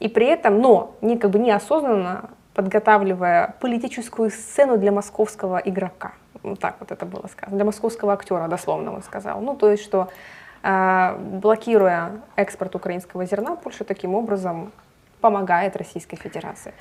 и 0.00 0.08
при 0.08 0.26
этом, 0.26 0.60
но 0.60 0.94
не, 1.00 1.18
как 1.18 1.30
бы 1.30 1.38
неосознанно 1.38 2.30
подготавливая 2.54 3.54
политическую 3.60 4.30
сцену 4.30 4.78
для 4.78 4.92
московского 4.92 5.58
игрока. 5.58 6.12
Вот 6.42 6.60
так 6.60 6.76
вот 6.80 6.92
это 6.92 7.04
было 7.06 7.26
сказано. 7.26 7.56
Для 7.56 7.64
московского 7.64 8.12
актера, 8.12 8.48
дословно 8.48 8.92
он 8.94 9.02
сказал. 9.02 9.40
Ну, 9.40 9.56
то 9.56 9.70
есть, 9.70 9.82
что 9.82 10.08
э, 10.62 11.16
блокируя 11.18 12.20
экспорт 12.36 12.74
украинского 12.76 13.26
зерна, 13.26 13.56
Польша 13.56 13.84
таким 13.84 14.14
образом 14.14 14.72
помогает 15.20 15.76
Российской 15.76 16.16
Федерации. 16.16 16.74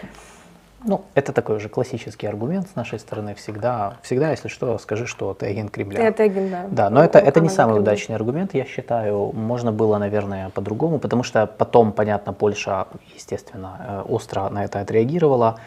Ну, 0.85 1.05
это 1.15 1.31
такой 1.31 1.57
уже 1.57 1.69
классический 1.69 2.27
аргумент 2.27 2.67
с 2.69 2.75
нашей 2.75 2.99
стороны. 2.99 3.35
Всегда, 3.35 3.97
всегда 4.01 4.31
если 4.31 4.49
что, 4.49 4.77
скажи, 4.77 5.05
что 5.07 5.33
ты 5.33 5.45
агент 5.45 5.71
Кремля. 5.71 6.07
Это 6.07 6.23
агент, 6.23 6.51
да. 6.51 6.67
Да, 6.69 6.89
но 6.89 7.03
это, 7.03 7.19
это 7.19 7.39
не 7.39 7.49
самый 7.49 7.75
Кремля. 7.75 7.81
удачный 7.81 8.15
аргумент, 8.15 8.53
я 8.53 8.65
считаю. 8.65 9.31
Можно 9.33 9.71
было, 9.71 9.97
наверное, 9.97 10.49
по-другому, 10.49 10.99
потому 10.99 11.23
что 11.23 11.47
потом, 11.47 11.93
понятно, 11.93 12.33
Польша, 12.33 12.87
естественно, 13.15 14.03
э, 14.07 14.11
остро 14.11 14.49
на 14.49 14.65
это 14.65 14.81
отреагировала. 14.81 15.59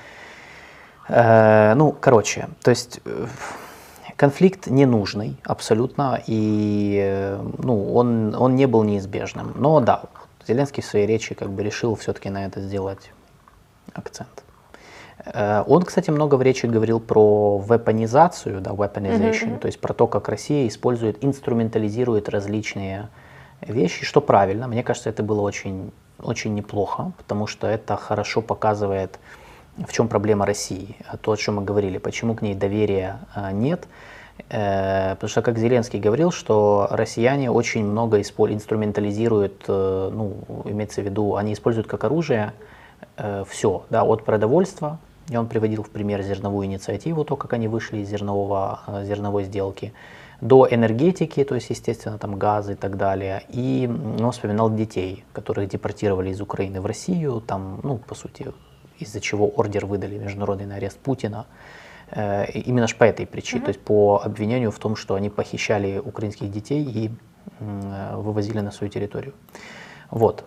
Э, 1.09 1.75
ну, 1.75 1.93
короче, 1.99 2.49
то 2.63 2.71
есть 2.71 3.01
э, 3.07 3.27
конфликт 4.17 4.67
ненужный 4.67 5.37
абсолютно, 5.45 6.21
и 6.27 7.39
ну, 7.59 7.95
он, 7.95 8.35
он 8.35 8.55
не 8.55 8.67
был 8.67 8.83
неизбежным. 8.83 9.53
Но 9.55 9.81
да, 9.81 10.03
Зеленский 10.47 10.83
в 10.83 10.87
своей 10.87 11.07
речи 11.07 11.35
как 11.35 11.51
бы 11.51 11.63
решил 11.63 11.95
все-таки 11.95 12.29
на 12.29 12.45
это 12.45 12.61
сделать 12.61 13.11
акцент. 13.95 14.46
Э, 15.25 15.65
он, 15.67 15.83
кстати, 15.83 16.11
много 16.11 16.35
в 16.37 16.43
речи 16.43 16.67
говорил 16.67 17.01
про 17.01 17.63
вепонизацию, 17.69 18.61
да, 18.61 18.73
weaponization, 18.73 19.55
mm-hmm. 19.55 19.59
то 19.59 19.67
есть 19.67 19.81
про 19.81 19.95
то, 19.95 20.07
как 20.07 20.29
Россия 20.29 20.69
использует, 20.69 21.25
инструментализирует 21.25 22.29
различные 22.29 23.09
вещи, 23.63 24.05
что 24.05 24.21
правильно. 24.21 24.69
Мне 24.69 24.83
кажется, 24.83 25.09
это 25.09 25.23
было 25.23 25.41
очень, 25.41 25.93
очень 26.23 26.55
неплохо, 26.55 27.13
потому 27.17 27.47
что 27.47 27.67
это 27.67 27.97
хорошо 27.97 28.43
показывает, 28.43 29.19
в 29.77 29.93
чем 29.93 30.09
проблема 30.09 30.47
России, 30.47 30.97
то, 31.21 31.33
о 31.33 31.37
чем 31.37 31.57
мы 31.57 31.65
говорили, 31.65 31.99
почему 31.99 32.35
к 32.35 32.43
ней 32.43 32.55
доверия 32.55 33.19
э, 33.35 33.53
нет. 33.53 33.87
Э, 34.51 35.15
потому 35.15 35.31
что, 35.31 35.43
как 35.43 35.59
Зеленский 35.59 35.99
говорил, 35.99 36.31
что 36.31 36.89
россияне 36.91 37.51
очень 37.51 37.85
много 37.85 38.21
инструментализируют, 38.21 39.65
ну, 39.67 40.37
имеется 40.65 41.01
в 41.01 41.05
виду, 41.05 41.37
они 41.37 41.55
используют 41.55 41.87
как 41.87 42.05
оружие 42.05 42.53
все, 43.47 43.85
да, 43.91 44.05
от 44.05 44.25
продовольства 44.25 44.99
и 45.29 45.37
он 45.37 45.49
приводил 45.49 45.83
в 45.83 45.91
пример 45.91 46.23
зерновую 46.23 46.67
инициативу, 46.67 47.25
то, 47.25 47.37
как 47.37 47.53
они 47.53 47.69
вышли 47.69 47.99
из 47.99 48.09
зернового, 48.09 48.81
э, 48.87 49.05
зерновой 49.05 49.45
сделки, 49.45 49.93
до 50.41 50.69
энергетики, 50.71 51.45
то 51.45 51.55
есть, 51.55 51.71
естественно, 51.71 52.19
там 52.19 52.39
газы 52.39 52.73
и 52.73 52.77
так 52.77 52.97
далее. 52.97 53.43
И 53.49 53.89
он 54.21 54.31
вспоминал 54.33 54.71
детей, 54.71 55.25
которых 55.33 55.69
депортировали 55.69 56.31
из 56.31 56.41
Украины 56.41 56.81
в 56.81 56.87
Россию, 56.87 57.41
там, 57.41 57.81
ну, 57.83 57.97
по 57.97 58.15
сути, 58.15 58.53
из-за 58.99 59.21
чего 59.21 59.49
ордер 59.49 59.87
выдали 59.87 60.19
международный 60.19 60.67
на 60.67 60.77
арест 60.77 60.99
Путина. 60.99 61.47
Э, 62.11 62.45
именно 62.51 62.87
ж 62.87 62.95
по 62.95 63.05
этой 63.05 63.27
причине, 63.27 63.63
mm-hmm. 63.63 63.65
то 63.65 63.69
есть 63.71 63.81
по 63.81 64.23
обвинению 64.25 64.71
в 64.71 64.79
том, 64.79 64.95
что 64.95 65.15
они 65.15 65.31
похищали 65.31 65.99
украинских 65.99 66.51
детей 66.51 66.85
и 66.85 67.11
э, 67.59 68.17
вывозили 68.17 68.61
на 68.61 68.71
свою 68.71 68.93
территорию. 68.93 69.33
Вот. 70.11 70.45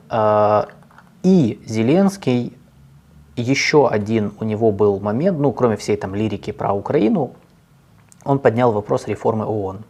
И 1.22 1.60
Зеленский 1.66 2.54
еще 3.40 3.88
один 3.88 4.34
у 4.40 4.44
него 4.44 4.72
был 4.72 5.00
момент, 5.00 5.40
ну, 5.40 5.52
кроме 5.52 5.76
всей 5.76 5.98
там 5.98 6.16
лирики 6.16 6.52
про 6.52 6.74
Украину, 6.74 7.32
он 8.24 8.40
поднял 8.40 8.72
вопрос 8.72 9.08
реформы 9.08 9.46
ООН. 9.46 9.84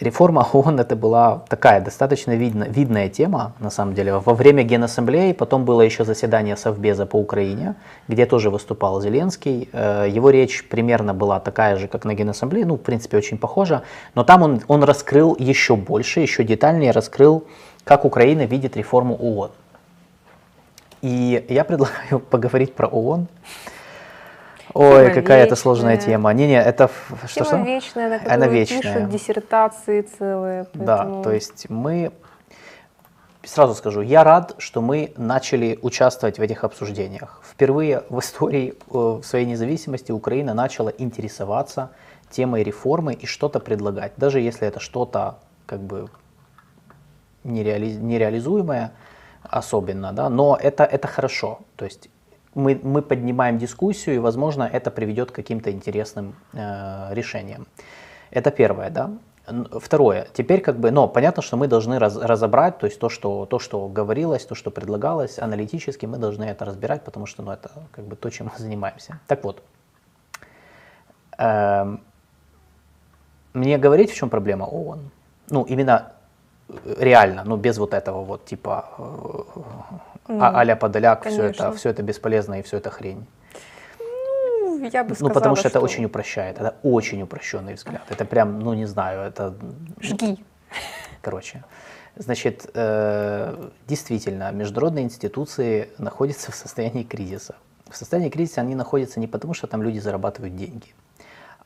Реформа 0.00 0.44
ООН 0.52 0.80
это 0.80 0.96
была 0.96 1.44
такая 1.48 1.80
достаточно 1.80 2.34
видно, 2.34 2.64
видная 2.64 3.08
тема, 3.08 3.52
на 3.60 3.70
самом 3.70 3.94
деле. 3.94 4.18
Во 4.18 4.34
время 4.34 4.64
Генассамблеи, 4.64 5.32
потом 5.32 5.64
было 5.64 5.82
еще 5.82 6.04
заседание 6.04 6.56
Совбеза 6.56 7.06
по 7.06 7.16
Украине, 7.16 7.76
где 8.08 8.26
тоже 8.26 8.50
выступал 8.50 9.00
Зеленский. 9.00 9.68
Э, 9.72 10.06
его 10.10 10.30
речь 10.30 10.68
примерно 10.68 11.14
была 11.14 11.38
такая 11.38 11.76
же, 11.76 11.86
как 11.86 12.04
на 12.04 12.14
Генассамблее, 12.14 12.66
ну, 12.66 12.74
в 12.74 12.80
принципе, 12.82 13.18
очень 13.18 13.38
похожа. 13.38 13.82
Но 14.16 14.24
там 14.24 14.42
он, 14.42 14.62
он 14.66 14.82
раскрыл 14.82 15.36
еще 15.38 15.76
больше, 15.76 16.18
еще 16.18 16.42
детальнее 16.42 16.90
раскрыл, 16.90 17.44
как 17.84 18.04
Украина 18.04 18.46
видит 18.46 18.76
реформу 18.76 19.14
ООН. 19.14 19.50
И 21.04 21.44
я 21.50 21.64
предлагаю 21.64 22.18
поговорить 22.30 22.74
про 22.74 22.86
ООН. 22.86 23.28
Ой, 24.72 25.02
тема 25.02 25.14
какая 25.14 25.44
это 25.44 25.54
сложная 25.54 25.98
тема. 25.98 26.32
Не-не, 26.32 26.58
это 26.58 26.90
что? 27.26 27.44
Тема 27.44 27.66
вечная, 27.66 28.08
на 28.08 28.18
которую 28.18 28.34
Она 28.34 28.46
вечная. 28.46 28.80
пишут 28.80 29.10
диссертации 29.10 30.00
целые. 30.00 30.64
Поэтому... 30.64 30.84
Да, 30.86 31.22
то 31.22 31.30
есть 31.30 31.68
мы, 31.68 32.10
сразу 33.42 33.74
скажу, 33.74 34.00
я 34.00 34.24
рад, 34.24 34.54
что 34.56 34.80
мы 34.80 35.12
начали 35.18 35.78
участвовать 35.82 36.38
в 36.38 36.42
этих 36.42 36.64
обсуждениях. 36.64 37.42
Впервые 37.44 38.04
в 38.08 38.18
истории 38.20 38.72
э, 38.90 39.20
своей 39.22 39.44
независимости 39.44 40.10
Украина 40.10 40.54
начала 40.54 40.88
интересоваться 40.88 41.90
темой 42.30 42.62
реформы 42.62 43.12
и 43.12 43.26
что-то 43.26 43.60
предлагать, 43.60 44.12
даже 44.16 44.40
если 44.40 44.66
это 44.66 44.80
что-то 44.80 45.36
как 45.66 45.80
бы 45.80 46.08
нереали, 47.44 47.92
нереализуемое 47.92 48.92
особенно, 49.58 50.12
да, 50.12 50.28
но 50.28 50.58
это, 50.60 50.84
это 50.84 51.08
хорошо. 51.08 51.60
То 51.76 51.84
есть 51.84 52.08
мы, 52.54 52.80
мы 52.82 53.02
поднимаем 53.02 53.58
дискуссию, 53.58 54.16
и, 54.16 54.18
возможно, 54.18 54.68
это 54.72 54.90
приведет 54.90 55.30
к 55.30 55.34
каким-то 55.34 55.70
интересным 55.70 56.34
э, 56.52 57.14
решениям. 57.14 57.66
Это 58.30 58.50
первое, 58.50 58.90
да. 58.90 59.10
Второе, 59.80 60.26
теперь 60.32 60.60
как 60.60 60.78
бы, 60.78 60.90
но 60.90 61.06
понятно, 61.06 61.42
что 61.42 61.56
мы 61.56 61.68
должны 61.68 61.98
раз, 61.98 62.16
разобрать, 62.16 62.78
то 62.78 62.86
есть 62.86 62.98
то 62.98 63.10
что, 63.10 63.44
то, 63.46 63.58
что 63.58 63.88
говорилось, 63.88 64.46
то, 64.46 64.54
что 64.54 64.70
предлагалось, 64.70 65.38
аналитически 65.38 66.06
мы 66.06 66.16
должны 66.16 66.44
это 66.44 66.64
разбирать, 66.64 67.04
потому 67.04 67.26
что 67.26 67.42
ну, 67.42 67.52
это 67.52 67.70
как 67.92 68.06
бы 68.06 68.16
то, 68.16 68.30
чем 68.30 68.46
мы 68.46 68.58
занимаемся. 68.58 69.20
Так 69.26 69.44
вот, 69.44 69.62
э, 71.38 71.96
мне 73.52 73.78
говорить, 73.78 74.10
в 74.10 74.14
чем 74.14 74.30
проблема 74.30 74.64
ООН? 74.64 75.10
Ну, 75.50 75.64
именно 75.64 76.14
реально, 76.98 77.44
ну, 77.44 77.56
без 77.56 77.78
вот 77.78 77.94
этого 77.94 78.24
вот 78.24 78.44
типа 78.44 78.88
mm, 80.28 80.38
а-ля 80.40 80.76
Подоляк, 80.76 81.26
все 81.26 81.44
это, 81.44 81.72
все 81.72 81.90
это 81.90 82.02
бесполезно 82.02 82.60
и 82.60 82.62
все 82.62 82.78
это 82.78 82.90
хрень. 82.90 83.26
Ну, 83.98 84.88
я 84.88 85.04
бы 85.04 85.14
сказала, 85.14 85.28
Ну, 85.28 85.34
потому 85.34 85.56
что, 85.56 85.68
что 85.68 85.78
это 85.78 85.84
очень 85.84 86.04
упрощает, 86.04 86.58
это 86.58 86.74
очень 86.82 87.22
упрощенный 87.22 87.74
взгляд. 87.74 88.02
Это 88.08 88.24
прям, 88.24 88.60
ну, 88.60 88.74
не 88.74 88.86
знаю, 88.86 89.20
это... 89.20 89.54
Жги. 90.00 90.44
Короче, 91.22 91.64
значит, 92.16 92.70
э, 92.74 93.70
действительно, 93.86 94.50
международные 94.52 95.04
институции 95.04 95.88
находятся 95.98 96.52
в 96.52 96.54
состоянии 96.54 97.02
кризиса. 97.02 97.54
В 97.88 97.96
состоянии 97.96 98.30
кризиса 98.30 98.60
они 98.60 98.74
находятся 98.74 99.20
не 99.20 99.26
потому, 99.26 99.54
что 99.54 99.66
там 99.66 99.82
люди 99.82 99.98
зарабатывают 99.98 100.56
деньги, 100.56 100.94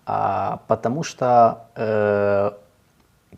а 0.06 0.62
потому 0.68 1.02
что 1.02 1.66
э, 1.74 2.52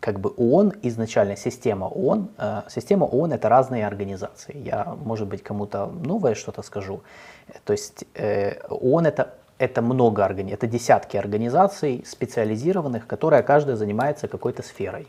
как 0.01 0.19
бы 0.19 0.33
ООН 0.35 0.73
изначально, 0.81 1.37
система 1.37 1.85
ООН, 1.85 2.29
э, 2.37 2.61
система 2.69 3.05
ООН 3.05 3.33
это 3.33 3.47
разные 3.49 3.87
организации. 3.87 4.57
Я, 4.57 4.97
может 5.05 5.27
быть, 5.27 5.43
кому-то 5.43 5.85
новое 5.85 6.35
что-то 6.35 6.63
скажу. 6.63 7.01
То 7.63 7.73
есть 7.73 8.03
э, 8.15 8.59
ООН 8.67 9.05
это 9.05 9.35
это 9.59 9.83
много 9.83 10.25
организаций, 10.25 10.55
это 10.55 10.67
десятки 10.67 11.17
организаций 11.17 12.03
специализированных, 12.03 13.05
которые 13.05 13.43
каждая 13.43 13.75
занимается 13.75 14.27
какой-то 14.27 14.63
сферой. 14.63 15.07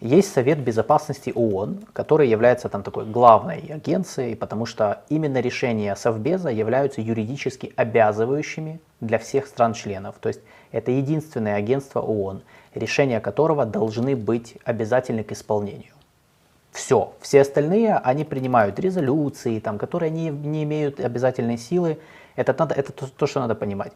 Есть 0.00 0.32
Совет 0.32 0.58
Безопасности 0.58 1.30
ООН, 1.32 1.84
который 1.92 2.26
является 2.26 2.68
там 2.68 2.82
такой 2.82 3.04
главной 3.04 3.58
агенцией, 3.70 4.34
потому 4.34 4.66
что 4.66 5.02
именно 5.08 5.40
решения 5.40 5.94
Совбеза 5.94 6.48
являются 6.48 7.00
юридически 7.00 7.72
обязывающими 7.76 8.80
для 9.00 9.18
всех 9.18 9.46
стран-членов. 9.46 10.16
То 10.20 10.30
есть 10.30 10.40
это 10.72 10.90
единственное 10.90 11.54
агентство 11.54 12.00
ООН, 12.00 12.42
решения 12.74 13.20
которого 13.20 13.66
должны 13.66 14.16
быть 14.16 14.56
обязательны 14.64 15.24
к 15.24 15.32
исполнению. 15.32 15.92
Все. 16.72 17.12
Все 17.20 17.40
остальные, 17.40 17.96
они 17.96 18.24
принимают 18.24 18.78
резолюции, 18.78 19.58
там, 19.58 19.78
которые 19.78 20.10
не, 20.10 20.28
не 20.30 20.62
имеют 20.62 21.00
обязательной 21.00 21.58
силы. 21.58 21.98
Это, 22.36 22.54
надо, 22.58 22.74
это 22.74 22.92
то, 22.92 23.06
то, 23.08 23.26
что 23.26 23.40
надо 23.40 23.54
понимать. 23.54 23.92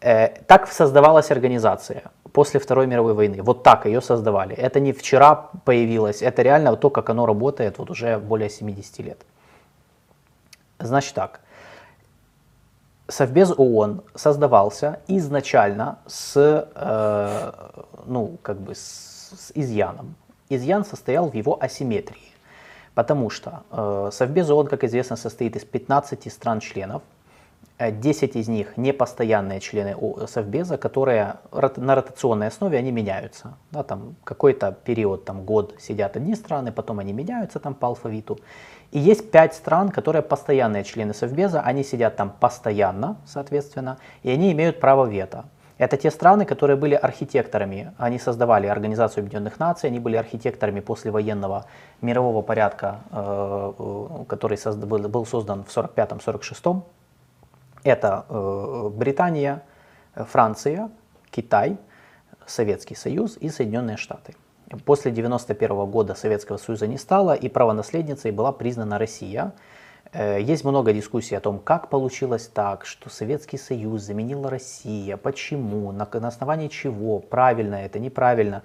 Э, 0.00 0.28
так 0.46 0.68
создавалась 0.68 1.30
организация 1.30 2.02
после 2.32 2.60
Второй 2.60 2.86
мировой 2.86 3.14
войны. 3.14 3.42
Вот 3.42 3.62
так 3.62 3.86
ее 3.86 4.00
создавали. 4.00 4.54
Это 4.54 4.78
не 4.78 4.92
вчера 4.92 5.50
появилось, 5.64 6.22
это 6.22 6.42
реально 6.42 6.76
то, 6.76 6.90
как 6.90 7.10
оно 7.10 7.26
работает 7.26 7.78
вот 7.78 7.90
уже 7.90 8.18
более 8.18 8.50
70 8.50 8.98
лет. 9.00 9.18
Значит 10.78 11.14
так, 11.14 11.40
Совбез 13.08 13.52
ООН 13.56 14.02
создавался 14.14 15.00
изначально 15.06 15.98
с, 16.06 16.36
э, 16.74 17.52
ну, 18.06 18.38
как 18.42 18.60
бы 18.60 18.74
с, 18.74 19.32
с 19.36 19.52
изъяном. 19.54 20.14
Изъян 20.48 20.84
состоял 20.84 21.28
в 21.28 21.34
его 21.34 21.60
асимметрии, 21.60 22.32
потому 22.94 23.30
что 23.30 23.64
э, 23.70 24.10
Совбез 24.12 24.48
ООН, 24.48 24.68
как 24.68 24.84
известно, 24.84 25.16
состоит 25.16 25.56
из 25.56 25.64
15 25.64 26.32
стран-членов, 26.32 27.02
10 27.78 28.36
из 28.36 28.48
них 28.48 28.76
не 28.76 28.92
постоянные 28.92 29.60
члены 29.60 29.96
Совбеза, 30.26 30.78
которые 30.78 31.36
на 31.52 31.94
ротационной 31.94 32.46
основе 32.46 32.78
они 32.78 32.90
меняются. 32.90 33.54
Да, 33.70 33.82
там 33.82 34.16
какой-то 34.24 34.72
период, 34.72 35.24
там 35.24 35.44
год 35.44 35.74
сидят 35.78 36.16
одни 36.16 36.34
страны, 36.34 36.72
потом 36.72 37.00
они 37.00 37.12
меняются 37.12 37.58
там 37.58 37.74
по 37.74 37.88
алфавиту. 37.88 38.38
И 38.92 38.98
есть 38.98 39.30
5 39.30 39.54
стран, 39.54 39.90
которые 39.90 40.22
постоянные 40.22 40.84
члены 40.84 41.12
Совбеза, 41.12 41.60
они 41.60 41.84
сидят 41.84 42.16
там 42.16 42.30
постоянно, 42.30 43.18
соответственно, 43.26 43.98
и 44.22 44.30
они 44.30 44.52
имеют 44.52 44.80
право 44.80 45.04
вето. 45.04 45.44
Это 45.78 45.96
те 45.96 46.10
страны, 46.10 46.46
которые 46.46 46.76
были 46.76 46.94
архитекторами, 46.94 47.92
они 47.98 48.18
создавали 48.18 48.66
Организацию 48.66 49.22
Объединенных 49.22 49.58
Наций, 49.58 49.90
они 49.90 50.00
были 50.00 50.16
архитекторами 50.16 50.80
послевоенного 50.80 51.66
мирового 52.00 52.42
порядка, 52.42 53.00
э, 53.10 53.72
э, 53.78 54.24
который 54.26 54.58
был 55.08 55.26
создан 55.26 55.64
в 55.64 55.76
1945-1946 55.76 56.82
это 57.86 58.26
э, 58.28 58.90
Британия, 58.92 59.62
Франция, 60.14 60.90
Китай, 61.30 61.78
Советский 62.46 62.96
Союз 62.96 63.36
и 63.36 63.48
Соединенные 63.48 63.96
Штаты. 63.96 64.34
После 64.84 65.12
1991 65.12 65.86
года 65.86 66.14
Советского 66.14 66.56
Союза 66.56 66.88
не 66.88 66.98
стало, 66.98 67.34
и 67.34 67.48
правонаследницей 67.48 68.32
была 68.32 68.50
признана 68.50 68.98
Россия. 68.98 69.52
Э, 70.12 70.40
есть 70.40 70.64
много 70.64 70.92
дискуссий 70.92 71.34
о 71.34 71.40
том, 71.40 71.58
как 71.58 71.88
получилось 71.88 72.50
так, 72.52 72.86
что 72.86 73.10
Советский 73.10 73.58
Союз 73.58 74.02
заменила 74.02 74.50
Россия, 74.50 75.16
почему, 75.16 75.92
на, 75.92 76.08
на 76.12 76.28
основании 76.28 76.68
чего, 76.68 77.18
правильно 77.18 77.76
это, 77.76 77.98
неправильно. 77.98 78.62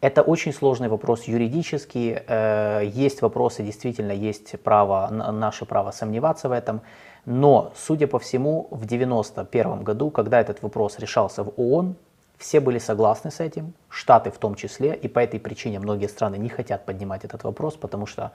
Это 0.00 0.22
очень 0.22 0.52
сложный 0.52 0.88
вопрос 0.88 1.24
юридический. 1.24 2.18
Э, 2.26 2.82
есть 2.84 3.22
вопросы, 3.22 3.62
действительно, 3.62 4.12
есть 4.12 4.60
право, 4.60 5.08
наше 5.10 5.64
право 5.64 5.90
сомневаться 5.90 6.48
в 6.48 6.52
этом. 6.52 6.80
Но, 7.24 7.72
судя 7.74 8.06
по 8.06 8.18
всему, 8.18 8.68
в 8.70 8.84
1991 8.84 9.82
году, 9.82 10.10
когда 10.10 10.40
этот 10.40 10.62
вопрос 10.62 10.98
решался 10.98 11.42
в 11.42 11.52
ООН, 11.56 11.96
все 12.38 12.60
были 12.60 12.78
согласны 12.78 13.30
с 13.30 13.40
этим, 13.40 13.72
Штаты 13.88 14.30
в 14.30 14.38
том 14.38 14.54
числе, 14.54 14.94
и 14.94 15.08
по 15.08 15.20
этой 15.20 15.40
причине 15.40 15.78
многие 15.78 16.06
страны 16.06 16.36
не 16.36 16.48
хотят 16.48 16.84
поднимать 16.84 17.24
этот 17.24 17.44
вопрос, 17.44 17.76
потому 17.76 18.06
что, 18.06 18.32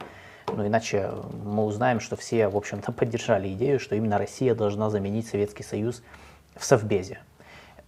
ну 0.47 0.65
иначе 0.65 1.11
мы 1.43 1.65
узнаем, 1.65 1.99
что 1.99 2.15
все, 2.15 2.47
в 2.47 2.57
общем-то, 2.57 2.91
поддержали 2.91 3.51
идею, 3.53 3.79
что 3.79 3.95
именно 3.95 4.17
Россия 4.17 4.55
должна 4.55 4.89
заменить 4.89 5.27
Советский 5.27 5.63
Союз 5.63 6.03
в 6.55 6.65
Совбезе. 6.65 7.19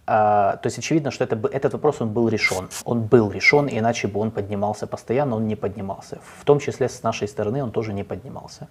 А, 0.06 0.56
то 0.56 0.66
есть 0.66 0.78
очевидно, 0.78 1.10
что 1.10 1.24
это, 1.24 1.40
этот 1.50 1.72
вопрос 1.72 2.00
он 2.00 2.10
был 2.12 2.28
решен. 2.28 2.68
Он 2.84 3.02
был 3.02 3.30
решен, 3.30 3.68
иначе 3.70 4.06
бы 4.06 4.20
он 4.20 4.30
поднимался 4.30 4.86
постоянно, 4.86 5.36
он 5.36 5.46
не 5.46 5.56
поднимался. 5.56 6.18
В 6.38 6.44
том 6.44 6.58
числе 6.58 6.88
с 6.88 7.02
нашей 7.02 7.26
стороны 7.26 7.62
он 7.62 7.70
тоже 7.70 7.94
не 7.94 8.04
поднимался. 8.04 8.68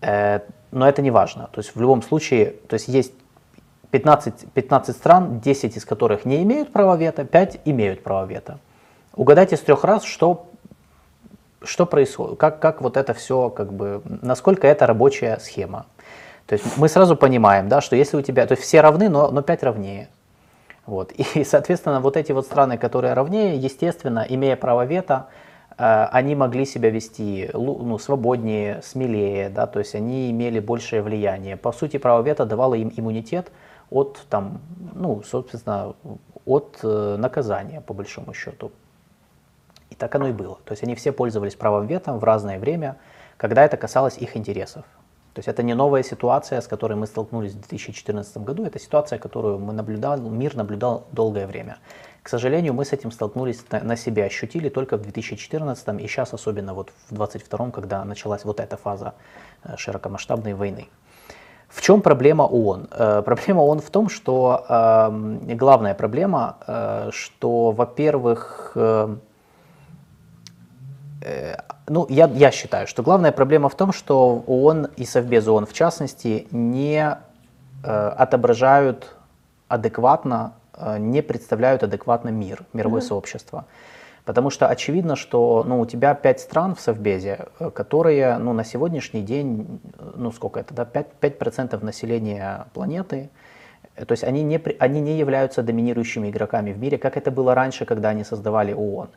Э, 0.00 0.40
но 0.70 0.88
это 0.88 1.02
не 1.02 1.10
важно. 1.10 1.48
То 1.52 1.60
есть 1.60 1.74
в 1.74 1.80
любом 1.80 2.02
случае, 2.02 2.54
то 2.68 2.74
есть 2.74 2.88
есть 2.88 3.12
15, 3.90 4.52
15 4.52 4.96
стран, 4.96 5.40
10 5.40 5.76
из 5.76 5.84
которых 5.84 6.24
не 6.24 6.42
имеют 6.42 6.72
права 6.72 6.96
вето, 6.96 7.24
5 7.24 7.60
имеют 7.64 8.02
право 8.02 8.26
вето. 8.26 8.58
Угадайте 9.14 9.56
с 9.56 9.60
трех 9.60 9.84
раз, 9.84 10.04
что, 10.04 10.46
что 11.64 11.86
происходит, 11.86 12.38
как, 12.38 12.60
как 12.60 12.82
вот 12.82 12.96
это 12.96 13.14
все, 13.14 13.50
как 13.50 13.72
бы, 13.72 14.02
насколько 14.22 14.66
это 14.66 14.86
рабочая 14.86 15.38
схема. 15.38 15.86
То 16.46 16.54
есть 16.54 16.76
мы 16.76 16.88
сразу 16.88 17.16
понимаем, 17.16 17.68
да, 17.68 17.80
что 17.80 17.96
если 17.96 18.16
у 18.16 18.22
тебя, 18.22 18.46
то 18.46 18.52
есть 18.52 18.62
все 18.62 18.80
равны, 18.80 19.08
но, 19.08 19.30
но 19.30 19.42
5 19.42 19.62
равнее. 19.62 20.08
Вот. 20.86 21.12
И, 21.34 21.44
соответственно, 21.44 22.00
вот 22.00 22.16
эти 22.16 22.32
вот 22.32 22.46
страны, 22.46 22.78
которые 22.78 23.14
равнее, 23.14 23.56
естественно, 23.56 24.26
имея 24.28 24.56
право 24.56 24.84
вето, 24.84 25.26
Э, 25.76 26.06
они 26.12 26.34
могли 26.34 26.64
себя 26.64 26.90
вести 26.90 27.50
ну, 27.52 27.98
свободнее, 27.98 28.80
смелее, 28.82 29.48
да, 29.48 29.66
то 29.66 29.78
есть 29.78 29.94
они 29.94 30.30
имели 30.30 30.60
большее 30.60 31.02
влияние. 31.02 31.56
По 31.56 31.72
сути, 31.72 31.96
право 31.98 32.22
вето 32.22 32.44
давало 32.46 32.74
им 32.74 32.92
иммунитет 32.96 33.50
от, 33.90 34.24
там, 34.30 34.60
ну, 34.94 35.22
собственно, 35.22 35.94
от 36.46 36.78
э, 36.82 37.16
наказания, 37.18 37.80
по 37.80 37.94
большому 37.94 38.34
счету. 38.34 38.70
И 39.90 39.94
так 39.94 40.14
оно 40.14 40.28
и 40.28 40.32
было. 40.32 40.58
То 40.64 40.72
есть 40.72 40.82
они 40.82 40.94
все 40.94 41.12
пользовались 41.12 41.54
правом 41.54 41.86
вето 41.86 42.12
в 42.14 42.24
разное 42.24 42.58
время, 42.58 42.96
когда 43.36 43.64
это 43.64 43.76
касалось 43.76 44.18
их 44.18 44.36
интересов. 44.36 44.84
То 45.34 45.40
есть 45.40 45.48
это 45.48 45.64
не 45.64 45.74
новая 45.74 46.04
ситуация, 46.04 46.60
с 46.60 46.68
которой 46.68 46.94
мы 46.94 47.08
столкнулись 47.08 47.52
в 47.52 47.60
2014 47.60 48.36
году, 48.38 48.64
это 48.64 48.78
ситуация, 48.78 49.18
которую 49.18 49.58
мы 49.58 49.72
наблюдал, 49.72 50.20
мир 50.20 50.54
наблюдал 50.54 51.08
долгое 51.10 51.48
время. 51.48 51.78
К 52.22 52.28
сожалению, 52.28 52.72
мы 52.72 52.84
с 52.84 52.92
этим 52.92 53.10
столкнулись 53.10 53.64
на, 53.70 53.80
на 53.80 53.96
себе, 53.96 54.24
ощутили 54.24 54.68
только 54.68 54.96
в 54.96 55.02
2014 55.02 56.00
и 56.00 56.06
сейчас 56.06 56.32
особенно 56.32 56.72
вот 56.72 56.90
в 57.10 57.14
2022, 57.14 57.70
когда 57.72 58.04
началась 58.04 58.44
вот 58.44 58.60
эта 58.60 58.76
фаза 58.76 59.14
э, 59.64 59.76
широкомасштабной 59.76 60.54
войны. 60.54 60.88
В 61.68 61.82
чем 61.82 62.00
проблема 62.00 62.44
ООН? 62.44 62.88
Э, 62.92 63.22
проблема 63.22 63.62
ООН 63.62 63.80
в 63.80 63.90
том, 63.90 64.08
что 64.08 64.64
э, 64.68 65.54
главная 65.56 65.94
проблема, 65.94 66.58
э, 66.66 67.10
что, 67.12 67.72
во-первых, 67.72 68.72
э, 68.76 69.16
ну, 71.86 72.06
я, 72.08 72.26
я 72.26 72.50
считаю, 72.50 72.86
что 72.86 73.02
главная 73.02 73.32
проблема 73.32 73.68
в 73.68 73.76
том, 73.76 73.92
что 73.92 74.44
ООН 74.46 74.88
и 74.96 75.04
Совбез 75.04 75.46
ООН 75.46 75.66
в 75.66 75.72
частности 75.72 76.46
не 76.50 77.16
э, 77.82 78.08
отображают 78.16 79.16
адекватно 79.68 80.54
Э, 80.76 80.98
не 80.98 81.22
представляют 81.22 81.82
адекватно 81.82 82.30
мир, 82.30 82.64
мировое 82.72 83.00
mm-hmm. 83.00 83.06
сообщество. 83.06 83.64
Потому 84.24 84.50
что 84.50 84.68
очевидно, 84.68 85.16
что 85.16 85.64
ну, 85.66 85.80
у 85.80 85.86
тебя 85.86 86.14
пять 86.14 86.40
стран 86.40 86.74
в 86.74 86.80
Совбезе, 86.80 87.46
э, 87.58 87.70
которые 87.70 88.38
ну, 88.38 88.52
на 88.52 88.64
сегодняшний 88.64 89.22
день, 89.22 89.80
ну 90.16 90.32
сколько 90.32 90.60
это, 90.60 90.74
да, 90.74 90.84
5%, 90.84 91.08
5 91.20 91.82
населения 91.82 92.66
планеты, 92.72 93.30
то 93.94 94.10
есть 94.10 94.24
они 94.24 94.42
не, 94.42 94.60
они 94.80 95.00
не 95.00 95.16
являются 95.16 95.62
доминирующими 95.62 96.28
игроками 96.28 96.72
в 96.72 96.78
мире, 96.78 96.98
как 96.98 97.16
это 97.16 97.30
было 97.30 97.54
раньше, 97.54 97.84
когда 97.84 98.08
они 98.08 98.24
создавали 98.24 98.72
ООН. 98.72 99.10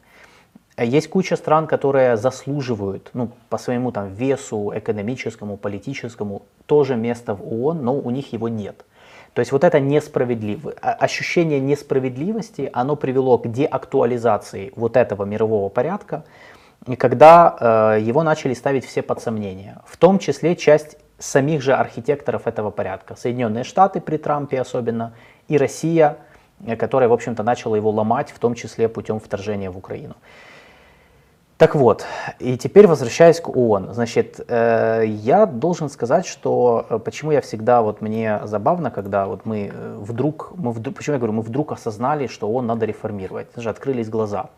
Есть 0.80 1.10
куча 1.10 1.36
стран, 1.36 1.66
которые 1.66 2.18
заслуживают 2.18 3.10
ну, 3.14 3.32
по 3.49 3.58
своему 3.58 3.91
там, 3.91 4.14
весу 4.14 4.72
экономическому, 4.76 5.58
политическому 5.58 6.44
тоже 6.68 6.95
место 6.95 7.34
в 7.34 7.41
ООН, 7.41 7.84
но 7.84 7.95
у 7.95 8.12
них 8.12 8.32
его 8.32 8.48
нет. 8.48 8.86
То 9.34 9.40
есть 9.40 9.52
вот 9.52 9.64
это 9.64 9.80
несправедливое, 9.80 10.76
а, 10.82 10.94
ощущение 10.94 11.60
несправедливости, 11.60 12.70
оно 12.74 12.95
привело 12.95 13.40
к 13.40 13.52
деактуализации 13.52 14.72
вот 14.76 14.98
этого 14.98 15.26
мирового 15.26 15.70
порядка, 15.70 16.24
когда 16.98 17.95
э, 17.98 18.02
его 18.02 18.24
начали 18.24 18.54
ставить 18.54 18.86
все 18.86 19.02
под 19.02 19.22
сомнение, 19.22 19.78
в 19.86 19.98
том 19.98 20.20
числе 20.20 20.56
часть 20.56 20.98
самих 21.18 21.62
же 21.62 21.74
архитекторов 21.74 22.45
этого 22.45 22.70
порядка. 22.70 23.16
Соединенные 23.16 23.64
Штаты 23.64 23.99
при 23.99 24.18
Трампе 24.18 24.62
особенно, 24.62 25.14
и 25.48 25.58
Россия, 25.58 26.18
которая, 26.78 27.10
в 27.10 27.14
общем-то, 27.14 27.44
начала 27.44 27.76
его 27.76 27.90
ломать, 27.90 28.32
в 28.32 28.40
том 28.40 28.54
числе 28.54 28.88
путем 28.90 29.20
вторжения 29.20 29.72
в 29.72 29.78
Украину. 29.78 30.16
Так 31.58 31.74
вот, 31.74 32.06
и 32.38 32.56
теперь 32.56 32.86
возвращаясь 32.86 33.42
к 33.42 33.50
ООН, 33.50 33.94
значит, 33.94 34.40
э, 34.48 35.06
я 35.08 35.48
должен 35.48 35.90
сказать, 35.90 36.28
что 36.28 36.86
э, 36.88 37.00
почему 37.00 37.32
я 37.32 37.42
всегда, 37.42 37.82
вот 37.82 38.00
мне 38.00 38.42
забавно, 38.44 38.92
когда 38.92 39.26
вот 39.26 39.46
мы 39.46 39.72
э, 39.74 39.98
вдруг, 40.00 40.52
мы 40.56 40.72
вдруг, 40.72 40.96
почему 40.96 41.16
я 41.16 41.18
говорю, 41.18 41.34
мы 41.34 41.42
вдруг 41.42 41.72
осознали, 41.72 42.28
что 42.28 42.48
ООН 42.48 42.68
надо 42.68 42.86
реформировать, 42.86 43.48
даже 43.56 43.72
открылись 43.72 44.08
глаза. 44.08 44.52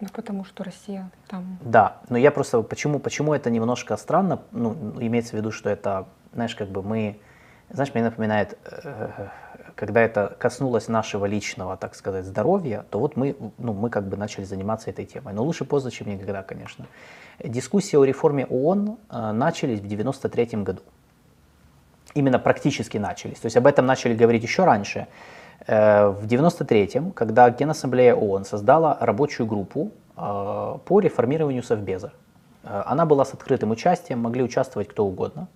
Ну, 0.00 0.08
потому 0.12 0.44
что 0.44 0.64
Россия 0.64 1.10
там... 1.28 1.58
Да, 1.60 1.98
но 2.08 2.18
я 2.18 2.32
просто, 2.32 2.60
почему, 2.62 2.98
почему 2.98 3.32
это 3.32 3.48
немножко 3.48 3.96
странно, 3.96 4.40
ну, 4.50 4.74
имеется 4.98 5.30
в 5.30 5.34
виду, 5.34 5.52
что 5.52 5.70
это, 5.70 6.06
знаешь, 6.34 6.56
как 6.56 6.68
бы 6.68 6.82
мы, 6.82 7.20
знаешь, 7.70 7.94
мне 7.94 8.02
напоминает, 8.02 8.58
э, 8.64 9.28
когда 9.76 10.00
это 10.00 10.34
коснулось 10.38 10.88
нашего 10.88 11.26
личного, 11.26 11.76
так 11.76 11.94
сказать, 11.94 12.24
здоровья, 12.24 12.86
то 12.90 12.98
вот 12.98 13.14
мы, 13.14 13.36
ну, 13.58 13.74
мы 13.74 13.90
как 13.90 14.08
бы 14.08 14.16
начали 14.16 14.44
заниматься 14.44 14.88
этой 14.90 15.04
темой. 15.04 15.34
Но 15.34 15.44
лучше 15.44 15.66
поздно, 15.66 15.90
чем 15.90 16.08
никогда, 16.08 16.42
конечно. 16.42 16.86
Дискуссии 17.44 17.96
о 17.96 18.04
реформе 18.04 18.46
ООН 18.46 18.96
э, 19.10 19.32
начались 19.32 19.80
в 19.80 19.84
1993 19.84 20.62
году. 20.62 20.80
Именно 22.14 22.38
практически 22.38 22.96
начались. 22.96 23.38
То 23.38 23.46
есть 23.46 23.56
об 23.58 23.66
этом 23.66 23.84
начали 23.84 24.14
говорить 24.14 24.42
еще 24.42 24.64
раньше. 24.64 25.08
Э, 25.66 26.06
в 26.06 26.24
1993-м, 26.26 27.12
когда 27.12 27.50
Генассамблея 27.50 28.14
ООН 28.14 28.46
создала 28.46 28.96
рабочую 28.98 29.46
группу 29.46 29.90
э, 30.16 30.78
по 30.86 31.00
реформированию 31.00 31.62
Совбеза. 31.62 32.12
Она 32.64 33.04
была 33.04 33.24
с 33.24 33.32
открытым 33.32 33.70
участием, 33.70 34.20
могли 34.20 34.42
участвовать 34.42 34.88
кто 34.88 35.06
угодно 35.06 35.46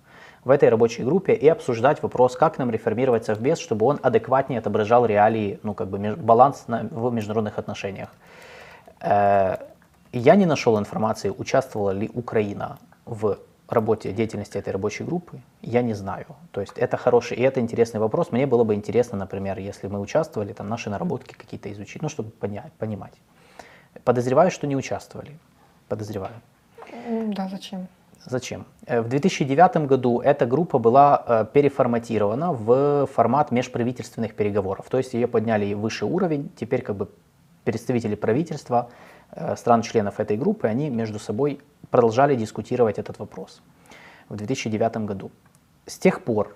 в 0.43 0.49
этой 0.49 0.69
рабочей 0.69 1.03
группе 1.03 1.33
и 1.33 1.47
обсуждать 1.47 2.01
вопрос, 2.01 2.35
как 2.35 2.57
нам 2.57 2.71
реформировать 2.71 3.25
Совбез, 3.25 3.59
чтобы 3.59 3.85
он 3.85 3.99
адекватнее 4.01 4.59
отображал 4.59 5.05
реалии, 5.05 5.59
ну, 5.63 5.73
как 5.73 5.87
бы 5.87 6.15
баланс 6.15 6.63
на, 6.67 6.83
в 6.83 7.13
международных 7.13 7.59
отношениях. 7.59 8.09
Э, 9.01 9.57
я 10.11 10.35
не 10.35 10.45
нашел 10.45 10.77
информации, 10.79 11.29
участвовала 11.29 11.91
ли 11.91 12.09
Украина 12.13 12.79
в 13.05 13.37
работе, 13.69 14.11
деятельности 14.11 14.57
этой 14.57 14.73
рабочей 14.73 15.03
группы, 15.03 15.39
я 15.61 15.81
не 15.81 15.93
знаю. 15.93 16.25
То 16.51 16.61
есть 16.61 16.73
это 16.77 16.97
хороший 16.97 17.37
и 17.37 17.41
это 17.41 17.61
интересный 17.61 17.99
вопрос. 17.99 18.31
Мне 18.31 18.45
было 18.45 18.63
бы 18.63 18.73
интересно, 18.75 19.17
например, 19.17 19.59
если 19.59 19.87
мы 19.87 19.99
участвовали, 19.99 20.53
там 20.53 20.67
наши 20.67 20.89
наработки 20.89 21.33
какие-то 21.33 21.71
изучить, 21.71 22.01
ну, 22.01 22.09
чтобы 22.09 22.31
понять, 22.31 22.73
понимать. 22.73 23.13
Подозреваю, 24.03 24.51
что 24.51 24.67
не 24.67 24.75
участвовали. 24.75 25.37
Подозреваю. 25.87 26.33
Да, 27.27 27.47
зачем? 27.49 27.87
Зачем? 28.25 28.65
Э, 28.85 29.01
в 29.01 29.09
2009 29.09 29.87
году 29.87 30.21
эта 30.21 30.45
группа 30.45 30.79
была 30.79 31.23
э, 31.25 31.45
переформатирована 31.53 32.53
в 32.53 33.07
формат 33.07 33.51
межправительственных 33.51 34.35
переговоров. 34.35 34.85
То 34.89 34.97
есть 34.97 35.13
ее 35.13 35.27
подняли 35.27 35.73
выше 35.73 36.05
уровень. 36.05 36.49
Теперь 36.55 36.81
как 36.81 36.95
бы 36.95 37.09
представители 37.63 38.15
правительства, 38.15 38.89
э, 39.31 39.55
стран-членов 39.55 40.19
этой 40.19 40.37
группы, 40.37 40.67
они 40.67 40.89
между 40.89 41.19
собой 41.19 41.61
продолжали 41.89 42.35
дискутировать 42.35 42.99
этот 42.99 43.19
вопрос 43.19 43.61
в 44.29 44.35
2009 44.35 45.05
году. 45.05 45.31
С 45.85 45.97
тех 45.97 46.23
пор, 46.23 46.55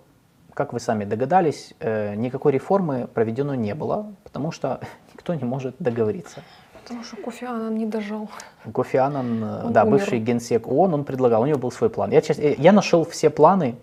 как 0.54 0.72
вы 0.72 0.80
сами 0.80 1.04
догадались, 1.04 1.74
никакой 1.82 2.54
реформы 2.54 3.08
проведено 3.08 3.56
не 3.56 3.76
было, 3.76 4.14
потому 4.24 4.52
что 4.52 4.80
никто 5.14 5.34
не 5.34 5.44
может 5.44 5.76
договориться. 5.80 6.42
Потому 6.86 7.04
что 7.04 7.16
Кофи 7.18 7.46
Аннан 7.46 7.76
не 7.76 7.86
дожил. 7.88 8.30
Кофи 8.72 8.98
Аннан, 8.98 9.44
он 9.44 9.74
да, 9.74 9.84
умер. 9.84 9.98
бывший 9.98 10.20
генсек 10.20 10.68
ООН, 10.68 10.94
он 10.94 11.04
предлагал, 11.04 11.42
у 11.42 11.46
него 11.48 11.58
был 11.58 11.72
свой 11.72 11.90
план. 11.90 12.12
Я, 12.12 12.22
я 12.38 12.72
нашел 12.72 13.04
все 13.06 13.32
планы, 13.32 13.76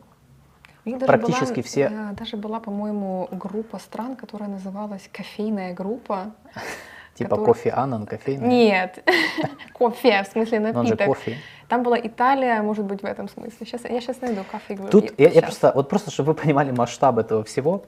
практически 0.85 1.55
была, 1.55 1.63
все. 1.63 1.93
Даже 2.13 2.37
была, 2.37 2.61
по-моему, 2.61 3.29
группа 3.33 3.79
стран, 3.79 4.15
которая 4.15 4.49
называлась 4.49 5.09
кофейная 5.13 5.75
группа. 5.75 6.33
Типа 7.15 7.31
который... 7.31 7.47
кофе 7.47 7.71
Аннан, 7.71 8.07
кофейная? 8.07 8.49
Нет, 8.49 9.05
кофе, 9.73 10.23
в 10.23 10.29
смысле 10.29 10.61
напиток. 10.61 10.81
Он 10.81 10.87
же 10.87 10.97
кофе. 10.97 11.37
Там 11.69 11.83
была 11.83 11.99
Италия, 11.99 12.63
может 12.63 12.85
быть, 12.85 13.03
в 13.03 13.05
этом 13.05 13.29
смысле. 13.29 13.67
Сейчас, 13.67 13.85
я 13.85 14.01
сейчас 14.01 14.21
найду 14.21 14.43
кофе. 14.51 14.77
Тут 14.91 15.19
я, 15.19 15.29
я 15.29 15.43
просто, 15.43 15.73
вот 15.75 15.89
просто, 15.89 16.11
чтобы 16.11 16.33
вы 16.33 16.35
понимали 16.35 16.71
масштаб 16.71 17.19
этого 17.19 17.45
всего, 17.45 17.85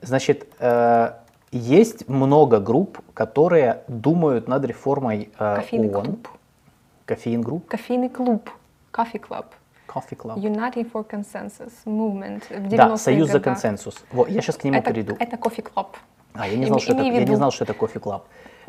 значит, 0.00 0.46
э, 0.58 1.12
есть 1.56 2.08
много 2.08 2.58
групп, 2.58 2.98
которые 3.14 3.82
думают 3.88 4.48
над 4.48 4.64
реформой 4.64 5.30
э, 5.38 5.56
Кофейный 5.56 5.94
ООН. 5.94 6.04
Клуб. 6.04 6.28
Кофеин 7.06 7.42
групп? 7.42 7.68
Кофейный 7.68 8.08
клуб. 8.08 8.50
Coffee 8.92 9.20
Club. 9.20 9.46
Coffee 9.86 10.16
Club. 10.16 10.36
Uniting 10.36 10.90
for 10.90 11.08
Consensus 11.08 11.72
Movement. 11.84 12.42
да, 12.70 12.96
Союз 12.96 13.30
за 13.30 13.40
консенсус. 13.40 14.04
Вот, 14.10 14.28
я 14.28 14.40
сейчас 14.40 14.56
к 14.56 14.64
нему 14.64 14.78
это, 14.78 14.90
перейду. 14.90 15.16
Это 15.18 15.36
Coffee 15.36 15.64
Club. 15.64 15.88
А, 16.32 16.48
я 16.48 16.56
не 16.56 16.66
знал, 16.66 16.80
что 16.80 16.92
это, 16.92 17.02
я 17.02 17.24
не 17.24 17.36
знал, 17.36 17.52
что 17.52 17.64
это 17.64 17.72
Coffee 17.74 18.00
Club. 18.00 18.22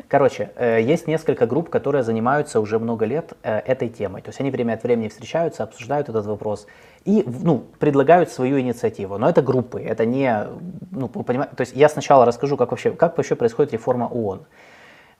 Короче, 0.08 0.50
э, 0.54 0.80
есть 0.82 1.08
несколько 1.08 1.46
групп, 1.46 1.68
которые 1.68 2.04
занимаются 2.04 2.60
уже 2.60 2.78
много 2.78 3.06
лет 3.06 3.32
э, 3.42 3.58
этой 3.58 3.88
темой. 3.88 4.22
То 4.22 4.28
есть 4.28 4.40
они 4.40 4.50
время 4.50 4.74
от 4.74 4.82
времени 4.84 5.08
встречаются, 5.08 5.64
обсуждают 5.64 6.08
этот 6.08 6.26
вопрос 6.26 6.66
и 7.04 7.24
ну, 7.26 7.64
предлагают 7.78 8.30
свою 8.30 8.60
инициативу. 8.60 9.18
Но 9.18 9.28
это 9.28 9.42
группы, 9.42 9.80
это 9.80 10.06
не, 10.06 10.46
ну, 10.92 11.08
то 11.08 11.60
есть 11.60 11.74
я 11.74 11.88
сначала 11.88 12.24
расскажу, 12.24 12.56
как 12.56 12.70
вообще, 12.70 12.92
как 12.92 13.16
вообще 13.16 13.34
происходит 13.34 13.72
реформа 13.72 14.04
ООН. 14.04 14.46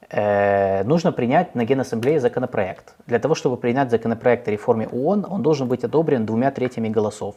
Э, 0.08 0.84
нужно 0.84 1.10
принять 1.10 1.56
на 1.56 1.64
Генассамблее 1.64 2.20
законопроект. 2.20 2.94
Для 3.06 3.18
того, 3.18 3.34
чтобы 3.34 3.56
принять 3.56 3.90
законопроект 3.90 4.46
о 4.46 4.52
реформе 4.52 4.86
ООН, 4.86 5.26
он 5.28 5.42
должен 5.42 5.66
быть 5.66 5.82
одобрен 5.82 6.26
двумя 6.26 6.52
третьими 6.52 6.88
голосов. 6.88 7.34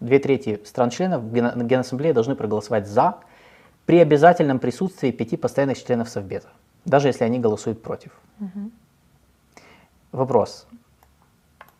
Две 0.00 0.18
трети 0.18 0.60
стран-членов 0.64 1.22
на 1.22 1.64
Генассамблее 1.64 2.14
должны 2.14 2.34
проголосовать 2.34 2.86
«за», 2.86 3.16
при 3.86 3.98
обязательном 3.98 4.58
присутствии 4.58 5.12
пяти 5.12 5.36
постоянных 5.36 5.82
членов 5.82 6.08
Совбеза, 6.08 6.48
даже 6.84 7.08
если 7.08 7.24
они 7.24 7.38
голосуют 7.38 7.82
против. 7.82 8.12
Угу. 8.40 8.70
Вопрос. 10.12 10.66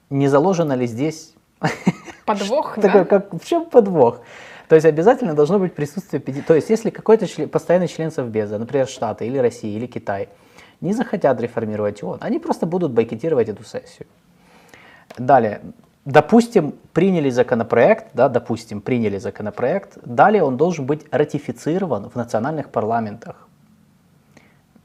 Не 0.08 0.28
заложено 0.28 0.72
ли 0.74 0.86
здесь... 0.86 1.34
Подвох, 2.26 2.78
да? 2.78 3.04
как, 3.04 3.32
в 3.32 3.44
чем 3.44 3.66
подвох? 3.66 4.20
То 4.68 4.74
есть 4.74 4.84
обязательно 4.84 5.34
должно 5.34 5.60
быть 5.60 5.74
присутствие 5.74 6.20
пяти... 6.20 6.42
То 6.42 6.54
есть 6.54 6.70
если 6.70 6.90
какой-то 6.90 7.28
член, 7.28 7.48
постоянный 7.48 7.86
член 7.86 8.10
Совбеза, 8.10 8.58
например, 8.58 8.88
Штаты 8.88 9.26
или 9.26 9.38
Россия 9.38 9.76
или 9.76 9.86
Китай, 9.86 10.28
не 10.80 10.92
захотят 10.92 11.40
реформировать 11.40 12.02
ООН, 12.02 12.18
они 12.20 12.40
просто 12.40 12.66
будут 12.66 12.92
бойкотировать 12.92 13.48
эту 13.48 13.62
сессию. 13.62 14.08
Далее, 15.16 15.60
допустим, 16.06 16.72
приняли 16.92 17.28
законопроект, 17.28 18.06
да, 18.14 18.28
допустим, 18.28 18.80
приняли 18.80 19.18
законопроект, 19.18 19.98
далее 20.04 20.42
он 20.42 20.56
должен 20.56 20.86
быть 20.86 21.04
ратифицирован 21.10 22.08
в 22.08 22.14
национальных 22.14 22.70
парламентах 22.70 23.48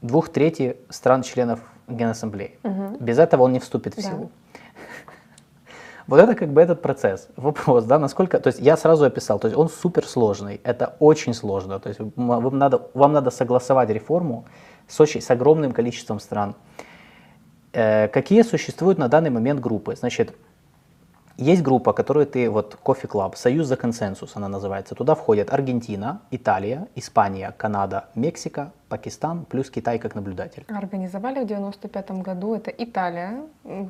двух 0.02 0.28
трети 0.28 0.76
стран-членов 0.90 1.60
Генассамблеи. 1.88 2.58
Угу. 2.64 2.96
Без 3.00 3.18
этого 3.18 3.44
он 3.44 3.52
не 3.52 3.60
вступит 3.60 3.94
в 3.94 3.96
да. 3.96 4.02
силу. 4.02 4.30
Вот 6.08 6.18
это 6.18 6.34
как 6.34 6.48
бы 6.48 6.60
этот 6.60 6.82
процесс. 6.82 7.28
Вопрос, 7.36 7.84
да, 7.84 7.96
насколько... 8.00 8.40
То 8.40 8.48
есть 8.48 8.58
я 8.58 8.76
сразу 8.76 9.04
описал, 9.04 9.38
то 9.38 9.46
есть 9.46 9.56
он 9.56 9.68
супер 9.68 10.04
сложный, 10.04 10.60
это 10.64 10.96
очень 10.98 11.32
сложно. 11.32 11.78
То 11.78 11.88
есть 11.88 12.00
вам 12.16 12.58
надо, 12.58 12.88
вам 12.92 13.12
надо 13.12 13.30
согласовать 13.30 13.88
реформу 13.88 14.44
с, 14.88 15.00
очень, 15.00 15.20
с 15.20 15.30
огромным 15.30 15.70
количеством 15.70 16.18
стран. 16.18 16.56
Э, 17.72 18.08
какие 18.08 18.42
существуют 18.42 18.98
на 18.98 19.06
данный 19.06 19.30
момент 19.30 19.60
группы? 19.60 19.94
Значит, 19.94 20.34
есть 21.36 21.62
группа, 21.62 21.92
которую 21.92 22.26
ты, 22.26 22.50
вот 22.50 22.78
Coffee 22.84 23.08
Club, 23.08 23.36
Союз 23.36 23.66
за 23.66 23.76
консенсус 23.76 24.36
она 24.36 24.48
называется. 24.48 24.94
Туда 24.94 25.14
входят 25.14 25.52
Аргентина, 25.52 26.20
Италия, 26.30 26.88
Испания, 26.94 27.54
Канада, 27.56 28.04
Мексика, 28.14 28.72
Пакистан, 28.88 29.44
плюс 29.44 29.70
Китай 29.70 29.98
как 29.98 30.14
наблюдатель. 30.14 30.64
Организовали 30.68 31.42
в 31.44 31.46
95 31.46 32.10
году, 32.22 32.54
это 32.54 32.70
Италия, 32.70 33.42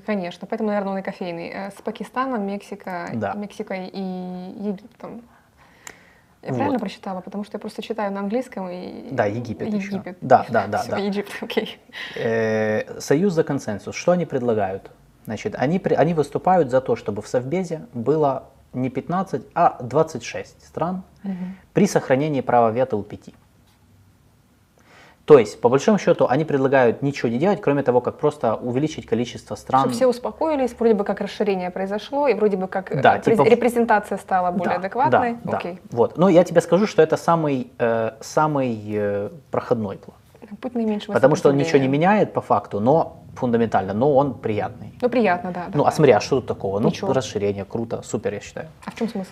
конечно, 0.07 0.47
поэтому, 0.47 0.69
наверное, 0.69 0.93
он 0.93 0.99
и 0.99 1.03
кофейный. 1.03 1.49
Э, 1.49 1.71
с 1.71 1.83
Пакистаном, 1.83 2.47
Мексика, 2.47 3.11
да. 3.15 3.35
Мексикой 3.35 3.89
и 3.89 4.01
Египтом. 4.01 5.23
Я 6.43 6.49
вот. 6.49 6.57
правильно 6.57 6.79
прочитала, 6.79 7.21
потому 7.21 7.45
что 7.45 7.57
я 7.57 7.61
просто 7.61 7.83
читаю 7.83 8.13
на 8.13 8.21
английском 8.21 8.69
и... 8.69 9.09
Да, 9.13 9.27
Египет, 9.27 9.69
Египет. 9.69 10.07
еще. 10.07 10.17
Да, 10.21 10.45
да, 10.49 10.67
да. 10.67 10.85
да. 10.89 10.99
Египет, 10.99 11.33
окей. 11.41 11.79
Э, 12.17 13.01
Союз 13.01 13.33
за 13.33 13.45
консенсус. 13.45 13.95
Что 13.95 14.13
они 14.13 14.27
предлагают? 14.27 14.91
Значит, 15.25 15.55
они, 15.57 15.81
они 15.97 16.15
выступают 16.15 16.71
за 16.71 16.81
то, 16.81 16.97
чтобы 16.97 17.23
в 17.23 17.29
Совбезе 17.29 17.87
было 17.95 18.45
не 18.73 18.89
15, 18.91 19.43
а 19.55 19.79
26 19.81 20.67
стран 20.67 21.03
угу. 21.25 21.35
при 21.73 21.87
сохранении 21.87 22.41
права 22.41 22.71
вето 22.71 22.97
у 22.97 23.03
пяти. 23.03 23.35
То 25.25 25.39
есть, 25.39 25.61
по 25.61 25.69
большому 25.69 25.99
счету, 25.99 26.27
они 26.29 26.45
предлагают 26.45 27.01
ничего 27.01 27.29
не 27.29 27.39
делать, 27.39 27.61
кроме 27.61 27.85
того, 27.85 28.01
как 28.01 28.19
просто 28.19 28.57
увеличить 28.57 29.07
количество 29.07 29.55
стран. 29.55 29.83
Чтобы 29.83 29.95
все 29.95 30.07
успокоились, 30.09 30.75
вроде 30.77 30.95
бы 30.95 31.05
как 31.05 31.21
расширение 31.21 31.71
произошло, 31.71 32.27
и 32.27 32.35
вроде 32.35 32.57
бы 32.57 32.67
как 32.67 33.01
да, 33.01 33.19
э, 33.19 33.21
типа... 33.21 33.43
репрезентация 33.45 34.19
стала 34.19 34.51
более 34.51 34.75
да, 34.75 34.81
адекватной. 34.81 35.37
Да, 35.45 35.59
Окей. 35.59 35.75
да. 35.75 35.97
Вот. 35.97 36.19
Но 36.19 36.29
я 36.29 36.43
тебе 36.43 36.61
скажу, 36.61 36.89
что 36.89 37.03
это 37.03 37.17
самый, 37.17 37.71
э, 37.79 38.11
самый 38.21 38.83
э, 38.93 39.31
проходной 39.53 39.99
план. 39.99 40.17
Путь 40.61 40.75
наименьшего 40.75 41.15
Потому 41.15 41.37
что 41.37 41.49
он 41.49 41.57
ничего 41.57 41.79
не 41.79 41.89
меняет 41.89 42.33
по 42.35 42.41
факту, 42.41 42.81
но 42.81 43.22
фундаментально, 43.35 43.95
но 43.95 44.15
он 44.15 44.35
приятный. 44.35 44.95
Ну, 45.01 45.09
приятно, 45.09 45.53
да. 45.53 45.67
Ну, 45.75 45.83
да. 45.83 45.89
а 45.89 45.93
смотри, 45.93 46.13
а 46.13 46.21
что 46.21 46.37
тут 46.37 46.47
такого? 46.47 46.79
Ну, 46.79 46.89
Ничего. 46.89 47.13
расширение, 47.13 47.65
круто, 47.65 48.03
супер, 48.03 48.35
я 48.35 48.41
считаю. 48.41 48.69
А 48.85 48.91
в 48.91 48.95
чем 48.95 49.09
смысл? 49.09 49.31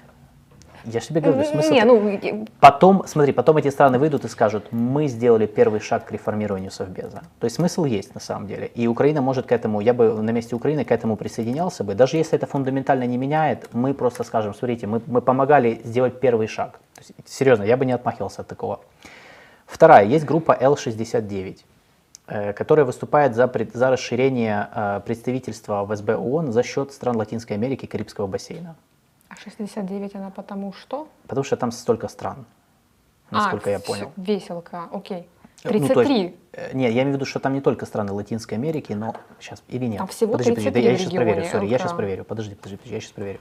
Я 0.85 1.01
же 1.01 1.09
тебе 1.09 1.21
говорю, 1.21 1.45
смысл... 1.45 1.73
Не, 1.73 1.85
ну... 1.85 2.47
Потом, 2.59 3.03
смотри, 3.07 3.33
потом 3.33 3.59
эти 3.59 3.69
страны 3.69 3.99
выйдут 3.99 4.25
и 4.25 4.29
скажут, 4.29 4.73
мы 4.73 5.09
сделали 5.09 5.47
первый 5.47 5.81
шаг 5.81 6.07
к 6.07 6.13
реформированию 6.13 6.71
Совбеза. 6.71 7.23
То 7.39 7.45
есть 7.45 7.57
смысл 7.57 7.85
есть 7.85 8.15
на 8.15 8.21
самом 8.21 8.47
деле. 8.47 8.67
И 8.67 8.87
Украина 8.87 9.21
может 9.21 9.47
к 9.47 9.53
этому, 9.53 9.81
я 9.81 9.93
бы 9.93 10.23
на 10.23 10.31
месте 10.31 10.57
Украины 10.57 10.85
к 10.85 10.91
этому 10.91 11.17
присоединялся 11.17 11.85
бы. 11.85 11.95
Даже 11.95 12.17
если 12.17 12.39
это 12.39 12.47
фундаментально 12.47 13.05
не 13.05 13.19
меняет, 13.19 13.69
мы 13.75 13.93
просто 13.93 14.25
скажем, 14.25 14.55
смотрите, 14.55 14.87
мы, 14.87 15.03
мы 15.07 15.21
помогали 15.21 15.81
сделать 15.85 16.19
первый 16.19 16.47
шаг. 16.47 16.81
То 16.95 17.01
есть, 17.01 17.13
серьезно, 17.27 17.65
я 17.65 17.77
бы 17.77 17.85
не 17.85 17.93
отмахивался 17.93 18.41
от 18.41 18.49
такого. 18.49 18.81
Вторая, 19.67 20.05
есть 20.07 20.25
группа 20.25 20.57
L69 20.61 21.51
э, 21.51 21.55
которая 22.57 22.87
выступает 22.87 23.35
за, 23.35 23.51
за 23.75 23.91
расширение 23.91 24.69
э, 24.73 25.01
представительства 25.05 25.85
в 25.85 25.97
СБ 25.97 26.17
ООН 26.17 26.53
за 26.53 26.63
счет 26.63 26.93
стран 26.93 27.17
Латинской 27.17 27.57
Америки 27.57 27.87
и 27.87 27.89
Карибского 27.89 28.27
бассейна. 28.27 28.77
А 29.29 29.37
69 29.37 30.15
она 30.15 30.31
потому 30.31 30.73
что? 30.73 31.09
Потому 31.27 31.45
что 31.45 31.57
там 31.57 31.73
столько 31.73 32.09
стран, 32.09 32.47
насколько 33.31 33.71
а, 33.71 33.73
я 33.73 33.81
понял. 33.81 34.13
Веселка, 34.17 34.89
окей. 34.93 35.29
33. 35.63 35.95
Ну, 35.95 36.13
есть, 36.13 36.35
э, 36.53 36.71
не, 36.73 36.85
я 36.85 37.03
имею 37.03 37.11
в 37.11 37.15
виду, 37.17 37.25
что 37.25 37.39
там 37.41 37.53
не 37.53 37.61
только 37.61 37.85
страны 37.85 38.13
Латинской 38.13 38.57
Америки, 38.57 38.93
но 38.93 39.15
сейчас 39.41 39.63
или 39.69 39.87
нет. 39.87 39.99
Там 39.99 40.09
всего 40.09 40.33
подожди, 40.33 40.55
33 40.55 40.71
подожди, 40.71 40.85
да, 40.85 40.91
я 40.91 40.99
сейчас 40.99 41.13
проверю, 41.13 41.43
sorry, 41.43 41.67
я 41.67 41.79
сейчас 41.79 41.93
проверю. 41.93 42.25
Подожди, 42.25 42.55
подожди, 42.55 42.77
подожди, 42.77 42.95
я 42.95 43.01
сейчас 43.01 43.13
проверю. 43.13 43.41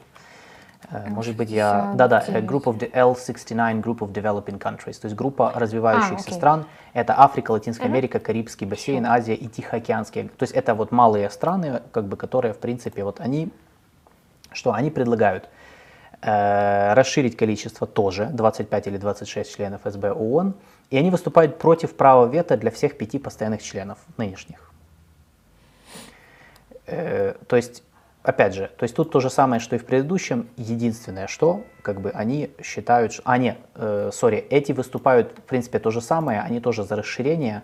Э, 0.92 1.10
может 1.10 1.36
быть, 1.36 1.50
я... 1.50 1.94
Да-да, 1.96 2.24
э, 2.28 2.42
Group 2.42 2.64
of 2.64 2.80
the 2.80 2.92
L69, 2.92 3.82
Group 3.82 4.00
of 4.00 4.12
Developing 4.12 4.60
Countries, 4.60 5.00
то 5.00 5.06
есть 5.06 5.16
группа 5.16 5.52
развивающихся 5.56 6.30
а, 6.30 6.34
стран. 6.34 6.66
Это 6.94 7.20
Африка, 7.20 7.52
Латинская 7.52 7.84
uh-huh. 7.84 7.92
Америка, 7.92 8.20
Карибский 8.20 8.66
бассейн, 8.66 9.06
Азия 9.06 9.36
и 9.36 9.48
Тихоокеанские. 9.48 10.30
То 10.30 10.44
есть 10.44 10.54
это 10.54 10.74
вот 10.74 10.92
малые 10.92 11.30
страны, 11.30 11.82
как 11.92 12.06
бы, 12.06 12.18
которые, 12.18 12.54
в 12.54 12.58
принципе, 12.58 13.04
вот 13.04 13.20
они... 13.20 13.50
Что 14.52 14.74
они 14.74 14.90
предлагают? 14.90 15.50
Э, 16.22 16.94
расширить 16.96 17.38
количество 17.38 17.88
тоже, 17.88 18.26
25 18.26 18.88
или 18.88 18.98
26 18.98 19.56
членов 19.56 19.82
СБ 19.86 20.12
ООН, 20.12 20.54
и 20.90 20.98
они 20.98 21.12
выступают 21.12 21.60
против 21.60 21.96
права 21.96 22.26
вето 22.26 22.58
для 22.58 22.72
всех 22.72 22.98
пяти 22.98 23.20
постоянных 23.20 23.64
членов 23.64 24.00
нынешних. 24.18 24.70
Э, 26.88 27.36
то 27.48 27.56
есть, 27.56 27.84
опять 28.24 28.54
же, 28.54 28.72
то 28.78 28.84
есть 28.84 28.96
тут 28.96 29.12
то 29.12 29.20
же 29.20 29.30
самое, 29.30 29.60
что 29.60 29.76
и 29.76 29.80
в 29.80 29.86
предыдущем, 29.86 30.50
единственное, 30.58 31.28
что 31.28 31.64
как 31.82 32.02
бы 32.02 32.12
они 32.12 32.52
считают, 32.64 33.14
что, 33.14 33.24
а 33.26 33.38
нет, 33.38 33.58
э, 33.76 34.10
сори, 34.14 34.38
эти 34.38 34.72
выступают, 34.72 35.32
в 35.38 35.42
принципе, 35.44 35.80
то 35.80 35.92
же 35.92 36.02
самое, 36.02 36.42
они 36.42 36.60
тоже 36.60 36.84
за 36.84 36.96
расширение, 36.96 37.64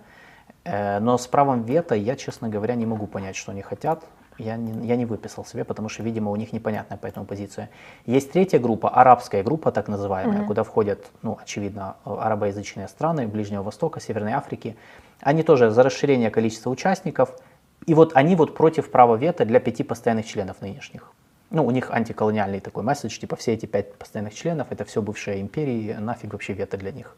э, 0.64 1.00
но 1.00 1.18
с 1.18 1.28
правом 1.28 1.64
вето 1.64 1.96
я, 1.96 2.16
честно 2.16 2.50
говоря, 2.50 2.76
не 2.76 2.86
могу 2.86 3.08
понять, 3.08 3.36
что 3.36 3.52
они 3.52 3.62
хотят 3.62 4.04
я 4.38 4.58
не, 4.58 4.88
я 4.88 4.96
не 4.96 5.06
выписал 5.06 5.46
себе, 5.46 5.64
потому 5.64 5.90
что, 5.90 6.04
видимо, 6.04 6.32
у 6.32 6.36
них 6.36 6.54
непонятная 6.54 6.98
поэтому 7.02 7.26
позиция. 7.26 7.70
Есть 8.06 8.32
третья 8.32 8.60
группа, 8.60 8.90
арабская 8.90 9.44
группа, 9.44 9.72
так 9.72 9.88
называемая, 9.88 10.42
mm-hmm. 10.42 10.48
куда 10.48 10.64
входят, 10.64 11.06
ну, 11.22 11.38
очевидно, 11.42 11.96
арабоязычные 12.04 12.88
страны 12.88 13.28
Ближнего 13.28 13.64
Востока, 13.64 14.00
Северной 14.00 14.34
Африки. 14.34 14.76
Они 15.22 15.44
тоже 15.44 15.70
за 15.72 15.84
расширение 15.84 16.30
количества 16.30 16.70
участников, 16.70 17.36
и 17.86 17.94
вот 17.94 18.16
они 18.16 18.36
вот 18.36 18.56
против 18.56 18.92
права 18.92 19.16
вето 19.16 19.46
для 19.46 19.60
пяти 19.60 19.84
постоянных 19.84 20.26
членов 20.26 20.62
нынешних. 20.62 21.12
Ну, 21.52 21.66
у 21.66 21.72
них 21.72 21.92
антиколониальный 21.92 22.60
такой 22.60 22.84
месседж, 22.84 23.20
типа 23.20 23.36
все 23.36 23.54
эти 23.54 23.66
пять 23.66 23.94
постоянных 23.94 24.34
членов, 24.34 24.72
это 24.72 24.84
все 24.84 25.02
бывшие 25.02 25.42
империи, 25.42 25.94
нафиг 25.94 26.34
вообще 26.34 26.54
вето 26.54 26.78
для 26.78 26.92
них. 26.92 27.16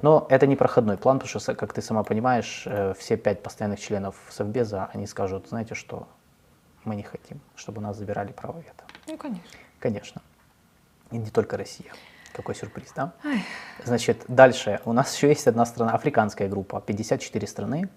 Но 0.00 0.26
это 0.30 0.46
не 0.46 0.56
проходной 0.56 0.96
план, 0.96 1.18
потому 1.18 1.40
что, 1.40 1.54
как 1.54 1.72
ты 1.72 1.82
сама 1.82 2.02
понимаешь, 2.02 2.64
э, 2.66 2.94
все 2.98 3.16
пять 3.16 3.42
постоянных 3.42 3.80
членов 3.80 4.16
Совбеза, 4.30 4.90
они 4.92 5.06
скажут, 5.06 5.48
знаете 5.48 5.74
что, 5.74 6.08
мы 6.84 6.96
не 6.96 7.02
хотим, 7.02 7.40
чтобы 7.56 7.80
у 7.80 7.82
нас 7.82 7.96
забирали 7.96 8.32
право 8.32 8.58
вето. 8.58 8.84
Ну, 9.06 9.16
конечно. 9.16 9.44
Конечно. 9.78 10.22
И 11.10 11.18
не 11.18 11.30
только 11.30 11.56
Россия. 11.56 11.92
Какой 12.32 12.54
сюрприз, 12.54 12.92
да? 12.96 13.12
Ай. 13.24 13.44
Значит, 13.84 14.24
дальше 14.28 14.80
у 14.84 14.92
нас 14.92 15.14
еще 15.14 15.28
есть 15.28 15.46
одна 15.46 15.64
страна, 15.66 15.92
африканская 15.92 16.48
группа, 16.48 16.80
54 16.80 17.46
страны, 17.46 17.88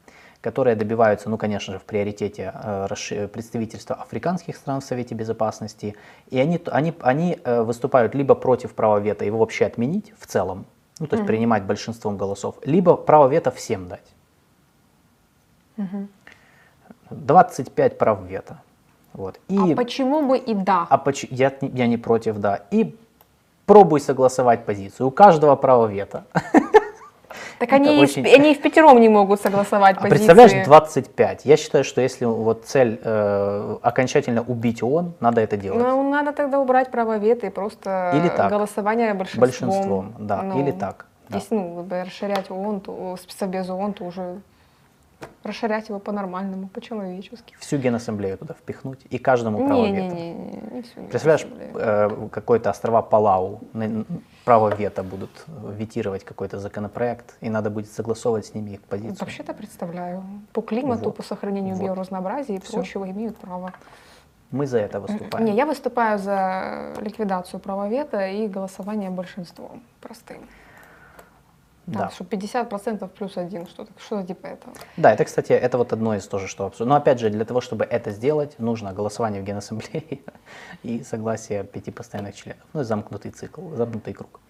которые 0.42 0.76
добиваются, 0.76 1.30
ну, 1.30 1.38
конечно 1.38 1.74
же, 1.74 1.80
в 1.80 1.84
приоритете 1.84 2.54
э, 2.54 3.28
представительства 3.28 3.96
африканских 3.96 4.56
стран 4.56 4.82
в 4.82 4.84
Совете 4.84 5.16
Безопасности. 5.16 5.96
И 6.30 6.40
они, 6.40 6.62
они, 6.72 6.94
они 7.02 7.40
э, 7.44 7.62
выступают 7.62 8.16
либо 8.16 8.36
против 8.36 8.74
права 8.74 9.00
вето, 9.00 9.26
его 9.26 9.40
вообще 9.40 9.66
отменить 9.66 10.14
в 10.20 10.26
целом, 10.28 10.66
ну, 11.00 11.08
то 11.08 11.16
есть 11.16 11.24
угу. 11.24 11.28
принимать 11.28 11.64
большинством 11.64 12.18
голосов, 12.18 12.56
либо 12.66 12.96
право 12.96 13.28
вето 13.28 13.52
всем 13.52 13.88
дать. 13.88 14.06
Угу. 15.78 16.08
25 17.10 17.98
прав 17.98 18.22
вето. 18.24 18.58
Вот. 19.14 19.40
И, 19.48 19.58
а 19.58 19.76
почему 19.76 20.28
бы 20.28 20.38
и 20.38 20.54
да? 20.54 20.86
А 20.90 20.98
поч- 20.98 21.28
я, 21.32 21.52
я 21.62 21.88
не 21.88 21.98
против, 21.98 22.38
да. 22.38 22.62
И 22.72 22.96
пробуй 23.66 24.00
согласовать 24.00 24.66
позицию. 24.66 25.08
У 25.08 25.12
каждого 25.12 25.56
право 25.56 25.88
вето. 25.88 26.26
Так 27.60 27.74
они, 27.74 28.00
очень... 28.00 28.26
и, 28.26 28.34
они 28.34 28.52
и 28.52 28.56
в 28.56 28.62
пятером 28.62 29.00
не 29.00 29.10
могут 29.10 29.42
согласовать 29.42 29.98
а 29.98 30.02
позиции. 30.02 30.18
Представляешь, 30.18 30.66
25. 30.66 31.46
Я 31.46 31.58
считаю, 31.58 31.84
что 31.84 32.02
если 32.02 32.26
вот 32.26 32.66
цель 32.66 33.00
э, 33.04 33.78
окончательно 33.82 34.42
убить 34.42 34.84
ООН, 34.84 35.14
надо 35.20 35.42
это 35.42 35.58
делать. 35.58 35.80
Ну, 35.80 36.10
надо 36.10 36.34
тогда 36.34 36.60
убрать 36.60 36.92
право 36.92 37.18
вето 37.18 37.48
и 37.48 37.50
просто 37.50 38.12
Или 38.16 38.30
так. 38.30 38.50
голосование 38.50 39.14
большинством. 39.14 39.42
Большинством, 39.42 40.14
да, 40.20 40.42
ну, 40.42 40.62
или 40.62 40.72
так. 40.72 41.06
Если 41.30 41.56
да. 41.56 41.62
ну, 41.62 41.88
расширять 41.90 42.50
ООН, 42.50 42.82
то, 42.82 43.18
без 43.48 43.70
ООН, 43.70 43.94
то 43.94 44.06
уже 44.06 44.42
расширять 45.44 45.90
его 45.90 46.00
по-нормальному, 46.00 46.68
по-человечески. 46.68 47.56
Всю 47.60 47.78
генассамблею 47.78 48.38
туда 48.38 48.54
впихнуть 48.54 49.00
и 49.10 49.18
каждому 49.18 49.66
право 49.66 49.86
не, 49.86 49.92
вето. 49.92 50.16
Не, 50.16 50.34
не, 50.34 50.34
не, 50.34 50.62
не 50.72 50.82
всю 50.82 51.02
Представляешь, 51.04 51.48
э, 51.76 52.28
какой-то 52.32 52.70
острова 52.70 53.02
Палау, 53.02 53.62
право 54.46 54.76
вето 54.76 55.04
будут 55.04 55.46
ветировать 55.48 56.24
какой-то 56.24 56.60
законопроект, 56.60 57.36
и 57.42 57.50
надо 57.50 57.70
будет 57.70 57.92
согласовывать 57.92 58.46
с 58.46 58.54
ними 58.54 58.72
их 58.72 58.82
позицию. 58.82 59.18
Вообще-то 59.20 59.54
представляю. 59.54 60.24
По 60.54 60.62
климату, 60.62 61.06
вот. 61.06 61.18
по 61.18 61.24
сохранению 61.24 61.76
вот. 61.76 61.84
биоразнообразия 61.84 62.56
и 62.56 62.60
Все. 62.60 62.74
прочего 62.74 63.10
имеют 63.10 63.38
право. 63.38 63.74
Мы 64.52 64.66
за 64.66 64.80
это 64.80 65.00
выступаем. 65.00 65.46
Не, 65.46 65.56
я 65.56 65.66
выступаю 65.66 66.20
за 66.20 66.94
ликвидацию 67.02 67.60
права 67.60 67.90
вето 67.90 68.26
и 68.28 68.48
голосование 68.48 69.10
большинством 69.10 69.82
простым. 70.00 70.38
Да. 71.88 72.10
что 72.10 72.26
50% 72.26 73.08
плюс 73.08 73.38
один, 73.38 73.66
что-то 73.66 73.92
что 73.98 74.22
типа 74.22 74.48
этого. 74.48 74.74
Да, 74.98 75.14
это, 75.14 75.24
кстати, 75.24 75.54
это 75.54 75.78
вот 75.78 75.94
одно 75.94 76.16
из 76.16 76.28
тоже, 76.28 76.48
что 76.48 76.66
обсуждено. 76.66 76.96
Но 76.96 77.02
опять 77.02 77.20
же, 77.20 77.30
для 77.30 77.46
того, 77.46 77.62
чтобы 77.62 77.86
это 77.86 78.12
сделать, 78.12 78.60
нужно 78.60 78.92
голосование 78.94 79.42
в 79.42 79.46
Генассамблее 79.46 80.20
и 80.84 81.04
согласие 81.04 81.64
пяти 81.64 81.92
постоянных 81.92 82.36
членов. 82.36 82.62
Ну, 82.74 82.84
замкнутый 82.84 83.32
цикл, 83.32 83.74
замкнутый 83.76 84.14
круг. 84.14 84.42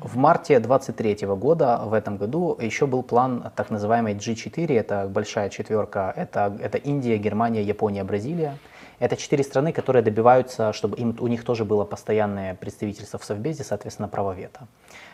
В 0.00 0.16
марте 0.16 0.60
23 0.60 1.26
года, 1.26 1.78
в 1.84 1.92
этом 1.92 2.18
году, 2.18 2.56
еще 2.60 2.86
был 2.86 3.02
план 3.02 3.50
так 3.56 3.70
называемой 3.70 4.14
G4, 4.14 4.78
это 4.78 5.08
большая 5.08 5.48
четверка, 5.48 6.12
это, 6.14 6.56
это 6.62 6.78
Индия, 6.78 7.16
Германия, 7.16 7.62
Япония, 7.62 8.04
Бразилия. 8.04 8.58
Это 8.98 9.16
четыре 9.16 9.44
страны, 9.44 9.72
которые 9.72 10.02
добиваются, 10.02 10.72
чтобы 10.72 10.96
им, 10.96 11.16
у 11.20 11.26
них 11.26 11.44
тоже 11.44 11.64
было 11.64 11.84
постоянное 11.84 12.54
представительство 12.54 13.18
в 13.18 13.24
Совбезе, 13.24 13.62
соответственно, 13.62 14.08
право 14.08 14.32
вето. 14.32 14.68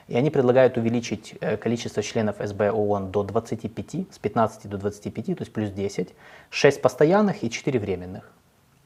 И 0.08 0.16
они 0.16 0.30
предлагают 0.30 0.76
увеличить 0.76 1.34
э, 1.40 1.56
количество 1.56 2.02
членов 2.02 2.36
СБ 2.38 2.70
ООН 2.70 3.10
до 3.10 3.22
25, 3.22 4.12
с 4.12 4.18
15 4.18 4.68
до 4.68 4.78
25, 4.78 5.26
то 5.26 5.36
есть 5.38 5.52
плюс 5.52 5.70
10, 5.70 6.14
6 6.50 6.82
постоянных 6.82 7.44
и 7.44 7.50
4 7.50 7.78
временных, 7.78 8.30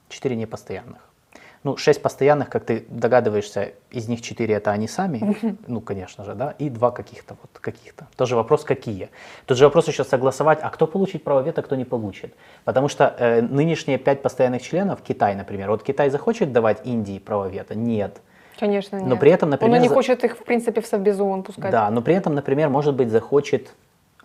4 0.08 0.36
непостоянных. 0.36 1.00
Ну, 1.64 1.76
6 1.76 2.00
постоянных, 2.00 2.48
как 2.48 2.64
ты 2.64 2.86
догадываешься, 2.88 3.72
из 3.90 4.06
них 4.06 4.22
4 4.22 4.54
это 4.54 4.70
они 4.70 4.86
сами, 4.86 5.36
ну, 5.66 5.80
конечно 5.80 6.24
же, 6.24 6.34
да, 6.34 6.54
и 6.60 6.70
2 6.70 6.90
каких-то, 6.92 7.36
вот 7.42 7.58
каких-то. 7.60 8.06
Тоже 8.16 8.36
вопрос, 8.36 8.62
какие. 8.62 9.08
Тут 9.46 9.58
же 9.58 9.64
вопрос 9.64 9.88
еще 9.88 10.04
согласовать, 10.04 10.60
а 10.62 10.70
кто 10.70 10.86
получит 10.86 11.24
право 11.24 11.40
вето, 11.40 11.62
кто 11.62 11.74
не 11.74 11.84
получит. 11.84 12.34
Потому 12.64 12.88
что 12.88 13.12
э, 13.18 13.42
нынешние 13.42 13.98
5 13.98 14.22
постоянных 14.22 14.62
членов, 14.62 15.00
Китай, 15.02 15.34
например, 15.34 15.70
вот 15.70 15.82
Китай 15.82 16.08
захочет 16.10 16.52
давать 16.52 16.86
Индии 16.86 17.18
право 17.18 17.48
вето? 17.48 17.74
Нет. 17.74 18.20
Конечно, 18.58 18.96
нет. 18.96 19.06
Но 19.06 19.16
при 19.16 19.30
этом, 19.30 19.50
например... 19.50 19.76
Он 19.76 19.82
не 19.82 19.88
хочет 19.88 20.24
их, 20.24 20.36
в 20.36 20.44
принципе, 20.44 20.80
в 20.80 20.86
Совбез 20.86 21.20
ООН 21.20 21.42
пускать. 21.42 21.70
Да, 21.70 21.90
но 21.90 22.02
при 22.02 22.14
этом, 22.14 22.34
например, 22.34 22.68
может 22.68 22.94
быть, 22.94 23.10
захочет 23.10 23.68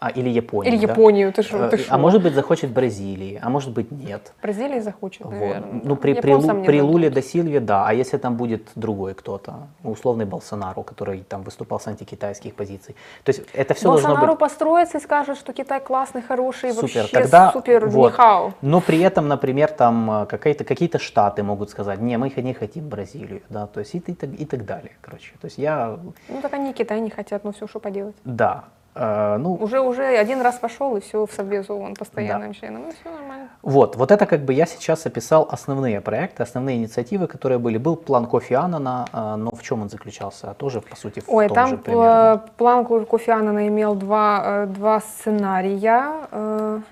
а, 0.03 0.10
или 0.10 0.30
Японию. 0.30 0.73
Или 0.73 0.84
да? 0.84 0.91
Японию, 0.91 1.32
ты 1.32 1.44
что? 1.44 1.57
Э, 1.57 1.78
А 1.90 1.98
может 1.99 2.23
быть, 2.23 2.34
захочет 2.34 2.72
Бразилии, 2.72 3.40
а 3.44 3.49
может 3.49 3.69
быть, 3.72 3.91
нет. 3.91 4.34
Бразилии 4.41 4.80
захочет, 4.80 5.22
Вот. 5.26 5.32
наверное. 5.34 5.82
Ну, 5.84 5.95
при, 5.95 6.15
при, 6.15 6.34
Лу- 6.34 6.65
при 6.65 6.82
Луле 6.82 7.11
до 7.11 7.22
Сильве, 7.22 7.60
да. 7.60 7.86
А 7.86 7.94
если 7.94 8.18
там 8.18 8.36
будет 8.36 8.69
другой 8.76 9.14
кто-то, 9.14 9.68
условный 9.84 10.26
Болсонару, 10.26 10.82
который 10.82 11.22
там 11.30 11.44
выступал 11.44 11.80
с 11.80 11.86
антикитайских 11.88 12.56
позиций. 12.56 12.95
То 13.23 13.30
есть 13.30 13.44
это 13.53 13.76
все 13.76 13.84
должно 13.90 14.07
Болсонару 14.10 14.32
быть 14.34 14.40
построится 14.40 14.98
и 14.98 15.02
скажет, 15.02 15.38
что 15.38 15.53
Китай 15.53 15.80
классный, 15.80 16.23
хороший, 16.23 16.73
супер. 16.73 17.02
вообще 17.03 17.07
Тогда 17.14 17.52
супер 17.52 17.86
вот. 17.88 18.14
нихао. 18.14 18.53
Но 18.64 18.82
при 18.82 18.99
этом, 19.02 19.28
например, 19.28 19.69
там 19.72 20.23
э, 20.23 20.26
какие-то 20.26 20.64
какие-то 20.64 20.98
штаты 20.98 21.44
могут 21.44 21.69
сказать, 21.69 21.99
не, 22.02 22.18
мы 22.18 22.34
не 22.36 22.53
хотим 22.56 22.90
Бразилию, 22.90 23.41
да, 23.49 23.68
то 23.68 23.80
есть 23.82 23.94
и, 23.94 23.99
и, 23.99 24.14
так- 24.15 24.34
и 24.34 24.45
так 24.45 24.65
далее, 24.65 24.94
короче. 25.02 25.34
То 25.40 25.45
есть 25.45 25.60
я, 25.60 25.99
Ну 26.28 26.41
так 26.41 26.53
они 26.53 26.72
и 26.72 26.73
Китай 26.73 26.99
не 27.02 27.11
хотят, 27.11 27.44
ну 27.44 27.52
все, 27.52 27.68
что 27.68 27.80
поделать. 27.80 28.15
да, 28.26 28.64
э, 28.95 29.38
ну, 29.38 29.55
Уже 29.55 29.80
уже 29.80 30.03
один 30.03 30.41
раз 30.41 30.55
пошел, 30.55 30.95
и 30.97 30.99
все, 30.99 31.26
в 31.26 31.31
Совбез 31.31 31.69
ООН 31.69 31.95
постоянным 31.95 32.53
членом, 32.53 32.89
и 32.89 32.91
все 32.91 33.09
нормально. 33.11 33.47
Вот, 33.61 33.95
вот 33.95 34.11
это 34.11 34.26
как 34.26 34.41
бы 34.41 34.53
я 34.53 34.65
сейчас 34.65 35.05
описал 35.05 35.47
основные 35.51 36.01
проекты, 36.01 36.43
основные 36.43 36.77
инициативы, 36.77 37.27
которые 37.27 37.57
были. 37.59 37.77
Был 37.77 37.95
план 37.95 38.26
Кофи 38.26 38.53
Аннана, 38.53 39.05
а, 39.11 39.35
но 39.38 39.51
в 39.51 39.61
чем 39.61 39.81
он 39.81 39.89
заключался? 39.89 40.53
Тоже, 40.53 40.81
по 40.81 40.95
сути, 40.95 41.19
в 41.22 41.30
Ой, 41.30 41.47
том 41.47 41.55
там 41.55 41.68
же 41.69 41.76
э, 41.76 41.77
примерно. 41.77 42.43
план 42.57 42.85
Ко- 42.85 43.05
Кофи 43.05 43.30
Аннана 43.30 43.68
имел 43.68 43.95
два, 43.95 44.41
э, 44.43 44.65
два 44.68 44.99
сценария. 44.99 46.11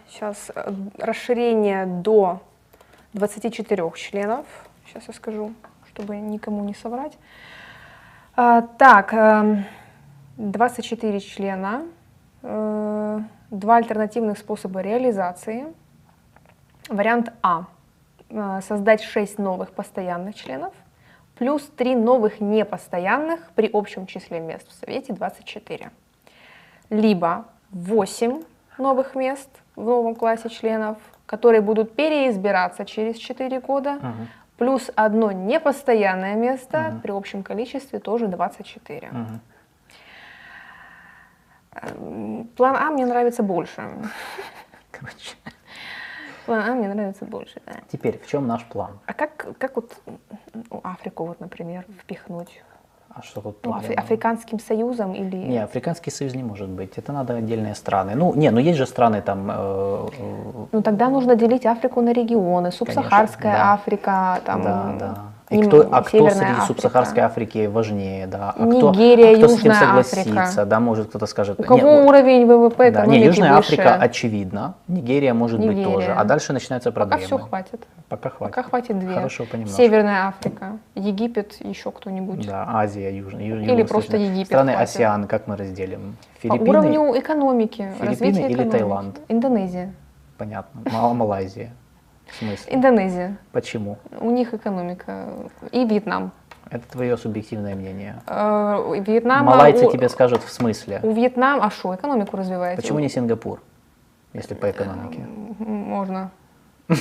Сейчас 0.07 0.51
расширение 0.97 1.85
до 1.85 2.39
24 3.13 3.91
членов. 3.95 4.45
Сейчас 4.87 5.03
я 5.07 5.13
скажу, 5.13 5.53
чтобы 5.87 6.17
никому 6.17 6.63
не 6.63 6.73
соврать. 6.73 7.17
А, 8.35 8.61
Так, 8.61 9.13
эм, 9.13 9.65
24 10.39 11.19
члена, 11.19 11.83
э, 12.43 13.19
два 13.51 13.75
альтернативных 13.75 14.37
способа 14.37 14.79
реализации. 14.79 15.65
Вариант 16.87 17.33
А. 17.43 17.65
э, 18.29 18.61
Создать 18.61 19.01
6 19.01 19.37
новых 19.37 19.71
постоянных 19.71 20.35
членов, 20.35 20.73
плюс 21.37 21.63
3 21.75 21.95
новых 21.95 22.39
непостоянных 22.39 23.51
при 23.53 23.69
общем 23.73 24.05
числе 24.05 24.39
мест 24.39 24.65
в 24.69 24.71
Совете 24.73 25.11
24. 25.13 25.91
Либо 26.89 27.45
8 27.71 28.41
новых 28.77 29.15
мест 29.15 29.49
в 29.75 29.83
новом 29.83 30.15
классе 30.15 30.47
членов, 30.49 30.97
которые 31.25 31.59
будут 31.61 31.95
переизбираться 31.97 32.85
через 32.85 33.17
4 33.17 33.59
года, 33.59 33.95
Мгм, 33.95 34.27
плюс 34.57 34.89
одно 34.95 35.33
непостоянное 35.33 36.35
место 36.35 36.79
Мгм. 36.91 37.01
при 37.01 37.11
общем 37.11 37.43
количестве 37.43 37.99
тоже 37.99 38.27
24. 38.27 39.09
мгм. 39.11 39.41
План 42.55 42.75
А 42.75 42.89
мне 42.91 43.05
нравится 43.05 43.43
больше. 43.43 43.83
Короче, 44.91 45.35
План 46.45 46.69
А 46.69 46.73
мне 46.73 46.93
нравится 46.93 47.25
больше, 47.25 47.61
да. 47.65 47.73
теперь 47.91 48.19
в 48.19 48.27
чем 48.27 48.47
наш 48.47 48.63
план? 48.65 48.99
А 49.05 49.13
как, 49.13 49.47
как 49.57 49.75
вот 49.75 49.93
ну, 50.53 50.81
Африку, 50.83 51.25
вот, 51.25 51.39
например, 51.39 51.85
впихнуть? 52.01 52.63
А 53.09 53.21
что 53.21 53.41
тут 53.41 53.65
Ну, 53.65 53.73
Афри-? 53.73 53.95
Африканским 53.95 54.59
союзом 54.59 55.13
или... 55.13 55.35
Не, 55.35 55.63
Африканский 55.63 56.11
союз 56.11 56.35
не 56.35 56.43
может 56.43 56.69
быть. 56.69 56.97
Это 56.97 57.11
надо 57.11 57.35
отдельные 57.35 57.75
страны. 57.75 58.15
Ну, 58.15 58.33
не, 58.35 58.51
ну 58.51 58.59
есть 58.59 58.77
же 58.77 58.85
страны 58.85 59.21
там. 59.21 59.49
э, 59.49 60.07
э, 60.17 60.65
Ну 60.71 60.81
тогда 60.81 61.09
нужно 61.09 61.35
делить 61.35 61.65
Африку 61.65 62.01
на 62.01 62.13
регионы. 62.13 62.71
Субсахарская 62.71 63.53
да. 63.53 63.73
Африка, 63.73 64.39
там, 64.45 64.61
да, 64.61 64.95
да. 64.99 65.17
И 65.49 65.59
кто, 65.63 65.87
а 65.91 66.01
кто 66.01 66.09
Северная 66.11 66.31
среди 66.33 66.43
Африка. 66.51 66.65
субсахарской 66.67 67.23
Африки 67.23 67.65
важнее, 67.65 68.27
да? 68.27 68.53
А 68.55 68.63
Нигерия, 68.65 69.35
кто, 69.35 69.45
а 69.45 69.47
кто 69.47 69.47
с 69.47 69.59
этим 69.59 69.71
Южная 69.71 69.79
согласится, 69.87 70.41
Африка. 70.43 70.65
да? 70.65 70.79
Может 70.79 71.07
кто-то 71.09 71.25
скажет. 71.25 71.59
У 71.59 71.63
кого 71.63 71.77
«Нет, 71.79 72.07
уровень 72.07 72.45
ВВП 72.45 72.91
Да, 72.91 73.01
экономики 73.01 73.19
не, 73.19 73.25
Южная 73.25 73.57
выше? 73.57 73.73
Африка 73.73 73.95
очевидно, 73.95 74.75
Нигерия 74.87 75.33
может 75.33 75.59
быть 75.59 75.69
Нигерия. 75.69 75.91
тоже, 75.91 76.11
а 76.13 76.23
дальше 76.23 76.53
начинаются 76.53 76.91
Пока 76.91 77.07
проблемы. 77.07 77.25
все 77.25 77.37
хватит. 77.39 77.87
Пока 78.09 78.29
хватит. 78.29 78.55
Пока 78.55 78.69
хватит 78.69 78.99
две. 78.99 79.13
Хорошо, 79.15 79.45
понемножку. 79.51 79.77
Северная 79.77 80.27
Африка, 80.27 80.77
Египет, 80.93 81.55
еще 81.61 81.89
кто-нибудь. 81.91 82.45
Да, 82.47 82.65
Азия, 82.71 83.09
Южная, 83.17 83.43
Ю- 83.45 83.59
Или 83.61 83.81
просто 83.83 84.17
Египет 84.17 84.47
Страны 84.47 84.73
хватит. 84.73 84.95
Асиан, 84.95 85.25
как 85.27 85.47
мы 85.47 85.55
разделим? 85.57 86.15
По 86.35 86.41
Филиппины, 86.41 86.69
уровню 86.69 87.19
экономики, 87.19 87.91
Филиппины 87.99 88.27
или 88.37 88.53
экономики. 88.53 88.71
Таиланд? 88.71 89.19
Индонезия. 89.27 89.93
понятно. 90.37 90.81
Мал- 90.91 91.13
Малайзия. 91.15 91.71
В 92.31 92.35
смысле? 92.37 92.73
Индонезия. 92.73 93.37
Почему? 93.51 93.97
У 94.19 94.29
них 94.31 94.53
экономика. 94.53 95.29
И 95.71 95.85
Вьетнам. 95.85 96.31
Это 96.69 96.87
твое 96.91 97.17
субъективное 97.17 97.75
мнение. 97.75 98.21
Э, 98.27 98.77
у 98.77 98.93
Вьетнама, 98.93 99.51
Малайцы 99.51 99.87
у, 99.87 99.91
тебе 99.91 100.07
скажут 100.09 100.43
в 100.43 100.51
смысле. 100.51 100.99
у 101.01 101.11
Вьетнама, 101.11 101.65
а 101.65 101.71
что, 101.71 101.95
экономику 101.95 102.37
развиваете? 102.37 102.81
Почему 102.81 102.99
не 102.99 103.09
Сингапур, 103.09 103.61
если 104.33 104.53
по 104.53 104.69
экономике? 104.69 105.25
Можно. 105.59 106.31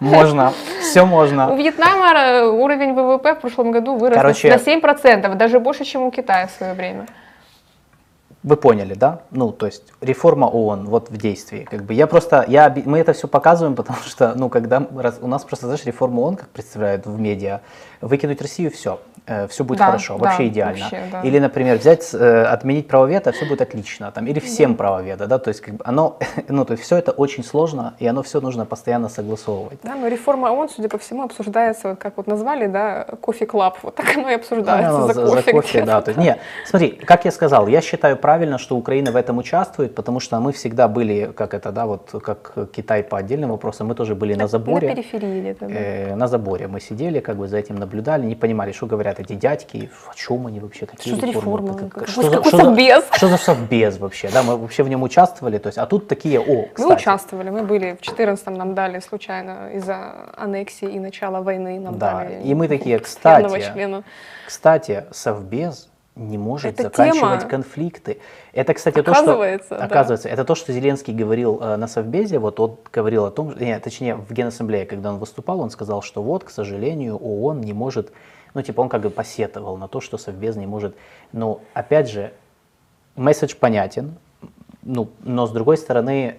Можно, 0.00 0.52
все 0.80 1.02
У 1.02 1.06
можно. 1.06 1.54
Вьетнама 1.56 2.12
э, 2.12 2.44
уровень 2.46 2.92
ВВП 2.92 3.34
в 3.34 3.40
прошлом 3.40 3.70
году 3.70 3.96
вырос 3.96 4.16
Короче- 4.16 4.50
на 4.50 4.56
7%, 4.56 5.34
даже 5.36 5.58
больше, 5.58 5.84
чем 5.84 6.02
у 6.02 6.10
Китая 6.10 6.46
в 6.46 6.50
свое 6.50 6.74
время. 6.74 7.06
Вы 8.46 8.56
поняли, 8.56 8.94
да? 8.94 9.22
Ну, 9.32 9.50
то 9.50 9.66
есть 9.66 9.82
реформа 10.00 10.46
ООН 10.46 10.86
вот 10.86 11.10
в 11.10 11.16
действии. 11.16 11.66
Как 11.68 11.82
бы 11.82 11.94
я 11.94 12.06
просто, 12.06 12.44
я, 12.46 12.72
мы 12.84 13.00
это 13.00 13.12
все 13.12 13.26
показываем, 13.26 13.74
потому 13.80 13.98
что, 14.06 14.34
ну, 14.36 14.48
когда 14.48 14.86
раз- 14.96 15.18
у 15.20 15.26
нас 15.26 15.42
просто, 15.42 15.66
знаешь, 15.66 15.84
реформа 15.84 16.20
ООН, 16.20 16.36
как 16.36 16.48
представляют 16.50 17.06
в 17.06 17.18
медиа, 17.18 17.58
выкинуть 18.00 18.40
Россию, 18.40 18.70
все, 18.70 19.00
все 19.48 19.64
будет 19.64 19.78
Да, 19.78 19.86
хорошо, 19.86 20.16
да, 20.18 20.24
вообще 20.26 20.46
идеально. 20.46 20.78
вообще, 20.80 21.02
да. 21.10 21.22
Или, 21.22 21.40
например, 21.40 21.78
взять, 21.78 22.14
э, 22.14 22.42
отменить 22.44 22.86
право 22.86 23.06
вето, 23.06 23.32
все 23.32 23.46
будет 23.46 23.62
отлично, 23.62 24.12
там, 24.12 24.26
или 24.28 24.38
всем 24.38 24.76
право 24.76 25.02
вето, 25.02 25.26
да, 25.26 25.38
то 25.38 25.48
есть 25.48 25.60
как 25.60 25.74
бы 25.74 25.84
оно, 25.84 26.18
ну, 26.48 26.64
то 26.64 26.72
есть 26.74 26.84
все 26.84 26.98
это 26.98 27.10
очень 27.10 27.42
сложно, 27.42 27.94
и 27.98 28.06
оно 28.06 28.22
все 28.22 28.40
нужно 28.40 28.64
постоянно 28.66 29.08
согласовывать. 29.08 29.80
Да, 29.82 29.96
но 29.96 30.06
реформа 30.06 30.52
ООН, 30.52 30.68
судя 30.68 30.88
по 30.88 30.98
всему, 30.98 31.24
обсуждается, 31.24 31.96
как 31.96 32.16
вот 32.16 32.28
назвали, 32.28 32.66
да, 32.66 33.06
кофе-клаб, 33.20 33.78
вот 33.82 33.96
так 33.96 34.16
оно 34.16 34.30
и 34.30 34.34
обсуждается 34.34 34.98
Ну, 34.98 35.06
за, 35.06 35.14
кофе. 35.14 35.52
где-то 35.52 35.86
да. 35.86 36.00
То 36.02 36.10
есть, 36.10 36.20
не, 36.20 36.36
смотри, 36.66 36.90
как 36.90 37.24
я 37.24 37.32
сказал, 37.32 37.66
я 37.66 37.80
считаю 37.80 38.16
правильно, 38.16 38.35
что 38.58 38.76
Украина 38.76 39.10
в 39.10 39.16
этом 39.16 39.38
участвует, 39.38 39.94
потому 39.94 40.20
что 40.20 40.40
мы 40.40 40.52
всегда 40.52 40.88
были, 40.88 41.32
как 41.36 41.54
это, 41.54 41.72
да, 41.72 41.86
вот 41.86 42.10
как 42.22 42.54
Китай 42.72 43.02
по 43.02 43.16
отдельным 43.18 43.50
вопросам, 43.50 43.86
мы 43.88 43.94
тоже 43.94 44.14
были 44.14 44.34
на 44.34 44.42
На 44.42 44.48
заборе. 44.48 44.88
периферии 44.94 45.40
где-то, 45.40 45.66
да. 45.66 45.74
э, 45.74 46.14
на 46.16 46.26
заборе 46.28 46.66
мы 46.68 46.80
сидели, 46.80 47.20
как 47.20 47.36
бы 47.36 47.48
за 47.48 47.56
этим 47.58 47.76
наблюдали, 47.76 48.24
не 48.26 48.34
понимали, 48.34 48.72
что 48.72 48.86
говорят 48.86 49.20
эти 49.20 49.34
дядьки, 49.34 49.90
о 50.10 50.14
чем 50.14 50.46
они 50.46 50.60
вообще, 50.60 50.86
какие 50.86 51.12
Что 51.14 51.20
за 51.20 51.32
реформы? 51.32 51.74
как- 51.88 52.08
что, 52.08 52.22
за, 52.22 52.30
что, 52.42 52.50
за, 52.50 52.56
совбез? 52.64 53.04
что 53.12 53.28
за 53.28 53.36
совбез 53.36 53.98
вообще, 53.98 54.28
да, 54.32 54.42
мы 54.42 54.56
вообще 54.56 54.82
в 54.82 54.88
нем 54.88 55.02
участвовали, 55.02 55.58
то 55.58 55.68
есть, 55.68 55.78
а 55.78 55.86
тут 55.86 56.08
такие, 56.08 56.38
о, 56.40 56.44
Мы 56.44 56.68
кстати, 56.74 56.92
участвовали, 57.00 57.50
мы 57.50 57.62
были 57.62 57.96
в 58.00 58.02
14-м, 58.02 58.54
нам 58.54 58.74
дали 58.74 59.00
случайно 59.00 59.70
из-за 59.74 60.12
аннексии 60.36 60.88
и 60.88 60.98
начала 61.00 61.40
войны, 61.40 61.80
нам 61.80 61.98
Да, 61.98 62.12
дали 62.24 62.42
и 62.42 62.54
мы 62.54 62.68
такие, 62.68 62.98
кстати. 62.98 63.46
Кстати, 64.46 65.04
совбез 65.10 65.88
не 66.16 66.38
может 66.38 66.72
Это 66.72 66.84
заканчивать 66.84 67.40
тема. 67.40 67.50
конфликты. 67.50 68.18
Это, 68.52 68.72
кстати, 68.74 69.02
то, 69.02 69.02
что 69.02 69.12
Оказывается, 69.12 69.76
да. 69.76 69.84
оказывается, 69.84 70.28
это 70.28 70.44
то, 70.44 70.54
что 70.54 70.72
Зеленский 70.72 71.14
говорил 71.14 71.60
э, 71.60 71.76
на 71.76 71.86
совбезе. 71.86 72.38
Вот 72.38 72.58
он 72.58 72.78
говорил 72.90 73.26
о 73.26 73.30
том, 73.30 73.54
нет, 73.58 73.82
точнее 73.82 74.16
в 74.16 74.32
Генассамблее, 74.32 74.86
когда 74.86 75.10
он 75.10 75.18
выступал, 75.18 75.60
он 75.60 75.70
сказал, 75.70 76.00
что 76.00 76.22
вот, 76.22 76.42
к 76.42 76.50
сожалению, 76.50 77.16
ООН 77.16 77.60
не 77.60 77.74
может, 77.74 78.12
ну 78.54 78.62
типа 78.62 78.80
он 78.80 78.88
как 78.88 79.02
бы 79.02 79.10
посетовал 79.10 79.76
на 79.76 79.88
то, 79.88 80.00
что 80.00 80.16
совбез 80.16 80.56
не 80.56 80.66
может. 80.66 80.96
Но 81.32 81.60
опять 81.74 82.08
же, 82.10 82.32
месседж 83.14 83.54
понятен, 83.54 84.16
ну, 84.82 85.10
но 85.20 85.46
с 85.46 85.50
другой 85.50 85.76
стороны, 85.76 86.38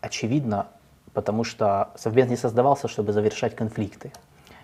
очевидно, 0.00 0.68
потому 1.12 1.44
что 1.44 1.90
совбез 1.94 2.28
не 2.28 2.36
создавался, 2.36 2.88
чтобы 2.88 3.12
завершать 3.12 3.54
конфликты. 3.54 4.12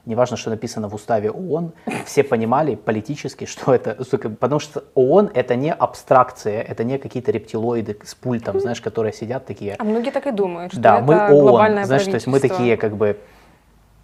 Неважно, 0.07 0.37
что 0.37 0.51
написано 0.51 0.89
в 0.89 0.95
уставе 0.95 1.33
ООН, 1.33 1.73
все 2.05 2.23
понимали 2.23 2.77
политически, 2.77 3.45
что 3.45 3.75
это, 3.75 4.05
сука, 4.05 4.31
потому 4.31 4.61
что 4.61 4.85
ООН 4.95 5.33
это 5.35 5.57
не 5.57 5.73
абстракция, 5.73 6.63
это 6.63 6.85
не 6.85 6.99
какие-то 6.99 7.33
рептилоиды 7.33 7.99
с 8.05 8.15
пультом, 8.15 8.61
знаешь, 8.61 8.81
которые 8.81 9.13
сидят 9.13 9.47
такие. 9.47 9.75
А 9.77 9.83
многие 9.83 10.13
так 10.13 10.29
и 10.29 10.31
думают, 10.31 10.73
что 10.73 10.81
Да, 10.81 10.99
это 10.99 11.05
мы 11.05 11.15
ООН, 11.17 11.41
глобальное 11.43 11.85
знаешь, 11.85 12.05
то 12.05 12.15
есть 12.15 12.29
мы 12.29 12.39
такие 12.39 12.77
как 12.77 12.97
бы, 12.97 13.19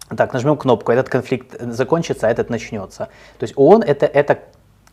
так, 0.09 0.33
нажмем 0.33 0.57
кнопку, 0.57 0.91
этот 0.91 1.07
конфликт 1.07 1.55
закончится, 1.57 2.27
а 2.27 2.29
этот 2.29 2.49
начнется. 2.49 3.07
То 3.39 3.43
есть 3.43 3.53
ООН 3.55 3.83
это, 3.83 4.05
это 4.05 4.39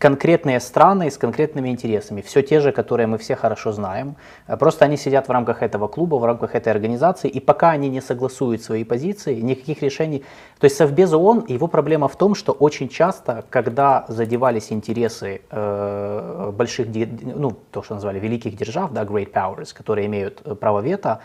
конкретные 0.01 0.61
страны 0.61 1.11
с 1.11 1.19
конкретными 1.19 1.69
интересами, 1.69 2.23
все 2.23 2.43
те 2.43 2.61
же, 2.61 2.73
которые 2.73 3.07
мы 3.07 3.19
все 3.19 3.37
хорошо 3.37 3.73
знаем. 3.73 4.17
Просто 4.59 4.87
они 4.87 4.97
сидят 4.97 5.29
в 5.29 5.31
рамках 5.31 5.63
этого 5.63 5.89
клуба, 5.89 6.17
в 6.17 6.25
рамках 6.25 6.55
этой 6.55 6.73
организации, 6.73 7.29
и 7.29 7.39
пока 7.39 7.71
они 7.71 7.91
не 7.91 8.01
согласуют 8.01 8.63
свои 8.63 8.83
позиции, 8.85 9.39
никаких 9.41 9.83
решений. 9.83 10.25
То 10.59 10.65
есть 10.65 10.77
Совбез 10.77 11.13
ООН, 11.13 11.45
его 11.49 11.67
проблема 11.67 12.09
в 12.09 12.17
том, 12.17 12.35
что 12.35 12.53
очень 12.53 12.89
часто, 12.89 13.45
когда 13.51 14.07
задевались 14.09 14.73
интересы 14.73 15.43
э, 15.51 16.53
больших, 16.57 16.89
ну, 17.37 17.53
то, 17.71 17.83
что 17.83 17.95
назвали 17.95 18.19
великих 18.19 18.57
держав, 18.57 18.93
да, 18.93 19.05
great 19.05 19.33
powers, 19.33 19.75
которые 19.75 20.07
имеют 20.07 20.41
э, 20.47 20.55
право 20.55 20.81
вето, 20.81 21.21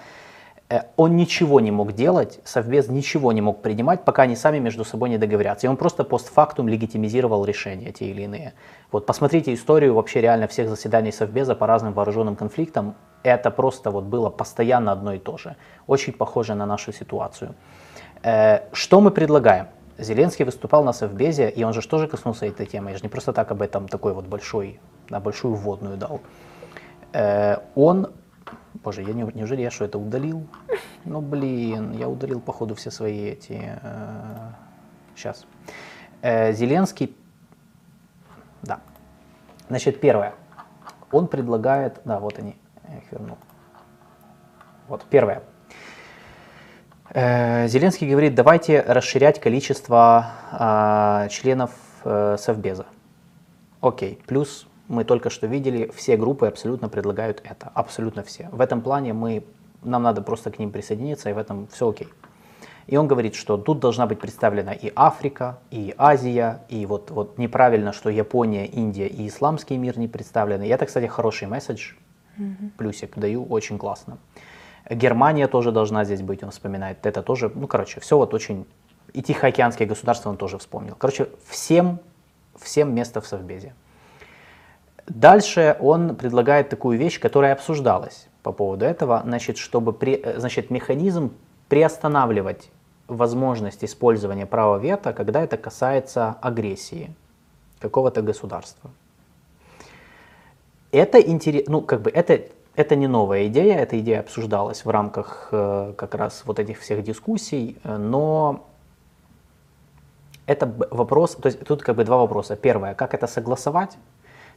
он 0.97 1.15
ничего 1.15 1.59
не 1.59 1.69
мог 1.71 1.93
делать, 1.93 2.39
Совбез 2.43 2.87
ничего 2.87 3.31
не 3.31 3.41
мог 3.41 3.61
принимать, 3.61 4.03
пока 4.03 4.23
они 4.23 4.35
сами 4.35 4.57
между 4.57 4.83
собой 4.83 5.09
не 5.09 5.17
договорятся. 5.17 5.67
И 5.67 5.69
он 5.69 5.77
просто 5.77 6.03
постфактум 6.03 6.67
легитимизировал 6.67 7.45
решения 7.45 7.91
те 7.91 8.05
или 8.05 8.23
иные. 8.23 8.53
Вот 8.91 9.05
посмотрите 9.05 9.53
историю 9.53 9.93
вообще 9.93 10.21
реально 10.21 10.47
всех 10.47 10.69
заседаний 10.69 11.11
Совбеза 11.11 11.53
по 11.55 11.67
разным 11.67 11.93
вооруженным 11.93 12.35
конфликтам. 12.35 12.95
Это 13.21 13.51
просто 13.51 13.91
вот 13.91 14.05
было 14.05 14.29
постоянно 14.29 14.91
одно 14.91 15.13
и 15.13 15.19
то 15.19 15.37
же. 15.37 15.55
Очень 15.87 16.13
похоже 16.13 16.55
на 16.55 16.65
нашу 16.65 16.91
ситуацию. 16.91 17.53
Э, 18.23 18.61
что 18.71 19.01
мы 19.01 19.11
предлагаем? 19.11 19.67
Зеленский 19.97 20.45
выступал 20.45 20.83
на 20.83 20.93
Совбезе, 20.93 21.49
и 21.49 21.63
он 21.63 21.73
же 21.73 21.87
тоже 21.87 22.07
коснулся 22.07 22.47
этой 22.47 22.65
темы. 22.65 22.91
Я 22.91 22.97
же 22.97 23.03
не 23.03 23.09
просто 23.09 23.33
так 23.33 23.51
об 23.51 23.61
этом 23.61 23.87
такой 23.87 24.13
вот 24.13 24.25
большой, 24.25 24.79
на 25.09 25.19
большую 25.19 25.53
вводную 25.53 25.97
дал. 25.97 26.21
Э, 27.13 27.57
он 27.75 28.07
Боже, 28.83 29.01
я 29.03 29.13
не, 29.13 29.23
неужели 29.33 29.61
я 29.61 29.71
что, 29.71 29.85
это 29.85 29.97
удалил? 29.97 30.45
Ну, 31.05 31.21
блин, 31.21 31.91
я 31.91 32.09
удалил, 32.09 32.39
походу, 32.39 32.75
все 32.75 32.91
свои 32.91 33.29
эти... 33.29 33.79
Э, 33.81 34.51
сейчас. 35.15 35.45
Э, 36.21 36.51
Зеленский... 36.53 37.15
Да. 38.63 38.79
Значит, 39.69 39.99
первое. 39.99 40.33
Он 41.11 41.27
предлагает... 41.27 42.01
Да, 42.05 42.19
вот 42.19 42.39
они. 42.39 42.57
Я 42.89 42.97
их 42.97 43.11
вернул. 43.11 43.37
Вот, 44.87 45.05
первое. 45.09 45.43
Э, 47.11 47.67
Зеленский 47.67 48.09
говорит, 48.09 48.35
давайте 48.35 48.81
расширять 48.81 49.39
количество 49.39 50.31
э, 50.51 51.29
членов 51.29 51.71
э, 52.03 52.35
Совбеза. 52.37 52.85
Окей, 53.79 54.19
плюс 54.25 54.67
мы 54.87 55.03
только 55.03 55.29
что 55.29 55.47
видели, 55.47 55.91
все 55.95 56.17
группы 56.17 56.47
абсолютно 56.47 56.89
предлагают 56.89 57.41
это, 57.43 57.71
абсолютно 57.73 58.23
все. 58.23 58.49
В 58.51 58.61
этом 58.61 58.81
плане 58.81 59.13
мы, 59.13 59.43
нам 59.83 60.03
надо 60.03 60.21
просто 60.21 60.51
к 60.51 60.59
ним 60.59 60.71
присоединиться, 60.71 61.29
и 61.29 61.33
в 61.33 61.37
этом 61.37 61.67
все 61.67 61.89
окей. 61.89 62.07
И 62.87 62.97
он 62.97 63.07
говорит, 63.07 63.33
что 63.33 63.57
тут 63.57 63.79
должна 63.79 64.05
быть 64.05 64.19
представлена 64.19 64.73
и 64.73 64.91
Африка, 64.95 65.57
и 65.71 65.95
Азия, 65.97 66.61
и 66.69 66.85
вот, 66.85 67.09
вот 67.09 67.39
неправильно, 67.39 67.93
что 67.93 68.09
Япония, 68.09 68.67
Индия 68.67 69.07
и 69.07 69.27
исламский 69.27 69.77
мир 69.77 69.97
не 69.97 70.07
представлены. 70.07 70.67
И 70.67 70.69
это, 70.69 70.85
кстати, 70.85 71.07
хороший 71.07 71.47
месседж, 71.47 71.93
mm-hmm. 72.37 72.71
плюсик 72.77 73.17
даю, 73.17 73.43
очень 73.43 73.79
классно. 73.79 74.19
Германия 74.87 75.47
тоже 75.47 75.71
должна 75.71 76.05
здесь 76.05 76.21
быть, 76.21 76.43
он 76.43 76.51
вспоминает. 76.51 77.03
Это 77.07 77.23
тоже, 77.23 77.51
ну, 77.55 77.67
короче, 77.67 77.99
все 77.99 78.17
вот 78.17 78.35
очень... 78.35 78.67
И 79.13 79.23
Тихоокеанские 79.23 79.87
государства 79.87 80.29
он 80.29 80.37
тоже 80.37 80.59
вспомнил. 80.59 80.95
Короче, 80.95 81.29
всем, 81.47 81.99
всем 82.59 82.93
место 82.93 83.19
в 83.19 83.25
Совбезе. 83.25 83.73
Дальше 85.07 85.77
он 85.79 86.15
предлагает 86.15 86.69
такую 86.69 86.97
вещь, 86.97 87.19
которая 87.19 87.53
обсуждалась 87.53 88.27
по 88.41 88.51
поводу 88.51 88.85
этого, 88.85 89.21
значит, 89.23 89.57
чтобы 89.57 89.93
при, 89.93 90.13
э, 90.15 90.39
значит, 90.39 90.69
механизм 90.69 91.33
приостанавливать 91.69 92.69
возможность 93.07 93.83
использования 93.83 94.45
права 94.45 94.77
вето, 94.77 95.13
когда 95.13 95.43
это 95.43 95.57
касается 95.57 96.35
агрессии 96.41 97.13
какого-то 97.79 98.21
государства. 98.21 98.89
Это 100.91 101.19
интерес, 101.19 101.67
ну 101.67 101.81
как 101.81 102.01
бы 102.01 102.09
это 102.09 102.41
это 102.75 102.95
не 102.95 103.07
новая 103.07 103.47
идея, 103.47 103.77
эта 103.77 103.99
идея 103.99 104.19
обсуждалась 104.19 104.83
в 104.85 104.89
рамках 104.89 105.49
э, 105.51 105.93
как 105.95 106.15
раз 106.15 106.43
вот 106.45 106.59
этих 106.59 106.79
всех 106.79 107.03
дискуссий, 107.03 107.77
э, 107.83 107.97
но 107.97 108.65
это 110.45 110.71
вопрос, 110.91 111.35
то 111.35 111.47
есть 111.47 111.59
тут 111.65 111.81
как 111.83 111.95
бы 111.95 112.03
два 112.03 112.17
вопроса. 112.17 112.55
Первое, 112.55 112.93
как 112.93 113.13
это 113.13 113.27
согласовать, 113.27 113.97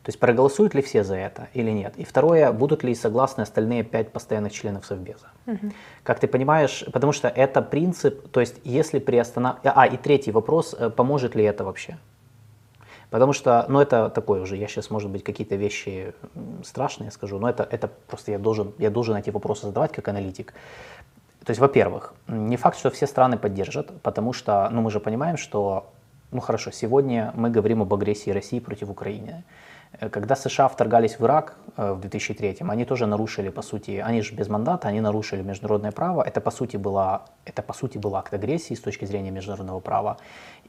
то 0.02 0.10
есть 0.10 0.18
проголосуют 0.20 0.74
ли 0.74 0.82
все 0.82 1.04
за 1.04 1.16
это 1.16 1.48
или 1.54 1.70
нет? 1.70 1.94
И 1.96 2.04
второе, 2.04 2.52
будут 2.52 2.84
ли 2.84 2.94
согласны 2.94 3.42
остальные 3.42 3.82
пять 3.82 4.12
постоянных 4.12 4.52
членов 4.52 4.86
Совбеза? 4.86 5.28
Угу. 5.46 5.72
Как 6.02 6.20
ты 6.20 6.28
понимаешь, 6.28 6.84
потому 6.92 7.12
что 7.12 7.28
это 7.28 7.62
принцип, 7.62 8.30
то 8.30 8.40
есть 8.40 8.56
если 8.64 8.98
приостанавливать... 8.98 9.72
А, 9.74 9.86
и 9.86 9.96
третий 9.96 10.32
вопрос, 10.32 10.74
э, 10.78 10.90
поможет 10.90 11.34
ли 11.34 11.44
это 11.44 11.64
вообще? 11.64 11.98
Потому 13.10 13.32
что, 13.32 13.64
ну 13.68 13.80
это 13.80 14.10
такое 14.10 14.42
уже, 14.42 14.56
я 14.56 14.68
сейчас, 14.68 14.90
может 14.90 15.10
быть, 15.10 15.24
какие-то 15.24 15.56
вещи 15.56 16.14
страшные 16.62 17.10
скажу, 17.10 17.38
но 17.38 17.48
это, 17.48 17.66
это 17.70 17.88
просто 18.06 18.32
я 18.32 18.38
должен, 18.38 18.74
я 18.78 18.90
должен 18.90 19.16
эти 19.16 19.30
вопросы 19.30 19.66
задавать 19.66 19.92
как 19.92 20.08
аналитик. 20.08 20.52
То 21.44 21.50
есть, 21.50 21.60
во-первых, 21.60 22.12
не 22.26 22.58
факт, 22.58 22.78
что 22.78 22.90
все 22.90 23.06
страны 23.06 23.38
поддержат, 23.38 24.02
потому 24.02 24.34
что, 24.34 24.68
ну 24.70 24.82
мы 24.82 24.90
же 24.90 25.00
понимаем, 25.00 25.38
что, 25.38 25.90
ну 26.30 26.40
хорошо, 26.40 26.70
сегодня 26.70 27.32
мы 27.34 27.48
говорим 27.48 27.80
об 27.80 27.94
агрессии 27.94 28.30
России 28.30 28.60
против 28.60 28.90
Украины. 28.90 29.44
Когда 29.98 30.36
США 30.36 30.68
вторгались 30.68 31.18
в 31.18 31.24
Ирак 31.24 31.56
э, 31.76 31.92
в 31.92 32.00
2003, 32.00 32.58
они 32.60 32.84
тоже 32.84 33.06
нарушили, 33.06 33.48
по 33.48 33.62
сути, 33.62 34.02
они 34.04 34.22
же 34.22 34.34
без 34.34 34.48
мандата, 34.48 34.88
они 34.88 35.00
нарушили 35.00 35.42
международное 35.42 35.90
право. 35.90 36.22
Это, 36.22 36.40
по 36.40 36.50
сути, 36.50 36.76
была, 36.76 37.22
это, 37.44 37.62
по 37.62 37.72
сути, 37.72 37.98
был 37.98 38.14
акт 38.14 38.32
агрессии 38.32 38.74
с 38.74 38.80
точки 38.80 39.06
зрения 39.06 39.30
международного 39.30 39.80
права. 39.80 40.18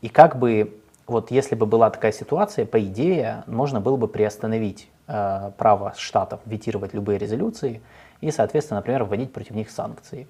И 0.02 0.10
как 0.10 0.40
бы, 0.40 0.82
вот 1.06 1.30
если 1.30 1.56
бы 1.56 1.68
была 1.68 1.92
такая 1.92 2.12
ситуация, 2.12 2.66
по 2.66 2.80
идее, 2.80 3.44
можно 3.46 3.80
было 3.80 3.98
бы 3.98 4.08
приостановить 4.08 4.90
э, 5.08 5.52
право 5.58 5.94
штатов 5.96 6.40
ветировать 6.46 6.96
любые 6.96 7.20
резолюции 7.20 7.82
и, 8.22 8.32
соответственно, 8.32 8.80
например, 8.80 9.04
вводить 9.04 9.32
против 9.32 9.52
них 9.52 9.70
санкции. 9.70 10.28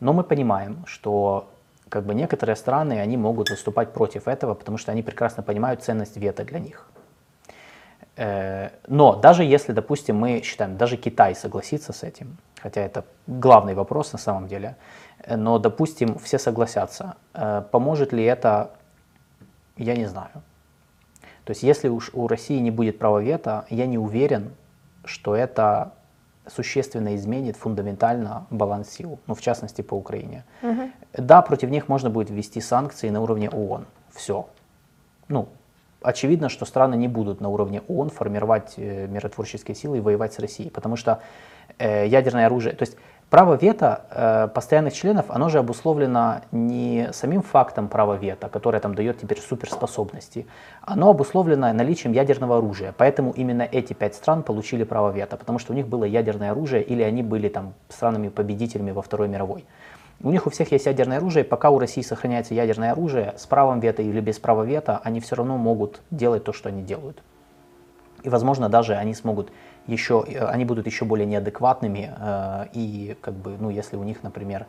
Но 0.00 0.12
мы 0.12 0.24
понимаем, 0.24 0.84
что 0.86 1.48
как 1.88 2.04
бы 2.04 2.14
некоторые 2.14 2.56
страны, 2.56 3.00
они 3.00 3.16
могут 3.16 3.50
выступать 3.50 3.94
против 3.94 4.28
этого, 4.28 4.52
потому 4.54 4.76
что 4.76 4.92
они 4.92 5.02
прекрасно 5.02 5.42
понимают 5.42 5.82
ценность 5.82 6.16
вето 6.18 6.44
для 6.44 6.58
них. 6.58 6.86
Э, 8.16 8.70
но 8.86 9.16
даже 9.16 9.44
если, 9.44 9.72
допустим, 9.72 10.16
мы 10.16 10.42
считаем, 10.42 10.76
даже 10.76 10.96
Китай 10.96 11.34
согласится 11.34 11.92
с 11.92 12.02
этим, 12.02 12.36
хотя 12.60 12.80
это 12.80 13.04
главный 13.26 13.74
вопрос 13.74 14.12
на 14.12 14.18
самом 14.18 14.48
деле, 14.48 14.76
э, 15.24 15.36
но, 15.36 15.58
допустим, 15.58 16.18
все 16.18 16.38
согласятся, 16.38 17.16
э, 17.34 17.62
поможет 17.70 18.12
ли 18.12 18.24
это, 18.24 18.70
я 19.76 19.96
не 19.96 20.06
знаю. 20.06 20.42
То 21.44 21.50
есть 21.50 21.62
если 21.62 21.88
уж 21.88 22.10
у 22.12 22.28
России 22.28 22.58
не 22.60 22.70
будет 22.70 22.98
права 22.98 23.18
вето, 23.18 23.64
я 23.70 23.86
не 23.86 23.98
уверен, 23.98 24.52
что 25.04 25.34
это 25.34 25.92
существенно 26.46 27.14
изменит 27.16 27.56
фундаментально 27.56 28.46
баланс 28.50 28.90
сил, 28.90 29.18
ну, 29.26 29.34
в 29.34 29.40
частности, 29.40 29.82
по 29.82 29.94
Украине. 29.94 30.44
Угу. 30.62 30.90
Да, 31.18 31.42
против 31.42 31.70
них 31.70 31.88
можно 31.88 32.10
будет 32.10 32.30
ввести 32.30 32.60
санкции 32.60 33.10
на 33.10 33.20
уровне 33.20 33.48
ООН. 33.48 33.86
Все. 34.10 34.48
Ну, 35.28 35.48
очевидно, 36.02 36.48
что 36.48 36.64
страны 36.64 36.94
не 36.94 37.08
будут 37.08 37.40
на 37.40 37.48
уровне 37.48 37.82
ООН 37.88 38.10
формировать 38.10 38.74
э, 38.76 39.06
миротворческие 39.06 39.74
силы 39.74 39.98
и 39.98 40.00
воевать 40.00 40.34
с 40.34 40.38
Россией, 40.38 40.70
потому 40.70 40.96
что 40.96 41.20
э, 41.78 42.06
ядерное 42.06 42.46
оружие, 42.46 42.74
то 42.74 42.82
есть 42.82 42.96
право 43.30 43.54
вето 43.54 44.02
э, 44.10 44.48
постоянных 44.54 44.92
членов, 44.92 45.26
оно 45.30 45.48
же 45.48 45.58
обусловлено 45.58 46.42
не 46.52 47.08
самим 47.12 47.42
фактом 47.42 47.88
права 47.88 48.16
вето, 48.16 48.48
которое 48.48 48.78
там 48.78 48.94
дает 48.94 49.20
теперь 49.20 49.40
суперспособности, 49.40 50.46
оно 50.82 51.10
обусловлено 51.10 51.72
наличием 51.72 52.12
ядерного 52.12 52.58
оружия, 52.58 52.94
поэтому 52.96 53.32
именно 53.32 53.62
эти 53.62 53.94
пять 53.94 54.14
стран 54.14 54.42
получили 54.42 54.84
право 54.84 55.10
вето, 55.10 55.36
потому 55.36 55.58
что 55.58 55.72
у 55.72 55.76
них 55.76 55.88
было 55.88 56.04
ядерное 56.04 56.50
оружие 56.50 56.82
или 56.82 57.02
они 57.02 57.22
были 57.22 57.48
там 57.48 57.72
странами-победителями 57.88 58.90
во 58.90 59.00
Второй 59.00 59.28
мировой. 59.28 59.64
У 60.22 60.30
них 60.30 60.46
у 60.46 60.50
всех 60.50 60.70
есть 60.70 60.86
ядерное 60.86 61.18
оружие, 61.18 61.44
пока 61.44 61.70
у 61.70 61.78
России 61.78 62.02
сохраняется 62.02 62.54
ядерное 62.54 62.92
оружие, 62.92 63.34
с 63.36 63.46
правом 63.46 63.80
вето 63.80 64.02
или 64.02 64.20
без 64.20 64.38
права 64.38 64.62
вето, 64.62 65.00
они 65.02 65.20
все 65.20 65.34
равно 65.34 65.58
могут 65.58 66.00
делать 66.10 66.44
то, 66.44 66.52
что 66.52 66.68
они 66.68 66.82
делают. 66.82 67.22
И, 68.22 68.28
возможно, 68.28 68.68
даже 68.68 68.94
они 68.94 69.14
смогут 69.14 69.50
еще, 69.88 70.24
э, 70.28 70.44
они 70.44 70.64
будут 70.64 70.86
еще 70.86 71.04
более 71.04 71.26
неадекватными, 71.26 72.12
э, 72.16 72.66
и 72.72 73.16
как 73.20 73.34
бы, 73.34 73.56
ну, 73.58 73.70
если 73.70 73.96
у 73.96 74.04
них, 74.04 74.22
например, 74.22 74.66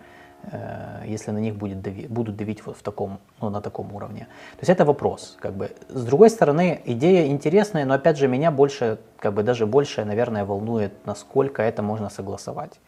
э, 0.51 1.03
если 1.05 1.29
на 1.29 1.37
них 1.37 1.55
будет 1.55 1.83
дави, 1.83 2.07
будут 2.07 2.35
давить 2.35 2.65
вот 2.65 2.77
в 2.77 2.81
таком, 2.81 3.19
ну, 3.39 3.51
на 3.51 3.61
таком 3.61 3.93
уровне. 3.93 4.21
То 4.53 4.61
есть 4.61 4.69
это 4.69 4.85
вопрос, 4.85 5.37
как 5.39 5.53
бы. 5.53 5.69
С 5.89 6.03
другой 6.03 6.31
стороны, 6.31 6.81
идея 6.85 7.27
интересная, 7.27 7.85
но 7.85 7.93
опять 7.93 8.17
же 8.17 8.27
меня 8.27 8.49
больше, 8.49 8.97
как 9.19 9.33
бы 9.33 9.43
даже 9.43 9.67
больше, 9.67 10.03
наверное, 10.03 10.45
волнует, 10.45 10.93
насколько 11.05 11.61
это 11.61 11.83
можно 11.83 12.09
согласовать. 12.09 12.79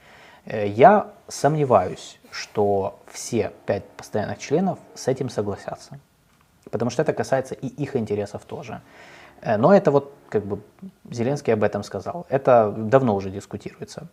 Э, 0.46 0.68
я 0.68 1.12
сомневаюсь, 1.28 2.20
что 2.32 3.00
все 3.08 3.52
пять 3.66 3.86
постоянных 3.98 4.38
членов 4.40 4.80
с 4.94 5.08
этим 5.08 5.30
согласятся, 5.30 6.00
потому 6.72 6.92
что 6.92 7.02
это 7.02 7.14
касается 7.14 7.56
и 7.56 7.68
их 7.68 7.96
интересов 7.96 8.44
тоже. 8.46 8.82
Э, 9.42 9.58
но 9.58 9.74
это 9.74 9.92
вот, 9.92 10.14
как 10.30 10.46
бы, 10.46 10.62
Зеленский 11.10 11.54
об 11.54 11.64
этом 11.64 11.84
сказал. 11.84 12.26
Это 12.30 12.74
давно 12.78 13.16
уже 13.16 13.30
дискутируется. 13.30 14.08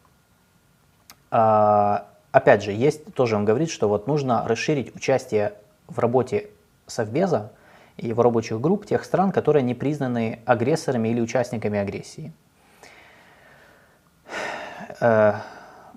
А, 1.31 2.09
опять 2.31 2.63
же, 2.63 2.73
есть, 2.73 3.15
тоже 3.15 3.37
он 3.37 3.45
говорит, 3.45 3.71
что 3.71 3.89
вот 3.89 4.07
нужно 4.07 4.47
расширить 4.47 4.95
участие 4.95 5.55
в 5.87 5.99
работе 5.99 6.51
Совбеза 6.87 7.53
и 7.97 8.09
его 8.09 8.23
рабочих 8.23 8.61
групп 8.61 8.87
тех 8.87 9.05
стран, 9.05 9.33
которые 9.33 9.63
не 9.63 9.75
признаны 9.75 10.41
агрессорами 10.45 11.09
или 11.09 11.21
участниками 11.21 11.79
агрессии. 11.79 12.33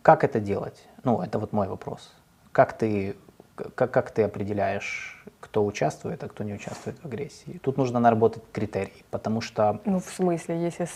Как 0.06 0.23
это 0.23 0.40
делать? 0.40 0.88
Ну, 1.03 1.19
это 1.19 1.40
вот 1.40 1.52
мой 1.52 1.68
вопрос. 1.68 2.14
Как 2.52 2.73
ты, 2.77 3.15
как, 3.73 3.90
как 3.90 4.11
ты 4.11 4.22
определяешь, 4.22 5.26
кто 5.40 5.65
участвует, 5.65 6.23
а 6.23 6.27
кто 6.27 6.44
не 6.44 6.53
участвует 6.53 6.99
в 7.02 7.06
агрессии? 7.06 7.60
Тут 7.64 7.77
нужно 7.77 7.99
наработать 7.99 8.44
критерии, 8.52 9.03
потому 9.10 9.41
что... 9.41 9.80
Ну, 9.84 9.99
в 9.99 10.06
смысле, 10.06 10.61
если 10.61 10.88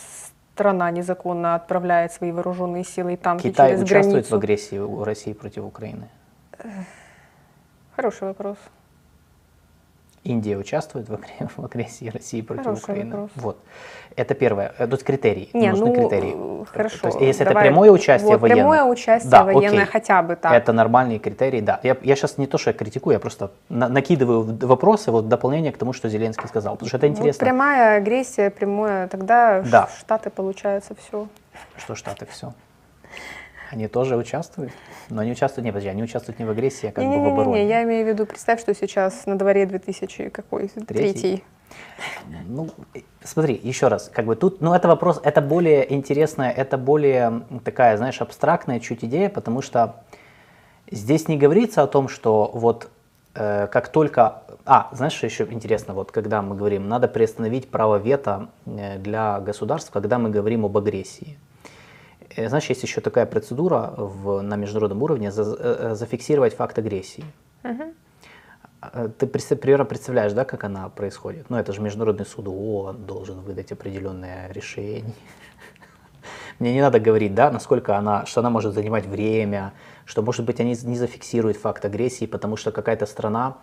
страна 0.54 0.92
незаконно 0.92 1.56
отправляет 1.56 2.12
свои 2.14 2.32
вооруженные 2.32 2.84
силы 2.84 3.14
и 3.14 3.18
танки 3.18 3.50
Китай 3.50 3.70
через 3.70 3.82
участвует 3.82 4.14
границу. 4.14 4.30
в 4.30 4.38
агрессии 4.38 4.78
у 4.78 5.04
России 5.04 5.34
против 5.34 5.64
Украины? 5.64 6.08
Хороший 7.96 8.28
вопрос. 8.28 8.58
Индия 10.24 10.58
участвует 10.58 11.08
в, 11.10 11.14
агре- 11.14 11.50
в 11.58 11.64
агрессии 11.66 12.10
России 12.10 12.42
против 12.42 12.64
Хороший 12.66 12.84
Украины? 12.84 13.12
вопрос. 13.16 13.32
Вот. 13.36 13.58
Это 14.16 14.34
первое. 14.34 14.74
Э, 14.78 14.88
То 14.88 14.94
есть 14.96 15.04
критерий. 15.06 15.50
Не, 15.54 15.70
Нужны 15.70 15.88
ну, 15.88 15.94
критерии. 15.96 16.34
э, 16.36 16.66
хорошо. 16.66 16.98
То 17.02 17.08
есть, 17.08 17.22
если 17.22 17.42
это 17.44 17.54
Давай. 17.54 17.68
прямое 17.70 17.92
участие 17.92 18.32
вот, 18.32 18.42
военное. 18.42 18.62
прямое 18.64 18.84
участие 18.84 19.32
да, 19.32 19.44
военное 19.44 19.84
окей. 19.84 19.92
хотя 19.92 20.22
бы 20.22 20.36
так. 20.36 20.54
Это 20.54 20.74
нормальные 20.74 21.20
критерии, 21.20 21.62
да. 21.62 21.80
Я, 21.84 21.96
я 22.02 22.16
сейчас 22.16 22.38
не 22.38 22.48
то, 22.48 22.58
что 22.58 22.72
я 22.72 22.74
критикую, 22.74 23.14
я 23.14 23.20
просто 23.20 23.52
на- 23.70 23.88
накидываю 23.88 24.58
вопросы, 24.68 25.12
вот 25.12 25.30
дополнение 25.30 25.72
к 25.72 25.78
тому, 25.78 25.94
что 25.94 26.10
Зеленский 26.10 26.48
сказал. 26.48 26.74
Потому 26.74 26.88
что 26.90 26.98
это 26.98 27.08
Вот 27.08 27.18
интересно. 27.18 27.46
прямая 27.46 27.98
агрессия, 27.98 28.50
прямое, 28.50 29.08
тогда 29.08 29.62
Да. 29.62 29.90
Штаты 30.00 30.30
получается 30.30 30.96
все. 30.96 31.28
Что 31.78 31.96
Штаты 31.96 32.26
все. 32.30 32.54
Они 33.72 33.88
тоже 33.88 34.18
участвуют, 34.18 34.72
но 35.10 35.22
они 35.22 35.32
участвуют, 35.32 35.66
не, 35.66 35.72
подожди, 35.72 35.90
они 35.90 36.02
участвуют 36.02 36.40
не 36.40 36.46
в 36.46 36.50
агрессии, 36.50 36.88
а 36.88 36.92
как 36.92 37.04
бы 37.04 37.22
в 37.22 37.28
обороне. 37.28 37.60
Не-не-не, 37.60 37.70
я 37.70 37.84
имею 37.84 38.06
в 38.06 38.08
виду, 38.10 38.26
представь, 38.26 38.60
что 38.60 38.74
сейчас 38.74 39.28
на 39.28 39.38
дворе 39.38 39.66
2000 39.68 40.30
какой 40.30 40.70
третий. 40.88 41.44
Ну, 42.48 42.70
э, 42.96 43.02
смотри, 43.24 43.60
еще 43.62 43.88
раз, 43.88 44.10
как 44.12 44.26
бы 44.26 44.36
тут, 44.36 44.62
ну, 44.62 44.74
это 44.74 44.88
вопрос, 44.88 45.22
это 45.24 45.42
более 45.42 45.94
интересная, 45.94 46.50
это 46.50 46.80
более 46.80 47.44
такая, 47.64 47.96
знаешь, 47.98 48.22
абстрактная 48.22 48.80
чуть 48.80 49.04
идея, 49.04 49.30
потому 49.30 49.62
что 49.62 50.04
здесь 50.90 51.28
не 51.28 51.38
говорится 51.38 51.84
о 51.84 51.88
том, 51.88 52.08
что 52.08 52.50
вот 52.54 52.90
э, 53.36 53.68
как 53.68 53.90
только, 53.90 54.42
а, 54.66 54.90
знаешь, 54.94 55.14
что 55.14 55.28
еще 55.28 55.48
интересно, 55.52 55.94
вот 55.94 56.12
когда 56.12 56.42
мы 56.42 56.56
говорим, 56.56 56.88
надо 56.88 57.08
приостановить 57.08 57.70
право 57.70 57.98
вето 57.98 58.50
э, 58.66 58.98
для 58.98 59.40
государств, 59.40 59.92
когда 59.92 60.18
мы 60.18 60.32
говорим 60.32 60.66
об 60.66 60.76
агрессии. 60.76 61.38
Э, 62.36 62.48
Знаешь, 62.50 62.66
есть 62.70 62.84
еще 62.84 63.02
такая 63.02 63.26
процедура 63.26 63.94
в, 63.98 64.42
на 64.42 64.56
международном 64.56 65.02
уровне 65.04 65.32
за- 65.32 65.56
э, 65.60 65.96
зафиксировать 65.96 66.56
факт 66.56 66.78
агрессии. 66.78 67.24
А, 68.82 69.10
Ты 69.10 69.28
примерно 69.28 69.86
представляешь, 69.86 70.32
да, 70.34 70.46
как 70.46 70.64
она 70.64 70.88
происходит? 70.90 71.50
Ну, 71.50 71.58
это 71.58 71.74
же 71.74 71.82
Международный 71.82 72.26
суд 72.26 72.48
ООН 72.48 73.06
должен 73.06 73.42
выдать 73.42 73.72
определенное 73.74 74.50
решение. 74.54 75.14
Мне 76.60 76.74
не 76.74 76.82
надо 76.82 77.00
говорить, 77.00 77.34
да, 77.36 77.52
насколько 77.52 77.98
она, 77.98 78.26
что 78.26 78.40
она 78.42 78.50
может 78.50 78.74
занимать 78.74 79.06
время, 79.06 79.74
что, 80.06 80.22
может 80.22 80.46
быть, 80.46 80.60
они 80.62 80.76
не 80.84 80.96
зафиксируют 80.98 81.58
факт 81.58 81.84
агрессии, 81.86 82.26
потому 82.26 82.58
что 82.58 82.72
какая-то 82.72 83.06
страна, 83.06 83.58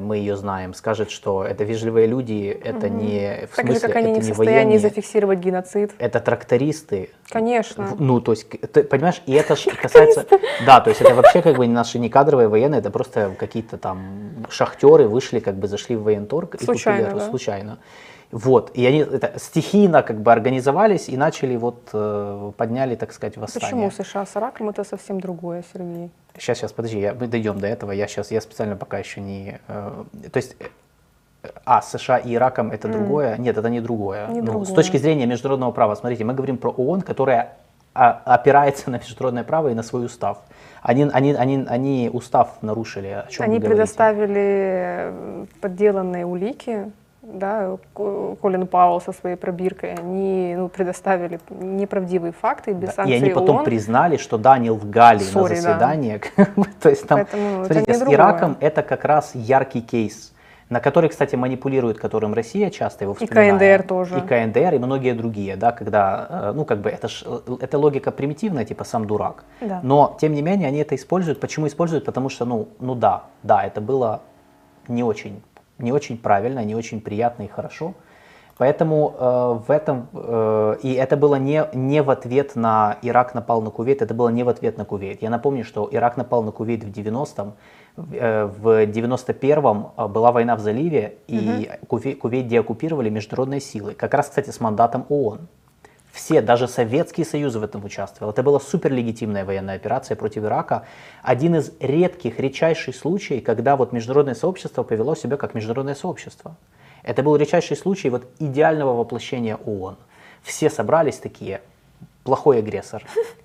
мы 0.00 0.18
ее 0.18 0.36
знаем, 0.36 0.74
скажет, 0.74 1.10
что 1.10 1.44
это 1.44 1.64
вежливые 1.64 2.06
люди, 2.06 2.58
это 2.64 2.88
не 2.88 3.46
в 3.50 3.56
Так 3.56 3.66
смысле, 3.66 3.74
же, 3.74 3.80
как 3.80 3.96
они 3.96 4.10
это 4.10 4.14
не 4.14 4.20
в 4.20 4.24
состоянии 4.24 4.54
военные, 4.56 4.78
зафиксировать 4.78 5.38
геноцид. 5.38 5.92
это 5.98 6.20
трактористы, 6.20 7.10
Конечно. 7.28 7.96
Ну, 7.98 8.20
то 8.20 8.32
есть, 8.32 8.48
ты 8.48 8.84
понимаешь, 8.84 9.22
и 9.26 9.32
это 9.32 9.56
же 9.56 9.70
касается... 9.70 10.26
Да, 10.66 10.80
то 10.80 10.90
есть 10.90 11.00
это 11.00 11.14
вообще 11.14 11.42
как 11.42 11.56
бы 11.56 11.66
наши 11.66 11.98
не 11.98 12.08
кадровые 12.08 12.48
военные, 12.48 12.78
это 12.80 12.90
просто 12.90 13.34
какие-то 13.38 13.76
там 13.76 14.46
шахтеры 14.50 15.08
вышли, 15.08 15.40
как 15.40 15.56
бы 15.56 15.66
зашли 15.66 15.96
в 15.96 16.04
военторг 16.04 16.54
и 16.54 16.64
Случайно, 16.64 17.06
купили 17.06 17.18
да. 17.18 17.28
случайно. 17.28 17.78
Вот, 18.34 18.72
и 18.74 18.84
они 18.84 18.98
это, 18.98 19.38
стихийно 19.38 20.02
как 20.02 20.20
бы 20.20 20.32
организовались 20.32 21.08
и 21.08 21.16
начали 21.16 21.54
вот, 21.54 21.90
э, 21.92 22.52
подняли, 22.56 22.96
так 22.96 23.12
сказать, 23.12 23.36
восстание. 23.36 23.88
Почему 23.88 23.90
США 23.92 24.26
с 24.26 24.34
раком 24.34 24.70
это 24.70 24.82
совсем 24.82 25.20
другое, 25.20 25.62
Сергей? 25.72 26.10
Сейчас, 26.36 26.58
сейчас, 26.58 26.72
подожди, 26.72 26.98
я, 26.98 27.14
мы 27.14 27.28
дойдем 27.28 27.60
до 27.60 27.68
этого, 27.68 27.92
я 27.92 28.08
сейчас, 28.08 28.32
я 28.32 28.40
специально 28.40 28.74
пока 28.74 28.98
еще 28.98 29.20
не... 29.20 29.60
э, 29.68 30.04
то 30.32 30.36
есть, 30.36 30.56
э, 30.58 30.66
а, 31.64 31.80
США 31.80 32.18
и 32.18 32.34
Ираком 32.34 32.72
это 32.72 32.88
другое? 32.88 33.36
Нет, 33.36 33.56
это 33.56 33.70
не 33.70 33.80
другое. 33.80 34.26
Не 34.26 34.40
ну, 34.40 34.46
другое. 34.46 34.66
С 34.66 34.72
точки 34.72 34.96
зрения 34.96 35.26
международного 35.26 35.70
права, 35.70 35.94
смотрите, 35.94 36.24
мы 36.24 36.34
говорим 36.34 36.56
про 36.56 36.70
ООН, 36.70 37.02
которая 37.02 37.56
а, 37.94 38.20
опирается 38.24 38.90
на 38.90 38.96
международное 38.96 39.44
право 39.44 39.68
и 39.68 39.74
на 39.74 39.84
свой 39.84 40.06
устав. 40.06 40.38
Они, 40.82 41.08
они, 41.12 41.34
они, 41.34 41.64
они 41.68 42.10
устав 42.12 42.60
нарушили, 42.62 43.06
о 43.06 43.26
чем 43.30 43.44
Они 43.44 43.60
предоставили 43.60 44.34
э, 44.36 45.46
подделанные 45.60 46.26
улики, 46.26 46.90
да, 47.26 47.76
Ко- 47.94 48.36
Колин 48.40 48.66
Пауэлл 48.66 49.00
со 49.00 49.12
своей 49.12 49.36
пробиркой, 49.36 49.94
они 49.94 50.54
ну, 50.56 50.68
предоставили 50.68 51.40
неправдивые 51.50 52.32
факты 52.32 52.72
без 52.72 52.88
Да, 52.90 52.94
санкций 52.94 53.18
И 53.18 53.22
они 53.22 53.30
потом 53.30 53.56
ООН. 53.56 53.64
признали, 53.64 54.16
что 54.16 54.38
да, 54.38 54.54
они 54.54 54.70
лгали 54.70 55.20
Sorry, 55.20 55.34
на 55.34 55.48
да. 55.48 55.54
заседании. 55.56 56.20
То 56.80 56.88
есть 56.90 57.06
там, 57.06 57.18
Поэтому 57.18 57.62
это 57.64 57.72
смотрите, 57.74 57.94
с 57.94 57.98
другое. 57.98 58.16
Ираком 58.16 58.56
это 58.60 58.82
как 58.82 59.04
раз 59.04 59.34
яркий 59.34 59.80
кейс, 59.80 60.32
на 60.68 60.80
который, 60.80 61.10
кстати, 61.10 61.36
манипулирует, 61.36 61.98
которым 61.98 62.34
Россия 62.34 62.70
часто 62.70 63.04
его 63.04 63.14
И 63.18 63.26
вспоминает. 63.26 63.80
КНДР 63.82 63.88
тоже. 63.88 64.18
И 64.18 64.20
КНДР, 64.20 64.74
и 64.74 64.78
многие 64.78 65.12
другие, 65.12 65.56
да, 65.56 65.72
когда, 65.72 66.26
э, 66.28 66.52
ну, 66.54 66.64
как 66.64 66.78
бы, 66.80 66.88
это, 66.90 67.08
ж, 67.08 67.22
э, 67.26 67.56
это 67.60 67.78
логика 67.78 68.10
примитивная, 68.10 68.64
типа, 68.64 68.84
сам 68.84 69.06
дурак. 69.06 69.44
Да. 69.60 69.80
Но, 69.82 70.16
тем 70.20 70.32
не 70.32 70.42
менее, 70.42 70.68
они 70.68 70.78
это 70.78 70.94
используют. 70.94 71.40
Почему 71.40 71.66
используют? 71.66 72.04
Потому 72.04 72.28
что, 72.28 72.44
ну, 72.44 72.68
ну 72.80 72.94
да, 72.94 73.24
да, 73.42 73.62
это 73.64 73.80
было 73.80 74.22
не 74.88 75.02
очень, 75.02 75.42
не 75.78 75.92
очень 75.92 76.18
правильно, 76.18 76.64
не 76.64 76.74
очень 76.74 77.00
приятно 77.00 77.44
и 77.44 77.48
хорошо. 77.48 77.94
Поэтому 78.56 79.14
э, 79.18 79.60
в 79.66 79.70
этом, 79.70 80.08
э, 80.12 80.76
и 80.82 80.92
это 80.92 81.16
было 81.16 81.34
не, 81.36 81.66
не 81.74 82.02
в 82.02 82.10
ответ 82.10 82.54
на 82.54 82.98
Ирак 83.02 83.34
напал 83.34 83.60
на 83.62 83.70
Кувейт, 83.70 84.00
это 84.00 84.14
было 84.14 84.28
не 84.28 84.44
в 84.44 84.48
ответ 84.48 84.78
на 84.78 84.84
Кувейт. 84.84 85.22
Я 85.22 85.30
напомню, 85.30 85.64
что 85.64 85.88
Ирак 85.90 86.16
напал 86.16 86.44
на 86.44 86.52
Кувейт 86.52 86.84
в 86.84 86.90
90-м, 86.90 87.54
э, 88.12 88.44
в 88.44 88.84
91-м 88.86 89.88
э, 89.96 90.06
была 90.06 90.30
война 90.30 90.54
в 90.54 90.60
заливе, 90.60 91.18
и 91.26 91.68
Кувей- 91.88 92.14
Кувейт 92.14 92.46
деоккупировали 92.46 93.10
международные 93.10 93.60
силы, 93.60 93.94
как 93.94 94.14
раз, 94.14 94.28
кстати, 94.28 94.50
с 94.50 94.60
мандатом 94.60 95.04
ООН. 95.08 95.48
Все, 96.14 96.40
даже 96.40 96.68
Советский 96.68 97.24
Союз 97.24 97.56
в 97.56 97.62
этом 97.64 97.84
участвовал. 97.84 98.30
Это 98.30 98.44
была 98.44 98.60
суперлегитимная 98.60 99.44
военная 99.44 99.74
операция 99.74 100.16
против 100.16 100.44
Ирака. 100.44 100.86
Один 101.24 101.56
из 101.56 101.72
редких, 101.80 102.38
редчайших 102.38 102.94
случаев, 102.94 103.42
когда 103.42 103.74
вот 103.74 103.92
международное 103.92 104.36
сообщество 104.36 104.84
повело 104.84 105.16
себя 105.16 105.36
как 105.36 105.54
международное 105.54 105.96
сообщество. 105.96 106.56
Это 107.02 107.24
был 107.24 107.34
редчайший 107.34 107.76
случай 107.76 108.10
вот 108.10 108.28
идеального 108.38 108.96
воплощения 108.96 109.56
ООН. 109.56 109.96
Все 110.44 110.70
собрались 110.70 111.16
такие, 111.16 111.62
плохой 112.22 112.58
агрессор, 112.60 113.02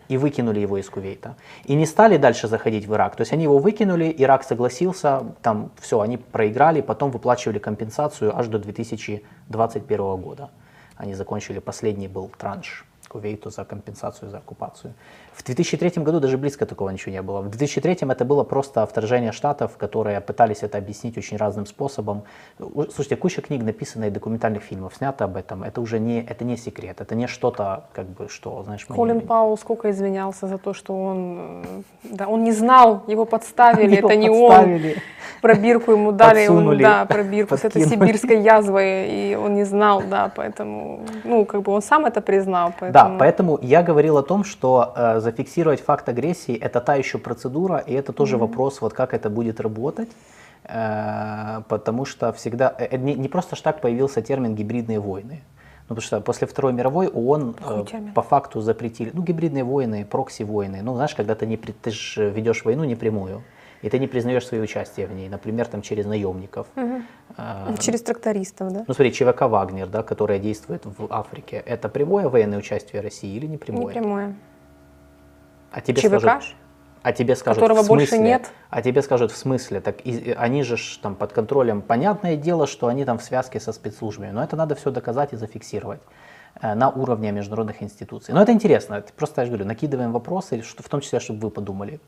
и 0.07 0.17
выкинули 0.17 0.59
его 0.59 0.77
из 0.77 0.87
Кувейта. 0.91 1.37
И 1.65 1.73
не 1.73 1.87
стали 1.87 2.17
дальше 2.17 2.47
заходить 2.47 2.85
в 2.85 2.93
Ирак. 2.93 3.15
То 3.15 3.21
есть 3.21 3.33
они 3.33 3.45
его 3.45 3.57
выкинули, 3.57 4.13
Ирак 4.15 4.43
согласился, 4.43 5.23
там 5.41 5.71
все, 5.81 6.01
они 6.01 6.17
проиграли, 6.17 6.81
потом 6.81 7.09
выплачивали 7.09 7.57
компенсацию 7.57 8.37
аж 8.37 8.45
до 8.45 8.59
2021 8.59 10.17
года. 10.17 10.51
Они 10.99 11.15
закончили, 11.15 11.59
последний 11.59 12.09
был 12.09 12.29
транш 12.37 12.85
Кувейту 13.09 13.49
за 13.49 13.65
компенсацию 13.65 14.29
за 14.29 14.37
оккупацию. 14.37 14.93
В 15.33 15.43
2003 15.43 16.03
году 16.03 16.19
даже 16.19 16.37
близко 16.37 16.65
такого 16.65 16.91
ничего 16.91 17.11
не 17.13 17.21
было. 17.21 17.41
В 17.41 17.49
2003 17.49 17.97
это 18.01 18.25
было 18.25 18.43
просто 18.43 18.85
вторжение 18.85 19.31
штатов, 19.31 19.77
которые 19.77 20.21
пытались 20.21 20.63
это 20.63 20.77
объяснить 20.77 21.17
очень 21.17 21.37
разным 21.37 21.65
способом. 21.65 22.23
Слушайте, 22.59 23.15
куча 23.15 23.41
книг 23.41 23.63
написано 23.63 24.05
и 24.05 24.09
документальных 24.09 24.61
фильмов 24.63 24.93
снято 24.95 25.25
об 25.25 25.37
этом. 25.37 25.63
Это 25.63 25.81
уже 25.81 25.99
не, 25.99 26.21
это 26.21 26.45
не 26.45 26.57
секрет, 26.57 27.01
это 27.01 27.15
не 27.15 27.27
что-то, 27.27 27.83
как 27.93 28.05
бы, 28.05 28.29
что, 28.29 28.63
знаешь, 28.63 28.85
мы 28.89 28.93
не- 28.93 28.97
Колин 28.97 29.21
Пауэлл 29.21 29.57
сколько 29.57 29.89
извинялся 29.89 30.47
за 30.47 30.57
то, 30.57 30.73
что 30.73 30.93
он, 30.93 31.63
э, 31.65 31.81
да, 32.03 32.27
он 32.27 32.43
не 32.43 32.51
знал, 32.51 33.03
его 33.07 33.25
подставили, 33.25 33.97
это 34.05 34.15
не 34.15 34.29
он. 34.29 34.81
Пробирку 35.41 35.91
ему 35.91 36.11
дали, 36.11 36.47
Подсунули, 36.47 36.83
да, 36.83 37.05
пробирку 37.05 37.55
с 37.55 37.63
этой 37.63 37.81
подкинули. 37.81 38.07
сибирской 38.07 38.41
язвой, 38.41 39.07
и 39.09 39.35
он 39.35 39.55
не 39.55 39.63
знал, 39.63 40.03
да, 40.09 40.31
поэтому, 40.35 41.01
ну, 41.23 41.45
как 41.45 41.61
бы 41.61 41.71
он 41.71 41.81
сам 41.81 42.05
это 42.05 42.21
признал, 42.21 42.73
поэтому... 42.79 43.11
Да, 43.11 43.17
поэтому 43.17 43.59
я 43.61 43.81
говорил 43.83 44.17
о 44.17 44.23
том, 44.23 44.43
что 44.43 44.93
э, 44.95 45.19
зафиксировать 45.19 45.81
факт 45.81 46.09
агрессии 46.09 46.55
это 46.55 46.81
та 46.81 46.95
еще 46.95 47.17
процедура, 47.17 47.77
и 47.77 47.93
это 47.93 48.13
тоже 48.13 48.37
вопрос, 48.37 48.81
вот 48.81 48.93
как 48.93 49.13
это 49.13 49.29
будет 49.29 49.59
работать. 49.59 50.09
Э, 50.65 51.61
потому 51.67 52.05
что 52.05 52.31
всегда 52.33 52.75
э, 52.77 52.97
не, 52.97 53.15
не 53.15 53.27
просто 53.27 53.55
ж 53.55 53.61
так 53.61 53.81
появился 53.81 54.21
термин 54.21 54.55
гибридные 54.55 54.99
войны. 54.99 55.41
Ну, 55.89 55.95
потому 55.95 56.01
что 56.01 56.21
после 56.21 56.47
Второй 56.47 56.73
мировой 56.73 57.07
ООН 57.07 57.55
э, 57.59 57.83
по 58.13 58.21
факту 58.21 58.61
запретили, 58.61 59.09
ну, 59.13 59.23
гибридные 59.23 59.63
войны, 59.63 60.05
прокси-войны. 60.05 60.81
Ну, 60.83 60.93
знаешь, 60.93 61.15
когда 61.15 61.33
ты, 61.33 61.47
не, 61.47 61.57
ты 61.57 61.91
ж 61.91 62.29
ведешь 62.29 62.63
войну 62.65 62.83
непрямую, 62.83 63.41
и 63.81 63.89
ты 63.89 63.99
не 63.99 64.07
признаешь 64.07 64.45
свое 64.47 64.63
участие 64.63 65.07
в 65.07 65.13
ней, 65.13 65.29
например, 65.29 65.67
там 65.67 65.81
через 65.81 66.05
наемников. 66.05 66.67
Э, 66.75 67.75
Через 67.79 68.01
трактористов, 68.01 68.71
да? 68.73 68.83
ну, 68.87 68.93
смотри, 68.93 69.13
ЧВК 69.13 69.41
«Вагнер», 69.43 69.87
да, 69.87 70.03
которая 70.03 70.39
действует 70.39 70.83
в 70.85 71.07
Африке, 71.09 71.63
это 71.65 71.87
прямое 71.89 72.27
военное 72.29 72.57
участие 72.59 73.01
России 73.01 73.33
или 73.35 73.45
не 73.45 73.57
прямое? 73.57 73.93
Не 73.93 73.99
прямое. 73.99 74.35
А 75.71 75.81
тебе 75.81 76.01
ЧВК? 76.01 76.19
скажут, 76.19 76.55
а 77.03 77.11
тебе 77.13 77.35
скажут 77.35 77.61
Которого 77.61 77.83
в 77.83 77.87
больше 77.87 78.07
смысле? 78.07 78.25
нет? 78.25 78.51
А 78.69 78.81
тебе 78.81 79.01
скажут 79.01 79.31
в 79.31 79.37
смысле? 79.37 79.79
Так 79.79 80.05
и- 80.05 80.35
они 80.37 80.63
же 80.63 80.75
ж 80.77 80.97
там 81.01 81.15
под 81.15 81.31
контролем. 81.31 81.81
Понятное 81.81 82.35
дело, 82.35 82.67
что 82.67 82.87
они 82.87 83.05
там 83.05 83.19
в 83.19 83.23
связке 83.23 83.59
со 83.59 83.71
спецслужбами, 83.71 84.31
но 84.31 84.43
это 84.43 84.55
надо 84.57 84.75
все 84.75 84.91
доказать 84.91 85.31
и 85.33 85.37
зафиксировать 85.37 86.01
э, 86.61 86.73
на 86.73 86.89
уровне 86.89 87.31
международных 87.31 87.81
институций. 87.83 88.33
Но 88.33 88.41
это 88.41 88.51
интересно. 88.51 88.95
Это 88.95 89.13
просто 89.13 89.41
я 89.41 89.45
же 89.45 89.51
говорю, 89.51 89.65
накидываем 89.65 90.11
вопросы, 90.11 90.61
что, 90.63 90.83
в 90.83 90.89
том 90.89 90.99
числе, 91.01 91.19
чтобы 91.19 91.39
вы 91.39 91.49
подумали. 91.51 91.99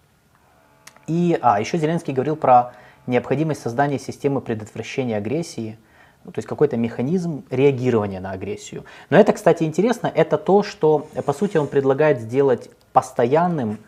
И, 1.11 1.37
а, 1.41 1.59
еще 1.59 1.77
Зеленский 1.77 2.13
говорил 2.13 2.37
про 2.37 2.73
необходимость 3.05 3.61
создания 3.61 3.99
системы 3.99 4.39
предотвращения 4.39 5.17
агрессии 5.17 5.77
то 6.23 6.33
есть 6.35 6.47
какой-то 6.47 6.77
механизм 6.77 7.43
реагирования 7.49 8.19
на 8.19 8.31
агрессию. 8.31 8.85
Но 9.09 9.17
это, 9.17 9.33
кстати, 9.33 9.63
интересно, 9.63 10.11
это 10.13 10.37
то, 10.37 10.61
что, 10.61 11.07
по 11.25 11.33
сути, 11.33 11.57
он 11.57 11.65
предлагает 11.65 12.19
сделать 12.19 12.69
постоянным 12.93 13.79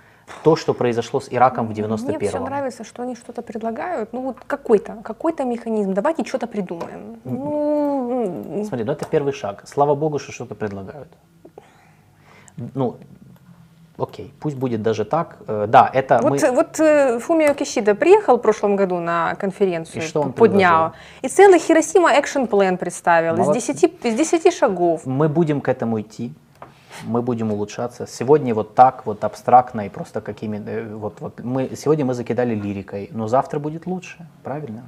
то, 0.43 0.55
что 0.55 0.73
произошло 0.73 1.19
с 1.19 1.27
Ираком 1.31 1.67
в 1.67 1.71
91-м. 1.71 2.17
Мне 2.17 2.29
все 2.29 2.39
нравится, 2.39 2.83
что 2.83 3.03
они 3.03 3.15
что-то 3.15 3.43
предлагают. 3.43 4.13
Ну 4.13 4.21
вот 4.21 4.37
какой-то, 4.47 4.97
какой-то 5.03 5.43
механизм. 5.43 5.93
Давайте 5.93 6.25
что-то 6.25 6.47
придумаем. 6.47 7.19
Ну... 7.23 8.65
Смотри, 8.67 8.83
ну 8.83 8.93
это 8.93 9.05
первый 9.05 9.33
шаг. 9.33 9.63
Слава 9.67 9.93
богу, 9.93 10.17
что 10.17 10.31
что-то 10.31 10.55
предлагают. 10.55 11.09
Ну, 12.73 12.97
окей, 13.97 14.33
пусть 14.39 14.55
будет 14.55 14.81
даже 14.81 15.05
так. 15.05 15.37
Э, 15.47 15.65
да, 15.67 15.89
это 15.93 16.19
вот, 16.21 16.41
мы... 16.41 16.51
Вот 16.51 16.79
э, 16.79 17.19
Фумио 17.19 17.53
Кишида 17.53 17.95
приехал 17.95 18.37
в 18.37 18.41
прошлом 18.41 18.75
году 18.75 18.99
на 18.99 19.35
конференцию 19.35 20.03
и 20.03 20.05
что 20.05 20.21
он 20.21 20.33
по 20.33 20.47
дня, 20.47 20.93
и 21.21 21.27
целый 21.27 21.59
Хиросима 21.59 22.19
экшен 22.19 22.47
план 22.47 22.77
представил 22.77 23.35
из 23.35 23.53
10, 23.53 23.83
из 24.03 24.15
10 24.15 24.53
шагов. 24.53 25.05
Мы 25.05 25.29
будем 25.29 25.61
к 25.61 25.69
этому 25.69 25.99
идти 25.99 26.33
мы 27.05 27.21
будем 27.21 27.51
улучшаться. 27.51 28.05
Сегодня 28.07 28.53
вот 28.53 28.75
так, 28.75 29.05
вот 29.05 29.23
абстрактно 29.23 29.85
и 29.85 29.89
просто 29.89 30.21
какими... 30.21 30.61
Э, 30.65 30.95
вот, 30.95 31.21
вот 31.21 31.43
мы, 31.43 31.71
сегодня 31.75 32.05
мы 32.05 32.13
закидали 32.13 32.55
лирикой, 32.55 33.09
но 33.11 33.27
завтра 33.27 33.59
будет 33.59 33.85
лучше, 33.85 34.27
правильно? 34.43 34.83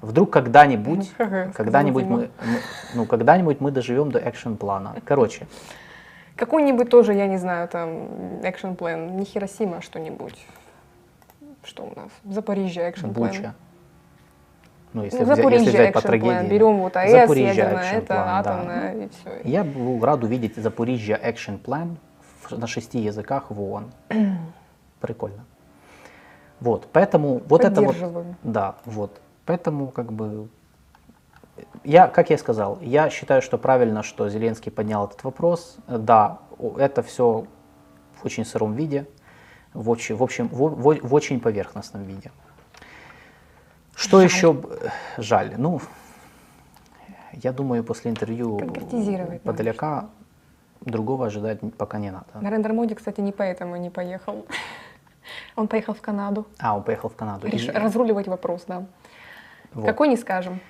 Вдруг 0.00 0.30
когда-нибудь, 0.30 1.10
когда-нибудь 1.54 2.04
мы, 2.04 2.30
ну, 2.94 3.06
когда-нибудь 3.06 3.60
мы 3.60 3.70
доживем 3.70 4.10
до 4.10 4.18
экшен-плана. 4.18 4.96
Короче. 5.04 5.46
Какой-нибудь 6.36 6.90
тоже, 6.90 7.14
я 7.14 7.26
не 7.26 7.38
знаю, 7.38 7.66
там, 7.68 8.40
экшен-план, 8.42 9.16
не 9.16 9.24
Хиросима, 9.24 9.78
а 9.78 9.82
что-нибудь. 9.82 10.36
Что 11.64 11.84
у 11.84 11.98
нас? 11.98 12.10
Запорижье 12.24 12.90
экшен-план. 12.90 13.30
Буча. 13.30 13.54
Ну, 14.92 15.04
если, 15.04 15.24
ну, 15.24 15.32
взять, 15.32 15.52
если 15.52 15.68
взять 15.68 15.92
по 15.92 16.00
трагедии. 16.00 16.48
Берем 16.48 16.78
вот 16.78 16.96
АЭС, 16.96 17.10
Запорижье 17.12 17.54
ядерное, 17.54 17.92
это 17.92 18.06
план, 18.06 18.28
атомное 18.28 18.94
да. 18.94 19.04
и 19.04 19.08
все. 19.08 19.40
Я 19.44 19.64
был 19.64 20.02
рад 20.02 20.24
увидеть 20.24 20.56
Запорижье 20.56 21.20
Action 21.22 21.60
Plan 21.60 21.96
на 22.50 22.66
шести 22.66 22.98
языках 22.98 23.50
в 23.50 23.60
ООН. 23.60 23.90
Прикольно. 25.00 25.44
Вот, 26.60 26.88
поэтому 26.92 27.42
вот 27.46 27.64
это 27.64 27.82
вот, 27.82 27.96
да, 28.42 28.76
вот, 28.86 29.20
поэтому 29.44 29.88
как 29.88 30.12
бы 30.12 30.48
я, 31.84 32.08
как 32.08 32.30
я 32.30 32.38
сказал, 32.38 32.78
я 32.80 33.10
считаю, 33.10 33.42
что 33.42 33.58
правильно, 33.58 34.02
что 34.02 34.28
Зеленский 34.28 34.72
поднял 34.72 35.06
этот 35.06 35.24
вопрос. 35.24 35.76
Да, 35.86 36.38
это 36.78 37.02
все 37.02 37.46
в 38.14 38.24
очень 38.24 38.44
сыром 38.44 38.74
виде, 38.74 39.06
в 39.74 39.90
очень, 39.90 40.16
в 40.16 40.22
общем, 40.22 40.48
в, 40.48 40.68
в, 40.68 41.08
в 41.08 41.14
очень 41.14 41.40
поверхностном 41.40 42.02
виде. 42.04 42.30
Что 43.94 44.18
жаль. 44.18 44.26
еще 44.26 44.62
жаль? 45.16 45.54
Ну, 45.56 45.80
я 47.32 47.52
думаю, 47.52 47.84
после 47.84 48.10
интервью 48.10 48.58
Подоляка 49.44 50.08
другого 50.80 51.26
ожидать 51.26 51.60
пока 51.76 51.98
не 51.98 52.10
надо. 52.10 52.26
Нарендер 52.40 52.72
Моди, 52.72 52.94
кстати, 52.94 53.20
не 53.20 53.32
поэтому 53.32 53.76
не 53.76 53.90
поехал. 53.90 54.46
Он 55.56 55.68
поехал 55.68 55.94
в 55.94 56.00
Канаду. 56.00 56.46
А, 56.58 56.76
он 56.76 56.82
поехал 56.82 57.08
в 57.08 57.16
Канаду. 57.16 57.48
Реш... 57.48 57.66
И... 57.66 57.70
Разруливать 57.70 58.28
вопрос, 58.28 58.64
да. 58.68 58.86
Вот. 59.72 59.84
Какой 59.84 60.08
не 60.08 60.16
скажем. 60.16 60.60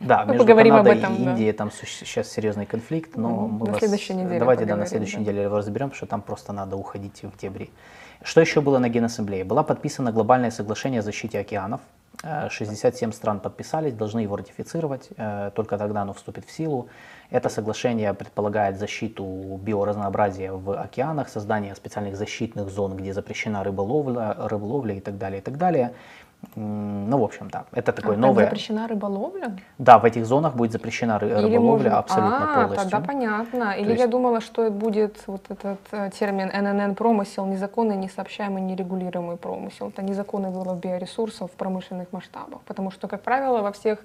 Да, 0.00 0.24
мы 0.24 0.32
между 0.32 0.44
поговорим 0.44 0.72
Канадой 0.72 0.92
об 0.92 0.98
этом, 0.98 1.14
и 1.14 1.22
Индией 1.22 1.52
да. 1.52 1.58
там 1.58 1.70
сейчас 1.72 2.30
серьезный 2.30 2.66
конфликт, 2.66 3.16
но 3.16 3.28
угу. 3.28 3.46
мы 3.48 3.66
на 3.66 3.72
вас... 3.72 3.78
следующей 3.78 4.14
неделе 4.14 4.38
давайте 4.38 4.64
да, 4.64 4.76
на 4.76 4.86
следующей 4.86 5.16
да. 5.16 5.20
неделе 5.22 5.42
его 5.42 5.56
разберем, 5.56 5.88
потому 5.88 5.96
что 5.96 6.06
там 6.06 6.22
просто 6.22 6.52
надо 6.52 6.76
уходить 6.76 7.22
в 7.22 7.38
дебри. 7.38 7.70
Что 8.22 8.40
еще 8.40 8.60
было 8.60 8.78
на 8.78 8.88
Генассамблее? 8.88 9.44
Была 9.44 9.62
подписана 9.62 10.12
глобальное 10.12 10.50
соглашение 10.50 11.00
о 11.00 11.02
защите 11.02 11.38
океанов. 11.38 11.80
67 12.22 13.10
э, 13.10 13.12
стран 13.12 13.40
подписались, 13.40 13.92
должны 13.92 14.20
его 14.20 14.36
ратифицировать, 14.36 15.10
э, 15.16 15.50
только 15.54 15.76
тогда 15.76 16.02
оно 16.02 16.14
вступит 16.14 16.46
в 16.46 16.50
силу. 16.50 16.88
Это 17.30 17.48
соглашение 17.48 18.14
предполагает 18.14 18.78
защиту 18.78 19.60
биоразнообразия 19.62 20.52
в 20.52 20.80
океанах, 20.80 21.28
создание 21.28 21.74
специальных 21.74 22.16
защитных 22.16 22.70
зон, 22.70 22.96
где 22.96 23.12
запрещена 23.12 23.62
рыболовля, 23.62 24.34
рыболовля 24.38 24.94
и 24.94 25.00
так 25.00 25.18
далее, 25.18 25.40
и 25.40 25.42
так 25.42 25.58
далее. 25.58 25.92
Ну, 26.54 27.18
в 27.18 27.24
общем, 27.24 27.50
да, 27.50 27.64
это 27.72 27.92
такое 27.92 28.16
а, 28.16 28.18
новое. 28.18 28.44
запрещена 28.44 28.88
рыболовля? 28.88 29.58
Да, 29.78 29.98
в 29.98 30.04
этих 30.04 30.24
зонах 30.24 30.54
будет 30.54 30.72
запрещена 30.72 31.18
ры- 31.18 31.26
Или 31.26 31.54
рыболовля 31.54 31.90
может... 31.90 31.92
абсолютно 31.92 32.52
а, 32.52 32.54
полностью. 32.54 32.90
тогда 32.90 33.06
понятно. 33.06 33.72
Или 33.72 33.90
есть... 33.90 34.00
я 34.00 34.06
думала, 34.06 34.40
что 34.40 34.70
будет 34.70 35.22
вот 35.26 35.44
этот 35.50 35.80
э, 35.90 36.10
термин 36.18 36.48
ННН 36.48 36.94
промысел, 36.94 37.44
незаконный, 37.46 37.96
несообщаемый, 37.96 38.62
нерегулируемый 38.62 39.36
промысел. 39.36 39.88
Это 39.88 40.02
незаконный 40.02 40.50
вылов 40.50 40.78
биоресурсов 40.78 41.50
в 41.52 41.54
промышленных 41.54 42.12
масштабах. 42.12 42.60
Потому 42.62 42.90
что, 42.90 43.06
как 43.06 43.22
правило, 43.22 43.60
во 43.60 43.72
всех 43.72 43.98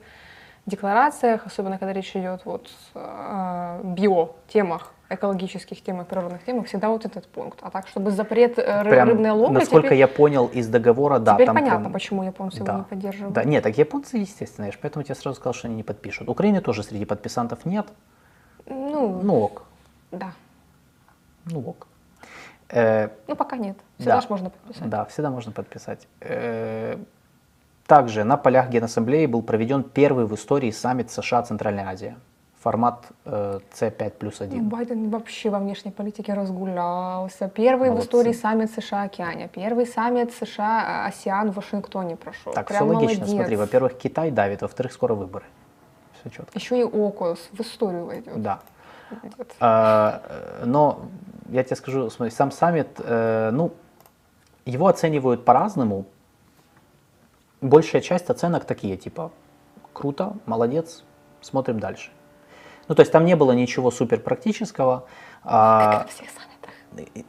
декларациях, 0.66 1.46
особенно 1.46 1.78
когда 1.78 1.94
речь 1.94 2.16
идет 2.16 2.42
вот 2.46 2.70
о 2.96 3.80
био-темах, 3.84 4.94
экологических 5.14 5.82
темах, 5.84 6.08
природных 6.08 6.44
темах, 6.44 6.68
всегда 6.68 6.90
вот 6.90 7.06
этот 7.06 7.28
пункт. 7.28 7.60
А 7.62 7.70
так, 7.70 7.88
чтобы 7.88 8.12
запрет 8.12 8.58
э, 8.58 8.84
прям, 8.84 9.10
рыбной 9.10 9.32
ловли... 9.32 9.56
Насколько 9.56 9.88
теперь, 9.88 10.00
я 10.00 10.08
понял 10.08 10.48
из 10.48 10.68
договора, 10.68 11.20
да. 11.20 11.36
Теперь 11.36 11.48
там 11.48 11.56
понятно, 11.56 11.80
прям, 11.82 11.94
почему 11.94 12.24
японцы 12.24 12.64
да, 12.64 12.72
его 12.72 12.80
не 12.80 12.86
поддерживают. 12.86 13.34
Да, 13.34 13.44
нет, 13.44 13.64
так 13.64 13.78
японцы, 13.78 14.18
естественно, 14.18 14.66
я 14.66 14.72
же 14.72 14.78
поэтому 14.82 15.04
тебе 15.04 15.16
сразу 15.16 15.36
сказал, 15.36 15.54
что 15.54 15.68
они 15.68 15.76
не 15.76 15.84
подпишут. 15.84 16.30
Украины 16.30 16.62
тоже 16.62 16.84
среди 16.84 17.06
подписантов 17.06 17.66
нет. 17.66 17.88
Ну, 18.66 19.22
ну 19.22 19.40
ок. 19.40 19.64
Да. 20.12 20.34
Ну 21.46 21.60
ок. 21.62 21.88
Э, 22.70 23.10
ну 23.28 23.36
пока 23.36 23.58
нет. 23.58 23.78
Всегда 23.98 24.22
да, 24.22 24.28
можно 24.30 24.50
подписать. 24.50 24.90
Да, 24.90 25.06
всегда 25.06 25.30
можно 25.30 25.52
подписать. 25.52 26.08
Э, 26.22 26.98
также 27.86 28.24
на 28.24 28.38
полях 28.38 28.70
Генассамблеи 28.70 29.26
был 29.26 29.42
проведен 29.42 29.84
первый 29.84 30.26
в 30.26 30.34
истории 30.36 30.72
саммит 30.72 31.12
США-Центральная 31.12 31.88
Азия 31.88 32.16
формат 32.62 33.06
э, 33.26 33.60
C5 33.74 34.12
плюс 34.12 34.40
1. 34.42 34.64
Ну, 34.64 34.70
Байден 34.70 35.10
вообще 35.10 35.50
во 35.50 35.60
внешней 35.60 35.92
политике 35.92 36.34
разгулялся. 36.34 37.48
Первый 37.48 37.90
Молодцы. 37.90 38.04
в 38.04 38.06
истории 38.06 38.34
саммит 38.34 38.72
США-Океане, 38.72 39.48
первый 39.48 39.88
саммит 39.88 40.32
США-Осиан 40.34 41.52
в 41.52 41.56
Вашингтоне 41.56 42.16
прошел. 42.16 42.54
Так, 42.54 42.68
Прям 42.68 42.86
все 42.88 42.96
логично, 42.96 43.22
молодец. 43.22 43.36
смотри, 43.36 43.56
во-первых, 43.56 43.98
Китай 43.98 44.30
давит, 44.30 44.62
во-вторых, 44.62 44.94
скоро 44.94 45.16
выборы. 45.16 45.46
Все 46.20 46.30
четко. 46.30 46.52
Еще 46.58 46.80
и 46.80 46.84
ОКОС 46.84 47.50
в 47.52 47.62
историю 47.62 48.06
войдет. 48.06 48.42
Да. 48.42 48.60
А, 49.60 50.22
но 50.64 51.02
я 51.50 51.64
тебе 51.64 51.76
скажу, 51.76 52.10
смотри, 52.12 52.32
сам 52.32 52.52
саммит, 52.52 52.88
э, 53.00 53.50
ну, 53.52 53.72
его 54.66 54.88
оценивают 54.88 55.44
по-разному. 55.46 56.06
Большая 57.60 58.02
часть 58.02 58.30
оценок 58.30 58.66
такие, 58.66 58.98
типа, 58.98 59.32
круто, 59.94 60.34
молодец, 60.46 61.04
смотрим 61.42 61.80
дальше. 61.80 62.12
Ну, 62.92 62.96
то 62.96 63.04
есть 63.04 63.12
там 63.14 63.24
не 63.24 63.38
было 63.38 63.54
ничего 63.54 63.90
супер 63.90 64.20
практического. 64.20 65.06
А, 65.46 66.08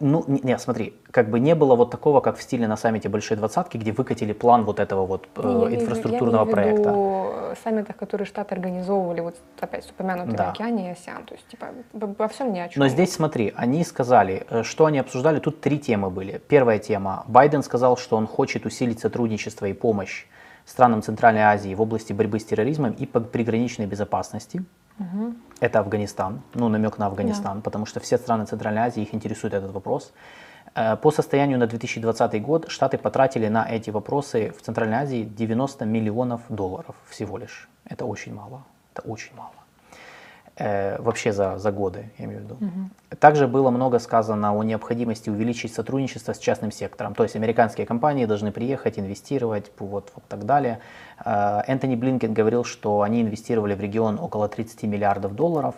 ну, 0.01 0.25
нет, 0.27 0.61
смотри, 0.61 0.97
как 1.13 1.31
бы 1.31 1.39
не 1.39 1.55
было 1.55 1.77
вот 1.77 1.89
такого, 1.93 2.21
как 2.21 2.37
в 2.37 2.43
стиле 2.43 2.67
на 2.67 2.77
саммите 2.77 3.09
Большой 3.09 3.37
Двадцатки, 3.37 3.77
где 3.77 3.93
выкатили 3.93 4.33
план 4.33 4.65
вот 4.65 4.81
этого 4.81 5.07
вот 5.07 5.29
э, 5.37 5.67
не, 5.71 5.77
инфраструктурного 5.77 6.47
я 6.47 6.53
проекта. 6.53 6.89
Я 6.89 7.55
саммитах, 7.63 7.95
которые 7.95 8.27
Штаты 8.27 8.57
организовывали, 8.57 9.21
вот 9.21 9.37
опять 9.61 9.89
упомянутые 9.89 10.37
да. 10.37 10.51
океане 10.51 10.89
и 10.89 10.93
ОСЯН, 10.95 11.27
то 11.27 11.35
есть 11.35 11.47
типа 11.47 11.69
во 11.93 12.27
всем 12.27 12.53
ни 12.53 12.59
о 12.59 12.69
чем. 12.69 12.81
Но 12.81 12.89
здесь 12.89 13.13
смотри, 13.13 13.53
они 13.55 13.85
сказали, 13.85 14.45
э, 14.51 14.65
что 14.65 14.87
они 14.87 14.99
обсуждали, 14.99 15.39
тут 15.39 15.61
три 15.61 15.79
темы 15.79 16.11
были. 16.11 16.43
Первая 16.49 16.81
тема, 16.81 17.23
Байден 17.29 17.63
сказал, 17.63 17.97
что 17.97 18.17
он 18.17 18.27
хочет 18.27 18.67
усилить 18.67 18.99
сотрудничество 18.99 19.67
и 19.67 19.75
помощь 19.75 20.27
странам 20.65 21.03
Центральной 21.03 21.43
Азии 21.43 21.73
в 21.73 21.81
области 21.81 22.13
борьбы 22.13 22.41
с 22.41 22.45
терроризмом 22.45 22.93
и 22.93 23.07
приграничной 23.07 23.87
безопасности. 23.87 24.65
Угу. 24.99 25.35
Это 25.61 25.81
Афганистан, 25.81 26.43
ну 26.55 26.69
намек 26.69 26.99
на 26.99 27.07
Афганистан, 27.07 27.57
да. 27.59 27.63
потому 27.63 27.87
что 27.87 28.01
все 28.01 28.19
страны 28.19 28.47
Центральной 28.47 28.83
Азии, 28.83 29.03
их 29.03 29.15
интересует 29.15 29.55
этот 29.55 29.73
вопрос. 29.73 30.13
Э, 30.75 30.97
по 30.97 31.11
состоянию 31.11 31.59
на 31.59 31.67
2020 31.67 32.43
год 32.43 32.69
Штаты 32.69 32.99
потратили 32.99 33.49
на 33.49 33.65
эти 33.69 33.91
вопросы 33.91 34.53
в 34.59 34.63
Центральной 34.63 34.99
Азии 34.99 35.23
90 35.23 35.85
миллионов 35.85 36.41
долларов 36.49 36.95
всего 37.09 37.39
лишь. 37.39 37.69
Это 37.85 38.05
очень 38.05 38.35
мало. 38.35 38.65
Это 38.93 39.03
очень 39.09 39.35
мало 39.37 39.53
э, 40.57 41.01
вообще 41.01 41.33
за, 41.33 41.59
за 41.59 41.73
годы, 41.73 42.11
я 42.19 42.25
имею 42.25 42.41
в 42.41 42.45
виду. 42.45 42.55
Угу. 42.55 43.17
Также 43.19 43.47
было 43.47 43.71
много 43.71 43.99
сказано 43.99 44.53
о 44.53 44.63
необходимости 44.63 45.31
увеличить 45.31 45.75
сотрудничество 45.75 46.33
с 46.33 46.39
частным 46.39 46.71
сектором. 46.71 47.15
То 47.15 47.23
есть 47.23 47.37
американские 47.37 47.87
компании 47.87 48.27
должны 48.27 48.53
приехать, 48.53 48.99
инвестировать, 48.99 49.71
вот, 49.79 50.13
вот 50.15 50.25
так 50.29 50.45
далее. 50.45 50.81
Э, 51.25 51.63
Энтони 51.67 51.97
Блинкен 51.97 52.35
говорил, 52.35 52.65
что 52.65 53.03
они 53.03 53.23
инвестировали 53.23 53.75
в 53.75 53.81
регион 53.81 54.19
около 54.19 54.49
30 54.49 54.83
миллиардов 54.85 55.35
долларов, 55.35 55.75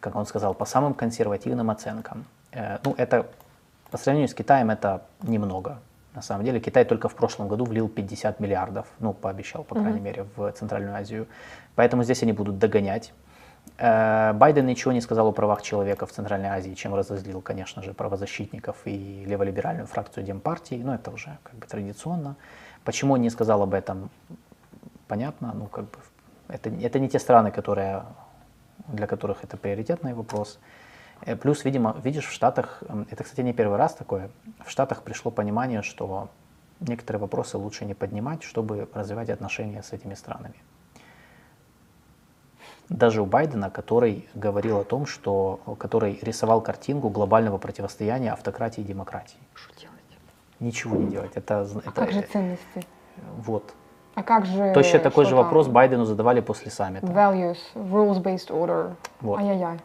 как 0.00 0.16
он 0.16 0.26
сказал, 0.26 0.54
по 0.54 0.64
самым 0.64 0.94
консервативным 0.94 1.70
оценкам. 1.70 2.24
Э, 2.52 2.78
ну, 2.84 2.94
это 2.96 3.26
по 3.90 3.98
сравнению 3.98 4.28
с 4.28 4.34
Китаем 4.34 4.70
это 4.70 5.02
немного. 5.22 5.78
На 6.14 6.22
самом 6.22 6.44
деле 6.44 6.60
Китай 6.60 6.84
только 6.84 7.08
в 7.08 7.14
прошлом 7.14 7.48
году 7.48 7.64
влил 7.64 7.88
50 7.88 8.38
миллиардов, 8.40 8.86
ну, 9.00 9.12
пообещал, 9.12 9.64
по 9.64 9.74
крайней 9.74 9.98
mm 9.98 10.02
мере, 10.02 10.26
в 10.36 10.52
Центральную 10.52 10.94
Азию. 10.94 11.26
Поэтому 11.74 12.04
здесь 12.04 12.22
они 12.22 12.32
будут 12.32 12.58
догонять. 12.58 13.12
Э, 13.78 14.32
Байден 14.32 14.66
ничего 14.66 14.92
не 14.92 15.00
сказал 15.00 15.28
о 15.28 15.32
правах 15.32 15.62
человека 15.62 16.06
в 16.06 16.12
Центральной 16.12 16.48
Азии, 16.48 16.74
чем 16.74 16.94
разозлил, 16.94 17.40
конечно 17.40 17.82
же, 17.82 17.92
правозащитников 17.94 18.76
и 18.84 19.24
леволиберальную 19.26 19.86
фракцию 19.86 20.24
Демпартии, 20.24 20.80
но 20.84 20.94
это 20.94 21.10
уже 21.10 21.38
как 21.42 21.54
бы 21.54 21.66
традиционно. 21.66 22.36
Почему 22.84 23.14
он 23.14 23.22
не 23.22 23.30
сказал 23.30 23.62
об 23.62 23.74
этом, 23.74 24.10
понятно, 25.08 25.52
ну 25.54 25.66
как 25.66 25.84
бы 25.84 25.98
Это, 26.48 26.70
это 26.70 26.98
не 26.98 27.08
те 27.08 27.18
страны, 27.18 27.50
которые, 27.50 28.02
для 28.88 29.06
которых 29.06 29.44
это 29.44 29.56
приоритетный 29.56 30.14
вопрос. 30.14 30.58
Э, 31.26 31.36
плюс, 31.36 31.64
видимо, 31.64 31.96
видишь, 32.04 32.26
в 32.26 32.32
Штатах, 32.32 32.82
это, 33.10 33.24
кстати, 33.24 33.42
не 33.42 33.52
первый 33.52 33.78
раз 33.78 33.94
такое, 33.94 34.28
в 34.64 34.70
Штатах 34.70 35.02
пришло 35.02 35.30
понимание, 35.30 35.82
что 35.82 36.28
некоторые 36.80 37.20
вопросы 37.20 37.56
лучше 37.58 37.86
не 37.86 37.94
поднимать, 37.94 38.42
чтобы 38.42 38.88
развивать 38.94 39.30
отношения 39.30 39.82
с 39.82 39.92
этими 39.92 40.14
странами. 40.14 40.54
Даже 42.90 43.22
у 43.22 43.26
Байдена, 43.26 43.70
который 43.70 44.28
говорил 44.34 44.78
о 44.78 44.84
том, 44.84 45.06
что, 45.06 45.58
который 45.78 46.18
рисовал 46.22 46.60
картинку 46.60 47.08
глобального 47.08 47.58
противостояния 47.58 48.32
автократии 48.32 48.82
и 48.82 48.84
демократии. 48.84 49.38
Что 49.54 49.80
делать? 49.80 50.18
Ничего 50.60 50.96
не 50.96 51.10
делать. 51.10 51.32
Это, 51.36 51.60
а 51.60 51.64
это, 51.64 51.90
как 51.90 52.12
же 52.12 52.22
ценности? 52.22 52.84
Вот. 53.38 53.74
А 54.14 54.22
как 54.22 54.46
же... 54.46 54.72
Точно 54.74 54.98
такой 54.98 55.24
же 55.24 55.34
вопрос 55.34 55.68
Байдену 55.68 56.04
задавали 56.04 56.40
после 56.40 56.70
саммита. 56.70 57.06
Values, 57.06 57.58
rules-based 57.74 58.50
order. 58.50 58.92
Вот. 59.20 59.40
Ай-яй-яй. 59.40 59.80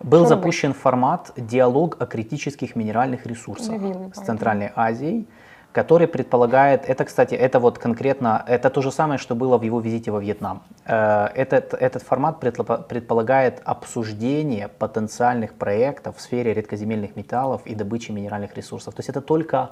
Был 0.00 0.26
запущен 0.26 0.74
формат 0.74 1.32
«Диалог 1.36 1.96
о 2.00 2.06
критических 2.06 2.76
минеральных 2.76 3.26
ресурсах» 3.26 3.80
с 4.14 4.20
Центральной 4.20 4.70
Азией, 4.74 5.26
который 5.72 6.06
предполагает, 6.06 6.84
это, 6.88 7.04
кстати, 7.04 7.34
это 7.34 7.58
вот 7.58 7.78
конкретно, 7.78 8.44
это 8.46 8.70
то 8.70 8.80
же 8.82 8.92
самое, 8.92 9.18
что 9.18 9.34
было 9.34 9.58
в 9.58 9.62
его 9.62 9.80
визите 9.80 10.10
во 10.10 10.20
Вьетнам. 10.20 10.62
Э, 10.86 11.26
этот, 11.34 11.74
этот 11.74 12.02
формат 12.02 12.38
предполагает 12.38 13.60
обсуждение 13.64 14.68
потенциальных 14.68 15.54
проектов 15.54 16.16
в 16.16 16.20
сфере 16.20 16.54
редкоземельных 16.54 17.16
металлов 17.16 17.62
и 17.66 17.74
добычи 17.74 18.12
минеральных 18.12 18.56
ресурсов. 18.56 18.94
То 18.94 19.00
есть 19.00 19.08
это 19.08 19.20
только 19.20 19.70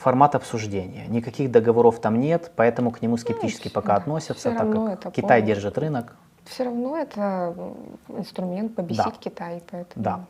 формат 0.00 0.34
обсуждения. 0.34 1.06
Никаких 1.08 1.50
договоров 1.50 2.00
там 2.00 2.18
нет, 2.18 2.50
поэтому 2.56 2.90
к 2.90 3.02
нему 3.02 3.16
скептически 3.18 3.68
ну, 3.68 3.74
пока 3.74 3.94
относятся, 3.96 4.50
так 4.50 4.72
как 4.72 5.12
Китай 5.12 5.40
полный. 5.40 5.42
держит 5.42 5.78
рынок. 5.78 6.16
Все 6.44 6.64
равно 6.64 6.96
это 6.96 7.54
инструмент 8.08 8.74
побесить 8.74 9.04
да. 9.04 9.12
Китай. 9.20 9.62
Поэтому... 9.70 10.04
Да. 10.04 10.20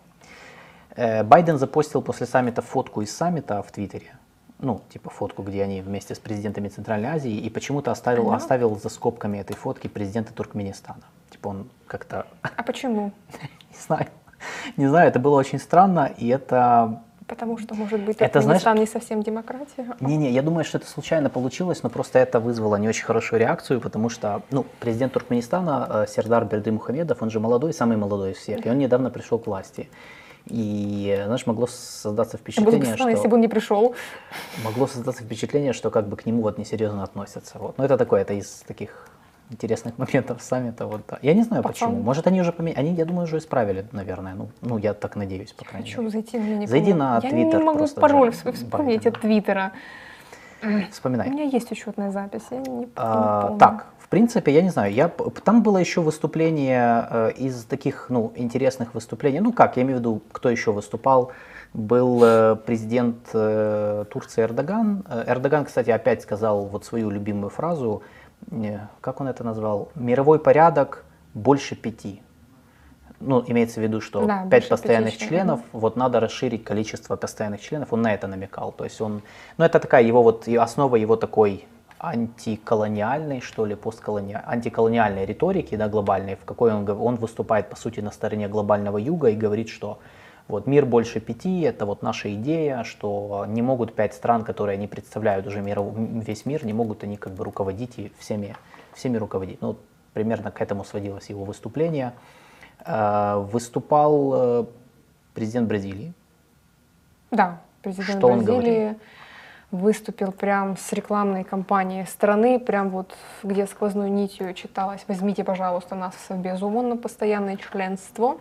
Э, 0.96 1.22
Байден 1.22 1.58
запостил 1.58 2.02
после 2.02 2.26
саммита 2.26 2.62
фотку 2.62 3.00
из 3.00 3.16
саммита 3.16 3.62
в 3.62 3.70
Твиттере. 3.70 4.12
Ну, 4.58 4.82
типа 4.90 5.08
фотку, 5.08 5.42
где 5.42 5.62
они 5.62 5.80
вместе 5.80 6.14
с 6.14 6.18
президентами 6.18 6.68
Центральной 6.68 7.08
Азии, 7.08 7.32
и 7.32 7.48
почему-то 7.48 7.92
оставил, 7.92 8.26
ага. 8.26 8.36
оставил 8.36 8.76
за 8.76 8.88
скобками 8.88 9.38
этой 9.38 9.56
фотки 9.56 9.86
президента 9.86 10.34
Туркменистана. 10.34 11.04
Типа 11.30 11.48
он 11.48 11.70
как-то... 11.86 12.26
А 12.42 12.62
почему? 12.62 13.12
Не 13.70 13.78
знаю. 13.86 14.06
Не 14.76 14.88
знаю, 14.88 15.08
это 15.08 15.18
было 15.18 15.38
очень 15.38 15.58
странно, 15.58 16.12
и 16.18 16.28
это 16.28 17.02
Потому 17.30 17.58
что, 17.58 17.76
может 17.76 18.00
быть, 18.00 18.16
это, 18.18 18.40
знаешь, 18.40 18.64
не 18.76 18.86
совсем 18.86 19.22
демократия? 19.22 19.86
Не-не, 20.00 20.32
я 20.32 20.42
думаю, 20.42 20.64
что 20.64 20.78
это 20.78 20.88
случайно 20.88 21.30
получилось, 21.30 21.84
но 21.84 21.88
просто 21.88 22.18
это 22.18 22.40
вызвало 22.40 22.74
не 22.74 22.88
очень 22.88 23.04
хорошую 23.04 23.38
реакцию, 23.38 23.80
потому 23.80 24.08
что 24.08 24.42
ну, 24.50 24.66
президент 24.80 25.12
Туркменистана 25.12 25.86
э, 25.88 26.06
Сердар 26.08 26.44
Берды 26.44 26.72
Мухамедов, 26.72 27.22
он 27.22 27.30
же 27.30 27.38
молодой, 27.38 27.72
самый 27.72 27.96
молодой 27.96 28.32
из 28.32 28.38
всех, 28.38 28.66
и 28.66 28.68
он 28.68 28.78
недавно 28.78 29.10
пришел 29.10 29.38
к 29.38 29.46
власти. 29.46 29.88
И, 30.46 31.22
знаешь, 31.24 31.46
могло 31.46 31.68
создаться 31.68 32.36
впечатление, 32.36 32.96
что... 32.96 33.08
если 33.08 33.28
бы 33.28 33.34
он 33.34 33.42
не 33.42 33.48
пришел. 33.48 33.94
Могло 34.64 34.88
создаться 34.88 35.22
впечатление, 35.22 35.72
что 35.72 35.90
как 35.90 36.08
бы 36.08 36.16
к 36.16 36.26
нему 36.26 36.42
вот 36.42 36.58
несерьезно 36.58 37.04
относятся. 37.04 37.58
Вот. 37.58 37.78
Но 37.78 37.84
это 37.84 37.96
такое, 37.96 38.22
это 38.22 38.34
из 38.34 38.64
таких 38.66 39.09
интересных 39.50 39.98
моментов 39.98 40.42
саммита. 40.42 40.86
Вот, 40.86 41.02
да. 41.08 41.18
Я 41.22 41.34
не 41.34 41.42
знаю 41.42 41.62
Пацан. 41.62 41.88
почему. 41.88 42.02
Может, 42.02 42.26
они 42.26 42.40
уже 42.40 42.52
поменяли. 42.52 42.80
Они, 42.80 42.94
я 42.94 43.04
думаю, 43.04 43.24
уже 43.24 43.38
исправили, 43.38 43.86
наверное. 43.92 44.34
Ну, 44.34 44.48
ну 44.62 44.78
я 44.78 44.94
так 44.94 45.16
надеюсь, 45.16 45.52
по 45.52 45.64
крайней 45.64 45.94
мере. 45.94 46.10
зайти, 46.10 46.38
мне 46.38 46.56
не 46.56 46.66
Зайди 46.66 46.94
на 46.94 47.20
Твиттер. 47.20 47.38
Я 47.38 47.58
не 47.58 47.64
могу 47.64 47.86
пароль 47.88 48.32
вспомнить 48.32 49.06
от 49.06 49.20
Твиттера. 49.20 49.72
Вспоминай. 50.90 51.28
У 51.28 51.32
меня 51.32 51.44
есть 51.44 51.72
учетная 51.72 52.10
запись, 52.10 52.42
я 52.50 52.58
не, 52.58 52.86
а, 52.94 53.42
помню. 53.42 53.58
Так, 53.58 53.86
в 53.98 54.08
принципе, 54.08 54.52
я 54.52 54.60
не 54.60 54.68
знаю, 54.68 54.92
я, 54.92 55.08
там 55.08 55.62
было 55.62 55.78
еще 55.78 56.02
выступление 56.02 57.06
э, 57.08 57.32
из 57.38 57.64
таких, 57.64 58.06
ну, 58.10 58.32
интересных 58.36 58.92
выступлений. 58.92 59.40
Ну 59.40 59.54
как, 59.54 59.78
я 59.78 59.84
имею 59.84 59.96
в 59.96 60.00
виду, 60.00 60.20
кто 60.32 60.50
еще 60.50 60.72
выступал. 60.72 61.32
Был 61.72 62.20
э, 62.22 62.56
президент 62.56 63.16
э, 63.32 64.04
Турции 64.10 64.42
Эрдоган. 64.42 65.02
Э, 65.08 65.24
Эрдоган, 65.28 65.64
кстати, 65.64 65.88
опять 65.88 66.20
сказал 66.20 66.66
вот 66.66 66.84
свою 66.84 67.08
любимую 67.08 67.48
фразу– 67.48 68.02
как 69.00 69.20
он 69.20 69.28
это 69.28 69.44
назвал, 69.44 69.90
мировой 69.94 70.38
порядок 70.38 71.04
больше 71.34 71.76
пяти. 71.76 72.22
Ну, 73.20 73.44
имеется 73.46 73.80
в 73.80 73.82
виду, 73.82 74.00
что 74.00 74.24
да, 74.24 74.46
пять 74.50 74.68
постоянных 74.68 75.12
пяти, 75.12 75.28
членов, 75.28 75.60
вот 75.72 75.94
надо 75.96 76.20
расширить 76.20 76.64
количество 76.64 77.16
постоянных 77.16 77.60
членов, 77.60 77.92
он 77.92 78.00
на 78.00 78.14
это 78.14 78.26
намекал. 78.26 78.72
То 78.72 78.84
есть 78.84 78.98
он, 79.00 79.22
ну 79.58 79.64
это 79.64 79.78
такая 79.78 80.02
его 80.02 80.22
вот, 80.22 80.48
основа 80.48 80.96
его 80.96 81.16
такой 81.16 81.66
антиколониальной, 81.98 83.42
что 83.42 83.66
ли, 83.66 83.74
постколониальной, 83.74 84.50
антиколониальной 84.50 85.26
риторики, 85.26 85.74
да, 85.76 85.88
глобальной, 85.88 86.36
в 86.36 86.46
какой 86.46 86.72
он, 86.72 86.88
он 86.88 87.16
выступает, 87.16 87.68
по 87.68 87.76
сути, 87.76 88.00
на 88.00 88.10
стороне 88.10 88.48
глобального 88.48 88.96
юга 88.96 89.28
и 89.28 89.36
говорит, 89.36 89.68
что 89.68 89.98
вот 90.50 90.66
мир 90.66 90.84
больше 90.86 91.20
пяти, 91.20 91.62
это 91.62 91.86
вот 91.86 92.02
наша 92.02 92.34
идея, 92.34 92.84
что 92.84 93.44
не 93.48 93.62
могут 93.62 93.94
пять 93.94 94.14
стран, 94.14 94.44
которые 94.44 94.74
они 94.74 94.86
представляют 94.86 95.46
уже 95.46 95.62
мир, 95.62 95.80
весь 95.80 96.46
мир, 96.46 96.64
не 96.64 96.72
могут 96.72 97.04
они 97.04 97.16
как 97.16 97.32
бы 97.32 97.44
руководить 97.44 97.98
и 97.98 98.12
всеми, 98.18 98.56
всеми 98.92 99.16
руководить. 99.16 99.62
Ну, 99.62 99.76
примерно 100.12 100.50
к 100.50 100.60
этому 100.60 100.84
сводилось 100.84 101.30
его 101.30 101.44
выступление. 101.44 102.12
А, 102.84 103.38
выступал 103.38 104.32
э, 104.34 104.64
президент 105.34 105.68
Бразилии. 105.68 106.12
Да, 107.30 107.60
президент 107.82 108.18
что 108.18 108.28
Бразилии 108.28 108.96
выступил 109.70 110.32
прям 110.32 110.76
с 110.76 110.92
рекламной 110.92 111.44
кампанией 111.44 112.06
страны, 112.06 112.58
прям 112.58 112.90
вот 112.90 113.14
где 113.42 113.66
сквозной 113.66 114.10
нитью 114.10 114.52
читалось 114.54 115.04
«Возьмите, 115.06 115.44
пожалуйста, 115.44 115.94
нас 115.94 116.14
в 116.28 116.82
на 116.82 116.96
постоянное 116.96 117.56
членство». 117.56 118.38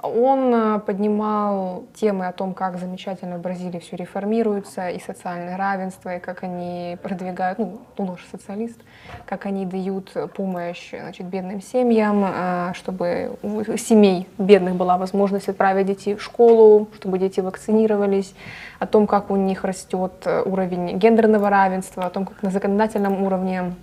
Он 0.00 0.54
э, 0.54 0.78
поднимал 0.78 1.84
темы 1.94 2.28
о 2.28 2.32
том, 2.32 2.54
как 2.54 2.78
замечательно 2.78 3.38
в 3.38 3.40
Бразилии 3.40 3.80
все 3.80 3.96
реформируется, 3.96 4.90
и 4.90 5.00
социальное 5.00 5.56
равенство, 5.56 6.16
и 6.16 6.20
как 6.20 6.44
они 6.44 6.96
продвигают, 7.02 7.58
ну, 7.58 7.80
он 7.96 8.10
уже 8.10 8.24
социалист, 8.30 8.78
как 9.26 9.46
они 9.46 9.66
дают 9.66 10.12
помощь 10.34 10.90
значит, 10.90 11.26
бедным 11.26 11.60
семьям, 11.60 12.24
э, 12.24 12.72
чтобы 12.74 13.36
у 13.42 13.76
семей 13.76 14.28
бедных 14.38 14.76
была 14.76 14.98
возможность 14.98 15.48
отправить 15.48 15.86
детей 15.86 16.14
в 16.14 16.22
школу, 16.22 16.88
чтобы 16.94 17.18
дети 17.18 17.40
вакцинировались, 17.40 18.34
о 18.78 18.86
том, 18.86 19.08
как 19.08 19.30
у 19.30 19.36
них 19.36 19.64
растет 19.64 20.12
э, 20.26 20.42
уровень 20.44 20.96
гендерного 20.96 21.50
равенства, 21.50 22.04
о 22.04 22.10
том, 22.10 22.24
как 22.24 22.40
на 22.42 22.50
законодательном 22.50 23.24
уровне 23.24 23.74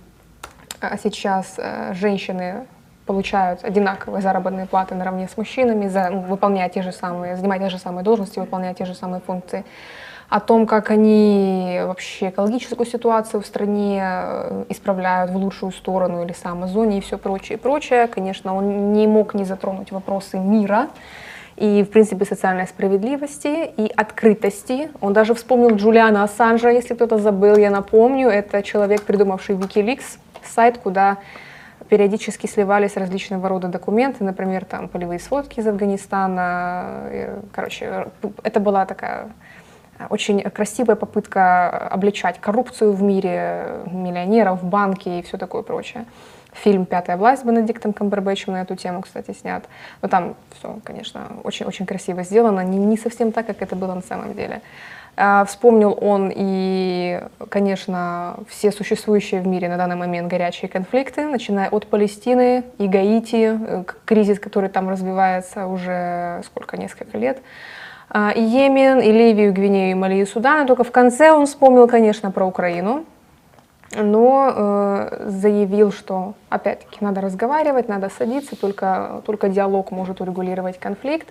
сейчас 1.02 1.58
женщины 1.92 2.66
получают 3.06 3.64
одинаковые 3.64 4.20
заработные 4.20 4.66
платы 4.66 4.94
наравне 4.94 5.28
с 5.28 5.36
мужчинами, 5.36 5.88
за, 5.88 6.10
ну, 6.10 6.20
выполняя 6.20 6.68
те 6.68 6.82
же 6.82 6.92
самые, 6.92 7.36
занимая 7.36 7.60
те 7.60 7.70
же 7.70 7.78
самые 7.78 8.04
должности, 8.04 8.38
выполняя 8.38 8.74
те 8.74 8.84
же 8.84 8.94
самые 8.94 9.20
функции, 9.20 9.64
о 10.28 10.40
том, 10.40 10.66
как 10.66 10.90
они 10.90 11.80
вообще 11.84 12.30
экологическую 12.30 12.84
ситуацию 12.84 13.40
в 13.40 13.46
стране 13.46 14.02
э, 14.02 14.64
исправляют 14.70 15.30
в 15.30 15.36
лучшую 15.36 15.70
сторону 15.70 16.24
или 16.24 16.32
сам 16.32 16.58
Амазонии 16.58 16.98
и 16.98 17.00
все 17.00 17.16
прочее 17.16 17.58
прочее. 17.58 18.08
Конечно, 18.08 18.56
он 18.56 18.92
не 18.92 19.06
мог 19.06 19.34
не 19.34 19.44
затронуть 19.44 19.92
вопросы 19.92 20.38
мира 20.38 20.88
и, 21.54 21.84
в 21.84 21.90
принципе, 21.90 22.24
социальной 22.24 22.66
справедливости 22.66 23.70
и 23.76 23.90
открытости. 23.96 24.90
Он 25.00 25.12
даже 25.12 25.32
вспомнил 25.34 25.76
Джулиана 25.76 26.24
Ассанжа, 26.24 26.70
если 26.70 26.94
кто-то 26.94 27.18
забыл, 27.18 27.56
я 27.56 27.70
напомню, 27.70 28.28
это 28.28 28.64
человек, 28.64 29.02
придумавший 29.02 29.54
Wikileaks, 29.54 30.18
сайт, 30.44 30.78
куда 30.78 31.18
периодически 31.88 32.46
сливались 32.46 32.96
различного 32.96 33.48
рода 33.48 33.68
документы, 33.68 34.24
например, 34.24 34.64
там 34.64 34.88
полевые 34.88 35.18
сводки 35.18 35.60
из 35.60 35.66
Афганистана. 35.66 37.08
Э, 37.10 37.40
короче, 37.52 38.08
это 38.42 38.60
была 38.60 38.86
такая 38.86 39.28
очень 40.10 40.42
красивая 40.42 40.96
попытка 40.96 41.88
обличать 41.88 42.38
коррупцию 42.40 42.92
в 42.92 43.02
мире, 43.02 43.80
миллионеров, 43.86 44.62
банки 44.62 45.08
и 45.08 45.22
все 45.22 45.38
такое 45.38 45.62
прочее. 45.62 46.04
Фильм 46.52 46.86
«Пятая 46.86 47.16
власть» 47.16 47.42
с 47.42 47.44
Бенедиктом 47.44 47.92
Камбербэтчем 47.92 48.54
на 48.54 48.62
эту 48.62 48.76
тему, 48.76 49.02
кстати, 49.02 49.32
снят. 49.32 49.64
Но 50.00 50.08
там 50.08 50.36
все, 50.58 50.78
конечно, 50.84 51.28
очень-очень 51.44 51.84
красиво 51.84 52.22
сделано, 52.22 52.60
не, 52.60 52.78
не 52.78 52.96
совсем 52.96 53.30
так, 53.30 53.46
как 53.46 53.60
это 53.60 53.76
было 53.76 53.94
на 53.94 54.00
самом 54.02 54.34
деле. 54.34 54.62
А, 55.18 55.46
вспомнил 55.46 55.96
он 55.98 56.30
и, 56.34 57.22
конечно, 57.48 58.36
все 58.50 58.70
существующие 58.70 59.40
в 59.40 59.46
мире 59.46 59.68
на 59.68 59.78
данный 59.78 59.96
момент 59.96 60.28
горячие 60.28 60.68
конфликты, 60.68 61.26
начиная 61.26 61.70
от 61.70 61.86
Палестины 61.86 62.64
и 62.76 62.86
Гаити, 62.86 63.58
э, 63.58 63.84
кризис, 64.04 64.38
который 64.38 64.68
там 64.68 64.90
развивается 64.90 65.66
уже 65.68 66.42
сколько, 66.44 66.76
несколько 66.76 67.16
лет, 67.16 67.38
а, 68.10 68.30
и 68.30 68.42
Йемен, 68.42 69.00
и 69.00 69.10
Ливию, 69.10 69.54
Гвинею, 69.54 69.92
и 69.92 69.94
Мали, 69.94 70.16
и 70.16 70.26
Судан. 70.26 70.66
только 70.66 70.84
в 70.84 70.90
конце 70.90 71.32
он 71.32 71.46
вспомнил, 71.46 71.88
конечно, 71.88 72.30
про 72.30 72.44
Украину, 72.44 73.06
но 73.96 74.52
э, 74.54 75.24
заявил, 75.28 75.92
что 75.92 76.34
опять-таки 76.50 76.98
надо 77.00 77.22
разговаривать, 77.22 77.88
надо 77.88 78.10
садиться, 78.10 78.54
только, 78.54 79.22
только 79.24 79.48
диалог 79.48 79.92
может 79.92 80.20
урегулировать 80.20 80.78
конфликт. 80.78 81.28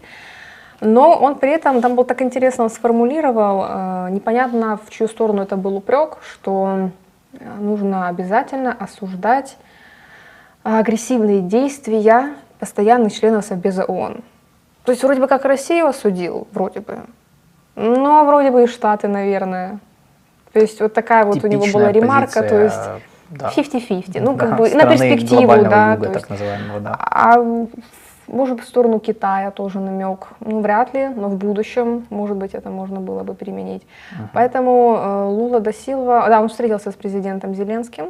Но 0.81 1.17
он 1.17 1.35
при 1.35 1.51
этом, 1.51 1.81
там 1.81 1.95
был 1.95 2.03
так 2.03 2.21
интересно, 2.21 2.65
он 2.65 2.69
сформулировал, 2.69 3.65
э, 3.67 4.09
непонятно 4.11 4.77
в 4.85 4.89
чью 4.89 5.07
сторону 5.07 5.41
это 5.43 5.55
был 5.55 5.77
упрек, 5.77 6.17
что 6.21 6.89
э, 7.33 7.37
нужно 7.59 8.07
обязательно 8.07 8.75
осуждать 8.77 9.57
агрессивные 10.63 11.41
действия 11.41 12.33
постоянных 12.59 13.13
членов 13.13 13.45
Совбеза 13.45 13.85
ООН. 13.85 14.23
То 14.83 14.91
есть 14.91 15.03
вроде 15.03 15.21
бы 15.21 15.27
как 15.27 15.45
Россию 15.45 15.87
осудил, 15.87 16.47
вроде 16.51 16.79
бы. 16.79 16.99
Но 17.75 18.25
вроде 18.25 18.51
бы 18.51 18.63
и 18.63 18.67
Штаты, 18.67 19.07
наверное. 19.07 19.79
То 20.53 20.59
есть 20.59 20.79
вот 20.79 20.93
такая 20.93 21.25
вот 21.25 21.35
Типичная 21.35 21.59
у 21.59 21.63
него 21.63 21.79
была 21.79 21.91
ремарка, 21.91 22.43
то 22.43 22.61
есть 22.61 22.79
да. 23.29 23.49
50-50, 23.49 24.21
ну 24.21 24.37
как 24.37 24.51
Да, 24.51 24.55
бы 24.55 24.69
на 24.69 24.85
перспективу, 24.85 25.47
да. 25.63 25.93
юга, 25.93 26.05
так 26.05 26.15
есть. 26.15 26.29
называемого, 26.29 26.79
да. 26.79 26.95
А 26.99 27.35
может 28.27 28.61
в 28.61 28.65
сторону 28.65 28.99
Китая 28.99 29.51
тоже 29.51 29.79
намек. 29.79 30.27
Ну, 30.39 30.61
вряд 30.61 30.93
ли, 30.93 31.07
но 31.07 31.29
в 31.29 31.37
будущем, 31.37 32.05
может 32.09 32.37
быть, 32.37 32.53
это 32.53 32.69
можно 32.69 32.99
было 32.99 33.23
бы 33.23 33.33
применить. 33.33 33.83
Поэтому 34.33 34.97
э, 34.97 35.23
Лула 35.25 35.59
да 35.59 35.71
Силва, 35.71 36.27
да, 36.29 36.41
он 36.41 36.49
встретился 36.49 36.91
с 36.91 36.95
президентом 36.95 37.53
Зеленским 37.53 38.07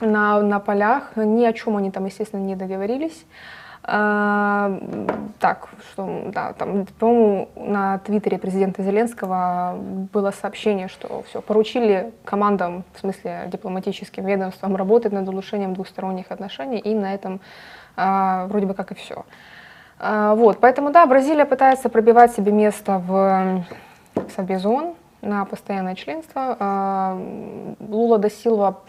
на, 0.00 0.40
на 0.42 0.60
полях. 0.60 1.12
Ни 1.16 1.44
о 1.44 1.52
чем 1.52 1.76
они 1.76 1.90
там, 1.90 2.06
естественно, 2.06 2.40
не 2.40 2.56
договорились. 2.56 3.26
А, 3.82 4.78
так, 5.38 5.68
что, 5.90 6.24
да, 6.26 6.52
там, 6.52 6.86
по-моему, 6.98 7.48
на 7.56 7.98
твиттере 7.98 8.38
президента 8.38 8.82
Зеленского 8.82 9.78
было 10.12 10.32
сообщение, 10.32 10.88
что 10.88 11.22
все, 11.22 11.40
поручили 11.40 12.12
командам, 12.24 12.84
в 12.92 13.00
смысле 13.00 13.48
дипломатическим 13.50 14.26
ведомствам, 14.26 14.76
работать 14.76 15.12
над 15.12 15.26
улучшением 15.28 15.72
двусторонних 15.72 16.30
отношений, 16.30 16.78
и 16.78 16.94
на 16.94 17.14
этом 17.14 17.40
вроде 17.96 18.66
бы 18.66 18.74
как 18.74 18.92
и 18.92 18.94
все. 18.94 19.24
А, 19.98 20.34
вот, 20.34 20.60
поэтому, 20.60 20.90
да, 20.90 21.04
Бразилия 21.06 21.44
пытается 21.44 21.90
пробивать 21.90 22.32
себе 22.32 22.52
место 22.52 22.98
в 22.98 23.64
Совбез 24.34 24.64
ООН 24.64 24.94
на 25.20 25.44
постоянное 25.44 25.94
членство. 25.94 26.56
А, 26.58 27.18
Лула 27.80 28.18
да 28.18 28.30
Силва 28.30 28.80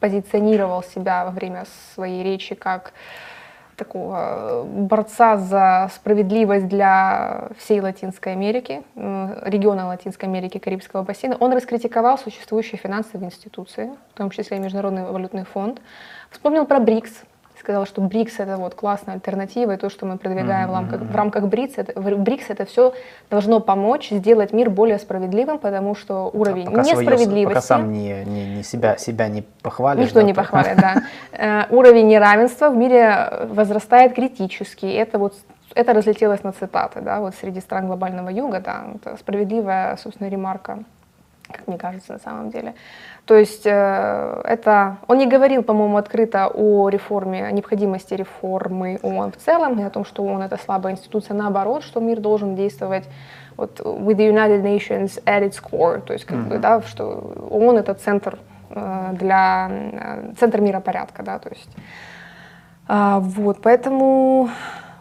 позиционировал 0.00 0.82
себя 0.82 1.24
во 1.24 1.30
время 1.30 1.64
своей 1.94 2.24
речи 2.24 2.54
как 2.54 2.92
такого 3.76 4.64
борца 4.64 5.36
за 5.36 5.90
справедливость 5.94 6.66
для 6.66 7.48
всей 7.58 7.80
Латинской 7.80 8.32
Америки, 8.32 8.82
региона 8.94 9.86
Латинской 9.86 10.28
Америки, 10.28 10.58
Карибского 10.58 11.02
бассейна. 11.02 11.36
Он 11.38 11.52
раскритиковал 11.52 12.18
существующие 12.18 12.78
финансовые 12.78 13.26
институции, 13.26 13.90
в 14.14 14.16
том 14.16 14.30
числе 14.30 14.56
и 14.56 14.60
Международный 14.60 15.04
валютный 15.04 15.44
фонд. 15.44 15.80
Вспомнил 16.30 16.64
про 16.64 16.80
БРИКС, 16.80 17.22
сказал, 17.66 17.84
что 17.84 18.00
БРИКС 18.00 18.38
это 18.38 18.58
вот 18.58 18.76
классная 18.76 19.14
альтернатива, 19.14 19.72
и 19.72 19.76
то, 19.76 19.90
что 19.90 20.06
мы 20.06 20.18
продвигаем 20.18 20.68
в 20.70 20.72
рамках, 20.72 21.00
в 21.00 21.16
рамках 21.16 21.44
БРИКС, 21.46 21.78
это, 21.78 22.00
БРИКС 22.00 22.50
это 22.50 22.64
все 22.64 22.94
должно 23.28 23.58
помочь 23.58 24.10
сделать 24.10 24.52
мир 24.52 24.70
более 24.70 25.00
справедливым, 25.00 25.58
потому 25.58 25.96
что 25.96 26.30
уровень 26.32 26.66
Пока 26.66 26.84
своё- 26.84 27.00
несправедливости... 27.00 27.54
пока 27.54 27.60
сам 27.60 27.92
не, 27.92 28.24
не, 28.24 28.56
не 28.56 28.62
себя, 28.62 28.96
себя 28.98 29.26
не 29.26 29.42
похвалишь. 29.62 30.04
Никто 30.04 30.20
да, 30.20 30.26
не 30.26 30.32
похвалит, 30.32 30.76
да. 30.76 31.02
Э, 31.32 31.64
Уровень 31.70 32.06
неравенства 32.06 32.70
в 32.70 32.76
мире 32.76 33.48
возрастает 33.50 34.14
критически. 34.14 34.86
Это 34.86 35.18
вот 35.18 35.34
это 35.74 35.92
разлетелось 35.92 36.44
на 36.44 36.52
цитаты, 36.52 37.00
да, 37.00 37.20
вот 37.20 37.34
среди 37.34 37.60
стран 37.60 37.86
глобального 37.86 38.28
юга, 38.30 38.60
да, 38.60 38.84
это 38.94 39.16
справедливая, 39.18 39.96
собственно, 39.96 40.28
ремарка, 40.28 40.78
как 41.50 41.66
мне 41.66 41.78
кажется, 41.78 42.12
на 42.12 42.18
самом 42.18 42.50
деле. 42.50 42.74
То 43.24 43.36
есть 43.36 43.66
э, 43.66 44.40
это, 44.44 44.98
он 45.06 45.18
не 45.18 45.26
говорил, 45.26 45.62
по-моему, 45.62 45.96
открыто 45.96 46.50
о 46.52 46.88
реформе, 46.88 47.46
о 47.46 47.50
необходимости 47.50 48.14
реформы 48.14 48.98
ООН 49.02 49.32
в 49.32 49.36
целом, 49.36 49.78
и 49.78 49.82
о 49.82 49.90
том, 49.90 50.04
что 50.04 50.22
ООН 50.22 50.42
это 50.42 50.56
слабая 50.56 50.92
институция, 50.92 51.34
наоборот, 51.36 51.82
что 51.82 52.00
мир 52.00 52.20
должен 52.20 52.56
действовать 52.56 53.04
вот 53.56 53.80
with 53.80 54.16
the 54.16 54.30
United 54.30 54.62
Nations 54.62 55.22
at 55.24 55.42
its 55.42 55.60
core, 55.62 56.00
то 56.00 56.12
есть 56.12 56.24
как 56.24 56.38
бы, 56.46 56.58
да, 56.58 56.82
что 56.82 57.48
ООН 57.50 57.78
это 57.78 57.94
центр 57.94 58.38
э, 58.70 59.10
для 59.12 59.68
э, 59.70 60.32
центр 60.38 60.60
миропорядка, 60.60 61.22
да, 61.22 61.38
то 61.38 61.48
есть 61.48 61.70
а, 62.88 63.18
вот, 63.18 63.62
поэтому 63.62 64.48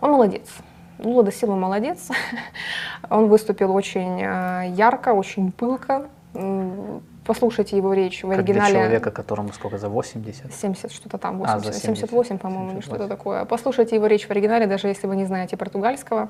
он 0.02 0.12
молодец. 0.12 0.50
Лула 0.98 1.24
да 1.24 1.32
Силва 1.32 1.56
молодец. 1.56 2.10
Он 3.10 3.28
выступил 3.28 3.76
очень 3.76 4.22
э, 4.22 4.70
ярко, 4.70 5.14
очень 5.14 5.52
пылко. 5.52 6.08
Послушайте 7.26 7.76
его 7.78 7.94
речь 7.94 8.24
в 8.24 8.30
Как 8.30 8.46
для 8.46 8.54
оригинале. 8.54 8.74
человека, 8.74 9.10
которому 9.12 9.52
сколько, 9.54 9.78
за 9.80 9.90
80? 9.90 10.54
70 10.54 10.92
что-то 10.92 11.18
там, 11.18 11.36
А, 11.44 11.58
80, 11.58 11.74
за 11.74 11.80
70. 11.80 12.10
78, 12.10 12.38
по-моему, 12.38 12.66
или 12.72 12.82
78. 12.82 12.96
что-то 12.96 13.08
такое. 13.08 13.46
Послушайте 13.46 13.96
его 13.96 14.06
речь 14.08 14.28
в 14.28 14.32
оригинале, 14.32 14.68
даже 14.68 14.88
если 14.88 15.08
вы 15.08 15.16
не 15.16 15.26
знаете 15.26 15.58
португальского. 15.58 16.30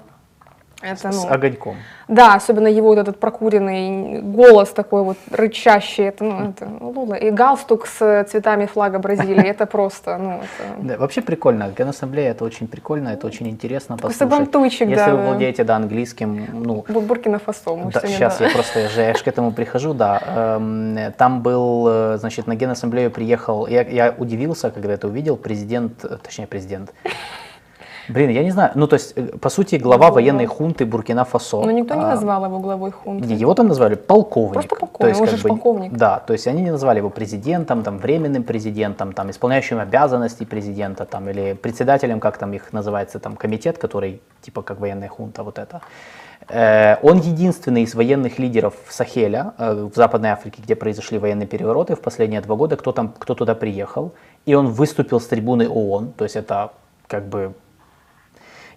Это, 0.81 1.11
С 1.11 1.23
ну, 1.23 1.31
огоньком. 1.31 1.77
да, 2.07 2.35
особенно 2.35 2.67
его 2.67 2.89
вот 2.89 2.97
этот 2.99 3.19
прокуренный 3.19 4.21
голос 4.21 4.69
такой 4.69 5.03
вот 5.03 5.17
рычащий, 5.31 6.03
это, 6.03 6.23
ну, 6.23 6.49
это 6.49 6.67
Лула. 6.81 7.13
И 7.15 7.31
галстук 7.31 7.87
с 7.87 8.25
цветами 8.29 8.65
флага 8.65 8.99
Бразилии, 8.99 9.47
это 9.47 9.65
просто, 9.65 10.17
ну, 10.17 10.31
это... 10.41 10.81
Да, 10.81 10.97
вообще 10.97 11.21
прикольно. 11.21 11.71
Генассамблея 11.75 12.31
это 12.31 12.43
очень 12.43 12.67
прикольно, 12.67 13.09
это 13.09 13.25
очень 13.25 13.47
интересно 13.47 13.95
Такой 13.95 14.11
послушать. 14.11 14.31
сабантуйчик, 14.33 14.89
Если 14.89 14.95
да, 15.05 15.15
вы 15.15 15.23
владеете 15.27 15.63
да, 15.63 15.77
английским, 15.77 16.45
ну, 16.53 16.85
Бу- 16.87 17.01
Буркина-Фасо. 17.01 17.75
мы 17.75 17.91
Да, 17.91 18.01
сейчас 18.01 18.37
да. 18.37 18.45
я 18.47 18.51
просто 18.53 18.79
я 18.81 18.89
же 18.89 19.01
я 19.01 19.13
к 19.13 19.27
этому 19.27 19.51
прихожу, 19.53 19.93
да. 19.93 20.21
Эм, 20.25 21.13
Там 21.17 21.41
был, 21.41 21.87
э, 21.87 22.17
значит, 22.19 22.47
на 22.47 22.55
Генассамблею 22.55 23.09
приехал, 23.11 23.65
я, 23.67 23.81
я 23.81 24.13
удивился, 24.17 24.69
когда 24.71 24.93
это 24.93 25.07
увидел, 25.07 25.37
президент, 25.37 26.03
э, 26.03 26.17
точнее 26.21 26.47
президент. 26.47 26.93
Блин, 28.09 28.29
я 28.29 28.43
не 28.43 28.51
знаю, 28.51 28.71
ну 28.75 28.87
то 28.87 28.95
есть, 28.95 29.13
э, 29.15 29.37
по 29.39 29.49
сути, 29.49 29.75
глава 29.75 30.11
военной 30.11 30.45
хунты 30.45 30.85
Буркина-Фасо. 30.85 31.63
Но 31.65 31.71
никто 31.71 31.95
не 31.95 32.03
А, 32.03 32.07
назвал 32.09 32.45
его 32.45 32.59
главой 32.59 32.91
хунты. 32.91 33.27
не, 33.27 33.35
его 33.35 33.53
там 33.53 33.67
назвали 33.67 33.95
полковник. 33.95 34.53
Просто 34.53 34.75
полковник, 34.75 34.99
То 34.99 35.07
есть, 35.07 35.21
он 35.21 35.27
же 35.37 35.43
бы, 35.43 35.49
полковник. 35.49 35.93
Да, 35.93 36.19
то 36.19 36.33
есть 36.33 36.47
они 36.47 36.61
не 36.61 36.71
назвали 36.71 36.99
его 36.99 37.09
президентом, 37.09 37.83
там, 37.83 37.97
временным 37.97 38.43
президентом, 38.43 39.13
там, 39.13 39.29
исполняющим 39.29 39.79
обязанности 39.79 40.43
президента, 40.45 41.05
там, 41.05 41.29
или 41.29 41.53
председателем, 41.53 42.19
как 42.19 42.37
там 42.37 42.53
их 42.53 42.73
называется, 42.73 43.19
там, 43.19 43.35
комитет, 43.35 43.77
который, 43.77 44.21
типа, 44.41 44.61
как 44.61 44.79
военная 44.79 45.09
хунта, 45.09 45.43
вот 45.43 45.57
это. 45.57 45.81
Э, 46.49 46.97
Он 47.01 47.19
единственный 47.19 47.83
из 47.83 47.95
военных 47.95 48.39
лидеров 48.39 48.73
Сахеля 48.89 49.53
э, 49.57 49.89
в 49.91 49.95
Западной 49.95 50.29
Африке, 50.29 50.61
где 50.63 50.75
произошли 50.75 51.17
военные 51.17 51.47
перевороты 51.47 51.95
в 51.95 52.01
последние 52.01 52.41
два 52.41 52.55
года, 52.55 52.75
кто, 52.75 52.91
там, 52.91 53.13
кто 53.17 53.33
туда 53.33 53.55
приехал, 53.55 54.11
и 54.45 54.53
он 54.53 54.67
выступил 54.67 55.19
с 55.19 55.25
трибуны 55.27 55.67
ООН, 55.67 56.13
то 56.17 56.23
есть 56.23 56.35
это 56.35 56.69
как 57.07 57.25
бы 57.25 57.53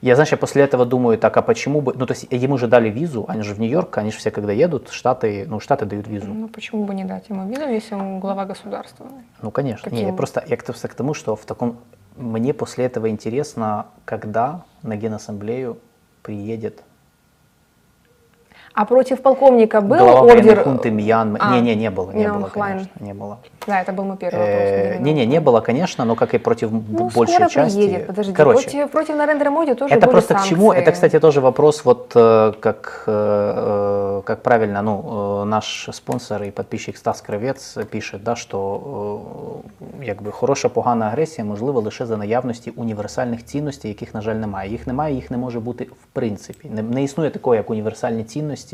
я, 0.00 0.14
знаешь, 0.14 0.32
я 0.32 0.38
после 0.38 0.62
этого 0.62 0.86
думаю, 0.86 1.18
так, 1.18 1.36
а 1.36 1.42
почему 1.42 1.80
бы... 1.80 1.94
Ну, 1.94 2.06
то 2.06 2.14
есть 2.14 2.26
ему 2.30 2.58
же 2.58 2.66
дали 2.68 2.88
визу, 2.88 3.24
они 3.28 3.42
же 3.42 3.54
в 3.54 3.60
Нью-Йорк, 3.60 3.98
они 3.98 4.10
же 4.10 4.18
все, 4.18 4.30
когда 4.30 4.52
едут, 4.52 4.90
Штаты, 4.90 5.44
ну, 5.48 5.60
Штаты 5.60 5.86
дают 5.86 6.06
визу. 6.06 6.32
Ну 6.32 6.48
почему 6.48 6.84
бы 6.84 6.94
не 6.94 7.04
дать 7.04 7.28
ему 7.28 7.48
визу, 7.48 7.68
если 7.68 7.94
он 7.94 8.20
глава 8.20 8.44
государства? 8.44 9.06
Ну, 9.42 9.50
конечно. 9.50 9.90
Не, 9.90 9.96
Каким? 9.96 10.08
я 10.08 10.12
просто 10.14 10.44
я 10.46 10.56
к 10.56 10.94
тому, 10.94 11.14
что 11.14 11.36
в 11.36 11.44
таком... 11.44 11.78
Мне 12.16 12.52
после 12.52 12.84
этого 12.86 13.08
интересно, 13.08 13.86
когда 14.04 14.64
на 14.82 14.96
Генассамблею 14.96 15.78
приедет 16.22 16.82
А 18.77 18.85
против 18.85 19.21
полковника 19.21 19.81
был 19.81 19.97
глава 19.97 20.21
военной 20.21 20.49
ордер? 20.51 20.63
хунты 20.63 20.89
Мьянмы. 20.91 21.37
А, 21.41 21.53
Не, 21.55 21.61
не, 21.61 21.75
не 21.75 21.89
было, 21.91 22.11
не 22.11 22.19
Мьян 22.21 22.37
было, 22.39 22.49
Хлайн. 22.49 22.73
конечно, 22.73 23.05
не 23.05 23.13
было. 23.13 23.37
Да, 23.67 23.81
это 23.81 23.93
был 23.93 24.03
мой 24.03 24.17
первый 24.17 24.39
вопрос. 24.39 24.61
Э, 24.61 24.95
именно. 24.95 25.05
Не-не, 25.05 25.25
не 25.25 25.39
было, 25.39 25.61
конечно, 25.61 26.05
но 26.05 26.15
как 26.15 26.33
и 26.33 26.37
против 26.37 26.71
б- 26.71 26.83
Ну, 26.99 27.09
большей 27.15 27.35
скоро 27.35 27.49
части. 27.49 27.75
приедет, 27.77 28.07
подожди. 28.07 28.33
Короче, 28.33 28.63
против, 28.63 28.91
против 28.91 29.15
Нарендра 29.15 29.51
Моди 29.51 29.73
тоже 29.75 29.93
Это 29.95 29.99
были 30.05 30.11
просто 30.11 30.33
к 30.35 30.43
чему? 30.43 30.67
санкции. 30.73 30.83
Это, 30.83 30.91
кстати, 30.91 31.19
тоже 31.19 31.39
вопрос, 31.41 31.85
вот 31.85 32.15
э, 32.15 32.53
как, 32.59 33.03
э, 33.07 33.11
э, 33.11 34.21
как 34.23 34.41
правильно, 34.43 34.81
ну, 34.81 35.03
э, 35.07 35.45
наш 35.45 35.89
спонсор 35.91 36.43
і 36.43 36.51
подписчик 36.51 36.97
Стас 36.97 37.21
Кравець 37.21 37.77
пише, 37.89 38.17
да, 38.25 38.35
що 38.35 38.79
е, 40.01 40.05
якби 40.05 40.31
хороша 40.31 40.69
погана 40.69 41.05
агресія 41.05 41.45
можлива 41.45 41.81
лише 41.81 42.05
за 42.05 42.17
наявності 42.17 42.71
універсальних 42.75 43.45
цінностей, 43.45 43.89
яких, 43.91 44.13
на 44.13 44.21
жаль, 44.21 44.35
немає. 44.35 44.69
Їх 44.71 44.87
немає, 44.87 45.15
їх 45.15 45.31
не 45.31 45.37
може 45.37 45.59
бути 45.59 45.83
в 45.83 46.05
принципі. 46.13 46.69
Не, 46.73 46.81
не 46.81 47.03
існує 47.03 47.29
такого, 47.29 47.55
як 47.55 47.69
універсальні 47.69 48.23
цінності. 48.23 48.66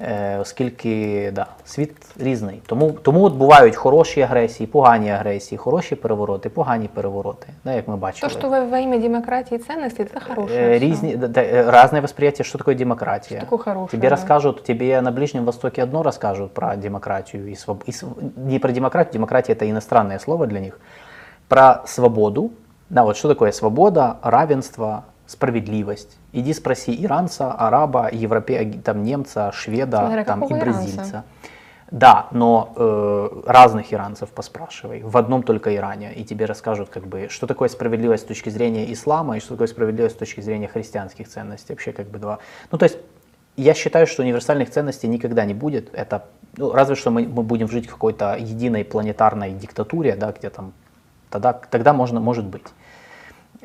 Е, 0.00 0.38
оскільки 0.38 1.30
да, 1.34 1.46
світ 1.64 1.96
різний. 2.20 2.62
Тому, 2.66 2.90
тому 2.90 3.24
от 3.24 3.34
бувають 3.34 3.76
хороші 3.76 4.20
агресії, 4.20 4.66
погані 4.66 5.10
агресії, 5.10 5.58
хороші 5.58 5.94
перевороти, 5.94 6.48
погані 6.48 6.88
перевороти, 6.88 7.46
да, 7.64 7.72
як 7.72 7.88
ми 7.88 7.96
бачили. 7.96 8.32
То, 8.32 8.38
что 8.38 8.48
во, 8.48 8.66
во 8.66 8.76
имя 8.76 8.98
демократии 8.98 9.56
и 9.56 9.58
ценностей, 9.58 10.04
это 10.04 10.20
хорошее. 10.28 10.60
Э, 10.60 10.74
всё. 10.74 10.78
Різні, 10.78 11.16
да, 11.16 11.28
да, 11.28 11.40
э, 11.40 11.70
разное 11.70 12.00
восприятие, 12.00 12.44
что 12.44 12.58
такое 12.58 12.74
демократия. 12.74 13.38
Что 13.38 13.46
такое 13.46 13.58
хорошее, 13.58 13.90
Тебе 13.90 14.08
да. 14.08 14.14
расскажут, 14.14 14.62
тебе 14.62 15.00
на 15.00 15.10
Ближнем 15.10 15.44
Востоке 15.44 15.82
одно 15.82 16.02
расскажут 16.02 16.54
про 16.54 16.76
демократию 16.76 17.50
и 17.50 17.56
своб... 17.56 17.82
и 17.88 17.92
св- 17.92 18.16
Не 18.36 18.58
про 18.58 18.72
демократию, 18.72 19.12
демократия 19.14 19.54
это 19.54 19.68
иностранное 19.70 20.18
слово 20.18 20.46
для 20.46 20.60
них. 20.60 20.80
Про 21.48 21.82
свободу. 21.86 22.50
Да, 22.90 23.02
вот 23.02 23.16
что 23.16 23.28
такое 23.28 23.52
свобода, 23.52 24.16
равенство, 24.22 25.02
справедливость. 25.26 26.16
Иди 26.33 26.51
спроси 26.53 26.93
иранца, 27.05 27.51
араба, 27.51 28.09
европе... 28.11 28.81
там, 28.83 29.03
немца, 29.03 29.51
шведа 29.53 29.99
Смотря 29.99 30.25
там, 30.25 30.39
и 30.39 30.41
какого 30.41 30.59
иранца. 30.59 30.79
бразильца. 30.81 31.23
Да, 31.91 32.27
но 32.31 32.73
э, 32.75 33.41
разных 33.45 33.93
иранцев 33.93 34.29
поспрашивай, 34.31 35.03
в 35.03 35.15
одном 35.15 35.43
только 35.43 35.75
Иране, 35.75 36.11
и 36.11 36.25
тебе 36.25 36.45
расскажут, 36.45 36.89
как 36.89 37.05
бы, 37.05 37.27
что 37.29 37.45
такое 37.45 37.69
справедливость 37.69 38.23
с 38.23 38.25
точки 38.25 38.49
зрения 38.49 38.91
ислама 38.91 39.37
и 39.37 39.39
что 39.39 39.49
такое 39.49 39.67
справедливость 39.67 40.15
с 40.15 40.17
точки 40.17 40.41
зрения 40.41 40.67
христианских 40.67 41.27
ценностей. 41.27 41.73
Вообще, 41.73 41.91
как 41.91 42.07
бы 42.07 42.17
два. 42.17 42.39
Ну, 42.71 42.79
то 42.79 42.85
есть, 42.85 42.97
я 43.55 43.75
считаю, 43.75 44.07
что 44.07 44.23
универсальных 44.23 44.71
ценностей 44.71 45.07
никогда 45.07 45.45
не 45.45 45.53
будет. 45.53 45.93
Это, 45.93 46.25
ну, 46.57 46.71
разве 46.71 46.95
что 46.95 47.11
мы, 47.11 47.27
мы 47.27 47.43
будем 47.43 47.69
жить 47.69 47.85
в 47.85 47.91
какой-то 47.91 48.37
единой 48.39 48.83
планетарной 48.85 49.51
диктатуре, 49.51 50.15
да, 50.15 50.31
где 50.31 50.49
там 50.49 50.73
тогда, 51.29 51.53
тогда 51.53 51.93
можно, 51.93 52.19
может 52.19 52.45
быть. 52.45 52.65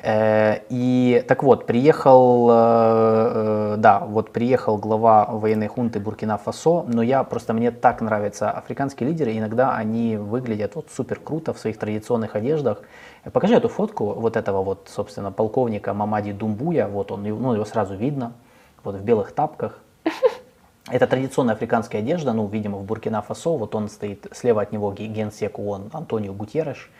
Э, 0.00 0.60
и 0.68 1.24
так 1.26 1.42
вот, 1.42 1.66
приехал, 1.66 2.48
э, 2.50 3.74
да, 3.78 4.00
вот 4.00 4.32
приехал 4.32 4.76
глава 4.76 5.26
военной 5.26 5.66
хунты 5.66 5.98
Буркина-Фасо, 5.98 6.84
но 6.86 7.02
я 7.02 7.24
просто, 7.24 7.52
мне 7.52 7.72
так 7.72 8.00
нравятся 8.00 8.50
африканские 8.50 9.08
лидеры, 9.08 9.36
иногда 9.36 9.74
они 9.74 10.16
выглядят 10.16 10.76
вот 10.76 10.88
супер 10.94 11.18
круто 11.18 11.52
в 11.52 11.58
своих 11.58 11.78
традиционных 11.78 12.36
одеждах. 12.36 12.82
Покажи 13.32 13.54
эту 13.54 13.68
фотку 13.68 14.12
вот 14.12 14.36
этого 14.36 14.62
вот, 14.62 14.88
собственно, 14.88 15.32
полковника 15.32 15.92
Мамади 15.94 16.32
Думбуя, 16.32 16.86
вот 16.86 17.10
он, 17.10 17.24
ну 17.24 17.54
его 17.54 17.64
сразу 17.64 17.94
видно, 17.94 18.34
вот 18.84 18.94
в 18.94 19.02
белых 19.02 19.32
тапках. 19.32 19.80
Это 20.90 21.08
традиционная 21.08 21.54
африканская 21.54 22.02
одежда, 22.02 22.32
ну, 22.32 22.46
видимо, 22.46 22.78
в 22.78 22.84
Буркина-Фасо, 22.84 23.58
вот 23.58 23.74
он 23.74 23.88
стоит, 23.88 24.28
слева 24.32 24.62
от 24.62 24.70
него 24.70 24.92
генсек 24.92 25.58
ООН 25.58 25.90
Антонио 25.92 26.32
Гутерреш, 26.34 26.88
Э, 26.88 26.94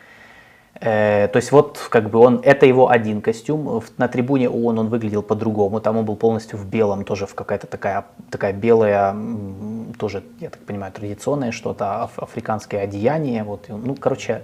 то 0.79 1.31
есть 1.35 1.51
вот 1.51 1.77
как 1.89 2.09
бы 2.09 2.19
он, 2.19 2.39
это 2.43 2.65
его 2.65 2.89
один 2.89 3.21
костюм. 3.21 3.83
На 3.97 4.07
трибуне 4.07 4.49
ООН 4.49 4.79
он 4.79 4.87
выглядел 4.89 5.21
по-другому. 5.21 5.81
Там 5.81 5.97
он 5.97 6.05
был 6.05 6.15
полностью 6.15 6.57
в 6.57 6.65
белом, 6.65 7.03
тоже 7.03 7.25
в 7.25 7.35
какая-то 7.35 7.67
такая, 7.67 8.05
такая 8.29 8.53
белая, 8.53 9.15
тоже, 9.97 10.23
я 10.39 10.49
так 10.49 10.61
понимаю, 10.61 10.93
традиционное 10.93 11.51
что-то, 11.51 12.03
аф 12.03 12.19
африканское 12.19 12.83
одеяние. 12.83 13.43
Вот, 13.43 13.65
ну, 13.67 13.95
короче, 13.95 14.41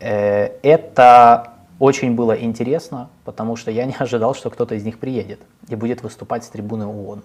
э, 0.00 0.50
это 0.62 1.52
очень 1.78 2.14
было 2.14 2.32
интересно, 2.32 3.08
потому 3.24 3.56
что 3.56 3.70
я 3.70 3.84
не 3.84 3.94
ожидал, 3.98 4.34
что 4.34 4.50
кто-то 4.50 4.74
из 4.74 4.84
них 4.84 4.98
приедет 4.98 5.40
и 5.68 5.76
будет 5.76 6.02
выступать 6.02 6.44
с 6.44 6.48
трибуны 6.48 6.86
ООН. 6.86 7.22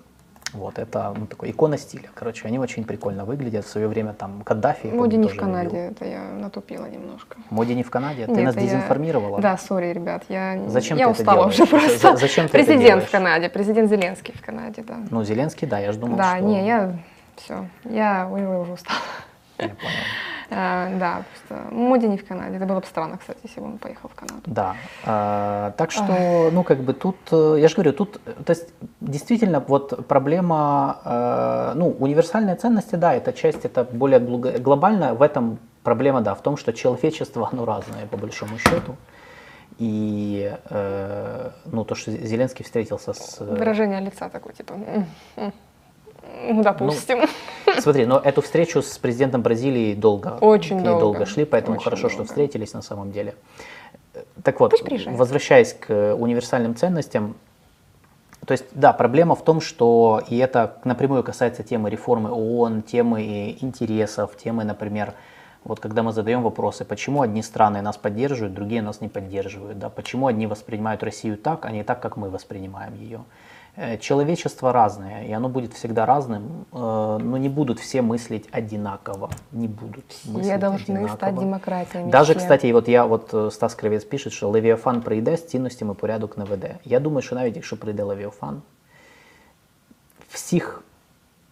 Вот, 0.54 0.80
это 0.80 1.14
ну, 1.16 1.26
такой 1.26 1.52
икона 1.52 1.78
стиля. 1.78 2.10
Короче, 2.14 2.48
они 2.48 2.58
очень 2.58 2.86
прикольно 2.86 3.26
выглядят. 3.26 3.66
В 3.66 3.70
свое 3.70 3.88
время 3.88 4.14
там 4.14 4.42
Каддафи. 4.44 4.88
Моди 4.88 5.18
не 5.18 5.28
в 5.28 5.36
Канаде, 5.36 5.70
видел. 5.70 5.92
это 5.92 6.06
я 6.06 6.22
натупила 6.22 6.86
немножко. 6.86 7.38
Моди 7.50 7.76
не 7.76 7.84
в 7.84 7.90
Канаде? 7.90 8.26
Ты 8.26 8.32
Нет, 8.32 8.46
нас 8.46 8.56
дезинформировала? 8.56 9.38
Я... 9.38 9.42
Да, 9.42 9.58
сори, 9.58 9.94
ребят, 9.94 10.24
я, 10.30 10.60
Зачем 10.68 10.98
я 10.98 11.06
ты 11.06 11.12
устала 11.12 11.50
это 11.50 11.50
уже 11.50 11.66
просто. 11.66 12.16
Зачем 12.18 12.48
ты 12.48 12.54
Президент 12.54 13.04
в 13.04 13.12
Канаде, 13.12 13.50
президент 13.50 13.90
Зеленский 13.90 14.34
в 14.34 14.46
Канаде, 14.46 14.84
да. 14.84 14.98
Ну, 15.12 15.24
Зеленский, 15.24 15.68
да, 15.68 15.80
я 15.80 15.92
же 15.92 16.00
думал, 16.00 16.18
да, 16.18 16.36
что... 16.38 16.42
Да, 16.42 16.48
не, 16.48 16.66
я 16.66 16.98
все, 17.36 17.68
я 17.84 18.28
уже 18.28 18.72
устала. 18.72 19.00
Я 19.58 19.68
понял. 19.70 19.78
А, 20.50 20.90
да, 20.98 21.24
просто 21.30 21.74
Моди 21.74 22.08
не 22.08 22.18
в 22.18 22.26
Канаде. 22.26 22.58
Это 22.58 22.66
было 22.66 22.80
бы 22.80 22.86
странно, 22.86 23.18
кстати, 23.18 23.40
если 23.44 23.60
бы 23.60 23.68
он 23.68 23.78
поехал 23.78 24.10
в 24.10 24.16
Канаду. 24.16 24.42
Да. 24.46 24.76
А, 25.06 25.72
так 25.72 25.92
что, 25.92 26.50
ну, 26.52 26.64
как 26.64 26.80
бы 26.80 26.94
тут, 26.94 27.18
э, 27.32 27.58
я 27.60 27.68
же 27.68 27.76
говорю, 27.76 27.94
тут, 27.94 28.22
то 28.46 28.52
есть, 28.52 28.70
действительно, 29.02 29.60
вот 29.60 30.08
проблема, 30.08 31.00
э, 31.04 31.74
ну, 31.76 31.96
универсальные 32.00 32.56
ценности, 32.56 32.96
да, 32.96 33.14
это 33.14 33.34
часть, 33.34 33.66
это 33.66 33.84
более 33.84 34.20
глобальная. 34.20 35.14
В 35.14 35.22
этом 35.22 35.60
проблема, 35.84 36.22
да, 36.22 36.34
в 36.34 36.42
том, 36.42 36.58
что 36.58 36.72
человечество, 36.72 37.50
оно 37.52 37.66
разное, 37.66 38.06
по 38.08 38.18
большому 38.18 38.58
счету. 38.58 38.96
И, 39.80 40.52
э, 40.70 41.52
ну, 41.66 41.84
то, 41.84 41.96
что 41.96 42.12
Зеленский 42.12 42.64
встретился 42.64 43.14
с... 43.14 43.40
Выражение 43.40 44.00
лица 44.00 44.30
такое, 44.30 44.54
типа, 44.54 44.74
ну, 46.50 46.64
допустим. 46.64 47.22
Ну, 47.66 47.74
смотри, 47.82 48.06
но 48.06 48.20
эту 48.20 48.42
встречу 48.42 48.82
с 48.82 48.98
президентом 48.98 49.42
Бразилии 49.42 49.94
долго, 49.94 50.38
Очень 50.42 50.84
долго. 50.84 51.00
долго 51.00 51.26
шли, 51.26 51.46
поэтому 51.46 51.78
Очень 51.78 51.84
хорошо, 51.86 52.04
долго. 52.04 52.16
что 52.16 52.24
встретились 52.26 52.74
на 52.74 52.82
самом 52.82 53.12
деле. 53.12 53.36
Так 54.44 54.60
вот, 54.60 54.74
возвращаясь 55.08 55.74
к 55.74 56.16
универсальным 56.16 56.76
ценностям, 56.76 57.36
то 58.46 58.54
есть, 58.54 58.66
да, 58.72 58.94
проблема 58.94 59.36
в 59.36 59.44
том, 59.44 59.60
что, 59.60 60.22
и 60.30 60.38
это 60.38 60.78
напрямую 60.86 61.24
касается 61.24 61.64
темы 61.64 61.90
реформы 61.90 62.32
ООН, 62.32 62.84
темы 62.84 63.58
интересов, 63.60 64.38
темы, 64.38 64.64
например, 64.64 65.14
вот 65.66 65.82
когда 65.82 66.02
мы 66.02 66.14
задаем 66.14 66.44
вопросы, 66.44 66.86
почему 66.86 67.22
одни 67.22 67.44
страны 67.44 67.82
нас 67.82 67.98
поддерживают, 67.98 68.54
другие 68.54 68.82
нас 68.82 69.02
не 69.02 69.10
поддерживают, 69.10 69.78
да, 69.80 69.90
почему 69.90 70.28
одни 70.28 70.48
воспринимают 70.48 71.04
Россию 71.04 71.38
так, 71.38 71.66
а 71.66 71.72
не 71.72 71.84
так, 71.84 72.00
как 72.00 72.16
мы 72.16 72.30
воспринимаем 72.30 72.96
ее. 72.96 73.20
Э, 73.77 73.97
человечество 73.97 74.71
разное, 74.71 75.25
и 75.25 75.33
оно 75.33 75.49
будет 75.49 75.73
всегда 75.73 76.05
разным, 76.05 76.67
э, 76.73 77.19
но 77.23 77.39
не 77.39 77.49
будут 77.49 77.81
все 77.81 78.03
мыслить 78.03 78.47
одинаково, 78.53 79.31
не 79.51 79.67
будут 79.67 80.05
Все 80.11 80.59
должны 80.59 80.83
одинаково. 80.83 81.17
стать 81.17 81.35
демократиями. 81.39 82.11
Даже, 82.11 82.33
все. 82.33 82.41
кстати, 82.41 82.71
вот 82.73 82.87
я, 82.87 83.07
вот 83.07 83.33
э, 83.33 83.51
Стас 83.51 83.75
Кравець 83.75 84.05
пишет, 84.05 84.33
що 84.33 84.49
Левіафан 84.49 85.01
прийде 85.01 85.37
з 85.37 85.47
цінностями 85.47 85.95
порядок 85.95 86.39
не 86.39 86.45
веде. 86.45 86.79
Я 86.85 87.01
думаю, 87.01 87.23
що 87.23 87.35
навіть 87.35 87.57
якщо 87.57 87.77
прийде 87.77 88.03
Левіафан, 88.03 88.63
всіх, 90.29 90.83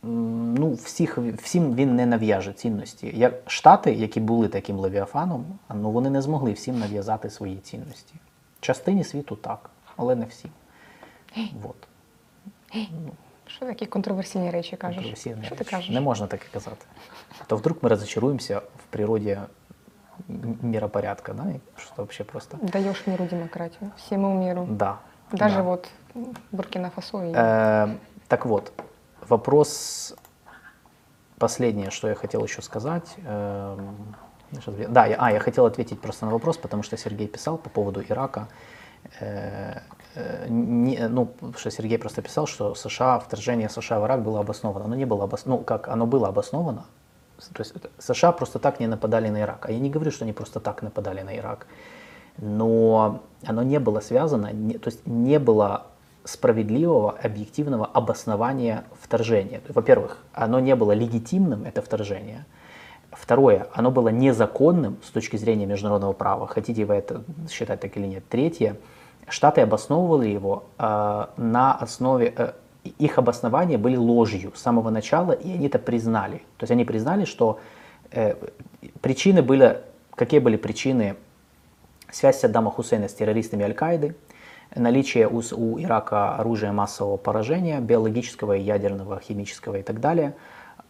ну, 0.02 0.72
всіх, 0.72 1.18
всім 1.18 1.74
він 1.74 1.96
не 1.96 2.06
нав'яже 2.06 2.52
цінності. 2.52 3.12
Як 3.16 3.34
Штати, 3.46 3.92
які 3.92 4.20
були 4.20 4.48
таким 4.48 4.76
Левіафаном, 4.76 5.44
ну, 5.74 5.90
вони 5.90 6.10
не 6.10 6.22
змогли 6.22 6.52
всім 6.52 6.78
нав'язати 6.78 7.30
свої 7.30 7.56
цінності. 7.56 8.14
Частині 8.60 9.04
світу 9.04 9.36
так, 9.36 9.70
але 9.96 10.14
не 10.14 10.24
всім. 10.24 10.50
Вот. 11.62 11.76
Що 13.46 13.66
такі 13.66 13.86
контроверсійні 13.86 14.50
речі 14.50 14.76
кажеш? 14.76 14.96
Контроверсійні 14.96 15.42
Що 15.44 15.54
речі. 15.54 15.64
ти 15.64 15.70
кажеш? 15.70 15.90
Не 15.90 16.00
можна 16.00 16.26
таке 16.26 16.46
казати. 16.52 16.86
То 17.46 17.56
вдруг 17.56 17.76
ми 17.82 17.88
розочаруємося 17.88 18.58
в 18.58 18.82
природі 18.90 19.38
миропорядка, 20.28 21.32
да, 21.32 21.50
и 21.50 21.60
что 21.76 22.02
вообще 22.02 22.24
просто... 22.24 22.58
Даешь 22.62 23.06
миру 23.06 23.26
демократию, 23.26 23.92
всему 23.96 24.34
миру. 24.34 24.66
Да. 24.70 24.98
Даже 25.32 25.56
да. 25.56 25.62
вот 25.62 25.88
Буркина-Фасо. 26.52 27.24
И... 27.24 27.32
Э, 27.34 27.96
так 28.28 28.46
вот, 28.46 28.72
вопрос 29.28 30.14
последнее, 31.38 31.90
что 31.90 32.08
я 32.08 32.14
хотел 32.14 32.44
еще 32.44 32.62
сказать. 32.62 33.14
Э, 33.18 33.78
да, 34.88 35.06
я, 35.06 35.16
а, 35.18 35.32
я 35.32 35.40
хотел 35.40 35.66
ответить 35.66 36.00
просто 36.00 36.26
на 36.26 36.32
вопрос, 36.32 36.56
потому 36.56 36.82
что 36.82 36.96
Сергей 36.96 37.28
писал 37.28 37.56
по 37.56 37.70
поводу 37.70 38.02
Ирака. 38.02 38.48
Э, 39.20 39.72
э, 39.74 39.80
не, 40.47 41.07
ну, 41.07 41.29
что 41.57 41.71
Сергей 41.71 41.97
просто 41.97 42.21
писал, 42.21 42.47
что 42.47 42.75
США, 42.75 43.19
вторжение 43.19 43.69
США 43.69 43.99
в 43.99 44.05
Ирак 44.05 44.23
было 44.23 44.39
обосновано. 44.39 44.85
Оно 44.85 44.95
не 44.95 45.05
было 45.05 45.25
обосновано, 45.25 45.59
ну, 45.61 45.65
как 45.65 45.87
оно 45.87 46.05
было 46.05 46.27
обосновано. 46.27 46.85
То 47.53 47.63
есть 47.63 47.73
США 47.99 48.31
просто 48.31 48.59
так 48.59 48.79
не 48.79 48.87
нападали 48.87 49.29
на 49.29 49.41
Ирак. 49.41 49.65
А 49.67 49.71
я 49.71 49.79
не 49.79 49.89
говорю, 49.89 50.11
что 50.11 50.23
они 50.23 50.33
просто 50.33 50.59
так 50.59 50.81
нападали 50.81 51.21
на 51.21 51.35
Ирак. 51.37 51.67
Но 52.37 53.21
оно 53.45 53.63
не 53.63 53.79
было 53.79 53.99
связано, 53.99 54.51
не, 54.51 54.77
то 54.77 54.89
есть 54.89 55.05
не 55.05 55.39
было 55.39 55.87
справедливого, 56.25 57.11
объективного 57.11 57.85
обоснования 57.85 58.83
вторжения. 58.99 59.61
Во-первых, 59.69 60.17
оно 60.33 60.59
не 60.59 60.75
было 60.75 60.91
легитимным, 60.91 61.63
это 61.63 61.81
вторжение. 61.81 62.45
Второе, 63.11 63.67
оно 63.73 63.91
было 63.91 64.09
незаконным 64.09 64.97
с 65.03 65.11
точки 65.11 65.37
зрения 65.37 65.65
международного 65.65 66.13
права. 66.13 66.47
Хотите 66.47 66.83
вы 66.85 66.95
это 66.95 67.23
считать 67.49 67.79
так 67.79 67.95
или 67.95 68.07
нет. 68.07 68.27
Третье, 68.27 68.77
Штаты 69.27 69.61
обосновывали 69.61 70.29
его 70.29 70.65
э, 70.77 71.25
на 71.37 71.73
основе, 71.73 72.33
э, 72.35 72.51
их 72.99 73.17
обоснования 73.17 73.77
были 73.77 73.95
ложью 73.95 74.51
с 74.55 74.61
самого 74.61 74.89
начала, 74.89 75.31
и 75.31 75.51
они 75.51 75.67
это 75.67 75.79
признали. 75.79 76.37
То 76.57 76.63
есть 76.63 76.71
они 76.71 76.85
признали, 76.85 77.25
что 77.25 77.59
э, 78.11 78.35
причины 79.01 79.41
были, 79.41 79.81
какие 80.15 80.39
были 80.39 80.57
причины 80.57 81.15
связь 82.11 82.39
Саддама 82.39 82.71
Хусейна 82.71 83.09
с 83.09 83.13
террористами 83.13 83.63
Аль-Каиды, 83.63 84.15
наличие 84.75 85.27
у, 85.27 85.41
у 85.55 85.79
Ирака 85.79 86.35
оружия 86.35 86.71
массового 86.71 87.17
поражения, 87.17 87.79
биологического, 87.79 88.53
ядерного, 88.53 89.19
химического 89.19 89.77
и 89.77 89.81
так 89.81 89.99
далее. 89.99 90.35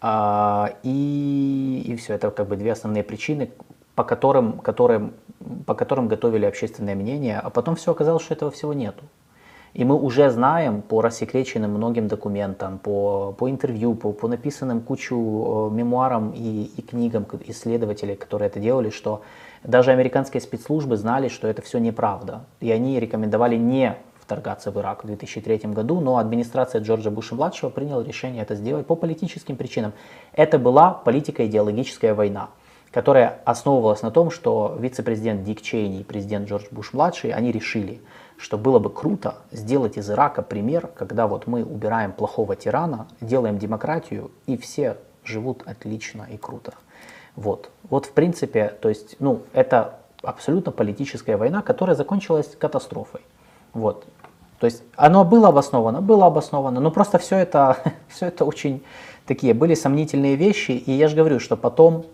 А, 0.02 0.74
и, 0.84 1.84
и 1.86 1.96
все, 1.96 2.14
это 2.14 2.32
как 2.32 2.48
бы 2.48 2.58
две 2.58 2.74
основные 2.74 3.04
причины, 3.04 3.52
по 3.96 4.04
которым, 4.04 4.60
которым, 4.60 5.14
по 5.66 5.74
которым 5.74 6.08
готовили 6.08 6.46
общественное 6.46 6.96
мнение, 6.96 7.40
а 7.40 7.50
потом 7.50 7.76
все 7.76 7.92
оказалось, 7.92 8.24
что 8.24 8.34
этого 8.34 8.52
всего 8.52 8.74
нету. 8.74 9.04
И 9.74 9.84
мы 9.84 9.96
уже 9.96 10.30
знаем 10.30 10.82
по 10.82 11.02
рассекреченным 11.02 11.72
многим 11.72 12.08
документам, 12.08 12.78
по, 12.78 13.34
по 13.38 13.50
интервью, 13.50 13.94
по, 13.94 14.14
по 14.14 14.30
написанным 14.30 14.80
кучу 14.80 15.16
э, 15.16 15.76
мемуарам 15.76 16.32
и, 16.32 16.72
и 16.78 16.82
книгам 16.82 17.26
исследователей, 17.48 18.16
которые 18.16 18.48
это 18.48 18.62
делали, 18.62 18.90
что 18.90 19.22
даже 19.64 19.92
американские 19.92 20.40
спецслужбы 20.40 20.96
знали, 20.96 21.28
что 21.28 21.48
это 21.48 21.62
все 21.62 21.80
неправда. 21.80 22.46
И 22.62 22.72
они 22.72 23.02
рекомендовали 23.02 23.58
не 23.58 23.98
вторгаться 24.18 24.72
в 24.72 24.80
Ирак 24.80 25.04
в 25.04 25.08
2003 25.08 25.58
году, 25.74 26.00
но 26.00 26.20
администрация 26.20 26.82
Джорджа 26.82 27.12
Буша-младшего 27.12 27.70
приняла 27.70 28.02
решение 28.02 28.44
это 28.44 28.56
сделать 28.56 28.88
по 28.88 28.96
политическим 28.96 29.58
причинам. 29.58 29.92
Это 30.32 30.58
была 30.58 30.92
политико-идеологическая 30.92 32.14
война 32.14 32.50
которая 32.96 33.42
основывалась 33.44 34.04
на 34.04 34.10
том, 34.10 34.32
что 34.32 34.78
вице-президент 34.80 35.44
Дик 35.44 35.62
Чейни 35.62 36.00
и 36.00 36.04
президент 36.06 36.48
Джордж 36.48 36.68
Буш-младший, 36.72 37.32
они 37.32 37.52
решили, 37.52 38.00
что 38.38 38.58
было 38.58 38.80
бы 38.80 38.90
круто 38.90 39.36
сделать 39.52 39.98
из 39.98 40.10
Ирака 40.10 40.42
пример, 40.42 40.88
когда 40.96 41.28
вот 41.28 41.46
мы 41.46 41.66
убираем 41.66 42.14
плохого 42.14 42.56
тирана, 42.56 43.08
делаем 43.20 43.58
демократию, 43.58 44.32
и 44.46 44.56
все 44.56 44.96
живут 45.26 45.64
отлично 45.66 46.26
и 46.32 46.38
круто. 46.38 46.76
Вот. 47.36 47.70
Вот 47.90 48.06
в 48.06 48.12
принципе, 48.14 48.74
то 48.80 48.88
есть, 48.88 49.18
ну, 49.20 49.42
это 49.52 50.00
абсолютно 50.24 50.72
политическая 50.72 51.36
война, 51.36 51.62
которая 51.62 51.98
закончилась 51.98 52.56
катастрофой. 52.58 53.20
Вот. 53.74 54.06
То 54.58 54.68
есть 54.68 54.84
оно 54.96 55.26
было 55.26 55.50
обосновано, 55.50 56.00
было 56.00 56.28
обосновано, 56.28 56.80
но 56.80 56.92
просто 56.92 57.18
все 57.18 57.36
это, 57.36 57.78
все 58.08 58.28
это 58.28 58.46
очень 58.46 58.86
такие 59.26 59.54
были 59.54 59.74
сомнительные 59.74 60.38
вещи, 60.38 60.72
и 60.72 60.94
я 60.94 61.10
же 61.10 61.18
говорю, 61.18 61.42
что 61.42 61.58
потом 61.58 62.06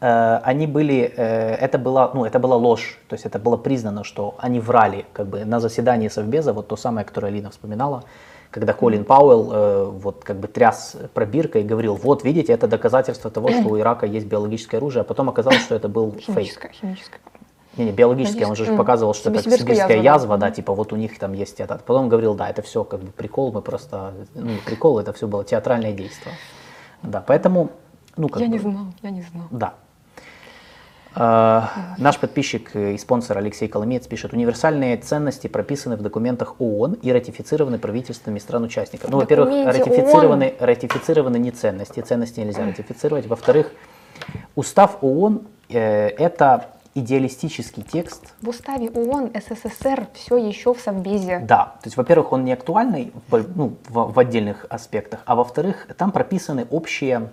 они 0.00 0.66
были, 0.66 1.12
э, 1.14 1.54
это 1.54 1.78
была, 1.78 2.10
ну, 2.14 2.24
это 2.24 2.38
была 2.38 2.56
ложь, 2.56 2.98
то 3.08 3.14
есть 3.14 3.26
это 3.26 3.38
было 3.38 3.56
признано, 3.56 4.02
что 4.02 4.34
они 4.38 4.58
врали, 4.60 5.04
как 5.12 5.26
бы 5.26 5.44
на 5.44 5.60
заседании 5.60 6.08
Совбеза, 6.08 6.52
вот 6.52 6.68
то 6.68 6.76
самое, 6.76 7.04
которое 7.04 7.28
Алина 7.28 7.50
вспоминала, 7.50 8.04
когда 8.50 8.72
Колин 8.72 9.04
Пауэлл 9.04 9.52
э, 9.52 9.84
вот 9.84 10.24
как 10.24 10.36
бы 10.36 10.48
тряс 10.48 10.96
пробиркой 11.14 11.62
и 11.62 11.64
говорил, 11.64 11.94
вот 11.94 12.24
видите, 12.24 12.52
это 12.52 12.66
доказательство 12.66 13.30
того, 13.30 13.50
что 13.50 13.68
у 13.68 13.78
Ирака 13.78 14.06
есть 14.06 14.26
биологическое 14.26 14.80
оружие, 14.80 15.02
а 15.02 15.04
потом 15.04 15.28
оказалось, 15.28 15.60
что 15.60 15.74
это 15.74 15.88
был 15.88 16.12
химическое, 16.12 16.68
фейк. 16.68 16.72
Химическое. 16.80 17.20
Не, 17.76 17.84
не, 17.84 17.92
биологическое, 17.92 18.48
он 18.48 18.56
же 18.56 18.76
показывал, 18.76 19.14
что 19.14 19.30
это 19.30 19.42
сибирская 19.42 19.76
язва, 19.76 20.02
язва 20.02 20.38
да. 20.38 20.48
да, 20.48 20.52
типа 20.52 20.74
вот 20.74 20.92
у 20.92 20.96
них 20.96 21.18
там 21.18 21.32
есть 21.32 21.60
это. 21.60 21.80
Потом 21.86 22.08
говорил, 22.08 22.34
да, 22.34 22.48
это 22.48 22.62
все 22.62 22.82
как 22.82 23.00
бы 23.00 23.12
прикол, 23.12 23.52
мы 23.52 23.62
просто, 23.62 24.12
ну, 24.34 24.50
прикол, 24.66 24.98
это 24.98 25.12
все 25.12 25.28
было 25.28 25.44
театральное 25.44 25.92
действие. 25.92 26.34
Да, 27.02 27.22
поэтому, 27.24 27.70
ну 28.16 28.28
как 28.28 28.42
Я 28.42 28.48
бы, 28.48 28.52
не 28.54 28.58
знал, 28.58 28.86
я 29.02 29.10
не 29.10 29.22
знал. 29.22 29.44
Да. 29.50 29.74
Uh, 31.12 31.64
наш 31.98 32.18
подписчик 32.20 32.76
и 32.76 32.96
спонсор 32.96 33.38
Алексей 33.38 33.66
Коломеец 33.66 34.06
пишет, 34.06 34.32
универсальные 34.32 34.96
ценности 34.96 35.48
прописаны 35.48 35.96
в 35.96 36.02
документах 36.02 36.60
ООН 36.60 36.94
и 37.02 37.10
ратифицированы 37.10 37.78
правительствами 37.78 38.38
стран-участников. 38.38 39.10
Ну, 39.10 39.18
во-первых, 39.18 39.66
ратифицированы, 39.66 40.54
ратифицированы 40.60 41.36
не 41.38 41.50
ценности, 41.50 41.98
ценности 42.00 42.38
нельзя 42.38 42.64
ратифицировать. 42.64 43.26
Во-вторых, 43.26 43.72
устав 44.54 44.98
ООН 45.02 45.42
э, 45.68 46.08
это 46.10 46.66
идеалистический 46.94 47.82
текст. 47.82 48.34
В 48.42 48.48
уставе 48.48 48.90
ООН 48.90 49.32
СССР 49.34 50.08
все 50.14 50.36
еще 50.36 50.74
в 50.74 50.80
Совбезе. 50.80 51.40
Да, 51.40 51.76
то 51.82 51.86
есть, 51.86 51.96
во-первых, 51.96 52.32
он 52.32 52.44
не 52.44 52.52
актуальный 52.52 53.12
ну, 53.30 53.76
в, 53.88 54.12
в 54.12 54.18
отдельных 54.18 54.66
аспектах, 54.68 55.20
а 55.24 55.34
во-вторых, 55.36 55.86
там 55.96 56.10
прописаны 56.12 56.66
общие 56.70 57.30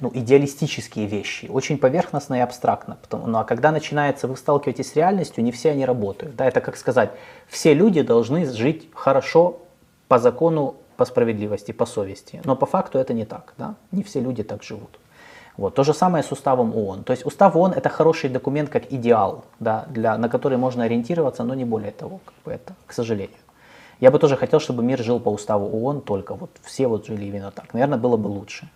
ну, 0.00 0.10
идеалистические 0.12 1.06
вещи, 1.06 1.46
очень 1.46 1.78
поверхностно 1.78 2.34
и 2.34 2.40
абстрактно. 2.40 2.98
Потому, 3.02 3.26
ну 3.26 3.38
а 3.38 3.44
когда 3.44 3.70
начинается, 3.70 4.28
вы 4.28 4.36
сталкиваетесь 4.36 4.92
с 4.92 4.96
реальностью, 4.96 5.44
не 5.44 5.52
все 5.52 5.70
они 5.70 5.84
работают. 5.84 6.36
Да, 6.36 6.46
это 6.46 6.60
как 6.60 6.76
сказать, 6.76 7.10
все 7.48 7.74
люди 7.74 8.02
должны 8.02 8.46
жить 8.46 8.88
хорошо 8.94 9.60
по 10.08 10.18
закону, 10.18 10.76
по 10.96 11.04
справедливости, 11.04 11.72
по 11.72 11.86
совести. 11.86 12.40
Но 12.44 12.56
по 12.56 12.66
факту 12.66 12.98
это 12.98 13.14
не 13.14 13.24
так. 13.24 13.54
Да? 13.58 13.74
Не 13.90 14.02
все 14.02 14.20
люди 14.20 14.42
так 14.42 14.62
живут. 14.62 14.98
Вот. 15.56 15.74
То 15.74 15.84
же 15.84 15.92
самое 15.92 16.24
с 16.24 16.32
уставом 16.32 16.74
ООН. 16.74 17.04
То 17.04 17.12
есть 17.12 17.26
устав 17.26 17.56
ООН 17.56 17.72
это 17.72 17.88
хороший 17.88 18.30
документ 18.30 18.70
как 18.70 18.92
идеал, 18.92 19.44
да, 19.60 19.86
для, 19.90 20.16
на 20.16 20.28
который 20.28 20.56
можно 20.56 20.84
ориентироваться, 20.84 21.44
но 21.44 21.54
не 21.54 21.64
более 21.64 21.92
того, 21.92 22.20
как 22.24 22.34
бы 22.44 22.52
это, 22.52 22.74
к 22.86 22.92
сожалению. 22.92 23.36
Я 24.00 24.10
бы 24.10 24.18
тоже 24.18 24.36
хотел, 24.36 24.60
чтобы 24.60 24.82
мир 24.82 24.98
жил 25.02 25.20
по 25.20 25.28
уставу 25.28 25.66
ООН, 25.66 26.00
только 26.00 26.34
вот 26.34 26.50
все 26.62 26.88
вот 26.88 27.06
жили 27.06 27.26
именно 27.26 27.50
так. 27.50 27.74
Наверное, 27.74 27.98
было 27.98 28.16
бы 28.16 28.28
лучше. 28.28 28.68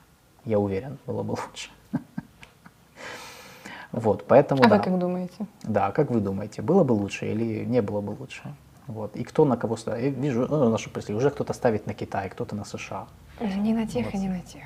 Я 0.47 0.59
уверен, 0.59 0.98
было 1.06 1.23
бы 1.23 1.32
лучше. 1.32 1.70
Вот, 3.93 4.24
поэтому, 4.27 4.62
а 4.62 4.68
да. 4.68 4.77
вы 4.77 4.82
как 4.82 4.98
думаете? 4.98 5.47
Да, 5.62 5.90
как 5.90 6.10
вы 6.10 6.20
думаете, 6.20 6.60
было 6.60 6.85
бы 6.85 6.93
лучше 6.93 7.32
или 7.32 7.64
не 7.64 7.81
было 7.81 8.02
бы 8.02 8.10
лучше? 8.10 8.55
Вот. 8.89 9.16
И 9.16 9.24
кто 9.24 9.44
на 9.44 9.56
кого 9.56 9.77
ставит? 9.77 10.02
Я 10.02 10.10
вижу, 10.10 10.47
ну, 10.48 10.68
нашу 10.68 10.90
прессе, 10.90 11.14
уже 11.14 11.31
кто-то 11.31 11.55
ставит 11.55 11.86
на 11.86 11.94
Китай, 11.94 12.28
кто-то 12.28 12.55
на 12.55 12.64
США. 12.64 13.06
Не 13.40 13.73
на 13.73 13.86
тех 13.86 14.06
вот. 14.06 14.14
и 14.14 14.18
не 14.18 14.28
на 14.28 14.40
тех. 14.40 14.62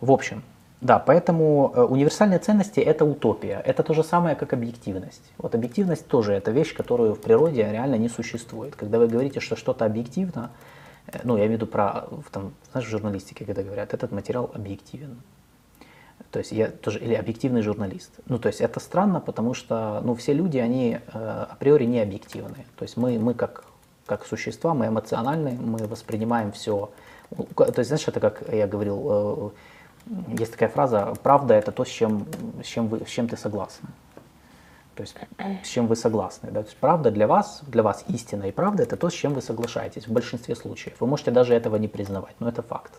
В 0.00 0.10
общем, 0.10 0.42
да, 0.80 0.98
поэтому 0.98 1.72
э, 1.74 1.82
универсальные 1.82 2.38
ценности– 2.38 2.80
это 2.92 3.04
утопия. 3.04 3.60
Это 3.64 3.82
то 3.82 3.94
же 3.94 4.04
самое, 4.04 4.36
как 4.36 4.52
объективность. 4.52 5.32
Вот 5.38 5.54
объективность 5.54 6.06
тоже 6.06 6.34
это 6.34 6.52
вещь, 6.52 6.74
которую 6.74 7.14
в 7.14 7.20
природе 7.20 7.68
реально 7.70 7.96
не 7.96 8.08
существует. 8.08 8.76
Когда 8.76 8.98
вы 8.98 9.08
говорите, 9.08 9.40
что 9.40 9.56
что-то 9.56 9.86
объективно, 9.86 10.50
ну, 11.24 11.36
я 11.36 11.46
имею 11.46 11.58
в 11.58 11.62
виду 11.62 11.66
про, 11.66 12.08
там, 12.30 12.54
знаешь, 12.72 12.86
в 12.86 12.90
журналистике, 12.90 13.44
когда 13.44 13.62
говорят, 13.62 13.94
этот 13.94 14.12
материал 14.12 14.50
объективен. 14.54 15.20
То 16.30 16.40
есть 16.40 16.52
я 16.52 16.68
тоже, 16.68 16.98
или 16.98 17.14
объективный 17.14 17.62
журналист. 17.62 18.10
Ну, 18.26 18.38
то 18.38 18.48
есть 18.48 18.60
это 18.60 18.80
странно, 18.80 19.20
потому 19.20 19.54
что, 19.54 20.00
ну, 20.04 20.14
все 20.14 20.34
люди, 20.34 20.58
они 20.58 20.98
э, 21.12 21.46
априори 21.50 21.84
не 21.84 22.00
объективны. 22.00 22.66
То 22.76 22.82
есть 22.82 22.96
мы, 22.96 23.18
мы 23.18 23.34
как, 23.34 23.64
как 24.04 24.26
существа, 24.26 24.74
мы 24.74 24.88
эмоциональны, 24.88 25.52
мы 25.52 25.86
воспринимаем 25.86 26.52
все. 26.52 26.90
То 27.56 27.72
есть, 27.76 27.88
знаешь, 27.88 28.06
это 28.06 28.20
как 28.20 28.42
я 28.52 28.66
говорил, 28.66 29.06
э, 29.08 29.50
есть 30.38 30.52
такая 30.52 30.68
фраза, 30.68 31.14
правда 31.22 31.54
это 31.54 31.72
то, 31.72 31.84
с 31.84 31.88
чем, 31.88 32.26
с 32.62 32.66
чем, 32.66 32.88
вы, 32.88 33.00
с 33.06 33.08
чем 33.08 33.28
ты 33.28 33.36
согласен. 33.36 33.86
То 34.98 35.02
есть 35.02 35.14
с 35.62 35.68
чем 35.68 35.86
вы 35.86 35.94
согласны. 35.94 36.50
Да? 36.50 36.62
То 36.62 36.66
есть 36.66 36.76
правда 36.76 37.12
для 37.12 37.28
вас, 37.28 37.62
для 37.68 37.84
вас 37.84 38.04
истина 38.08 38.48
и 38.48 38.50
правда 38.50 38.82
это 38.82 38.96
то, 38.96 39.08
с 39.08 39.12
чем 39.12 39.32
вы 39.32 39.42
соглашаетесь 39.42 40.08
в 40.08 40.12
большинстве 40.12 40.56
случаев. 40.56 40.96
Вы 40.98 41.06
можете 41.06 41.30
даже 41.30 41.54
этого 41.54 41.76
не 41.76 41.86
признавать, 41.86 42.34
но 42.40 42.48
это 42.48 42.62
факт. 42.62 42.94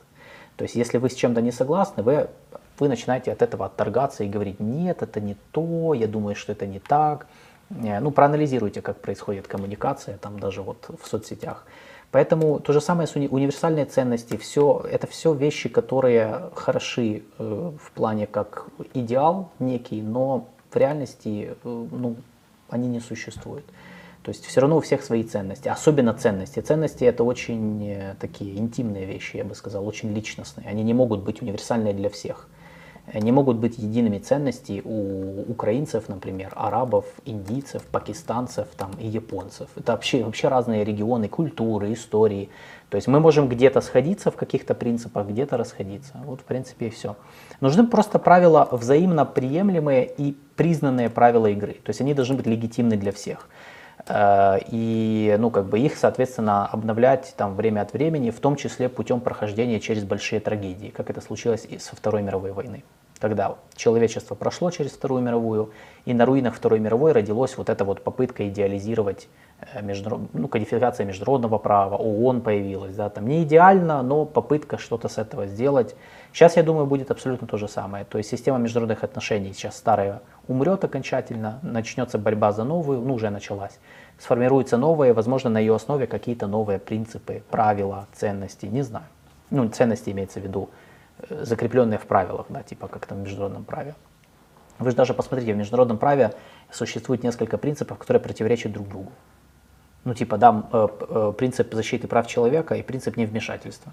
То 0.55 0.63
есть 0.63 0.75
если 0.75 0.97
вы 0.97 1.09
с 1.09 1.13
чем-то 1.13 1.41
не 1.41 1.51
согласны, 1.51 2.01
вы, 2.01 2.29
вы 2.79 2.87
начинаете 2.87 3.33
от 3.33 3.41
этого 3.41 3.65
отторгаться 3.65 4.23
и 4.23 4.29
говорить, 4.29 4.61
нет, 4.61 5.01
это 5.01 5.19
не 5.19 5.35
то, 5.51 5.93
я 5.93 6.07
думаю, 6.07 6.35
что 6.35 6.53
это 6.53 6.65
не 6.65 6.79
так. 6.79 7.27
Э, 7.69 7.99
ну, 7.99 8.11
проанализируйте, 8.11 8.81
как 8.81 9.01
происходит 9.01 9.47
коммуникация, 9.47 10.17
там 10.17 10.39
даже 10.39 10.61
вот 10.61 10.89
в 11.01 11.05
соцсетях. 11.05 11.65
Поэтому 12.11 12.61
то 12.61 12.71
же 12.71 12.79
самое 12.79 13.07
с 13.09 13.15
уни 13.17 13.27
универсальные 13.27 13.85
ценности, 13.85 14.37
все, 14.37 14.85
это 14.89 15.05
все 15.05 15.33
вещи, 15.33 15.67
которые 15.67 16.49
хороши 16.55 17.23
э, 17.37 17.71
в 17.83 17.91
плане 17.91 18.25
как 18.25 18.67
идеал 18.93 19.51
некий, 19.59 20.01
но 20.01 20.47
в 20.71 20.75
реальности 20.75 21.55
э, 21.63 21.85
ну, 21.91 22.15
они 22.69 22.87
не 22.87 22.99
существуют. 22.99 23.65
То 24.23 24.29
есть 24.31 24.45
все 24.45 24.61
равно 24.61 24.77
у 24.77 24.81
всех 24.81 25.03
свои 25.03 25.23
ценности, 25.23 25.69
особенно 25.69 26.13
ценности. 26.13 26.59
Ценности 26.59 27.03
это 27.03 27.23
очень 27.23 27.87
э, 27.87 28.15
такие 28.19 28.57
интимные 28.57 29.05
вещи, 29.05 29.37
я 29.37 29.45
бы 29.45 29.55
сказал, 29.55 29.87
очень 29.87 30.13
личностные. 30.13 30.67
Они 30.67 30.83
не 30.83 30.93
могут 30.93 31.23
быть 31.23 31.41
универсальные 31.41 31.93
для 31.93 32.09
всех 32.09 32.47
не 33.13 33.31
могут 33.31 33.57
быть 33.57 33.77
едиными 33.77 34.19
ценности 34.19 34.81
у 34.83 35.41
украинцев, 35.51 36.09
например, 36.09 36.51
арабов, 36.55 37.05
индийцев, 37.25 37.83
пакистанцев 37.83 38.67
там, 38.77 38.91
и 38.99 39.07
японцев. 39.07 39.69
Это 39.75 39.93
вообще, 39.93 40.23
вообще 40.23 40.47
разные 40.47 40.83
регионы, 40.83 41.27
культуры, 41.27 41.93
истории. 41.93 42.49
То 42.89 42.95
есть 42.95 43.07
мы 43.07 43.19
можем 43.19 43.47
где-то 43.47 43.81
сходиться 43.81 44.31
в 44.31 44.35
каких-то 44.35 44.73
принципах, 44.73 45.27
где-то 45.27 45.57
расходиться. 45.57 46.13
Вот 46.25 46.41
в 46.41 46.43
принципе 46.43 46.87
и 46.87 46.89
все. 46.89 47.15
Нужны 47.61 47.85
просто 47.85 48.19
правила 48.19 48.67
взаимно 48.71 49.25
приемлемые 49.25 50.09
и 50.17 50.37
признанные 50.55 51.09
правила 51.09 51.47
игры. 51.47 51.73
То 51.83 51.89
есть 51.89 52.01
они 52.01 52.13
должны 52.13 52.35
быть 52.35 52.45
легитимны 52.45 52.95
для 52.95 53.11
всех. 53.11 53.47
Э, 54.07 54.59
и 54.67 55.35
ну, 55.39 55.51
как 55.51 55.65
бы 55.65 55.79
их, 55.79 55.97
соответственно, 55.97 56.67
обновлять 56.67 57.33
там, 57.37 57.55
время 57.55 57.81
от 57.81 57.93
времени, 57.93 58.31
в 58.31 58.39
том 58.39 58.55
числе 58.55 58.89
путем 58.89 59.19
прохождения 59.19 59.79
через 59.79 60.03
большие 60.03 60.39
трагедии, 60.39 60.93
как 60.95 61.09
это 61.09 61.21
случилось 61.21 61.65
и 61.69 61.77
со 61.79 61.95
Второй 61.95 62.21
мировой 62.21 62.51
войны. 62.51 62.83
Когда 63.19 63.55
человечество 63.75 64.33
прошло 64.33 64.71
через 64.71 64.91
Вторую 64.91 65.21
мировую, 65.21 65.71
и 66.05 66.13
на 66.13 66.25
руинах 66.25 66.55
Второй 66.55 66.79
мировой 66.79 67.11
родилась 67.11 67.57
вот 67.57 67.69
эта 67.69 67.83
вот 67.83 68.01
попытка 68.01 68.47
идеализировать 68.47 69.27
э, 69.59 69.81
международ... 69.81 70.29
ну, 70.33 70.47
кодификация 70.47 71.05
международного 71.05 71.57
права, 71.57 71.97
ООН 71.97 72.41
появилась, 72.41 72.95
да, 72.95 73.09
там 73.09 73.27
не 73.27 73.43
идеально, 73.43 74.01
но 74.03 74.25
попытка 74.25 74.77
что-то 74.77 75.09
с 75.09 75.17
этого 75.17 75.47
сделать. 75.47 75.95
Сейчас, 76.31 76.55
я 76.55 76.63
думаю, 76.63 76.85
будет 76.85 77.11
абсолютно 77.11 77.45
то 77.45 77.57
же 77.57 77.67
самое. 77.67 78.05
То 78.05 78.17
есть 78.17 78.29
система 78.29 78.57
международных 78.57 79.03
отношений 79.03 79.51
сейчас 79.51 79.75
старая 79.75 80.21
умрет 80.47 80.83
окончательно, 80.85 81.59
начнется 81.61 82.17
борьба 82.17 82.53
за 82.53 82.63
новую, 82.63 83.01
ну 83.01 83.15
уже 83.15 83.29
началась. 83.29 83.79
Сформируются 84.17 84.77
новые, 84.77 85.11
возможно, 85.11 85.49
на 85.49 85.59
ее 85.59 85.75
основе 85.75 86.07
какие-то 86.07 86.47
новые 86.47 86.79
принципы, 86.79 87.43
правила, 87.49 88.07
ценности, 88.13 88.65
не 88.65 88.81
знаю. 88.81 89.05
Ну, 89.49 89.67
ценности 89.67 90.09
имеется 90.11 90.39
в 90.39 90.43
виду 90.43 90.69
закрепленные 91.29 91.99
в 91.99 92.05
правилах, 92.05 92.45
да, 92.49 92.63
типа 92.63 92.87
как 92.87 93.05
там 93.05 93.19
в 93.19 93.21
международном 93.21 93.63
праве. 93.63 93.95
Вы 94.79 94.91
же 94.91 94.95
даже 94.95 95.13
посмотрите, 95.13 95.53
в 95.53 95.57
международном 95.57 95.97
праве 95.97 96.33
существует 96.71 97.23
несколько 97.23 97.57
принципов, 97.57 97.97
которые 97.97 98.21
противоречат 98.21 98.71
друг 98.71 98.87
другу. 98.87 99.11
Ну, 100.05 100.13
типа, 100.13 100.37
да, 100.37 100.63
э, 100.71 100.87
э, 101.09 101.33
принцип 101.37 101.73
защиты 101.73 102.07
прав 102.07 102.25
человека 102.27 102.75
и 102.75 102.81
принцип 102.81 103.17
невмешательства 103.17 103.91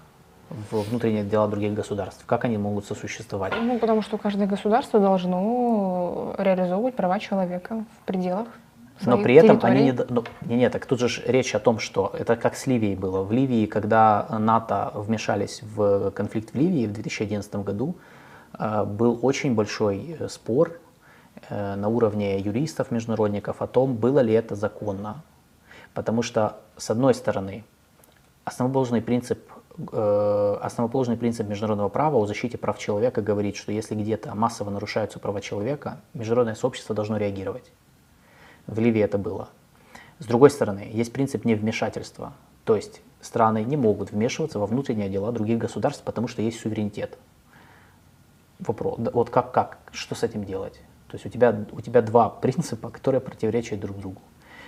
в 0.49 0.81
внутренние 0.83 1.25
дела 1.25 1.49
других 1.49 1.73
государств. 1.73 2.23
Как 2.25 2.45
они 2.45 2.57
могут 2.57 2.85
сосуществовать? 2.85 3.53
Ну, 3.61 3.77
потому 3.79 4.01
что 4.01 4.17
каждое 4.17 4.47
государство 4.47 4.99
должно 4.99 6.33
реализовывать 6.37 6.95
права 6.95 7.19
человека 7.19 7.83
в 8.01 8.05
пределах 8.05 8.47
но 9.05 9.17
при 9.21 9.35
этом 9.35 9.57
территории. 9.57 9.77
они 9.77 9.91
не... 9.91 10.05
Ну, 10.09 10.23
не, 10.41 10.55
нет, 10.55 10.73
так 10.73 10.85
тут 10.85 10.99
же 10.99 11.21
речь 11.25 11.53
о 11.55 11.59
том, 11.59 11.79
что 11.79 12.11
это 12.17 12.35
как 12.35 12.55
с 12.55 12.65
Ливией 12.67 12.95
было. 12.95 13.23
В 13.23 13.31
Ливии, 13.31 13.65
когда 13.65 14.27
НАТО 14.29 14.91
вмешались 14.95 15.61
в 15.61 16.11
конфликт 16.11 16.53
в 16.53 16.55
Ливии 16.55 16.87
в 16.87 16.93
2011 16.93 17.55
году, 17.57 17.95
э, 18.57 18.83
был 18.83 19.19
очень 19.21 19.53
большой 19.53 20.17
э, 20.19 20.27
спор 20.29 20.79
э, 21.49 21.75
на 21.75 21.87
уровне 21.89 22.39
юристов-международников 22.39 23.61
о 23.61 23.67
том, 23.67 23.95
было 23.95 24.19
ли 24.19 24.33
это 24.33 24.55
законно. 24.55 25.23
Потому 25.93 26.21
что, 26.21 26.57
с 26.77 26.89
одной 26.89 27.13
стороны, 27.13 27.63
основоположный 28.45 29.01
принцип, 29.01 29.39
основоположный 29.91 31.17
принцип 31.17 31.47
международного 31.47 31.89
права 31.89 32.17
о 32.17 32.25
защите 32.25 32.57
прав 32.57 32.79
человека 32.79 33.21
говорит, 33.21 33.55
что 33.55 33.71
если 33.71 33.95
где-то 33.95 34.33
массово 34.33 34.71
нарушаются 34.71 35.19
права 35.19 35.39
человека, 35.39 35.99
международное 36.13 36.55
сообщество 36.55 36.95
должно 36.95 37.17
реагировать. 37.17 37.71
В 38.67 38.79
Ливии 38.79 39.01
это 39.01 39.17
было. 39.17 39.49
С 40.19 40.25
другой 40.25 40.49
стороны, 40.49 40.89
есть 40.91 41.13
принцип 41.13 41.45
невмешательства. 41.45 42.33
То 42.65 42.75
есть 42.75 43.01
страны 43.21 43.63
не 43.63 43.77
могут 43.77 44.11
вмешиваться 44.11 44.59
во 44.59 44.65
внутренние 44.65 45.09
дела 45.09 45.31
других 45.31 45.57
государств, 45.57 46.03
потому 46.03 46.27
что 46.27 46.41
есть 46.41 46.59
суверенитет. 46.59 47.17
вопрос, 48.59 48.99
вот 49.13 49.29
как, 49.29 49.51
как, 49.51 49.77
что 49.91 50.15
с 50.15 50.23
этим 50.23 50.43
делать? 50.43 50.81
То 51.07 51.15
есть 51.15 51.25
у 51.25 51.29
тебя, 51.29 51.55
у 51.71 51.81
тебя 51.81 52.01
два 52.01 52.29
принципа, 52.41 52.89
которые 52.89 53.21
противоречат 53.21 53.79
друг 53.79 53.97
другу. 53.97 54.21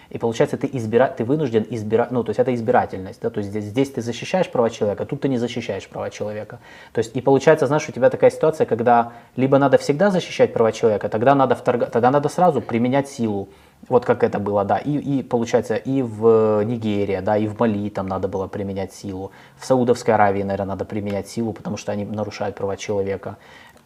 И 0.10 0.18
получается, 0.18 0.58
ты, 0.58 0.68
избира... 0.74 1.08
ты 1.08 1.24
вынужден 1.24 1.66
избирать, 1.70 2.10
ну, 2.12 2.24
то 2.24 2.32
есть 2.32 2.40
это 2.40 2.54
избирательность, 2.56 3.22
да, 3.22 3.30
то 3.30 3.40
есть 3.40 3.52
здесь, 3.52 3.66
здесь 3.66 3.92
ты 3.92 4.02
защищаешь 4.02 4.50
права 4.50 4.72
человека, 4.72 5.06
тут 5.06 5.22
ты 5.22 5.30
не 5.30 5.38
защищаешь 5.38 5.88
права 5.88 6.10
человека. 6.10 6.60
То 6.94 7.00
есть 7.00 7.16
и 7.16 7.22
получается, 7.22 7.68
знаешь, 7.68 7.88
у 7.88 7.92
тебя 7.92 8.10
такая 8.10 8.32
ситуация, 8.32 8.66
когда 8.66 9.14
либо 9.36 9.60
надо 9.60 9.78
всегда 9.78 10.10
защищать 10.10 10.52
права 10.52 10.72
человека, 10.72 11.10
тогда 11.10 11.36
надо, 11.36 11.54
вторг... 11.54 11.92
тогда 11.92 12.10
надо 12.10 12.28
сразу 12.28 12.60
применять 12.60 13.08
силу, 13.08 13.50
вот 13.88 14.06
как 14.06 14.24
это 14.24 14.40
было, 14.40 14.66
да, 14.66 14.78
и, 14.78 14.98
и 14.98 15.24
получается 15.24 15.76
и 15.76 16.02
в 16.02 16.64
Нигерии, 16.64 17.22
да, 17.22 17.38
и 17.38 17.48
в 17.48 17.60
Мали 17.60 17.90
там 17.90 18.08
надо 18.08 18.28
было 18.28 18.48
применять 18.48 18.94
силу, 18.94 19.32
в 19.58 19.66
Саудовской 19.66 20.14
Аравии, 20.14 20.44
наверное, 20.44 20.68
надо 20.68 20.86
применять 20.86 21.28
силу, 21.28 21.54
потому 21.54 21.78
что 21.78 21.92
они 21.92 22.06
нарушают 22.06 22.56
права 22.56 22.78
человека. 22.78 23.38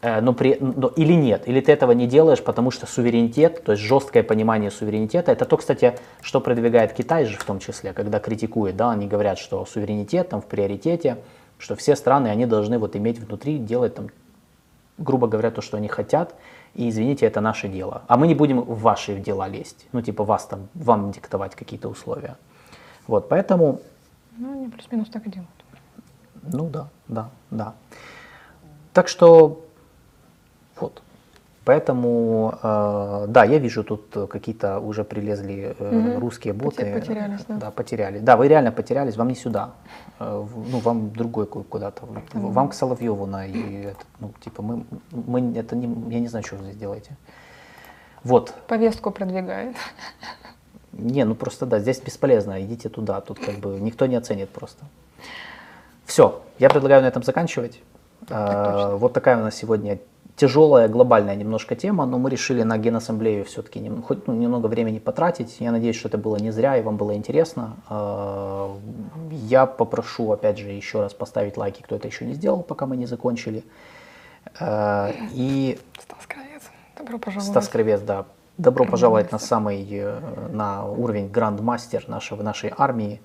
Э, 0.02 0.20
но 0.20 0.34
при, 0.34 0.58
но, 0.60 0.90
или 0.90 1.14
нет, 1.14 1.48
или 1.48 1.62
ты 1.62 1.72
этого 1.72 1.94
не 1.94 2.08
делаешь, 2.08 2.44
потому 2.44 2.72
что 2.72 2.86
суверенитет, 2.86 3.64
то 3.64 3.72
есть 3.72 3.84
жесткое 3.84 4.24
понимание 4.24 4.70
суверенитета, 4.70 5.32
это 5.32 5.46
то, 5.46 5.58
кстати, 5.58 5.96
что 6.22 6.42
продвигает 6.42 6.94
Китай 6.94 7.26
же 7.26 7.38
в 7.38 7.44
том 7.46 7.60
числе, 7.60 7.94
когда 7.94 8.20
критикует, 8.20 8.76
да, 8.76 8.92
они 8.92 9.08
говорят, 9.08 9.38
что 9.38 9.66
суверенитет 9.66 10.30
там 10.30 10.42
в 10.42 10.46
приоритете, 10.46 11.18
что 11.58 11.76
все 11.76 11.96
страны, 11.96 12.28
они 12.28 12.46
должны 12.46 12.78
вот 12.78 12.98
иметь 12.98 13.20
внутри, 13.20 13.58
делать 13.58 13.96
там, 13.96 14.10
грубо 14.98 15.28
говоря, 15.28 15.52
то, 15.52 15.62
что 15.62 15.78
они 15.78 15.88
хотят, 15.88 16.36
и 16.76 16.90
извините, 16.90 17.26
это 17.26 17.42
наше 17.42 17.68
дело. 17.68 18.04
А 18.08 18.18
мы 18.18 18.28
не 18.28 18.36
будем 18.36 18.62
в 18.62 18.80
ваши 18.82 19.16
дела 19.20 19.48
лезть, 19.48 19.86
ну 19.92 20.02
типа 20.02 20.24
вас 20.24 20.46
там, 20.46 20.68
вам 20.74 21.12
диктовать 21.12 21.56
какие-то 21.56 21.90
условия. 21.90 22.36
Вот, 23.08 23.30
поэтому... 23.30 23.82
Ну, 24.38 24.54
они 24.54 24.70
плюс-минус 24.70 25.10
так 25.10 25.28
и 25.28 25.30
делают. 25.30 25.50
Ну 26.42 26.70
да, 26.70 26.88
да, 27.08 27.30
да. 27.52 27.74
Так 28.94 29.08
что 29.08 29.64
вот. 30.80 31.02
Поэтому, 31.66 32.60
э, 32.62 33.26
да, 33.30 33.46
я 33.46 33.58
вижу 33.58 33.84
тут 33.84 34.18
какие-то 34.30 34.80
уже 34.80 35.06
прилезли 35.06 35.76
э, 35.80 35.98
угу. 35.98 36.20
русские 36.20 36.54
боты. 36.54 36.94
Потерялись, 36.94 37.46
да? 37.48 37.56
Да, 37.56 37.72
потеряли. 37.72 38.20
Да, 38.20 38.36
вы 38.36 38.50
реально 38.50 38.72
потерялись, 38.74 39.16
вам 39.16 39.30
не 39.30 39.36
сюда. 39.36 39.72
Э, 40.20 40.46
ну, 40.72 40.80
вам 40.80 41.12
другой 41.12 41.46
куда-то. 41.46 42.04
Угу. 42.34 42.48
Вам 42.48 42.68
к 42.68 42.74
Соловьеву 42.74 43.26
на 43.26 43.48
и 43.48 43.84
это, 43.84 44.04
ну, 44.20 44.34
типа, 44.44 44.62
мы, 44.62 44.84
мы, 45.12 45.58
это 45.58 45.76
не, 45.78 46.14
я 46.14 46.20
не 46.20 46.28
знаю, 46.28 46.46
что 46.46 46.58
вы 46.58 46.66
здесь 46.66 46.76
делаете. 46.76 47.16
Вот. 48.24 48.54
Повестку 48.68 49.12
продвигает. 49.12 49.76
Не, 50.92 51.26
ну 51.26 51.34
просто 51.34 51.66
да, 51.66 51.80
здесь 51.80 52.00
бесполезно, 52.02 52.62
идите 52.64 52.88
туда, 52.88 53.20
тут 53.22 53.40
как 53.40 53.56
бы 53.56 53.80
никто 53.80 54.06
не 54.06 54.16
оценит 54.16 54.50
просто. 54.50 54.86
Все, 56.06 56.42
я 56.60 56.70
предлагаю 56.70 57.02
на 57.02 57.08
этом 57.08 57.24
заканчивать. 57.24 57.82
Так, 58.28 59.00
вот 59.00 59.14
такая 59.14 59.38
у 59.38 59.42
нас 59.42 59.56
сегодня 59.56 60.00
тяжелая 60.36 60.88
глобальная 60.88 61.36
немножко 61.36 61.76
тема, 61.76 62.06
но 62.06 62.18
мы 62.18 62.30
решили 62.30 62.64
на 62.64 62.78
Генассамблею 62.78 63.46
все-таки 63.46 63.80
нем, 63.80 64.02
хоть 64.02 64.28
ну, 64.28 64.34
немного 64.34 64.68
времени 64.68 65.00
потратить. 65.00 65.58
Я 65.60 65.72
надеюсь, 65.72 65.96
что 65.96 66.08
это 66.08 66.18
было 66.18 66.38
не 66.38 66.52
зря 66.52 66.78
и 66.78 66.82
вам 66.82 66.98
было 66.98 67.16
интересно. 67.16 67.78
А, 67.90 68.76
я 69.32 69.66
попрошу, 69.66 70.32
опять 70.32 70.58
же, 70.58 70.70
еще 70.70 71.02
раз 71.02 71.14
поставить 71.14 71.58
лайки, 71.58 71.82
кто 71.82 71.96
это 71.96 72.08
еще 72.08 72.26
не 72.26 72.34
сделал, 72.34 72.64
пока 72.64 72.86
мы 72.86 72.98
не 72.98 73.06
закончили. 73.06 73.64
А, 74.60 75.12
и... 75.34 75.80
Стас 76.00 76.26
Кровец, 76.28 76.64
добро 76.98 77.20
пожаловать. 77.20 77.52
Стас 77.52 77.68
Кровец, 77.68 78.02
да. 78.02 78.26
Добро 78.58 78.86
пожаловать 78.86 79.32
на 79.32 79.40
самый, 79.40 79.88
э, 79.90 80.20
на 80.52 80.86
уровень 80.86 81.28
грандмастер 81.28 82.08
нашего, 82.08 82.44
нашей 82.44 82.72
армии. 82.78 83.20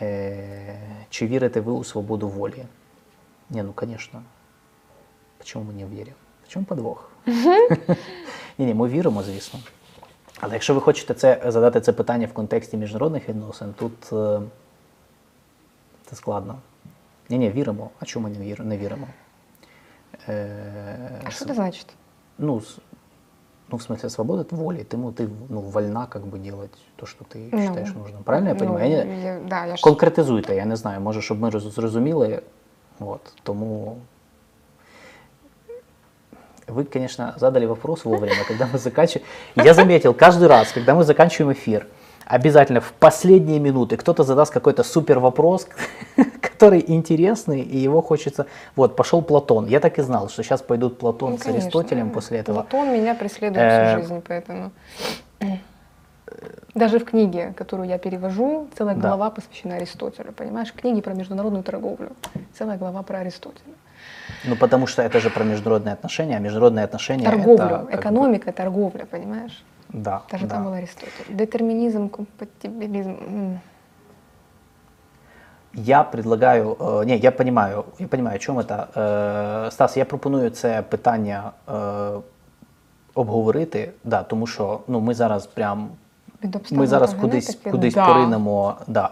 Э, 0.00 0.76
Чи 1.10 1.26
вірите 1.26 1.60
ви 1.60 1.72
у 1.72 1.84
свободу 1.84 2.28
волі? 2.28 2.66
Не, 3.50 3.62
ну 3.62 3.72
конечно. 3.72 4.22
Почему 5.38 5.64
мы 5.64 5.72
не 5.72 5.84
верим? 5.84 6.14
В 6.47 6.47
чому 6.47 6.65
подвох? 6.65 7.09
Ні, 8.57 8.65
ні, 8.65 8.73
ми 8.73 8.87
віримо, 8.87 9.23
звісно. 9.23 9.59
Але 10.39 10.53
якщо 10.53 10.73
ви 10.73 10.81
хочете 10.81 11.13
це, 11.13 11.41
задати 11.45 11.81
це 11.81 11.93
питання 11.93 12.27
в 12.27 12.33
контексті 12.33 12.77
міжнародних 12.77 13.29
відносин, 13.29 13.73
тут 13.79 14.13
е, 14.13 14.41
це 16.05 16.15
складно. 16.15 16.55
Ні, 17.29 17.37
ні, 17.37 17.49
віримо. 17.49 17.89
А 17.99 18.05
чому 18.05 18.27
ми 18.27 18.37
не, 18.37 18.45
вір, 18.45 18.65
не 18.65 18.77
віримо? 18.77 19.07
Е, 20.29 21.21
а 21.23 21.29
що 21.29 21.45
це 21.45 21.53
значить? 21.53 21.95
Ну, 22.37 22.61
ну, 23.69 23.77
в 23.77 23.81
смысле, 23.81 24.09
свобода 24.09 24.45
воли. 24.51 24.83
Ты, 24.83 24.97
ну, 24.97 25.11
ты 25.11 25.29
ну, 25.49 25.61
вольна 25.61 26.07
как 26.07 26.25
бы 26.25 26.39
делать 26.39 26.71
то, 26.95 27.05
что 27.05 27.25
ты 27.25 27.49
ну, 27.51 27.61
считаешь 27.61 27.93
нужным. 27.93 28.23
Правильно 28.23 28.49
я 28.49 28.53
ну, 28.53 28.59
понимаю? 28.59 28.91
Я, 28.91 29.03
я, 29.03 29.39
да, 29.47 29.65
я 29.65 29.75
Конкретизуйте, 29.81 30.55
я 30.55 30.65
не 30.65 30.75
знаю, 30.75 31.01
може, 31.01 31.21
щоб 31.21 31.39
ми 31.39 31.51
зрозуміли. 31.51 32.41
От, 32.99 33.21
тому 33.43 33.97
вы, 36.68 36.84
конечно, 36.84 37.34
задали 37.38 37.66
вопрос 37.66 38.04
вовремя, 38.04 38.44
когда 38.46 38.68
мы 38.72 38.78
заканчиваем. 38.78 39.26
Я 39.56 39.74
заметил, 39.74 40.14
каждый 40.14 40.48
раз, 40.48 40.72
когда 40.72 40.94
мы 40.94 41.04
заканчиваем 41.04 41.52
эфир, 41.52 41.86
обязательно 42.24 42.80
в 42.80 42.92
последние 42.92 43.58
минуты 43.58 43.96
кто-то 43.96 44.22
задаст 44.22 44.52
какой-то 44.52 44.82
супер 44.82 45.18
вопрос, 45.18 45.66
который 46.40 46.84
интересный, 46.86 47.62
и 47.62 47.78
его 47.78 48.02
хочется... 48.02 48.46
Вот, 48.76 48.96
пошел 48.96 49.22
Платон. 49.22 49.66
Я 49.66 49.80
так 49.80 49.98
и 49.98 50.02
знал, 50.02 50.28
что 50.28 50.42
сейчас 50.42 50.62
пойдут 50.62 50.98
Платон 50.98 51.32
ну, 51.32 51.38
с 51.38 51.46
Аристотелем 51.46 52.10
после 52.10 52.38
этого. 52.38 52.62
Платон 52.62 52.92
меня 52.92 53.14
преследует 53.14 53.72
всю 53.72 53.82
э, 53.82 54.00
жизнь, 54.00 54.22
поэтому... 54.26 54.70
Даже 56.74 56.98
в 56.98 57.04
книге, 57.04 57.54
которую 57.56 57.88
я 57.88 57.98
перевожу, 57.98 58.68
целая 58.76 58.94
глава 58.94 59.30
посвящена 59.30 59.76
Аристотелю. 59.76 60.32
Понимаешь, 60.32 60.72
книги 60.72 61.00
про 61.00 61.14
международную 61.14 61.64
торговлю, 61.64 62.10
целая 62.52 62.76
глава 62.76 63.02
про 63.02 63.20
Аристотеля. 63.20 63.74
Ну, 64.45 64.55
потому 64.55 64.87
что 64.87 65.01
это 65.01 65.19
же 65.19 65.29
про 65.29 65.43
международные 65.43 65.93
отношения, 65.93 66.37
а 66.37 66.39
международные 66.39 66.85
отношения 66.85 67.25
Торговлю, 67.25 67.87
это, 67.89 67.95
экономика, 67.95 68.47
бы... 68.47 68.51
торговля, 68.53 69.05
понимаешь? 69.05 69.63
Да. 69.89 70.21
Даже 70.31 70.45
да. 70.47 70.55
там 70.55 70.65
был 70.65 70.73
Аристотель. 70.73 71.25
Детерминизм, 71.29 72.09
компатибилизм. 72.09 73.59
Я 75.73 76.03
предлагаю, 76.03 76.77
э, 76.79 77.05
не, 77.05 77.17
я 77.17 77.31
понимаю, 77.31 77.85
я 77.99 78.07
понимаю, 78.07 78.35
о 78.35 78.39
чому 78.39 78.63
це. 78.63 78.87
Э, 78.95 79.71
Стас, 79.71 79.97
я 79.97 80.05
пропоную 80.05 80.49
це 80.49 80.81
питання 80.81 81.51
э, 81.67 82.21
обговорити, 83.13 83.91
да, 84.03 84.23
тому 84.23 84.47
що 84.47 84.79
ну, 84.87 84.99
ми 84.99 85.13
зараз 85.13 85.47
прям 85.47 85.89
ми 86.71 86.87
зараз 86.87 87.13
кудись, 87.13 87.57
кудись 87.71 87.93
да. 87.93 88.05
поринемо. 88.05 88.75
Да. 88.87 89.09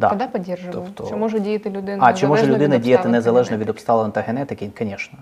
Да. 0.00 0.08
Тоді 0.08 0.26
підтримую. 0.26 0.72
Тобто... 0.72 1.06
Чи 1.08 1.16
може 1.16 1.40
діяти 1.40 1.70
людина 1.70 2.04
А 2.06 2.12
чи 2.12 2.26
може 2.26 2.46
людина 2.46 2.78
діяти 2.78 3.08
незалежно 3.08 3.56
від 3.56 3.68
обставин 3.68 4.12
та 4.12 4.20
генетики? 4.20 4.70
Звісно. 4.78 5.18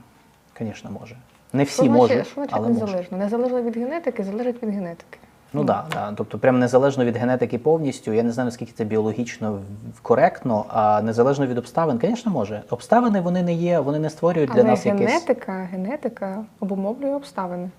Звісно, 0.59 0.91
може. 1.01 1.17
Не 1.53 1.65
всі 1.65 1.83
що 1.83 1.93
можуть, 1.93 2.27
що 2.27 2.47
але 2.51 2.69
незалежно? 2.69 2.97
Може. 3.11 3.25
Незалежно 3.25 3.63
від 3.63 3.77
генетики, 3.77 4.25
залежить 4.25 4.63
від 4.63 4.71
генетики. 4.71 5.19
Ну 5.53 5.65
так, 5.65 5.85
ну. 5.89 5.95
да, 5.95 6.11
да. 6.11 6.17
тобто 6.17 6.39
прям 6.39 6.59
незалежно 6.59 7.05
від 7.05 7.17
генетики 7.17 7.59
повністю, 7.59 8.13
я 8.13 8.23
не 8.23 8.33
знаю, 8.33 8.45
наскільки 8.45 8.73
це 8.73 8.85
біологічно 8.85 9.61
коректно, 10.03 10.65
а 10.69 11.03
незалежно 11.03 11.47
від 11.47 11.59
обставин, 11.59 11.99
звісно, 12.03 12.33
може. 12.33 12.63
Обставини 12.71 13.21
вони 13.21 13.43
не 13.43 13.53
є, 13.53 13.81
вони 13.81 13.99
не 13.99 14.11
створюють 14.11 14.51
Але 14.53 14.63
для 14.63 14.71
нас 14.71 14.85
генетика, 14.87 15.13
якесь... 15.13 15.27
генетика, 15.29 15.69
генетика 15.73 16.45
обумовлює 16.61 17.15
обставини. 17.15 17.71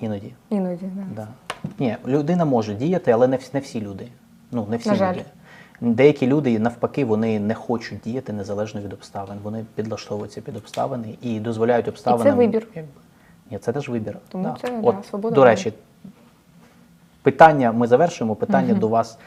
Іноді. 0.00 0.34
Іноді, 0.50 0.86
да. 0.94 1.02
да. 1.16 1.28
Ні, 1.78 1.96
людина 2.06 2.44
може 2.44 2.74
діяти, 2.74 3.10
але 3.10 3.28
не 3.28 3.36
всі, 3.36 3.50
не 3.52 3.60
всі 3.60 3.80
люди. 3.80 4.08
Ну, 4.51 4.67
не 4.69 4.77
всі 4.77 4.89
На 4.89 4.95
жаль. 4.95 5.13
люди. 5.13 5.25
Деякі 5.81 6.27
люди 6.27 6.59
навпаки 6.59 7.05
вони 7.05 7.39
не 7.39 7.53
хочуть 7.53 7.99
діяти 8.03 8.33
незалежно 8.33 8.81
від 8.81 8.93
обставин. 8.93 9.37
Вони 9.43 9.65
підлаштовуються 9.75 10.41
під 10.41 10.57
обставини 10.57 11.17
і 11.21 11.39
дозволяють 11.39 11.87
обставинам. 11.87 12.27
І 12.27 12.31
це 12.31 12.37
вибір. 12.37 12.67
Ні, 13.51 13.57
це 13.57 13.73
теж 13.73 13.89
вибір. 13.89 14.17
Тому 14.29 14.43
да. 14.43 14.57
це 14.61 14.79
От, 14.83 14.95
да, 14.95 15.03
свобода. 15.03 15.35
До 15.35 15.43
речі, 15.43 15.73
питання 17.21 17.71
ми 17.71 17.87
завершуємо. 17.87 18.35
Питання 18.35 18.71
угу. 18.71 18.79
до 18.79 18.87
вас. 18.87 19.17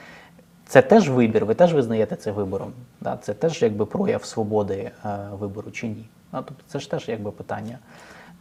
Це 0.68 0.82
теж 0.82 1.08
вибір, 1.10 1.44
ви 1.44 1.54
теж 1.54 1.74
визнаєте 1.74 2.16
це 2.16 2.32
вибором. 2.32 2.72
Да? 3.00 3.18
Це 3.22 3.34
теж 3.34 3.62
якби 3.62 3.86
прояв 3.86 4.24
свободи 4.24 4.90
е, 5.04 5.18
вибору 5.32 5.70
чи 5.70 5.86
ні. 5.88 6.04
Ну, 6.32 6.42
тобто 6.48 6.62
Це 6.66 6.78
ж 6.78 6.90
теж 6.90 7.08
якби 7.08 7.30
питання. 7.30 7.78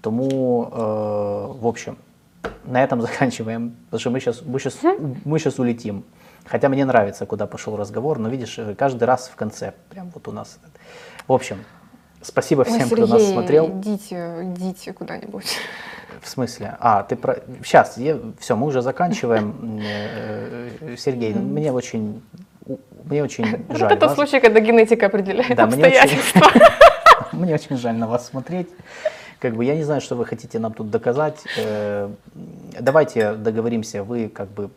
Тому, 0.02 0.64
е, 0.64 0.78
в 1.62 1.66
общем, 1.66 1.96
на 2.66 2.88
этом 2.88 3.02
заканчиваем, 3.02 3.72
потому 3.90 4.00
что 4.00 4.12
мы 4.12 4.20
сейчас, 4.20 4.44
мы 4.46 4.60
сейчас, 4.60 4.78
мы 5.26 5.40
сейчас 5.40 5.60
улетим. 5.60 6.04
Хотя 6.51 6.69
мне 6.69 6.85
нравится, 6.85 7.27
куда 7.27 7.47
пошел 7.47 7.77
разговор, 7.77 8.19
но 8.19 8.29
видишь, 8.29 8.59
каждый 8.77 9.05
раз 9.05 9.31
в 9.33 9.37
конце, 9.37 9.73
прям 9.89 10.11
вот 10.13 10.27
у 10.27 10.33
нас. 10.33 10.59
В 11.29 11.33
общем, 11.33 11.65
спасибо 12.23 12.65
всем, 12.65 12.83
Ой, 12.83 12.89
Сергей, 12.89 13.05
кто 13.05 13.15
нас 13.15 13.29
смотрел. 13.29 13.69
Идите, 13.69 14.35
идите 14.43 14.93
куда-нибудь. 14.93 15.47
В 16.21 16.29
смысле? 16.29 16.77
А, 16.81 17.05
ты 17.05 17.15
про... 17.15 17.37
Сейчас, 17.63 17.97
я... 17.99 18.19
все, 18.41 18.57
мы 18.57 18.67
уже 18.67 18.83
заканчиваем. 18.83 19.81
Э, 20.83 20.97
Сергей, 20.99 21.35
мне 21.35 21.73
очень, 21.73 22.21
мне 23.05 23.23
очень 23.23 23.65
жаль. 23.69 23.93
Это 23.93 24.09
случай, 24.09 24.41
когда 24.41 24.59
генетика 24.59 25.07
определяет 25.07 25.57
да, 25.57 25.65
обстоятельства. 25.65 26.43
Мне 27.33 27.55
очень 27.55 27.77
жаль 27.77 27.95
на 27.95 28.09
вас 28.09 28.27
смотреть. 28.27 28.69
Как 29.39 29.55
бы 29.55 29.65
я 29.65 29.77
не 29.77 29.85
знаю, 29.85 30.01
что 30.01 30.17
вы 30.17 30.27
хотите 30.27 30.59
нам 30.59 30.75
тут 30.75 30.91
доказать. 30.91 31.39
Э, 31.57 32.11
давайте 32.79 33.35
договоримся, 33.35 34.03
вы 34.03 34.29
как 34.29 34.49
бы 34.49 34.71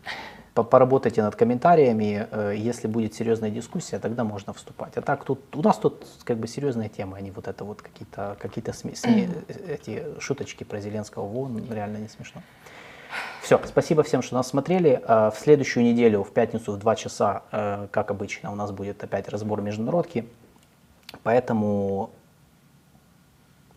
поработайте 0.53 1.23
над 1.23 1.35
комментариями. 1.35 2.27
Э, 2.29 2.53
если 2.55 2.87
будет 2.87 3.15
серьезная 3.15 3.49
дискуссия, 3.49 3.97
тогда 3.97 4.23
можно 4.23 4.53
вступать. 4.53 4.95
А 4.97 5.01
так 5.01 5.23
тут 5.23 5.55
у 5.55 5.61
нас 5.63 5.77
тут 5.77 6.05
как 6.23 6.37
бы 6.37 6.47
серьезные 6.47 6.89
темы, 6.89 7.17
а 7.17 7.21
не 7.21 7.31
вот 7.31 7.47
это 7.47 7.63
вот 7.63 7.81
какие-то 7.81 8.37
какие-то 8.39 8.71
сме- 8.71 8.93
сме- 8.95 9.29
эти 9.67 10.03
шуточки 10.19 10.63
про 10.63 10.79
Зеленского 10.79 11.25
в 11.25 11.35
ООН, 11.37 11.71
реально 11.71 11.97
не 11.97 12.07
смешно. 12.07 12.41
Все, 13.41 13.59
спасибо 13.65 14.03
всем, 14.03 14.21
что 14.21 14.35
нас 14.35 14.47
смотрели. 14.47 15.01
Э, 15.07 15.31
в 15.31 15.39
следующую 15.39 15.83
неделю, 15.83 16.23
в 16.23 16.31
пятницу 16.31 16.71
в 16.73 16.77
2 16.77 16.95
часа, 16.95 17.43
э, 17.51 17.87
как 17.91 18.11
обычно, 18.11 18.51
у 18.51 18.55
нас 18.55 18.71
будет 18.71 19.03
опять 19.03 19.29
разбор 19.29 19.61
международки. 19.61 20.27
Поэтому 21.23 22.11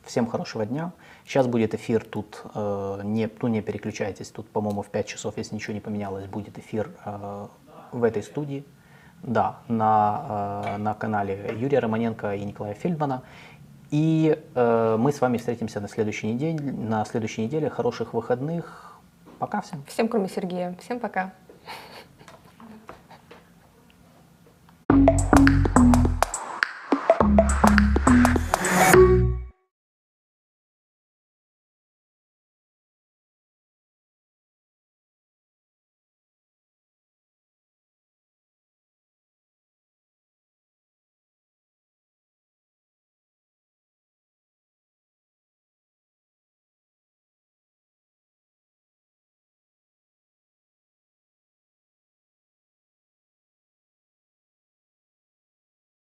всем 0.05 0.27
хорошего 0.27 0.67
дня. 0.67 0.93
Сейчас 1.27 1.49
будет 1.49 1.75
эфир 1.75 2.05
тут, 2.05 2.43
э, 2.55 3.01
не, 3.03 3.29
ну 3.43 3.49
не 3.49 3.61
переключайтесь, 3.61 4.31
тут, 4.31 4.49
по-моему, 4.49 4.83
в 4.83 4.87
5 4.87 5.07
часов, 5.07 5.35
если 5.37 5.57
ничего 5.57 5.75
не 5.75 5.81
поменялось, 5.81 6.27
будет 6.27 6.57
эфир 6.59 6.91
э, 7.05 7.47
в 7.91 8.05
этой 8.05 8.23
студии. 8.23 8.65
Да, 9.23 9.59
на, 9.67 10.63
э, 10.65 10.77
на 10.77 10.95
канале 10.95 11.53
Юрия 11.59 11.81
Романенко 11.81 12.37
и 12.37 12.45
Николая 12.45 12.75
Фельдмана. 12.75 13.23
И 13.91 14.39
э, 14.55 14.97
мы 14.99 15.11
с 15.11 15.21
вами 15.21 15.39
встретимся 15.39 15.81
на 15.81 15.89
следующей 15.89 16.33
неделе. 16.33 16.61
На 16.61 17.05
следующей 17.05 17.43
неделе. 17.43 17.71
Хороших 17.71 18.15
выходных. 18.15 18.97
Пока 19.41 19.63
всем. 19.63 19.83
Всем, 19.89 20.09
кроме 20.09 20.29
Сергея. 20.29 20.77
Всем 20.81 21.01
пока. 21.01 21.33